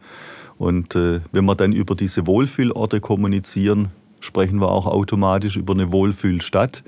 Und 0.60 0.94
äh, 0.96 1.22
wenn 1.32 1.46
wir 1.46 1.56
dann 1.56 1.72
über 1.72 1.96
diese 1.96 2.28
Wohlfühlorte 2.28 3.00
kommunizieren, 3.00 3.88
sprechen 4.20 4.60
wir 4.60 4.70
auch 4.70 4.86
automatisch 4.86 5.56
über 5.56 5.74
eine 5.74 5.92
Wohlfühlstadt. 5.94 6.84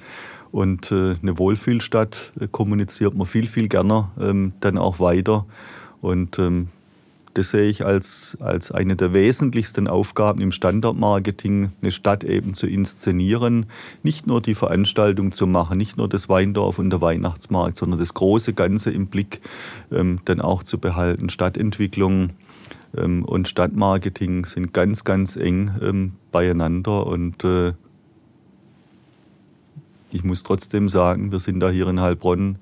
Und 0.51 0.91
äh, 0.91 1.15
eine 1.21 1.39
Wohlfühlstadt 1.39 2.33
äh, 2.39 2.47
kommuniziert 2.49 3.15
man 3.15 3.25
viel, 3.25 3.47
viel 3.47 3.69
gerne 3.69 4.09
ähm, 4.19 4.51
dann 4.59 4.77
auch 4.77 4.99
weiter. 4.99 5.45
Und 6.01 6.37
ähm, 6.37 6.67
das 7.33 7.51
sehe 7.51 7.69
ich 7.69 7.85
als, 7.85 8.37
als 8.41 8.73
eine 8.73 8.97
der 8.97 9.13
wesentlichsten 9.13 9.87
Aufgaben 9.87 10.41
im 10.41 10.51
Standardmarketing, 10.51 11.71
eine 11.81 11.91
Stadt 11.93 12.25
eben 12.25 12.53
zu 12.53 12.67
inszenieren. 12.67 13.67
Nicht 14.03 14.27
nur 14.27 14.41
die 14.41 14.55
Veranstaltung 14.55 15.31
zu 15.31 15.47
machen, 15.47 15.77
nicht 15.77 15.95
nur 15.95 16.09
das 16.09 16.27
Weindorf 16.27 16.77
und 16.77 16.89
der 16.89 16.99
Weihnachtsmarkt, 16.99 17.77
sondern 17.77 17.99
das 17.99 18.13
große 18.13 18.51
Ganze 18.51 18.91
im 18.91 19.07
Blick 19.07 19.39
ähm, 19.93 20.19
dann 20.25 20.41
auch 20.41 20.63
zu 20.63 20.77
behalten. 20.77 21.29
Stadtentwicklung 21.29 22.31
und 22.93 23.47
Stadtmarketing 23.47 24.45
sind 24.45 24.73
ganz, 24.73 25.03
ganz 25.03 25.35
eng 25.35 25.71
ähm, 25.81 26.13
beieinander 26.31 27.07
und 27.07 27.43
äh, 27.43 27.73
ich 30.11 30.23
muss 30.23 30.43
trotzdem 30.43 30.89
sagen, 30.89 31.31
wir 31.31 31.39
sind 31.39 31.61
da 31.61 31.69
hier 31.69 31.87
in 31.87 32.01
Heilbronn 32.01 32.57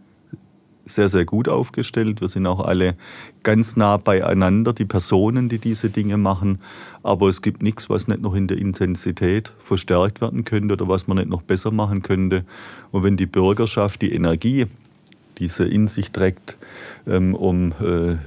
sehr, 0.85 1.09
sehr 1.09 1.25
gut 1.25 1.47
aufgestellt. 1.47 2.21
Wir 2.21 2.29
sind 2.29 2.45
auch 2.47 2.65
alle 2.65 2.95
ganz 3.43 3.75
nah 3.75 3.97
beieinander, 3.97 4.73
die 4.73 4.85
Personen, 4.85 5.49
die 5.49 5.59
diese 5.59 5.89
Dinge 5.89 6.17
machen. 6.17 6.59
Aber 7.03 7.29
es 7.29 7.41
gibt 7.41 7.63
nichts, 7.63 7.89
was 7.89 8.07
nicht 8.07 8.21
noch 8.21 8.35
in 8.35 8.47
der 8.47 8.57
Intensität 8.57 9.53
verstärkt 9.59 10.21
werden 10.21 10.45
könnte 10.45 10.73
oder 10.73 10.87
was 10.87 11.07
man 11.07 11.17
nicht 11.17 11.29
noch 11.29 11.41
besser 11.41 11.71
machen 11.71 12.01
könnte. 12.01 12.45
Und 12.91 13.03
wenn 13.03 13.17
die 13.17 13.27
Bürgerschaft 13.27 14.01
die 14.01 14.13
Energie 14.13 14.65
diese 15.39 15.65
in 15.65 15.87
sich 15.87 16.11
trägt, 16.11 16.57
ähm, 17.07 17.35
um 17.35 17.73
äh, 17.81 18.11
äh, 18.11 18.17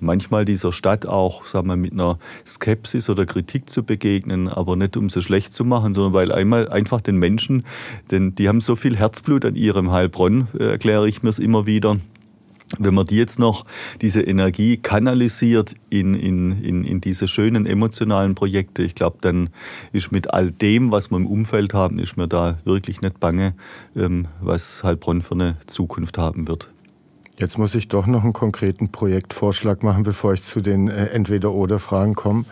manchmal 0.00 0.44
dieser 0.44 0.72
Stadt 0.72 1.06
auch 1.06 1.44
sagen 1.46 1.68
wir, 1.68 1.76
mit 1.76 1.92
einer 1.92 2.18
Skepsis 2.46 3.10
oder 3.10 3.26
Kritik 3.26 3.68
zu 3.68 3.82
begegnen, 3.82 4.48
aber 4.48 4.76
nicht 4.76 4.96
um 4.96 5.10
sie 5.10 5.22
schlecht 5.22 5.52
zu 5.52 5.64
machen, 5.64 5.94
sondern 5.94 6.12
weil 6.12 6.32
einmal 6.32 6.68
einfach 6.68 7.00
den 7.00 7.16
Menschen, 7.16 7.64
denn 8.10 8.34
die 8.34 8.48
haben 8.48 8.60
so 8.60 8.76
viel 8.76 8.96
Herzblut 8.96 9.44
an 9.44 9.56
ihrem 9.56 9.90
Heilbronn, 9.90 10.48
äh, 10.58 10.64
erkläre 10.64 11.08
ich 11.08 11.22
mir 11.22 11.30
es 11.30 11.38
immer 11.38 11.66
wieder 11.66 11.98
wenn 12.78 12.94
man 12.94 13.06
die 13.06 13.16
jetzt 13.16 13.38
noch, 13.38 13.64
diese 14.00 14.22
Energie 14.22 14.76
kanalisiert 14.76 15.74
in, 15.90 16.14
in, 16.14 16.62
in, 16.62 16.84
in 16.84 17.00
diese 17.00 17.28
schönen 17.28 17.66
emotionalen 17.66 18.34
Projekte, 18.34 18.82
ich 18.82 18.94
glaube, 18.94 19.18
dann 19.20 19.50
ist 19.92 20.12
mit 20.12 20.32
all 20.32 20.50
dem, 20.50 20.90
was 20.90 21.10
wir 21.10 21.16
im 21.16 21.26
Umfeld 21.26 21.74
haben, 21.74 21.98
ist 21.98 22.16
mir 22.16 22.28
da 22.28 22.58
wirklich 22.64 23.00
nicht 23.00 23.20
bange, 23.20 23.54
ähm, 23.96 24.28
was 24.40 24.82
Heilbronn 24.84 25.22
für 25.22 25.34
eine 25.34 25.56
Zukunft 25.66 26.18
haben 26.18 26.48
wird. 26.48 26.70
Jetzt 27.38 27.58
muss 27.58 27.74
ich 27.74 27.88
doch 27.88 28.06
noch 28.06 28.22
einen 28.22 28.32
konkreten 28.32 28.92
Projektvorschlag 28.92 29.82
machen, 29.82 30.04
bevor 30.04 30.34
ich 30.34 30.44
zu 30.44 30.60
den 30.60 30.88
äh, 30.88 31.06
Entweder-Oder-Fragen 31.06 32.14
komme. 32.14 32.44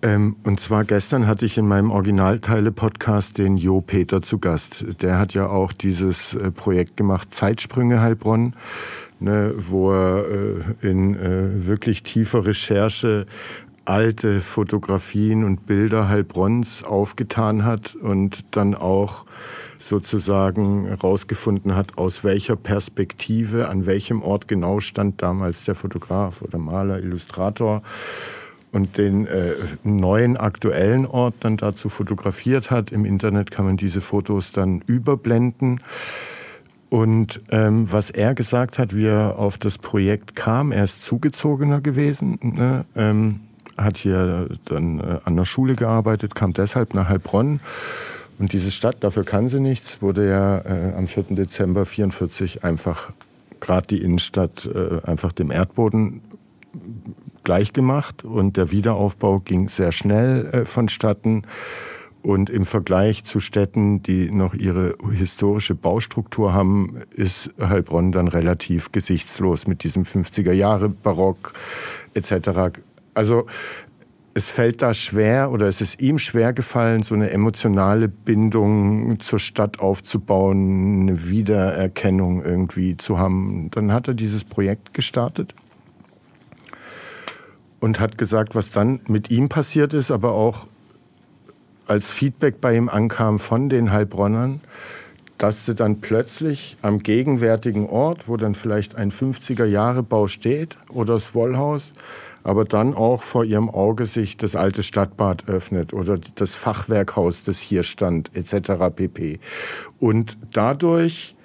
Ähm, 0.00 0.36
und 0.44 0.60
zwar 0.60 0.84
gestern 0.84 1.26
hatte 1.26 1.44
ich 1.44 1.58
in 1.58 1.66
meinem 1.66 1.90
Originalteile-Podcast 1.90 3.36
den 3.36 3.58
Jo 3.58 3.80
Peter 3.82 4.22
zu 4.22 4.38
Gast. 4.38 4.86
Der 5.02 5.18
hat 5.18 5.34
ja 5.34 5.48
auch 5.48 5.72
dieses 5.72 6.34
äh, 6.34 6.50
Projekt 6.52 6.96
gemacht, 6.96 7.34
Zeitsprünge 7.34 8.00
Heilbronn 8.00 8.54
ne, 9.20 9.54
wo 9.56 9.92
er 9.92 10.24
äh, 10.28 10.88
in 10.88 11.14
äh, 11.14 11.66
wirklich 11.66 12.02
tiefer 12.02 12.46
Recherche 12.46 13.26
alte 13.84 14.40
Fotografien 14.40 15.44
und 15.44 15.66
Bilder 15.66 16.08
Heilbronns 16.08 16.82
aufgetan 16.84 17.64
hat 17.64 17.94
und 17.94 18.44
dann 18.50 18.74
auch 18.74 19.24
sozusagen 19.78 20.86
herausgefunden 20.86 21.74
hat, 21.74 21.96
aus 21.96 22.22
welcher 22.22 22.56
Perspektive, 22.56 23.68
an 23.68 23.86
welchem 23.86 24.22
Ort 24.22 24.46
genau 24.46 24.80
stand 24.80 25.22
damals 25.22 25.64
der 25.64 25.74
Fotograf 25.74 26.42
oder 26.42 26.58
Maler, 26.58 26.98
Illustrator 26.98 27.82
und 28.72 28.98
den 28.98 29.26
äh, 29.26 29.54
neuen 29.84 30.36
aktuellen 30.36 31.06
Ort 31.06 31.36
dann 31.40 31.56
dazu 31.56 31.88
fotografiert 31.88 32.70
hat. 32.70 32.92
Im 32.92 33.06
Internet 33.06 33.50
kann 33.50 33.64
man 33.64 33.78
diese 33.78 34.02
Fotos 34.02 34.52
dann 34.52 34.82
überblenden. 34.86 35.80
Und 36.90 37.40
ähm, 37.50 37.90
was 37.92 38.10
er 38.10 38.34
gesagt 38.34 38.78
hat, 38.78 38.94
wie 38.94 39.06
er 39.06 39.38
auf 39.38 39.58
das 39.58 39.76
Projekt 39.76 40.34
kam, 40.34 40.72
er 40.72 40.84
ist 40.84 41.02
zugezogener 41.02 41.80
gewesen, 41.80 42.38
ne? 42.40 42.86
ähm, 42.96 43.40
hat 43.76 43.98
hier 43.98 44.48
dann 44.64 44.98
äh, 45.00 45.18
an 45.24 45.36
der 45.36 45.44
Schule 45.44 45.74
gearbeitet, 45.74 46.34
kam 46.34 46.52
deshalb 46.52 46.94
nach 46.94 47.08
Heilbronn. 47.08 47.60
Und 48.38 48.52
diese 48.52 48.70
Stadt, 48.70 49.02
dafür 49.04 49.24
kann 49.24 49.48
sie 49.48 49.60
nichts, 49.60 50.00
wurde 50.00 50.28
ja 50.28 50.58
äh, 50.58 50.94
am 50.96 51.06
4. 51.06 51.24
Dezember 51.30 51.80
1944 51.80 52.64
einfach, 52.64 53.10
gerade 53.60 53.86
die 53.88 54.02
Innenstadt, 54.02 54.66
äh, 54.66 55.06
einfach 55.06 55.32
dem 55.32 55.50
Erdboden 55.50 56.22
gleichgemacht. 57.44 58.24
Und 58.24 58.56
der 58.56 58.70
Wiederaufbau 58.70 59.40
ging 59.40 59.68
sehr 59.68 59.92
schnell 59.92 60.46
äh, 60.52 60.64
vonstatten. 60.64 61.42
Und 62.22 62.50
im 62.50 62.66
Vergleich 62.66 63.24
zu 63.24 63.38
Städten, 63.38 64.02
die 64.02 64.30
noch 64.30 64.54
ihre 64.54 64.96
historische 65.12 65.74
Baustruktur 65.74 66.52
haben, 66.52 66.98
ist 67.14 67.50
Heilbronn 67.60 68.10
dann 68.12 68.28
relativ 68.28 68.90
gesichtslos 68.90 69.66
mit 69.66 69.84
diesem 69.84 70.02
50er 70.02 70.52
Jahre 70.52 70.88
Barock 70.88 71.52
etc. 72.14 72.80
Also 73.14 73.46
es 74.34 74.50
fällt 74.50 74.82
da 74.82 74.94
schwer 74.94 75.50
oder 75.50 75.66
es 75.66 75.80
ist 75.80 76.00
ihm 76.00 76.18
schwer 76.18 76.52
gefallen, 76.52 77.02
so 77.02 77.14
eine 77.14 77.30
emotionale 77.30 78.08
Bindung 78.08 79.18
zur 79.20 79.38
Stadt 79.38 79.80
aufzubauen, 79.80 81.02
eine 81.02 81.28
Wiedererkennung 81.28 82.44
irgendwie 82.44 82.96
zu 82.96 83.18
haben. 83.18 83.68
Dann 83.72 83.92
hat 83.92 84.06
er 84.06 84.14
dieses 84.14 84.44
Projekt 84.44 84.92
gestartet 84.94 85.54
und 87.80 88.00
hat 88.00 88.18
gesagt, 88.18 88.54
was 88.54 88.70
dann 88.70 89.00
mit 89.08 89.30
ihm 89.30 89.48
passiert 89.48 89.92
ist, 89.94 90.10
aber 90.10 90.32
auch 90.32 90.66
als 91.88 92.10
Feedback 92.10 92.60
bei 92.60 92.76
ihm 92.76 92.88
ankam 92.88 93.38
von 93.38 93.68
den 93.68 93.90
Heilbronnern, 93.90 94.60
dass 95.38 95.66
sie 95.66 95.74
dann 95.74 96.00
plötzlich 96.00 96.76
am 96.82 96.98
gegenwärtigen 96.98 97.88
Ort, 97.88 98.28
wo 98.28 98.36
dann 98.36 98.54
vielleicht 98.54 98.96
ein 98.96 99.12
50er-Jahre-Bau 99.12 100.26
steht 100.26 100.76
oder 100.92 101.14
das 101.14 101.34
Wollhaus, 101.34 101.94
aber 102.42 102.64
dann 102.64 102.94
auch 102.94 103.22
vor 103.22 103.44
ihrem 103.44 103.70
Auge 103.70 104.06
sich 104.06 104.36
das 104.36 104.56
alte 104.56 104.82
Stadtbad 104.82 105.48
öffnet 105.48 105.92
oder 105.92 106.16
das 106.34 106.54
Fachwerkhaus, 106.54 107.42
das 107.44 107.58
hier 107.58 107.82
stand, 107.82 108.34
etc. 108.34 108.94
pp. 108.94 109.38
Und 109.98 110.36
dadurch 110.52 111.36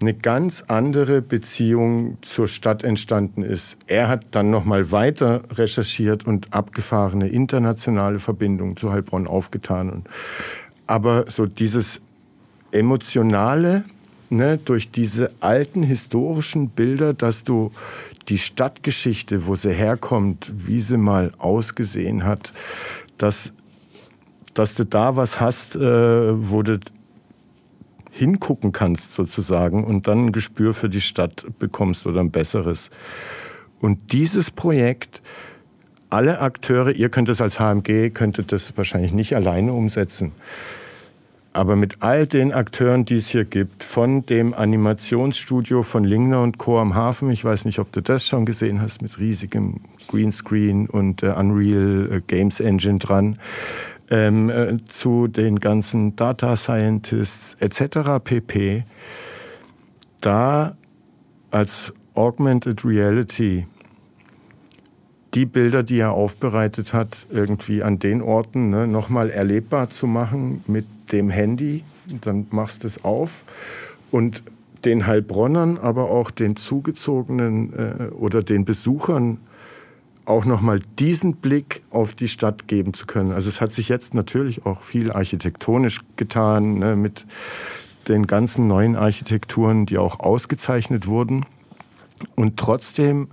eine 0.00 0.14
ganz 0.14 0.64
andere 0.66 1.20
Beziehung 1.20 2.18
zur 2.22 2.48
Stadt 2.48 2.84
entstanden 2.84 3.42
ist. 3.42 3.76
Er 3.86 4.08
hat 4.08 4.26
dann 4.30 4.50
noch 4.50 4.64
mal 4.64 4.92
weiter 4.92 5.42
recherchiert 5.52 6.26
und 6.26 6.54
abgefahrene 6.54 7.28
internationale 7.28 8.18
Verbindungen 8.18 8.76
zu 8.76 8.92
Heilbronn 8.92 9.26
aufgetan. 9.26 10.04
Aber 10.86 11.26
so 11.28 11.46
dieses 11.46 12.00
emotionale, 12.72 13.84
ne, 14.30 14.58
durch 14.58 14.90
diese 14.90 15.32
alten 15.40 15.82
historischen 15.82 16.70
Bilder, 16.70 17.12
dass 17.12 17.44
du 17.44 17.70
die 18.28 18.38
Stadtgeschichte, 18.38 19.46
wo 19.46 19.54
sie 19.54 19.72
herkommt, 19.72 20.50
wie 20.54 20.80
sie 20.80 20.96
mal 20.96 21.32
ausgesehen 21.38 22.24
hat, 22.24 22.52
dass, 23.18 23.52
dass 24.54 24.74
du 24.74 24.84
da 24.84 25.16
was 25.16 25.40
hast, 25.40 25.76
äh, 25.76 25.80
wo 25.80 26.62
du 26.62 26.78
hingucken 28.20 28.70
kannst 28.70 29.12
sozusagen 29.12 29.82
und 29.82 30.06
dann 30.06 30.26
ein 30.26 30.32
Gespür 30.32 30.74
für 30.74 30.88
die 30.88 31.00
Stadt 31.00 31.46
bekommst 31.58 32.06
oder 32.06 32.20
ein 32.20 32.30
besseres. 32.30 32.90
Und 33.80 34.12
dieses 34.12 34.50
Projekt, 34.50 35.22
alle 36.10 36.40
Akteure, 36.40 36.90
ihr 36.90 37.08
könnt 37.08 37.28
es 37.28 37.40
als 37.40 37.58
HMG, 37.58 38.10
könntet 38.10 38.52
das 38.52 38.76
wahrscheinlich 38.76 39.12
nicht 39.12 39.34
alleine 39.34 39.72
umsetzen. 39.72 40.32
Aber 41.52 41.74
mit 41.74 41.96
all 42.00 42.28
den 42.28 42.52
Akteuren, 42.52 43.04
die 43.04 43.16
es 43.16 43.28
hier 43.28 43.44
gibt, 43.44 43.82
von 43.82 44.24
dem 44.24 44.54
Animationsstudio 44.54 45.82
von 45.82 46.04
Lingner 46.04 46.42
und 46.42 46.58
Co. 46.58 46.78
am 46.78 46.94
Hafen, 46.94 47.30
ich 47.30 47.44
weiß 47.44 47.64
nicht, 47.64 47.80
ob 47.80 47.90
du 47.90 48.00
das 48.00 48.24
schon 48.24 48.44
gesehen 48.46 48.80
hast, 48.80 49.02
mit 49.02 49.18
riesigem 49.18 49.80
Greenscreen 50.06 50.88
und 50.88 51.24
äh, 51.24 51.30
Unreal 51.30 52.08
äh, 52.12 52.20
Games 52.20 52.60
Engine 52.60 52.98
dran, 52.98 53.38
ähm, 54.10 54.50
äh, 54.50 54.76
zu 54.86 55.28
den 55.28 55.58
ganzen 55.58 56.16
Data 56.16 56.56
Scientists 56.56 57.56
etc. 57.60 58.22
pp. 58.22 58.84
Da 60.20 60.76
als 61.50 61.92
Augmented 62.14 62.84
Reality 62.84 63.66
die 65.34 65.46
Bilder, 65.46 65.82
die 65.82 65.98
er 65.98 66.12
aufbereitet 66.12 66.92
hat, 66.92 67.26
irgendwie 67.30 67.82
an 67.82 67.98
den 67.98 68.20
Orten 68.20 68.70
ne, 68.70 68.86
nochmal 68.86 69.30
erlebbar 69.30 69.90
zu 69.90 70.06
machen 70.06 70.64
mit 70.66 70.86
dem 71.12 71.30
Handy. 71.30 71.84
Dann 72.22 72.46
machst 72.50 72.82
du 72.82 72.88
es 72.88 73.04
auf 73.04 73.44
und 74.10 74.42
den 74.84 75.06
Heilbronnern, 75.06 75.78
aber 75.78 76.10
auch 76.10 76.30
den 76.30 76.56
Zugezogenen 76.56 77.72
äh, 77.72 78.04
oder 78.14 78.42
den 78.42 78.64
Besuchern 78.64 79.38
auch 80.24 80.44
nochmal 80.44 80.80
diesen 80.98 81.36
Blick 81.36 81.82
auf 81.90 82.12
die 82.12 82.28
Stadt 82.28 82.68
geben 82.68 82.94
zu 82.94 83.06
können. 83.06 83.32
Also 83.32 83.48
es 83.48 83.60
hat 83.60 83.72
sich 83.72 83.88
jetzt 83.88 84.14
natürlich 84.14 84.66
auch 84.66 84.82
viel 84.82 85.12
architektonisch 85.12 86.00
getan 86.16 86.78
ne, 86.78 86.96
mit 86.96 87.26
den 88.08 88.26
ganzen 88.26 88.66
neuen 88.66 88.96
Architekturen, 88.96 89.86
die 89.86 89.98
auch 89.98 90.20
ausgezeichnet 90.20 91.06
wurden. 91.06 91.44
Und 92.36 92.56
trotzdem 92.56 93.28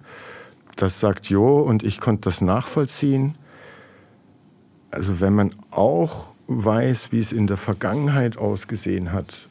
das 0.78 1.00
sagt 1.00 1.26
Jo 1.26 1.60
und 1.60 1.84
ich 1.84 2.00
konnte 2.00 2.30
das 2.30 2.40
nachvollziehen. 2.40 3.36
Also 4.92 5.20
wenn 5.20 5.34
man 5.34 5.54
auch 5.72 6.34
weiß, 6.48 7.12
wie 7.12 7.20
es 7.20 7.34
in 7.34 7.48
der 7.48 7.58
Vergangenheit 7.58 8.38
ausgesehen 8.38 9.12
hat, 9.12 9.50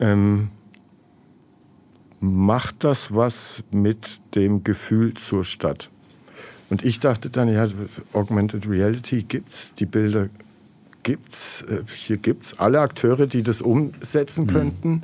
ähm, 0.00 0.50
macht 2.20 2.84
das 2.84 3.12
was 3.14 3.64
mit 3.72 4.20
dem 4.36 4.62
Gefühl 4.62 5.14
zur 5.14 5.44
Stadt. 5.44 5.90
Und 6.72 6.86
ich 6.86 7.00
dachte 7.00 7.28
dann, 7.28 7.52
ja, 7.52 7.68
Augmented 8.14 8.66
Reality 8.66 9.24
gibt's, 9.24 9.74
die 9.74 9.84
Bilder 9.84 10.30
gibt's, 11.02 11.60
äh, 11.68 11.82
hier 11.94 12.16
gibt's 12.16 12.58
alle 12.58 12.80
Akteure, 12.80 13.26
die 13.26 13.42
das 13.42 13.60
umsetzen 13.60 14.44
mhm. 14.44 14.46
könnten. 14.46 15.02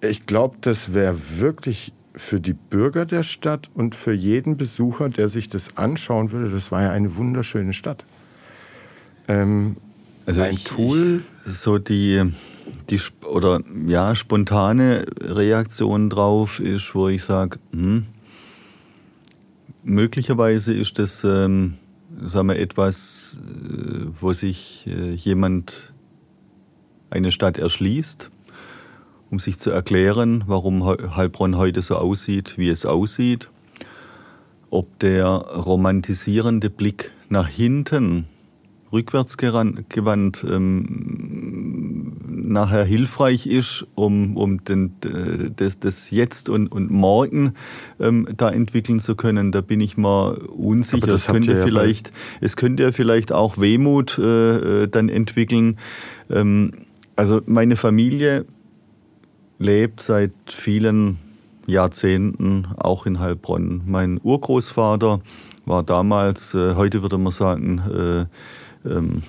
Ich 0.00 0.26
glaube, 0.26 0.56
das 0.60 0.94
wäre 0.94 1.16
wirklich 1.38 1.92
für 2.14 2.38
die 2.38 2.52
Bürger 2.52 3.04
der 3.04 3.24
Stadt 3.24 3.68
und 3.74 3.96
für 3.96 4.12
jeden 4.12 4.56
Besucher, 4.56 5.08
der 5.08 5.28
sich 5.28 5.48
das 5.48 5.76
anschauen 5.76 6.30
würde, 6.30 6.48
das 6.50 6.70
war 6.70 6.82
ja 6.82 6.92
eine 6.92 7.16
wunderschöne 7.16 7.72
Stadt. 7.72 8.04
Ähm, 9.26 9.76
also 10.24 10.40
ein 10.40 10.54
ich, 10.54 10.62
Tool. 10.62 11.24
Ich, 11.46 11.52
so 11.52 11.78
die, 11.78 12.30
die 12.90 13.00
oder 13.26 13.58
ja, 13.88 14.14
spontane 14.14 15.04
Reaktion 15.20 16.10
drauf 16.10 16.60
ist, 16.60 16.94
wo 16.94 17.08
ich 17.08 17.24
sage, 17.24 17.58
hm, 17.72 18.06
möglicherweise 19.84 20.74
ist 20.74 20.98
das 20.98 21.22
ähm, 21.24 21.74
sagen 22.20 22.48
wir, 22.48 22.58
etwas, 22.58 23.38
äh, 23.38 24.06
wo 24.20 24.32
sich 24.32 24.86
äh, 24.86 25.12
jemand 25.12 25.92
eine 27.10 27.30
Stadt 27.30 27.58
erschließt 27.58 28.30
um 29.34 29.40
sich 29.40 29.58
zu 29.58 29.70
erklären, 29.70 30.44
warum 30.46 30.84
Heilbronn 30.86 31.56
heute 31.56 31.82
so 31.82 31.96
aussieht, 31.96 32.56
wie 32.56 32.68
es 32.68 32.86
aussieht. 32.86 33.50
Ob 34.70 34.96
der 35.00 35.26
romantisierende 35.26 36.70
Blick 36.70 37.10
nach 37.30 37.48
hinten, 37.48 38.26
rückwärts 38.92 39.36
gewandt, 39.36 40.46
ähm, 40.48 42.03
nachher 42.54 42.84
hilfreich 42.84 43.46
ist, 43.46 43.86
um, 43.94 44.38
um 44.38 44.64
den, 44.64 44.94
das, 45.56 45.78
das 45.78 46.10
Jetzt 46.10 46.48
und, 46.48 46.68
und 46.68 46.90
Morgen 46.90 47.52
ähm, 48.00 48.26
da 48.34 48.48
entwickeln 48.48 49.00
zu 49.00 49.14
können, 49.14 49.52
da 49.52 49.60
bin 49.60 49.80
ich 49.80 49.98
mal 49.98 50.34
unsicher. 50.38 51.08
Es 51.08 51.26
könnte, 51.26 51.52
ja 51.52 51.64
vielleicht, 51.64 52.12
es 52.40 52.56
könnte 52.56 52.84
ja 52.84 52.92
vielleicht 52.92 53.32
auch 53.32 53.58
Wehmut 53.58 54.18
äh, 54.18 54.84
äh, 54.84 54.88
dann 54.88 55.10
entwickeln. 55.10 55.76
Ähm, 56.30 56.72
also 57.16 57.42
meine 57.44 57.76
Familie 57.76 58.46
lebt 59.58 60.02
seit 60.02 60.32
vielen 60.46 61.18
Jahrzehnten 61.66 62.66
auch 62.76 63.06
in 63.06 63.20
Heilbronn. 63.20 63.82
Mein 63.86 64.20
Urgroßvater 64.22 65.20
war 65.66 65.82
damals, 65.82 66.54
äh, 66.54 66.74
heute 66.74 67.02
würde 67.02 67.18
man 67.18 67.32
sagen, 67.32 67.82
äh, 68.84 68.88
ähm, 68.88 69.22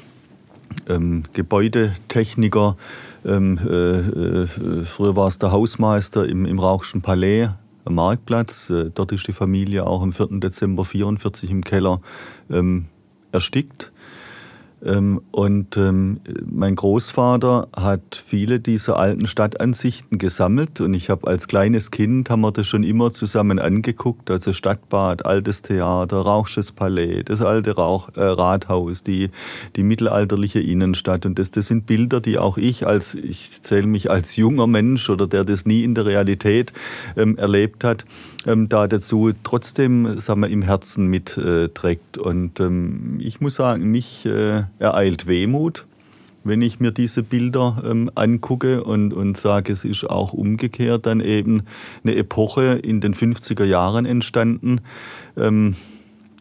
ähm, 0.89 1.23
Gebäudetechniker. 1.33 2.77
Ähm, 3.25 3.59
äh, 3.67 3.99
äh 4.43 4.47
früher 4.83 5.15
war 5.15 5.27
es 5.27 5.39
der 5.39 5.51
Hausmeister 5.51 6.27
im, 6.27 6.45
im 6.45 6.59
Rauchschen 6.59 7.01
Palais 7.01 7.49
am 7.85 7.95
Marktplatz. 7.95 8.69
Äh, 8.69 8.91
dort 8.93 9.11
ist 9.11 9.27
die 9.27 9.33
Familie 9.33 9.87
auch 9.87 10.01
am 10.01 10.13
4. 10.13 10.39
Dezember 10.39 10.83
1944 10.83 11.49
im 11.49 11.63
Keller 11.63 12.01
ähm, 12.49 12.85
erstickt. 13.31 13.91
Ähm, 14.85 15.21
und 15.31 15.77
ähm, 15.77 16.19
mein 16.45 16.75
Großvater 16.75 17.67
hat 17.75 18.15
viele 18.15 18.59
dieser 18.59 18.97
alten 18.97 19.27
Stadtansichten 19.27 20.17
gesammelt. 20.17 20.79
Und 20.81 20.93
ich 20.93 21.09
habe 21.09 21.27
als 21.27 21.47
kleines 21.47 21.91
Kind 21.91 22.29
haben 22.29 22.41
wir 22.41 22.51
das 22.51 22.67
schon 22.67 22.83
immer 22.83 23.11
zusammen 23.11 23.59
angeguckt, 23.59 24.29
also 24.29 24.53
Stadtbad, 24.53 25.25
altes 25.25 25.63
Theater, 25.63 26.17
Rauchsches 26.17 26.71
Palais, 26.71 27.23
das 27.23 27.41
alte 27.41 27.75
Rauch, 27.75 28.09
äh, 28.15 28.21
Rathaus, 28.21 29.03
die, 29.03 29.29
die 29.75 29.83
mittelalterliche 29.83 30.59
Innenstadt. 30.59 31.25
Und 31.25 31.39
das, 31.39 31.51
das 31.51 31.67
sind 31.67 31.85
Bilder, 31.85 32.21
die 32.21 32.37
auch 32.37 32.57
ich 32.57 32.85
als, 32.85 33.15
ich 33.15 33.61
zähle 33.61 33.87
mich 33.87 34.11
als 34.11 34.35
junger 34.35 34.67
Mensch 34.67 35.09
oder 35.09 35.27
der 35.27 35.43
das 35.43 35.65
nie 35.65 35.83
in 35.83 35.95
der 35.95 36.05
Realität 36.05 36.73
ähm, 37.17 37.37
erlebt 37.37 37.83
hat, 37.83 38.05
ähm, 38.45 38.69
da 38.69 38.87
dazu 38.87 39.31
trotzdem, 39.43 40.19
sagen 40.19 40.41
wir, 40.41 40.49
im 40.49 40.61
Herzen 40.61 41.07
mitträgt. 41.07 42.17
Und 42.17 42.59
ähm, 42.59 43.17
ich 43.19 43.41
muss 43.41 43.55
sagen, 43.55 43.89
mich 43.89 44.25
äh, 44.25 44.63
ereilt 44.79 45.27
Wehmut, 45.27 45.85
wenn 46.43 46.61
ich 46.61 46.79
mir 46.79 46.91
diese 46.91 47.23
Bilder 47.23 47.83
ähm, 47.85 48.11
angucke 48.15 48.83
und, 48.83 49.13
und 49.13 49.37
sage, 49.37 49.73
es 49.73 49.83
ist 49.83 50.03
auch 50.03 50.33
umgekehrt 50.33 51.05
dann 51.05 51.19
eben 51.19 51.63
eine 52.03 52.15
Epoche 52.15 52.79
in 52.83 53.01
den 53.01 53.13
50er 53.13 53.65
Jahren 53.65 54.05
entstanden. 54.05 54.81
Ähm, 55.37 55.75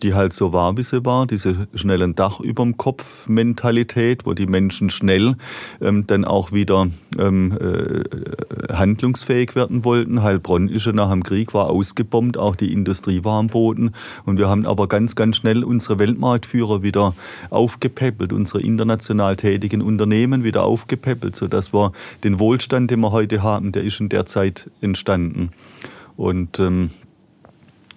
die 0.04 0.14
halt 0.14 0.32
so 0.34 0.52
war, 0.52 0.76
wie 0.76 0.82
sie 0.82 1.04
war, 1.04 1.26
diese 1.26 1.66
schnellen 1.74 2.14
Dach 2.14 2.38
überm 2.38 2.76
Kopf 2.76 3.26
Mentalität, 3.26 4.26
wo 4.26 4.34
die 4.34 4.46
Menschen 4.46 4.90
schnell 4.90 5.36
ähm, 5.80 6.06
dann 6.06 6.24
auch 6.24 6.52
wieder 6.52 6.88
ähm, 7.18 7.56
äh, 7.58 8.72
handlungsfähig 8.72 9.56
werden 9.56 9.84
wollten. 9.84 10.22
Heilbronn 10.22 10.68
ist 10.68 10.84
ja 10.84 10.92
nach 10.92 11.10
dem 11.10 11.22
Krieg 11.22 11.54
war 11.54 11.70
ausgebombt, 11.70 12.36
auch 12.36 12.54
die 12.54 12.72
Industrie 12.72 13.24
war 13.24 13.38
am 13.38 13.48
Boden 13.48 13.92
und 14.26 14.38
wir 14.38 14.48
haben 14.48 14.66
aber 14.66 14.88
ganz, 14.88 15.16
ganz 15.16 15.38
schnell 15.38 15.64
unsere 15.64 15.98
Weltmarktführer 15.98 16.82
wieder 16.82 17.14
aufgepäppelt, 17.48 18.32
unsere 18.32 18.60
international 18.60 19.36
tätigen 19.36 19.80
Unternehmen 19.80 20.44
wieder 20.44 20.64
aufgepäppelt, 20.64 21.34
sodass 21.34 21.72
wir 21.72 21.92
den 22.22 22.38
Wohlstand, 22.38 22.90
den 22.90 23.00
wir 23.00 23.10
heute 23.10 23.42
haben, 23.42 23.72
der 23.72 23.84
ist 23.84 24.00
in 24.00 24.10
der 24.10 24.26
Zeit 24.26 24.70
entstanden. 24.82 25.50
Und 26.16 26.60
ähm, 26.60 26.90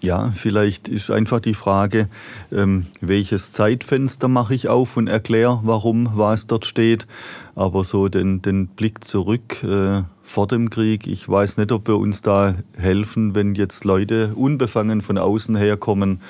ja, 0.01 0.31
vielleicht 0.35 0.89
ist 0.89 1.09
einfach 1.09 1.39
die 1.39 1.53
Frage, 1.53 2.07
ähm, 2.51 2.85
welches 3.01 3.51
Zeitfenster 3.51 4.27
mache 4.27 4.53
ich 4.53 4.67
auf 4.67 4.95
und 4.97 5.07
erkläre, 5.07 5.59
warum 5.63 6.11
was 6.13 6.47
dort 6.47 6.65
steht. 6.65 7.07
Aber 7.55 7.83
so 7.83 8.07
den, 8.07 8.41
den 8.41 8.67
Blick 8.67 9.03
zurück 9.03 9.63
äh, 9.63 10.03
vor 10.21 10.45
dem 10.45 10.69
Krieg, 10.69 11.07
ich 11.07 11.27
weiß 11.27 11.57
nicht, 11.57 11.71
ob 11.71 11.87
wir 11.87 11.97
uns 11.97 12.21
da 12.21 12.55
helfen, 12.77 13.33
wenn 13.33 13.55
jetzt 13.55 13.85
Leute 13.85 14.33
unbefangen 14.35 15.01
von 15.01 15.17
außen 15.17 15.55
herkommen 15.55 16.21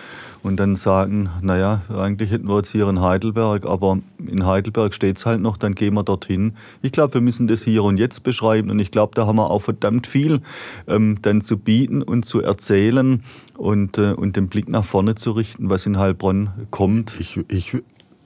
und 0.47 0.57
dann 0.57 0.77
sagen, 0.77 1.29
naja, 1.41 1.81
eigentlich 1.89 2.31
hätten 2.31 2.47
wir 2.47 2.55
jetzt 2.57 2.71
hier 2.71 2.87
in 2.87 3.01
Heidelberg, 3.01 3.65
aber 3.65 3.99
in 4.25 4.45
Heidelberg 4.45 4.93
steht 4.93 5.17
es 5.17 5.25
halt 5.25 5.41
noch, 5.41 5.57
dann 5.57 5.75
gehen 5.75 5.93
wir 5.93 6.03
dorthin. 6.03 6.53
Ich 6.81 6.93
glaube, 6.93 7.15
wir 7.15 7.21
müssen 7.21 7.47
das 7.47 7.63
hier 7.63 7.83
und 7.83 7.97
jetzt 7.97 8.23
beschreiben 8.23 8.71
und 8.71 8.79
ich 8.79 8.89
glaube, 8.89 9.13
da 9.13 9.27
haben 9.27 9.35
wir 9.35 9.51
auch 9.51 9.61
verdammt 9.61 10.07
viel 10.07 10.41
ähm, 10.87 11.19
dann 11.21 11.41
zu 11.41 11.57
bieten 11.57 12.01
und 12.01 12.25
zu 12.25 12.41
erzählen 12.41 13.23
und, 13.57 13.97
äh, 13.97 14.13
und 14.13 14.37
den 14.37 14.47
Blick 14.47 14.69
nach 14.69 14.85
vorne 14.85 15.15
zu 15.15 15.31
richten, 15.31 15.69
was 15.69 15.85
in 15.85 15.97
Heilbronn 15.97 16.49
kommt. 16.71 17.19
Ich, 17.19 17.39
ich, 17.49 17.75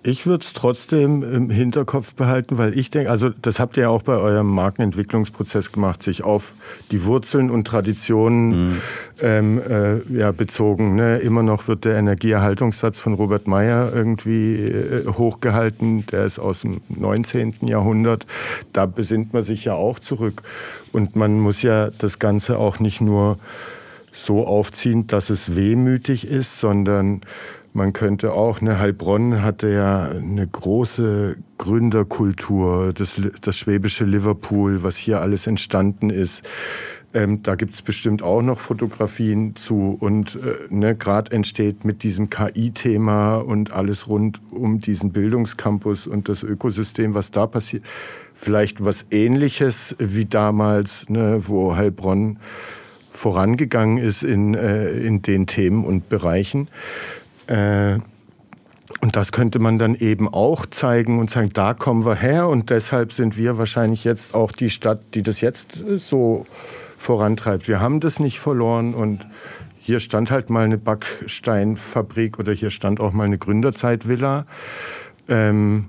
ich 0.03 0.26
würde 0.26 0.44
es 0.44 0.53
trotzdem 0.53 1.22
im 1.22 1.49
Hinterkopf 1.52 2.15
behalten, 2.15 2.57
weil 2.57 2.78
ich 2.78 2.90
denke, 2.90 3.11
also 3.11 3.30
das 3.30 3.60
habt 3.60 3.78
ihr 3.78 3.84
ja 3.84 3.90
auch 3.90 4.02
bei 4.02 4.18
eurem 4.18 4.48
Markenentwicklungsprozess 4.48 5.72
gemacht, 5.72 6.02
sich 6.02 6.23
auf 6.23 6.56
die 6.90 7.06
Wurzeln 7.06 7.52
und 7.52 7.68
Traditionen 7.68 8.69
mhm. 8.69 8.82
ähm, 9.22 9.61
äh, 9.61 10.18
ja, 10.18 10.32
bezogen. 10.32 10.95
Ne? 10.95 11.18
Immer 11.18 11.44
noch 11.44 11.68
wird 11.68 11.86
der 11.86 11.98
Energieerhaltungssatz 11.98 12.99
von 12.99 13.14
Robert 13.14 13.48
Meyer 13.48 13.91
irgendwie 13.94 14.56
äh, 14.56 15.06
hochgehalten, 15.06 16.06
der 16.07 16.26
ist 16.26 16.40
aus 16.40 16.61
dem 16.61 16.82
19. 16.90 17.57
Jahrhundert. 17.61 18.26
Da 18.73 18.88
besinnt 18.88 19.34
man 19.34 19.44
sich 19.44 19.65
ja 19.65 19.73
auch 19.73 19.99
zurück. 19.99 20.41
Und 20.91 21.15
man 21.15 21.40
muss 21.40 21.61
ja 21.61 21.91
das 21.91 22.18
Ganze 22.18 22.57
auch 22.57 22.80
nicht 22.80 23.02
nur 23.02 23.38
so 24.11 24.45
aufziehen, 24.45 25.07
dass 25.07 25.30
es 25.30 25.56
wehmütig 25.56 26.28
ist, 26.28 26.60
sondern 26.60 27.22
man 27.73 27.93
könnte 27.93 28.34
auch, 28.34 28.61
ne, 28.61 28.80
Heilbronn 28.80 29.41
hatte 29.41 29.69
ja 29.69 30.10
eine 30.10 30.45
große 30.45 31.38
Gründerkultur, 31.57 32.93
das, 32.93 33.22
das 33.41 33.57
schwäbische 33.57 34.06
Liverpool, 34.06 34.84
was 34.84 34.98
hier 34.98 35.22
alles 35.22 35.48
entstanden 35.48 36.10
ist. 36.10 36.43
Ähm, 37.14 37.43
da 37.43 37.56
gibt's 37.56 37.81
bestimmt 37.81 38.23
auch 38.23 38.41
noch 38.41 38.60
Fotografien 38.60 39.56
zu. 39.56 39.98
Und 39.99 40.35
äh, 40.35 40.73
ne, 40.73 40.95
gerade 40.95 41.31
entsteht 41.31 41.84
mit 41.84 42.03
diesem 42.03 42.30
KI-Thema 42.30 43.38
und 43.38 43.72
alles 43.72 44.07
rund 44.07 44.41
um 44.52 44.80
diesen 44.80 45.11
Bildungscampus 45.11 46.07
und 46.07 46.30
das 46.30 46.43
Ökosystem, 46.43 47.14
was 47.14 47.31
da 47.31 47.48
passiert, 47.48 47.84
vielleicht 48.34 48.84
was 48.84 49.06
Ähnliches 49.11 49.95
wie 49.99 50.26
damals, 50.26 51.10
ne, 51.10 51.41
wo 51.48 51.76
Heilbronn 51.76 52.39
vorangegangen 53.11 53.98
ist 53.98 54.23
in, 54.23 54.53
äh, 54.53 54.91
in 54.91 55.22
den 55.22 55.48
Themen 55.48 55.85
und 55.85 56.07
Bereichen. 56.07 56.69
Äh, 57.52 57.99
und 59.02 59.15
das 59.15 59.32
könnte 59.32 59.60
man 59.60 59.78
dann 59.78 59.95
eben 59.95 60.28
auch 60.30 60.65
zeigen 60.65 61.19
und 61.19 61.30
sagen, 61.30 61.52
da 61.53 61.73
kommen 61.73 62.06
wir 62.06 62.15
her 62.15 62.48
und 62.48 62.69
deshalb 62.69 63.11
sind 63.11 63.38
wir 63.38 63.57
wahrscheinlich 63.57 64.03
jetzt 64.03 64.34
auch 64.36 64.52
die 64.52 64.69
Stadt, 64.69 65.02
die 65.14 65.22
das 65.22 65.41
jetzt 65.41 65.82
äh, 65.82 65.98
so 65.98 66.45
vorantreibt. 66.98 67.68
Wir 67.68 67.80
haben 67.80 67.99
das 67.99 68.19
nicht 68.19 68.40
verloren 68.40 68.94
und 68.94 69.26
hier 69.80 69.99
stand 69.99 70.32
halt 70.32 70.49
mal 70.49 70.64
eine 70.64 70.78
Backsteinfabrik 70.78 72.40
oder 72.40 72.53
hier 72.53 72.69
stand 72.69 72.99
auch 72.99 73.11
mal 73.11 73.23
eine 73.26 73.38
Gründerzeitvilla. 73.38 74.45
Ähm, 75.28 75.88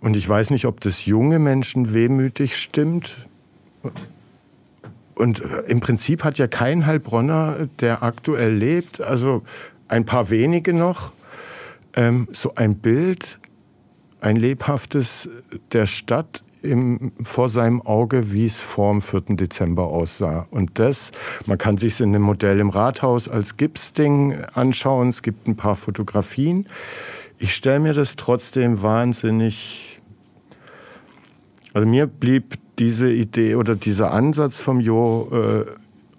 und 0.00 0.16
ich 0.16 0.28
weiß 0.28 0.50
nicht, 0.50 0.66
ob 0.66 0.80
das 0.80 1.06
junge 1.06 1.38
Menschen 1.38 1.94
wehmütig 1.94 2.56
stimmt 2.56 3.26
und 5.16 5.42
im 5.66 5.80
Prinzip 5.80 6.24
hat 6.24 6.38
ja 6.38 6.46
kein 6.46 6.86
Heilbronner, 6.86 7.68
der 7.80 8.02
aktuell 8.02 8.54
lebt, 8.54 9.00
also 9.00 9.42
ein 9.88 10.04
paar 10.04 10.30
wenige 10.30 10.74
noch, 10.74 11.12
ähm, 11.94 12.28
so 12.32 12.54
ein 12.54 12.76
Bild, 12.76 13.38
ein 14.20 14.36
lebhaftes 14.36 15.30
der 15.72 15.86
Stadt 15.86 16.44
im, 16.60 17.12
vor 17.22 17.48
seinem 17.48 17.80
Auge, 17.80 18.32
wie 18.32 18.44
es 18.44 18.60
vor 18.60 18.92
dem 18.92 19.00
4. 19.00 19.36
Dezember 19.36 19.84
aussah. 19.84 20.46
Und 20.50 20.78
das, 20.78 21.12
man 21.46 21.56
kann 21.56 21.78
sich 21.78 21.98
in 22.00 22.10
einem 22.10 22.22
Modell 22.22 22.60
im 22.60 22.68
Rathaus 22.68 23.26
als 23.26 23.56
Gipsding 23.56 24.36
anschauen. 24.52 25.08
Es 25.08 25.22
gibt 25.22 25.48
ein 25.48 25.56
paar 25.56 25.76
Fotografien. 25.76 26.66
Ich 27.38 27.54
stelle 27.54 27.80
mir 27.80 27.94
das 27.94 28.16
trotzdem 28.16 28.82
wahnsinnig. 28.82 29.98
Also 31.72 31.88
mir 31.88 32.06
blieb 32.06 32.58
diese 32.78 33.10
Idee 33.10 33.54
oder 33.54 33.74
dieser 33.74 34.12
Ansatz 34.12 34.58
vom 34.58 34.80
Jo 34.80 35.28
äh, 35.32 35.70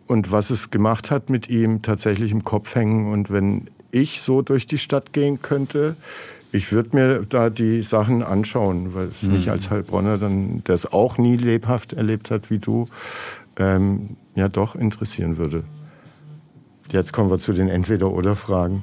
und 0.08 0.32
was 0.32 0.50
es 0.50 0.72
gemacht 0.72 1.12
hat 1.12 1.30
mit 1.30 1.50
ihm 1.50 1.82
tatsächlich 1.82 2.32
im 2.32 2.44
Kopf 2.44 2.76
hängen. 2.76 3.12
Und 3.12 3.30
wenn 3.30 3.68
ich 3.92 4.22
so 4.22 4.42
durch 4.42 4.66
die 4.66 4.78
Stadt 4.78 5.14
gehen 5.14 5.42
könnte, 5.42 5.96
ich 6.52 6.72
würde 6.72 6.96
mir 6.96 7.26
da 7.28 7.50
die 7.50 7.82
Sachen 7.82 8.24
anschauen, 8.24 8.94
weil 8.94 9.10
es 9.10 9.24
mhm. 9.24 9.34
mich 9.34 9.52
als 9.52 9.70
Heilbronner, 9.70 10.18
dann, 10.18 10.64
der 10.64 10.76
es 10.76 10.86
auch 10.86 11.18
nie 11.18 11.36
lebhaft 11.36 11.94
erlebt 11.94 12.32
hat 12.32 12.50
wie 12.50 12.60
du, 12.60 12.88
ähm, 13.58 14.16
ja 14.36 14.48
doch 14.48 14.76
interessieren 14.76 15.38
würde. 15.38 15.64
Jetzt 16.92 17.12
kommen 17.12 17.30
wir 17.30 17.40
zu 17.40 17.52
den 17.52 17.68
Entweder-Oder-Fragen. 17.68 18.82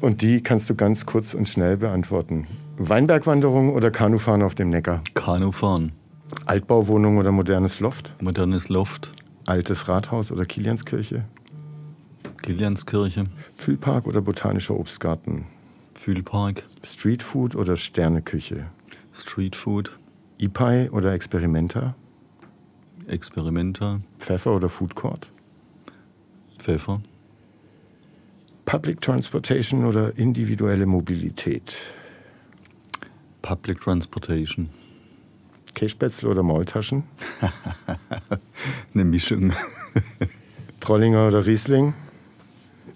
Und 0.00 0.22
die 0.22 0.40
kannst 0.42 0.70
du 0.70 0.74
ganz 0.74 1.04
kurz 1.04 1.34
und 1.34 1.48
schnell 1.48 1.76
beantworten. 1.76 2.46
Weinbergwanderung 2.88 3.74
oder 3.74 3.90
Kanufahren 3.90 4.42
auf 4.42 4.54
dem 4.54 4.70
Neckar? 4.70 5.02
Kanufahren. 5.14 5.92
Altbauwohnung 6.46 7.18
oder 7.18 7.30
modernes 7.30 7.80
Loft? 7.80 8.14
Modernes 8.20 8.68
Loft. 8.68 9.12
Altes 9.46 9.88
Rathaus 9.88 10.32
oder 10.32 10.44
Kilianskirche? 10.44 11.24
Kilianskirche. 12.42 13.26
Fühlpark 13.56 14.06
oder 14.06 14.20
botanischer 14.20 14.74
Obstgarten? 14.74 15.46
Fühlpark. 15.94 16.64
Streetfood 16.84 17.54
oder 17.54 17.76
Sterneküche? 17.76 18.66
Streetfood. 19.12 19.96
Ipai 20.38 20.90
oder 20.90 21.12
Experimenta? 21.12 21.94
Experimenta. 23.06 24.00
Pfeffer 24.18 24.54
oder 24.56 24.68
Food 24.68 24.94
Court? 24.94 25.30
Pfeffer. 26.58 27.00
Public 28.64 29.00
Transportation 29.00 29.84
oder 29.84 30.16
individuelle 30.18 30.86
Mobilität? 30.86 31.76
Public 33.42 33.80
Transportation. 33.80 34.70
Käsespätzle 35.74 36.28
oder 36.28 36.42
Maultaschen? 36.42 37.02
Eine 38.94 39.04
Mischung. 39.04 39.52
Trollinger 40.80 41.26
oder 41.26 41.44
Riesling? 41.44 41.94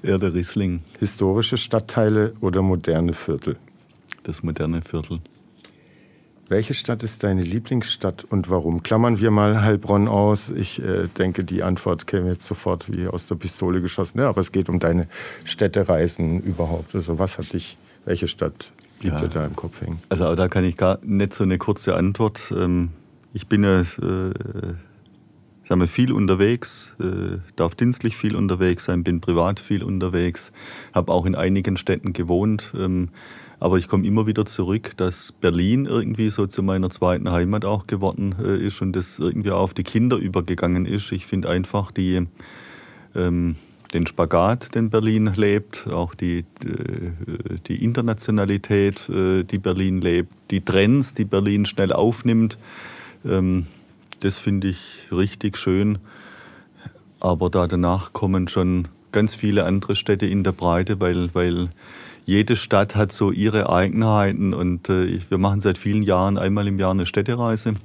Eher 0.02 0.18
der 0.18 0.34
Riesling. 0.34 0.82
Historische 1.00 1.56
Stadtteile 1.56 2.34
oder 2.40 2.62
moderne 2.62 3.12
Viertel? 3.12 3.56
Das 4.22 4.42
moderne 4.42 4.82
Viertel. 4.82 5.20
Welche 6.48 6.74
Stadt 6.74 7.02
ist 7.02 7.24
deine 7.24 7.42
Lieblingsstadt 7.42 8.22
und 8.22 8.48
warum? 8.50 8.84
Klammern 8.84 9.20
wir 9.20 9.32
mal 9.32 9.62
Heilbronn 9.62 10.06
aus. 10.06 10.50
Ich 10.50 10.80
äh, 10.80 11.08
denke, 11.08 11.42
die 11.42 11.64
Antwort 11.64 12.06
käme 12.06 12.28
jetzt 12.28 12.46
sofort 12.46 12.92
wie 12.92 13.08
aus 13.08 13.26
der 13.26 13.34
Pistole 13.34 13.82
geschossen. 13.82 14.20
Ja, 14.20 14.28
aber 14.28 14.42
es 14.42 14.52
geht 14.52 14.68
um 14.68 14.78
deine 14.78 15.08
Städtereisen 15.42 16.40
überhaupt. 16.40 16.94
Also 16.94 17.18
was 17.18 17.38
hat 17.38 17.52
dich, 17.52 17.76
welche 18.04 18.28
Stadt 18.28 18.70
blieb 19.00 19.12
ja. 19.12 19.26
da 19.26 19.46
im 19.46 19.56
Kopf 19.56 19.80
hängen? 19.80 19.98
Also 20.08 20.34
da 20.34 20.48
kann 20.48 20.64
ich 20.64 20.76
gar 20.76 20.98
nicht 21.02 21.34
so 21.34 21.44
eine 21.44 21.58
kurze 21.58 21.94
Antwort. 21.94 22.52
Ähm, 22.56 22.90
ich 23.32 23.46
bin 23.46 23.64
ja 23.64 23.80
äh, 23.80 23.84
sagen 25.66 25.80
wir, 25.80 25.88
viel 25.88 26.12
unterwegs, 26.12 26.94
äh, 27.00 27.38
darf 27.56 27.74
dienstlich 27.74 28.16
viel 28.16 28.36
unterwegs 28.36 28.84
sein, 28.84 29.02
bin 29.02 29.20
privat 29.20 29.58
viel 29.58 29.82
unterwegs, 29.82 30.52
habe 30.94 31.12
auch 31.12 31.26
in 31.26 31.34
einigen 31.34 31.76
Städten 31.76 32.12
gewohnt. 32.12 32.72
Ähm, 32.78 33.08
aber 33.58 33.78
ich 33.78 33.88
komme 33.88 34.06
immer 34.06 34.26
wieder 34.26 34.44
zurück, 34.44 34.92
dass 34.96 35.32
Berlin 35.32 35.86
irgendwie 35.86 36.28
so 36.28 36.46
zu 36.46 36.62
meiner 36.62 36.90
zweiten 36.90 37.30
Heimat 37.30 37.64
auch 37.64 37.86
geworden 37.86 38.34
äh, 38.42 38.58
ist 38.58 38.80
und 38.82 38.94
das 38.94 39.18
irgendwie 39.18 39.50
auf 39.50 39.74
die 39.74 39.82
Kinder 39.82 40.18
übergegangen 40.18 40.86
ist. 40.86 41.10
Ich 41.10 41.26
finde 41.26 41.48
einfach 41.48 41.90
die, 41.90 42.26
ähm, 43.14 43.56
den 43.92 44.06
Spagat, 44.06 44.74
den 44.74 44.90
Berlin 44.90 45.32
lebt, 45.36 45.86
auch 45.88 46.14
die, 46.14 46.38
äh, 46.38 46.44
die 47.68 47.84
Internationalität, 47.84 49.08
äh, 49.08 49.44
die 49.44 49.58
Berlin 49.58 50.00
lebt, 50.00 50.32
die 50.50 50.60
Trends, 50.60 51.14
die 51.14 51.24
Berlin 51.24 51.66
schnell 51.66 51.92
aufnimmt. 51.92 52.58
Ähm, 53.24 53.66
das 54.20 54.38
finde 54.38 54.68
ich 54.68 55.08
richtig 55.12 55.56
schön. 55.56 55.98
Aber 57.20 57.48
da 57.50 57.66
danach 57.66 58.12
kommen 58.12 58.48
schon 58.48 58.88
ganz 59.12 59.34
viele 59.34 59.64
andere 59.64 59.96
Städte 59.96 60.26
in 60.26 60.44
der 60.44 60.52
Breite, 60.52 61.00
weil, 61.00 61.34
weil 61.34 61.70
jede 62.26 62.56
Stadt 62.56 62.96
hat 62.96 63.12
so 63.12 63.30
ihre 63.30 63.70
Eigenheiten 63.70 64.52
und 64.52 64.88
äh, 64.90 65.20
wir 65.28 65.38
machen 65.38 65.60
seit 65.60 65.78
vielen 65.78 66.02
Jahren 66.02 66.38
einmal 66.38 66.66
im 66.66 66.78
Jahr 66.78 66.90
eine 66.90 67.06
Städtereise. 67.06 67.76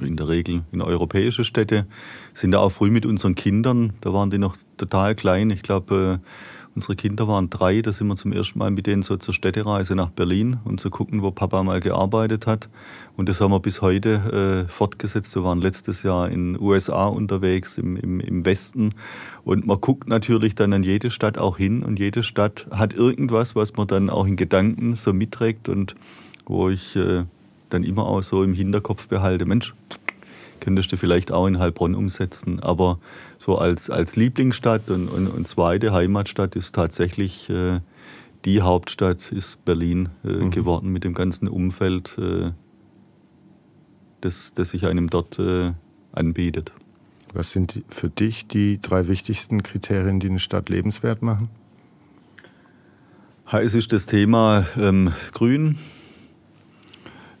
In 0.00 0.16
der 0.16 0.28
Regel 0.28 0.62
in 0.72 0.80
europäische 0.80 1.44
Städte. 1.44 1.86
Sind 2.34 2.52
da 2.52 2.58
auch 2.58 2.70
früh 2.70 2.90
mit 2.90 3.06
unseren 3.06 3.34
Kindern. 3.34 3.94
Da 4.02 4.12
waren 4.12 4.30
die 4.30 4.38
noch 4.38 4.56
total 4.76 5.14
klein. 5.14 5.50
Ich 5.50 5.62
glaube, 5.62 6.20
äh, 6.20 6.28
Unsere 6.74 6.96
Kinder 6.96 7.28
waren 7.28 7.50
drei, 7.50 7.82
da 7.82 7.92
sind 7.92 8.08
wir 8.08 8.16
zum 8.16 8.32
ersten 8.32 8.58
Mal 8.58 8.72
mit 8.72 8.88
denen 8.88 9.02
so 9.02 9.16
zur 9.16 9.32
Städtereise 9.32 9.94
nach 9.94 10.10
Berlin 10.10 10.58
und 10.64 10.80
zu 10.80 10.90
gucken, 10.90 11.22
wo 11.22 11.30
Papa 11.30 11.62
mal 11.62 11.78
gearbeitet 11.78 12.48
hat. 12.48 12.68
Und 13.16 13.28
das 13.28 13.40
haben 13.40 13.52
wir 13.52 13.60
bis 13.60 13.80
heute 13.80 14.64
äh, 14.66 14.68
fortgesetzt. 14.68 15.36
Wir 15.36 15.44
waren 15.44 15.60
letztes 15.60 16.02
Jahr 16.02 16.28
in 16.28 16.60
USA 16.60 17.06
unterwegs, 17.06 17.78
im, 17.78 17.96
im, 17.96 18.18
im 18.18 18.44
Westen. 18.44 18.90
Und 19.44 19.66
man 19.66 19.80
guckt 19.80 20.08
natürlich 20.08 20.56
dann 20.56 20.72
an 20.72 20.82
jede 20.82 21.12
Stadt 21.12 21.38
auch 21.38 21.58
hin 21.58 21.84
und 21.84 22.00
jede 22.00 22.24
Stadt 22.24 22.66
hat 22.72 22.92
irgendwas, 22.92 23.54
was 23.54 23.76
man 23.76 23.86
dann 23.86 24.10
auch 24.10 24.26
in 24.26 24.34
Gedanken 24.34 24.96
so 24.96 25.12
mitträgt 25.12 25.68
und 25.68 25.94
wo 26.44 26.70
ich 26.70 26.96
äh, 26.96 27.22
dann 27.70 27.84
immer 27.84 28.04
auch 28.04 28.22
so 28.22 28.42
im 28.42 28.52
Hinterkopf 28.52 29.06
behalte, 29.06 29.46
Mensch, 29.46 29.74
könntest 30.64 30.90
du 30.90 30.96
vielleicht 30.96 31.30
auch 31.30 31.46
in 31.46 31.58
Heilbronn 31.58 31.94
umsetzen. 31.94 32.58
Aber 32.60 32.98
so 33.38 33.58
als, 33.58 33.90
als 33.90 34.16
Lieblingsstadt 34.16 34.90
und, 34.90 35.08
und, 35.08 35.28
und 35.28 35.46
zweite 35.46 35.92
Heimatstadt 35.92 36.56
ist 36.56 36.74
tatsächlich 36.74 37.50
äh, 37.50 37.80
die 38.46 38.62
Hauptstadt 38.62 39.30
ist 39.30 39.64
Berlin 39.64 40.08
äh, 40.24 40.28
mhm. 40.28 40.50
geworden 40.50 40.90
mit 40.90 41.04
dem 41.04 41.14
ganzen 41.14 41.48
Umfeld, 41.48 42.16
äh, 42.18 42.52
das, 44.22 44.54
das 44.54 44.70
sich 44.70 44.86
einem 44.86 45.08
dort 45.08 45.38
äh, 45.38 45.72
anbietet. 46.12 46.72
Was 47.34 47.52
sind 47.52 47.82
für 47.88 48.08
dich 48.08 48.46
die 48.46 48.80
drei 48.80 49.08
wichtigsten 49.08 49.62
Kriterien, 49.62 50.20
die 50.20 50.28
eine 50.28 50.38
Stadt 50.38 50.68
lebenswert 50.68 51.20
machen? 51.20 51.50
Es 53.50 53.74
ist 53.74 53.92
das 53.92 54.06
Thema 54.06 54.66
ähm, 54.78 55.12
Grün, 55.32 55.76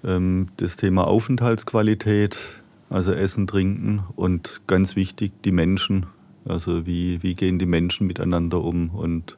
ähm, 0.04 0.48
das 0.58 0.76
Thema 0.76 1.06
Aufenthaltsqualität, 1.06 2.36
also 2.94 3.12
Essen, 3.12 3.48
Trinken 3.48 4.04
und 4.14 4.62
ganz 4.68 4.94
wichtig 4.94 5.32
die 5.44 5.50
Menschen. 5.50 6.06
Also 6.44 6.86
wie, 6.86 7.20
wie 7.24 7.34
gehen 7.34 7.58
die 7.58 7.66
Menschen 7.66 8.06
miteinander 8.06 8.62
um 8.62 8.90
und 8.90 9.36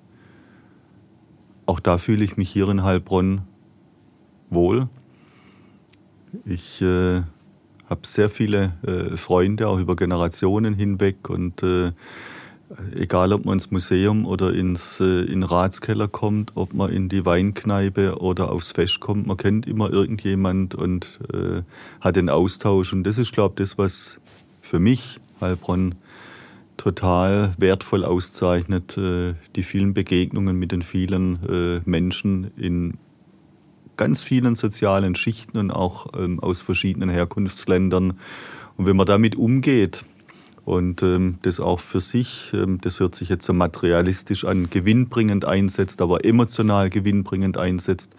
auch 1.65 1.81
da 1.81 1.97
fühle 1.97 2.23
ich 2.23 2.37
mich 2.37 2.51
hier 2.51 2.69
in 2.69 2.83
Heilbronn 2.83 3.43
wohl. 4.51 4.89
Ich 6.45 6.83
äh, 6.83 7.23
habe 7.89 8.01
sehr 8.03 8.28
viele 8.28 8.74
äh, 8.87 9.16
Freunde, 9.16 9.69
auch 9.69 9.78
über 9.78 9.97
Generationen 9.97 10.74
hinweg 10.74 11.31
und 11.31 11.62
äh, 11.62 11.93
egal 12.94 13.32
ob 13.32 13.44
man 13.44 13.55
ins 13.55 13.70
Museum 13.70 14.26
oder 14.26 14.52
ins, 14.52 15.01
äh, 15.01 15.20
in 15.20 15.40
den 15.40 15.43
Ratskeller 15.44 16.09
kommt, 16.09 16.52
ob 16.55 16.74
man 16.74 16.93
in 16.93 17.09
die 17.09 17.24
Weinkneipe 17.24 18.18
oder 18.20 18.51
aufs 18.51 18.72
Fest 18.72 19.01
kommt, 19.01 19.26
man 19.26 19.36
kennt 19.36 19.66
immer 19.66 19.93
irgendjemand 19.93 20.74
und 20.74 21.20
äh, 21.32 21.62
hat 22.01 22.16
den 22.16 22.28
Austausch. 22.28 22.93
Und 22.93 23.05
das 23.05 23.18
ist, 23.18 23.32
glaube 23.32 23.55
ich, 23.56 23.68
das, 23.68 23.78
was 23.78 24.18
für 24.62 24.78
mich 24.78 25.18
Heilbronn 25.40 25.94
total 26.76 27.55
wertvoll 27.59 28.05
auszeichnet, 28.05 28.98
äh, 28.98 29.34
die 29.55 29.62
vielen 29.62 29.94
Begegnungen 29.94 30.59
mit 30.59 30.72
den 30.72 30.82
vielen 30.82 31.38
äh, 31.48 31.80
Menschen 31.84 32.51
in 32.56 32.94
ganz 33.97 34.22
vielen 34.22 34.55
sozialen 34.55 35.14
Schichten 35.14 35.56
und 35.56 35.70
auch 35.70 36.09
ähm, 36.18 36.40
aus 36.40 36.60
verschiedenen 36.60 37.09
Herkunftsländern. 37.09 38.18
Und 38.76 38.86
wenn 38.86 38.97
man 38.97 39.06
damit 39.06 39.36
umgeht, 39.36 40.05
und 40.66 41.05
ähm, 41.05 41.38
das 41.43 41.60
auch 41.60 41.78
für 41.78 42.01
sich, 42.01 42.51
ähm, 42.52 42.80
das 42.80 42.98
hört 42.98 43.14
sich 43.14 43.28
jetzt 43.28 43.47
so 43.47 43.52
materialistisch 43.52 44.44
an, 44.44 44.68
gewinnbringend 44.68 45.44
einsetzt, 45.44 46.02
aber 46.02 46.24
emotional 46.24 46.90
gewinnbringend 46.90 47.56
einsetzt, 47.56 48.10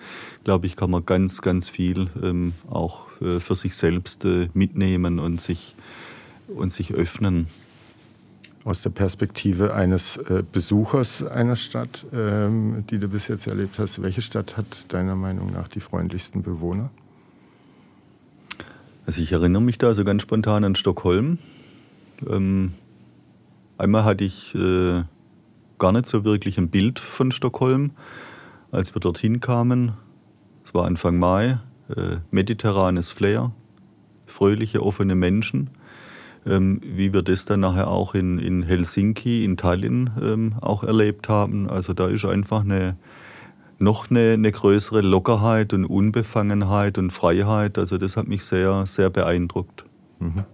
glaube 0.46 0.66
ich, 0.66 0.78
kann 0.78 0.90
man 0.90 1.06
ganz, 1.06 1.42
ganz 1.42 1.68
viel 1.68 2.10
ähm, 2.24 2.54
auch 2.70 3.02
äh, 3.20 3.42
für 3.42 3.54
sich 3.54 3.76
selbst 3.76 4.24
äh, 4.24 4.48
mitnehmen 4.54 5.20
und 5.20 5.42
sich, 5.42 5.76
und 6.48 6.72
sich 6.72 6.94
öffnen. 6.94 7.48
Aus 8.64 8.82
der 8.82 8.92
Perspektive 8.92 9.74
eines 9.74 10.16
äh, 10.16 10.42
Besuchers 10.50 11.24
einer 11.24 11.58
Stadt, 11.58 12.06
ähm, 12.14 12.86
die 12.90 12.98
du 12.98 13.10
bis 13.10 13.28
jetzt 13.28 13.48
erlebt 13.48 13.78
hast, 13.78 14.02
welche 14.02 14.22
Stadt 14.22 14.56
hat 14.56 14.86
deiner 14.88 15.18
Meinung 15.18 15.52
nach 15.52 15.68
die 15.68 15.82
freundlichsten 15.82 16.44
Bewohner? 16.44 16.92
Also 19.06 19.22
ich 19.22 19.34
erinnere 19.34 19.62
mich 19.62 19.78
da 19.78 19.94
so 19.94 20.06
ganz 20.06 20.22
spontan 20.22 20.64
an 20.64 20.76
Stockholm. 20.76 21.40
Ähm, 22.30 22.74
einmal 23.78 24.04
hatte 24.04 24.24
ich 24.24 24.56
äh, 24.56 25.04
gar 25.78 25.92
nicht 25.92 26.06
so 26.06 26.24
wirklich 26.24 26.58
ein 26.58 26.70
Bild 26.70 27.00
von 27.00 27.32
Stockholm, 27.32 27.92
als 28.72 28.96
wir 28.96 29.00
dorthin 29.00 29.40
kamen. 29.40 29.94
Es 30.64 30.74
war 30.74 30.86
Anfang 30.86 31.20
Mai, 31.20 31.60
äh, 31.90 32.18
mediterranes 32.32 33.12
Flair, 33.12 33.52
fröhliche, 34.26 34.84
offene 34.84 35.16
Menschen. 35.16 35.70
Ähm, 36.46 36.80
wie 36.82 37.12
wir 37.12 37.24
das 37.24 37.44
dann 37.46 37.60
nachher 37.60 37.90
auch 37.90 38.16
in, 38.16 38.40
in 38.40 38.64
Helsinki, 38.64 39.44
in 39.44 39.58
Tallinn 39.58 40.12
ähm, 40.22 40.56
auch 40.62 40.84
erlebt 40.84 41.28
haben. 41.28 41.70
Also 41.70 41.94
da 41.94 42.08
ist 42.08 42.24
einfach 42.24 42.62
eine, 42.62 42.96
noch 43.80 44.10
eine, 44.10 44.34
eine 44.34 44.52
größere 44.52 45.02
Lockerheit 45.02 45.74
und 45.74 45.84
Unbefangenheit 45.84 46.98
und 46.98 47.12
Freiheit. 47.12 47.78
Also 47.78 47.98
das 47.98 48.16
hat 48.16 48.28
mich 48.28 48.46
sehr, 48.46 48.86
sehr 48.86 49.10
beeindruckt. 49.10 49.86
Mhm. 50.20 50.46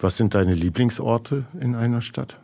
Was 0.00 0.16
sind 0.16 0.34
deine 0.34 0.54
Lieblingsorte 0.54 1.46
in 1.60 1.74
einer 1.74 2.02
Stadt? 2.02 2.38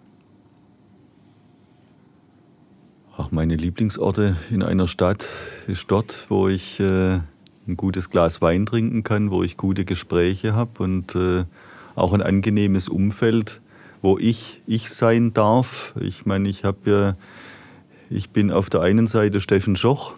Ach, 3.17 3.31
meine 3.31 3.55
Lieblingsorte 3.55 4.37
in 4.51 4.65
einer 4.65 4.89
Stadt 4.89 5.29
ist 5.69 5.89
dort, 5.89 6.27
wo 6.31 6.49
ich 6.49 6.81
äh, 6.81 7.21
ein 7.69 7.77
gutes 7.77 8.11
Glas 8.11 8.43
Wein 8.43 8.67
trinken 8.67 9.05
kann, 9.05 9.31
wo 9.31 9.45
ich 9.45 9.57
gute 9.57 9.85
Gespräche 9.85 10.55
habe 10.55 10.83
und 10.83 11.15
äh, 11.15 11.45
auch 11.95 12.13
ein 12.13 12.23
angenehmes 12.23 12.89
Umfeld, 12.89 13.61
wo 14.03 14.19
ich 14.19 14.61
ich 14.67 14.91
sein 14.91 15.33
darf. 15.33 15.95
Ich 16.01 16.27
meine, 16.27 16.49
ich 16.49 16.65
habe 16.65 16.91
ja, 16.91 17.17
ich 18.11 18.31
bin 18.31 18.51
auf 18.51 18.69
der 18.69 18.81
einen 18.81 19.07
Seite 19.07 19.41
Steffen 19.41 19.77
Schoch, 19.77 20.15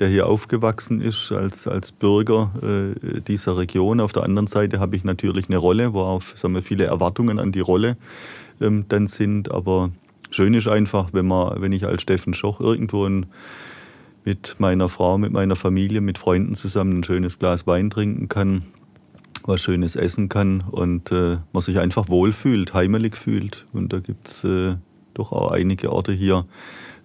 der 0.00 0.08
hier 0.08 0.26
aufgewachsen 0.26 1.00
ist 1.00 1.30
als, 1.30 1.68
als 1.68 1.92
Bürger 1.92 2.50
äh, 2.62 3.20
dieser 3.20 3.58
Region. 3.58 4.00
Auf 4.00 4.12
der 4.12 4.24
anderen 4.24 4.46
Seite 4.46 4.80
habe 4.80 4.96
ich 4.96 5.04
natürlich 5.04 5.48
eine 5.48 5.58
Rolle, 5.58 5.92
worauf 5.92 6.34
sagen 6.36 6.54
wir, 6.54 6.62
viele 6.62 6.84
Erwartungen 6.84 7.38
an 7.38 7.52
die 7.52 7.60
Rolle 7.60 7.96
ähm, 8.60 8.86
dann 8.88 9.06
sind. 9.06 9.50
Aber 9.50 9.90
schön 10.30 10.54
ist 10.54 10.68
einfach, 10.68 11.10
wenn, 11.12 11.26
man, 11.26 11.60
wenn 11.60 11.72
ich 11.72 11.84
als 11.86 12.02
Steffen 12.02 12.32
Schoch 12.34 12.60
irgendwo 12.60 13.04
ein, 13.04 13.26
mit 14.24 14.56
meiner 14.58 14.88
Frau, 14.88 15.18
mit 15.18 15.32
meiner 15.32 15.56
Familie, 15.56 16.00
mit 16.00 16.18
Freunden 16.18 16.54
zusammen 16.54 17.00
ein 17.00 17.04
schönes 17.04 17.38
Glas 17.38 17.66
Wein 17.66 17.90
trinken 17.90 18.28
kann, 18.28 18.62
was 19.44 19.60
Schönes 19.60 19.96
essen 19.96 20.28
kann 20.28 20.62
und 20.70 21.12
äh, 21.12 21.38
man 21.52 21.62
sich 21.62 21.78
einfach 21.78 22.08
wohlfühlt, 22.08 22.74
heimelig 22.74 23.16
fühlt. 23.16 23.66
Und 23.72 23.92
da 23.92 24.00
gibt 24.00 24.28
es 24.28 24.44
äh, 24.44 24.76
doch 25.14 25.32
auch 25.32 25.50
einige 25.50 25.92
Orte 25.92 26.12
hier 26.12 26.46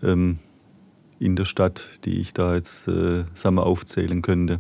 ähm, 0.04 0.40
in 1.20 1.36
der 1.36 1.46
Stadt, 1.46 1.88
die 2.06 2.20
ich 2.20 2.34
da 2.34 2.56
jetzt 2.56 2.88
äh, 2.88 3.24
sagen 3.34 3.56
wir, 3.56 3.66
aufzählen 3.66 4.22
könnte. 4.22 4.60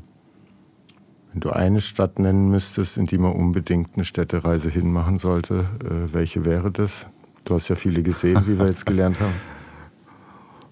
Wenn 1.32 1.42
du 1.42 1.50
eine 1.50 1.82
Stadt 1.82 2.18
nennen 2.18 2.50
müsstest, 2.50 2.98
in 2.98 3.08
die 3.08 3.18
man 3.18 3.34
unbedingt 3.34 3.96
eine 3.96 4.06
Städtereise 4.06 4.70
hinmachen 4.70 5.20
sollte, 5.20 5.66
äh, 5.84 6.14
welche 6.14 6.46
wäre 6.46 6.72
das? 6.72 7.08
Du 7.44 7.56
hast 7.56 7.68
ja 7.68 7.76
viele 7.76 8.04
gesehen, 8.04 8.48
wie 8.48 8.58
wir 8.58 8.68
jetzt 8.68 8.86
gelernt 8.86 9.20
haben. 9.20 9.34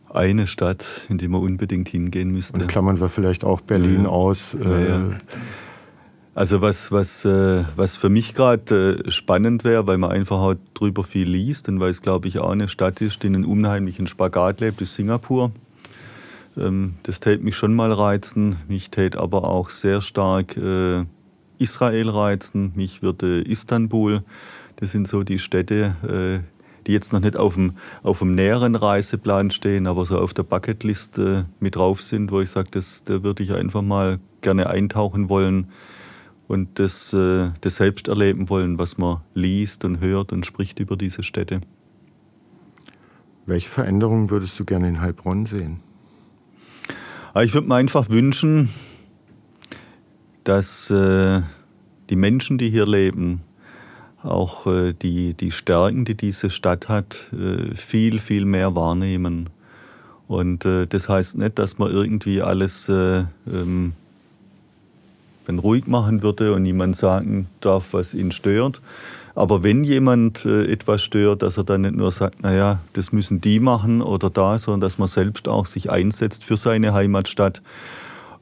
Eine 0.09 0.47
Stadt, 0.47 0.85
in 1.09 1.17
die 1.17 1.27
man 1.27 1.41
unbedingt 1.41 1.89
hingehen 1.89 2.31
müsste. 2.31 2.61
Und 2.61 2.67
klammern 2.67 2.99
wir 2.99 3.09
vielleicht 3.09 3.43
auch 3.43 3.61
Berlin 3.61 4.03
ja. 4.03 4.09
aus. 4.09 4.53
Äh, 4.53 4.89
ja. 4.89 5.17
Also 6.35 6.61
was, 6.61 6.91
was, 6.91 7.25
äh, 7.25 7.63
was 7.75 7.95
für 7.95 8.09
mich 8.09 8.33
gerade 8.33 9.03
äh, 9.05 9.11
spannend 9.11 9.63
wäre, 9.63 9.85
weil 9.85 9.99
man 9.99 10.11
einfach 10.11 10.39
auch 10.39 10.55
drüber 10.73 11.03
viel 11.03 11.29
liest 11.29 11.69
und 11.69 11.79
weil 11.79 11.91
es, 11.91 12.01
glaube 12.01 12.27
ich, 12.27 12.39
auch 12.39 12.49
eine 12.49 12.67
Stadt 12.67 13.01
ist, 13.01 13.21
die 13.21 13.27
einen 13.27 13.45
unheimlichen 13.45 14.07
Spagat 14.07 14.61
lebt, 14.61 14.81
ist 14.81 14.95
Singapur. 14.95 15.51
Ähm, 16.57 16.95
das 17.03 17.19
täte 17.19 17.43
mich 17.43 17.55
schon 17.55 17.73
mal 17.73 17.91
reizen. 17.91 18.57
Mich 18.67 18.89
täte 18.89 19.19
aber 19.19 19.45
auch 19.47 19.69
sehr 19.69 20.01
stark 20.01 20.57
äh, 20.57 21.05
Israel 21.57 22.09
reizen. 22.09 22.73
Mich 22.75 23.01
würde 23.01 23.41
Istanbul. 23.41 24.23
Das 24.77 24.91
sind 24.91 25.07
so 25.07 25.23
die 25.23 25.39
Städte, 25.39 25.95
äh, 26.03 26.43
die 26.87 26.91
jetzt 26.91 27.13
noch 27.13 27.21
nicht 27.21 27.37
auf 27.37 27.55
dem, 27.55 27.73
auf 28.01 28.19
dem 28.19 28.35
näheren 28.35 28.75
Reiseplan 28.75 29.51
stehen, 29.51 29.87
aber 29.87 30.05
so 30.05 30.17
auf 30.17 30.33
der 30.33 30.43
Bucketliste 30.43 31.45
mit 31.59 31.75
drauf 31.75 32.01
sind, 32.01 32.31
wo 32.31 32.41
ich 32.41 32.49
sage, 32.49 32.69
da 33.05 33.23
würde 33.23 33.43
ich 33.43 33.53
einfach 33.53 33.81
mal 33.81 34.19
gerne 34.41 34.69
eintauchen 34.69 35.29
wollen 35.29 35.69
und 36.47 36.79
das, 36.79 37.13
äh, 37.13 37.51
das 37.61 37.77
selbst 37.77 38.07
erleben 38.09 38.49
wollen, 38.49 38.77
was 38.77 38.97
man 38.97 39.21
liest 39.33 39.85
und 39.85 40.01
hört 40.01 40.33
und 40.33 40.45
spricht 40.45 40.79
über 40.79 40.97
diese 40.97 41.23
Städte. 41.23 41.61
Welche 43.45 43.69
Veränderungen 43.69 44.29
würdest 44.29 44.59
du 44.59 44.65
gerne 44.65 44.87
in 44.89 45.01
Heilbronn 45.01 45.45
sehen? 45.45 45.81
Ah, 47.35 47.41
ich 47.41 47.55
würde 47.55 47.67
mir 47.67 47.73
einfach 47.73 48.11
wünschen, 48.11 48.69
dass 50.43 50.91
äh, 50.91 51.41
die 52.11 52.15
Menschen, 52.15 52.59
die 52.59 52.69
hier 52.69 52.85
leben, 52.85 53.41
auch 54.21 54.67
äh, 54.67 54.93
die, 54.93 55.33
die 55.33 55.49
Stärken, 55.49 56.05
die 56.05 56.13
diese 56.13 56.51
Stadt 56.51 56.89
hat, 56.89 57.31
äh, 57.33 57.73
viel, 57.73 58.19
viel 58.19 58.45
mehr 58.45 58.75
wahrnehmen. 58.75 59.49
Und 60.27 60.65
äh, 60.65 60.85
das 60.85 61.09
heißt 61.09 61.39
nicht, 61.39 61.57
dass 61.57 61.79
man 61.79 61.89
irgendwie 61.89 62.43
alles 62.43 62.87
äh, 62.87 63.23
ähm, 63.51 63.93
ruhig 65.49 65.87
machen 65.87 66.21
würde 66.21 66.53
und 66.53 66.61
niemand 66.61 66.95
sagen 66.95 67.47
darf, 67.61 67.93
was 67.93 68.13
ihn 68.13 68.31
stört. 68.31 68.79
Aber 69.35 69.63
wenn 69.63 69.83
jemand 69.83 70.45
äh, 70.45 70.71
etwas 70.71 71.03
stört, 71.03 71.41
dass 71.41 71.57
er 71.57 71.63
dann 71.63 71.81
nicht 71.81 71.95
nur 71.95 72.11
sagt, 72.11 72.43
naja, 72.43 72.79
das 72.93 73.11
müssen 73.11 73.41
die 73.41 73.59
machen 73.59 74.01
oder 74.01 74.29
da, 74.29 74.59
sondern 74.59 74.81
dass 74.81 74.99
man 74.99 75.07
selbst 75.07 75.47
auch 75.47 75.65
sich 75.65 75.89
einsetzt 75.89 76.43
für 76.43 76.57
seine 76.57 76.93
Heimatstadt 76.93 77.61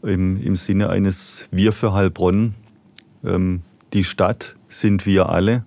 im, 0.04 0.42
im 0.42 0.56
Sinne 0.56 0.90
eines 0.90 1.46
Wir 1.52 1.72
für 1.72 1.94
Heilbronn. 1.94 2.56
Ähm, 3.24 3.62
die 3.94 4.04
Stadt 4.04 4.56
sind 4.68 5.06
wir 5.06 5.30
alle. 5.30 5.64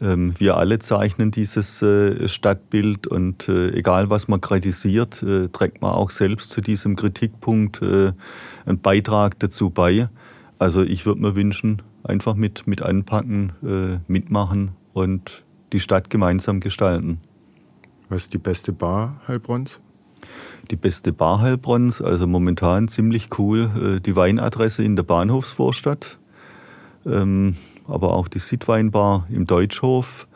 Ähm, 0.00 0.34
wir 0.38 0.56
alle 0.56 0.78
zeichnen 0.78 1.30
dieses 1.32 1.82
äh, 1.82 2.28
Stadtbild 2.28 3.06
und 3.08 3.48
äh, 3.48 3.70
egal 3.70 4.10
was 4.10 4.28
man 4.28 4.40
kritisiert, 4.40 5.22
äh, 5.22 5.48
trägt 5.48 5.82
man 5.82 5.92
auch 5.92 6.10
selbst 6.10 6.50
zu 6.50 6.60
diesem 6.60 6.94
Kritikpunkt 6.94 7.82
äh, 7.82 8.12
einen 8.66 8.80
Beitrag 8.80 9.38
dazu 9.40 9.70
bei. 9.70 10.08
Also 10.58 10.82
ich 10.82 11.06
würde 11.06 11.20
mir 11.20 11.34
wünschen, 11.34 11.82
einfach 12.04 12.34
mit, 12.34 12.66
mit 12.66 12.82
anpacken, 12.82 13.52
äh, 13.62 13.98
mitmachen 14.06 14.72
und 14.92 15.42
die 15.72 15.80
Stadt 15.80 16.10
gemeinsam 16.10 16.60
gestalten. 16.60 17.20
Was 18.08 18.22
ist 18.22 18.34
die 18.34 18.38
beste 18.38 18.72
Bar 18.72 19.20
Heilbronns? 19.26 19.80
Die 20.70 20.76
beste 20.76 21.12
Bar 21.12 21.40
Heilbronns, 21.40 22.00
also 22.00 22.26
momentan 22.26 22.88
ziemlich 22.88 23.38
cool, 23.38 23.96
äh, 23.96 24.00
die 24.00 24.16
Weinadresse 24.16 24.84
in 24.84 24.96
der 24.96 25.02
Bahnhofsvorstadt, 25.02 26.18
ähm, 27.06 27.56
aber 27.86 28.14
auch 28.14 28.28
die 28.28 28.38
Sittweinbar 28.38 29.26
im 29.30 29.46
Deutschhof 29.46 30.28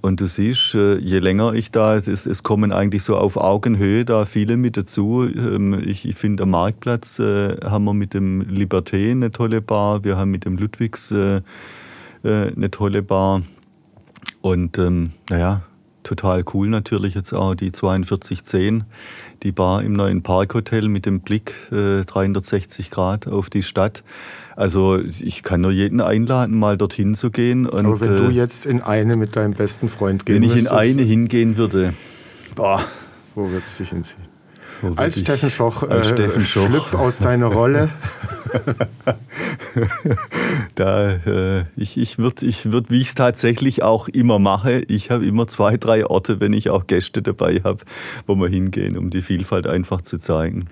und 0.00 0.20
du 0.20 0.26
siehst, 0.26 0.74
äh, 0.74 0.98
je 0.98 1.18
länger 1.18 1.54
ich 1.54 1.70
da, 1.70 1.94
es, 1.94 2.08
es 2.08 2.42
kommen 2.42 2.72
eigentlich 2.72 3.04
so 3.04 3.16
auf 3.16 3.36
Augenhöhe 3.36 4.04
da 4.04 4.24
viele 4.24 4.56
mit 4.56 4.76
dazu. 4.76 5.24
Ähm, 5.24 5.80
ich, 5.84 6.08
ich 6.08 6.16
finde, 6.16 6.42
am 6.42 6.50
Marktplatz 6.50 7.18
äh, 7.18 7.56
haben 7.64 7.84
wir 7.84 7.94
mit 7.94 8.14
dem 8.14 8.42
Liberté 8.42 9.12
eine 9.12 9.30
tolle 9.30 9.60
Bar, 9.60 10.02
wir 10.04 10.16
haben 10.16 10.30
mit 10.30 10.44
dem 10.44 10.56
Ludwigs 10.56 11.12
äh, 11.12 11.42
eine 12.24 12.70
tolle 12.70 13.02
Bar. 13.02 13.42
Und 14.40 14.78
ähm, 14.78 15.12
naja, 15.30 15.62
total 16.02 16.42
cool 16.54 16.68
natürlich 16.68 17.14
jetzt 17.14 17.32
auch 17.32 17.54
die 17.54 17.70
4210, 17.70 18.84
die 19.42 19.52
Bar 19.52 19.82
im 19.82 19.92
neuen 19.92 20.22
Parkhotel 20.22 20.88
mit 20.88 21.06
dem 21.06 21.20
Blick 21.20 21.52
äh, 21.70 22.04
360 22.04 22.90
Grad 22.90 23.28
auf 23.28 23.50
die 23.50 23.62
Stadt. 23.62 24.02
Also 24.58 24.98
ich 25.20 25.44
kann 25.44 25.60
nur 25.60 25.70
jeden 25.70 26.00
einladen, 26.00 26.58
mal 26.58 26.76
dorthin 26.76 27.14
zu 27.14 27.30
gehen. 27.30 27.64
Und, 27.64 27.86
Aber 27.86 28.00
wenn 28.00 28.16
äh, 28.16 28.18
du 28.18 28.30
jetzt 28.30 28.66
in 28.66 28.82
eine 28.82 29.16
mit 29.16 29.36
deinem 29.36 29.54
besten 29.54 29.88
Freund 29.88 30.26
gehen 30.26 30.42
Wenn 30.42 30.42
ich 30.42 30.56
in 30.56 30.66
eine 30.66 31.02
hingehen 31.02 31.56
würde, 31.56 31.94
boah. 32.56 32.84
Wo 33.36 33.48
wird 33.52 33.62
es 33.64 33.76
dich 33.76 33.90
hinziehen? 33.90 34.24
Als 34.96 35.20
Steffen 35.20 35.48
Schoch, 35.48 35.84
als 35.84 36.10
äh, 36.10 36.14
Steffen 36.14 36.42
Schoch. 36.42 36.66
schlüpf 36.66 36.94
aus 36.94 37.18
deiner 37.18 37.46
Rolle. 37.46 37.90
da, 40.74 41.12
äh, 41.12 41.64
ich 41.76 41.96
ich 41.96 42.18
würde, 42.18 42.44
ich 42.44 42.72
würd, 42.72 42.90
wie 42.90 43.00
ich 43.00 43.08
es 43.08 43.14
tatsächlich 43.14 43.84
auch 43.84 44.08
immer 44.08 44.40
mache, 44.40 44.82
ich 44.88 45.12
habe 45.12 45.24
immer 45.24 45.46
zwei, 45.46 45.76
drei 45.76 46.04
Orte, 46.04 46.40
wenn 46.40 46.52
ich 46.52 46.68
auch 46.70 46.88
Gäste 46.88 47.22
dabei 47.22 47.60
habe, 47.62 47.84
wo 48.26 48.34
wir 48.34 48.48
hingehen, 48.48 48.98
um 48.98 49.10
die 49.10 49.22
Vielfalt 49.22 49.68
einfach 49.68 50.00
zu 50.00 50.18
zeigen. 50.18 50.68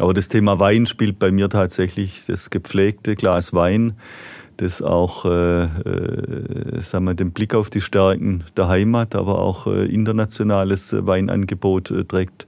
Aber 0.00 0.14
das 0.14 0.28
Thema 0.28 0.58
Wein 0.58 0.86
spielt 0.86 1.18
bei 1.18 1.30
mir 1.30 1.48
tatsächlich 1.48 2.24
das 2.26 2.50
gepflegte 2.50 3.16
Glas 3.16 3.52
Wein, 3.52 3.94
das 4.56 4.82
auch 4.82 5.24
äh, 5.24 5.64
äh, 5.64 6.80
sagen 6.80 7.04
wir, 7.04 7.14
den 7.14 7.32
Blick 7.32 7.54
auf 7.54 7.70
die 7.70 7.80
Stärken 7.80 8.44
der 8.56 8.68
Heimat, 8.68 9.14
aber 9.14 9.38
auch 9.38 9.66
äh, 9.66 9.86
internationales 9.86 10.94
Weinangebot 10.98 11.90
äh, 11.90 12.04
trägt. 12.04 12.46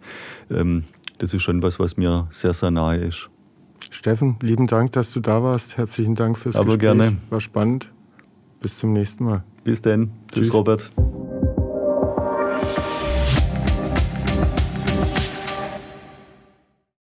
Ähm, 0.51 0.85
das 1.19 1.35
ist 1.35 1.43
schon 1.43 1.63
was, 1.63 1.79
was 1.79 1.97
mir 1.97 2.27
sehr, 2.31 2.55
sehr 2.55 2.71
nahe 2.71 2.99
ist. 2.99 3.29
Steffen, 3.91 4.37
lieben 4.41 4.67
Dank, 4.67 4.93
dass 4.93 5.13
du 5.13 5.21
da 5.21 5.43
warst. 5.43 5.77
Herzlichen 5.77 6.15
Dank 6.15 6.39
fürs 6.39 6.57
Aber 6.57 6.77
Gespräch. 6.77 6.81
gerne. 6.81 7.17
War 7.31 7.41
spannend. 7.41 7.93
Bis 8.61 8.79
zum 8.79 8.93
nächsten 8.93 9.25
Mal. 9.25 9.45
Bis 9.65 9.83
dann. 9.83 10.13
Tschüss, 10.33 10.49
Tschüss. 10.49 10.55
Robert. 10.55 10.91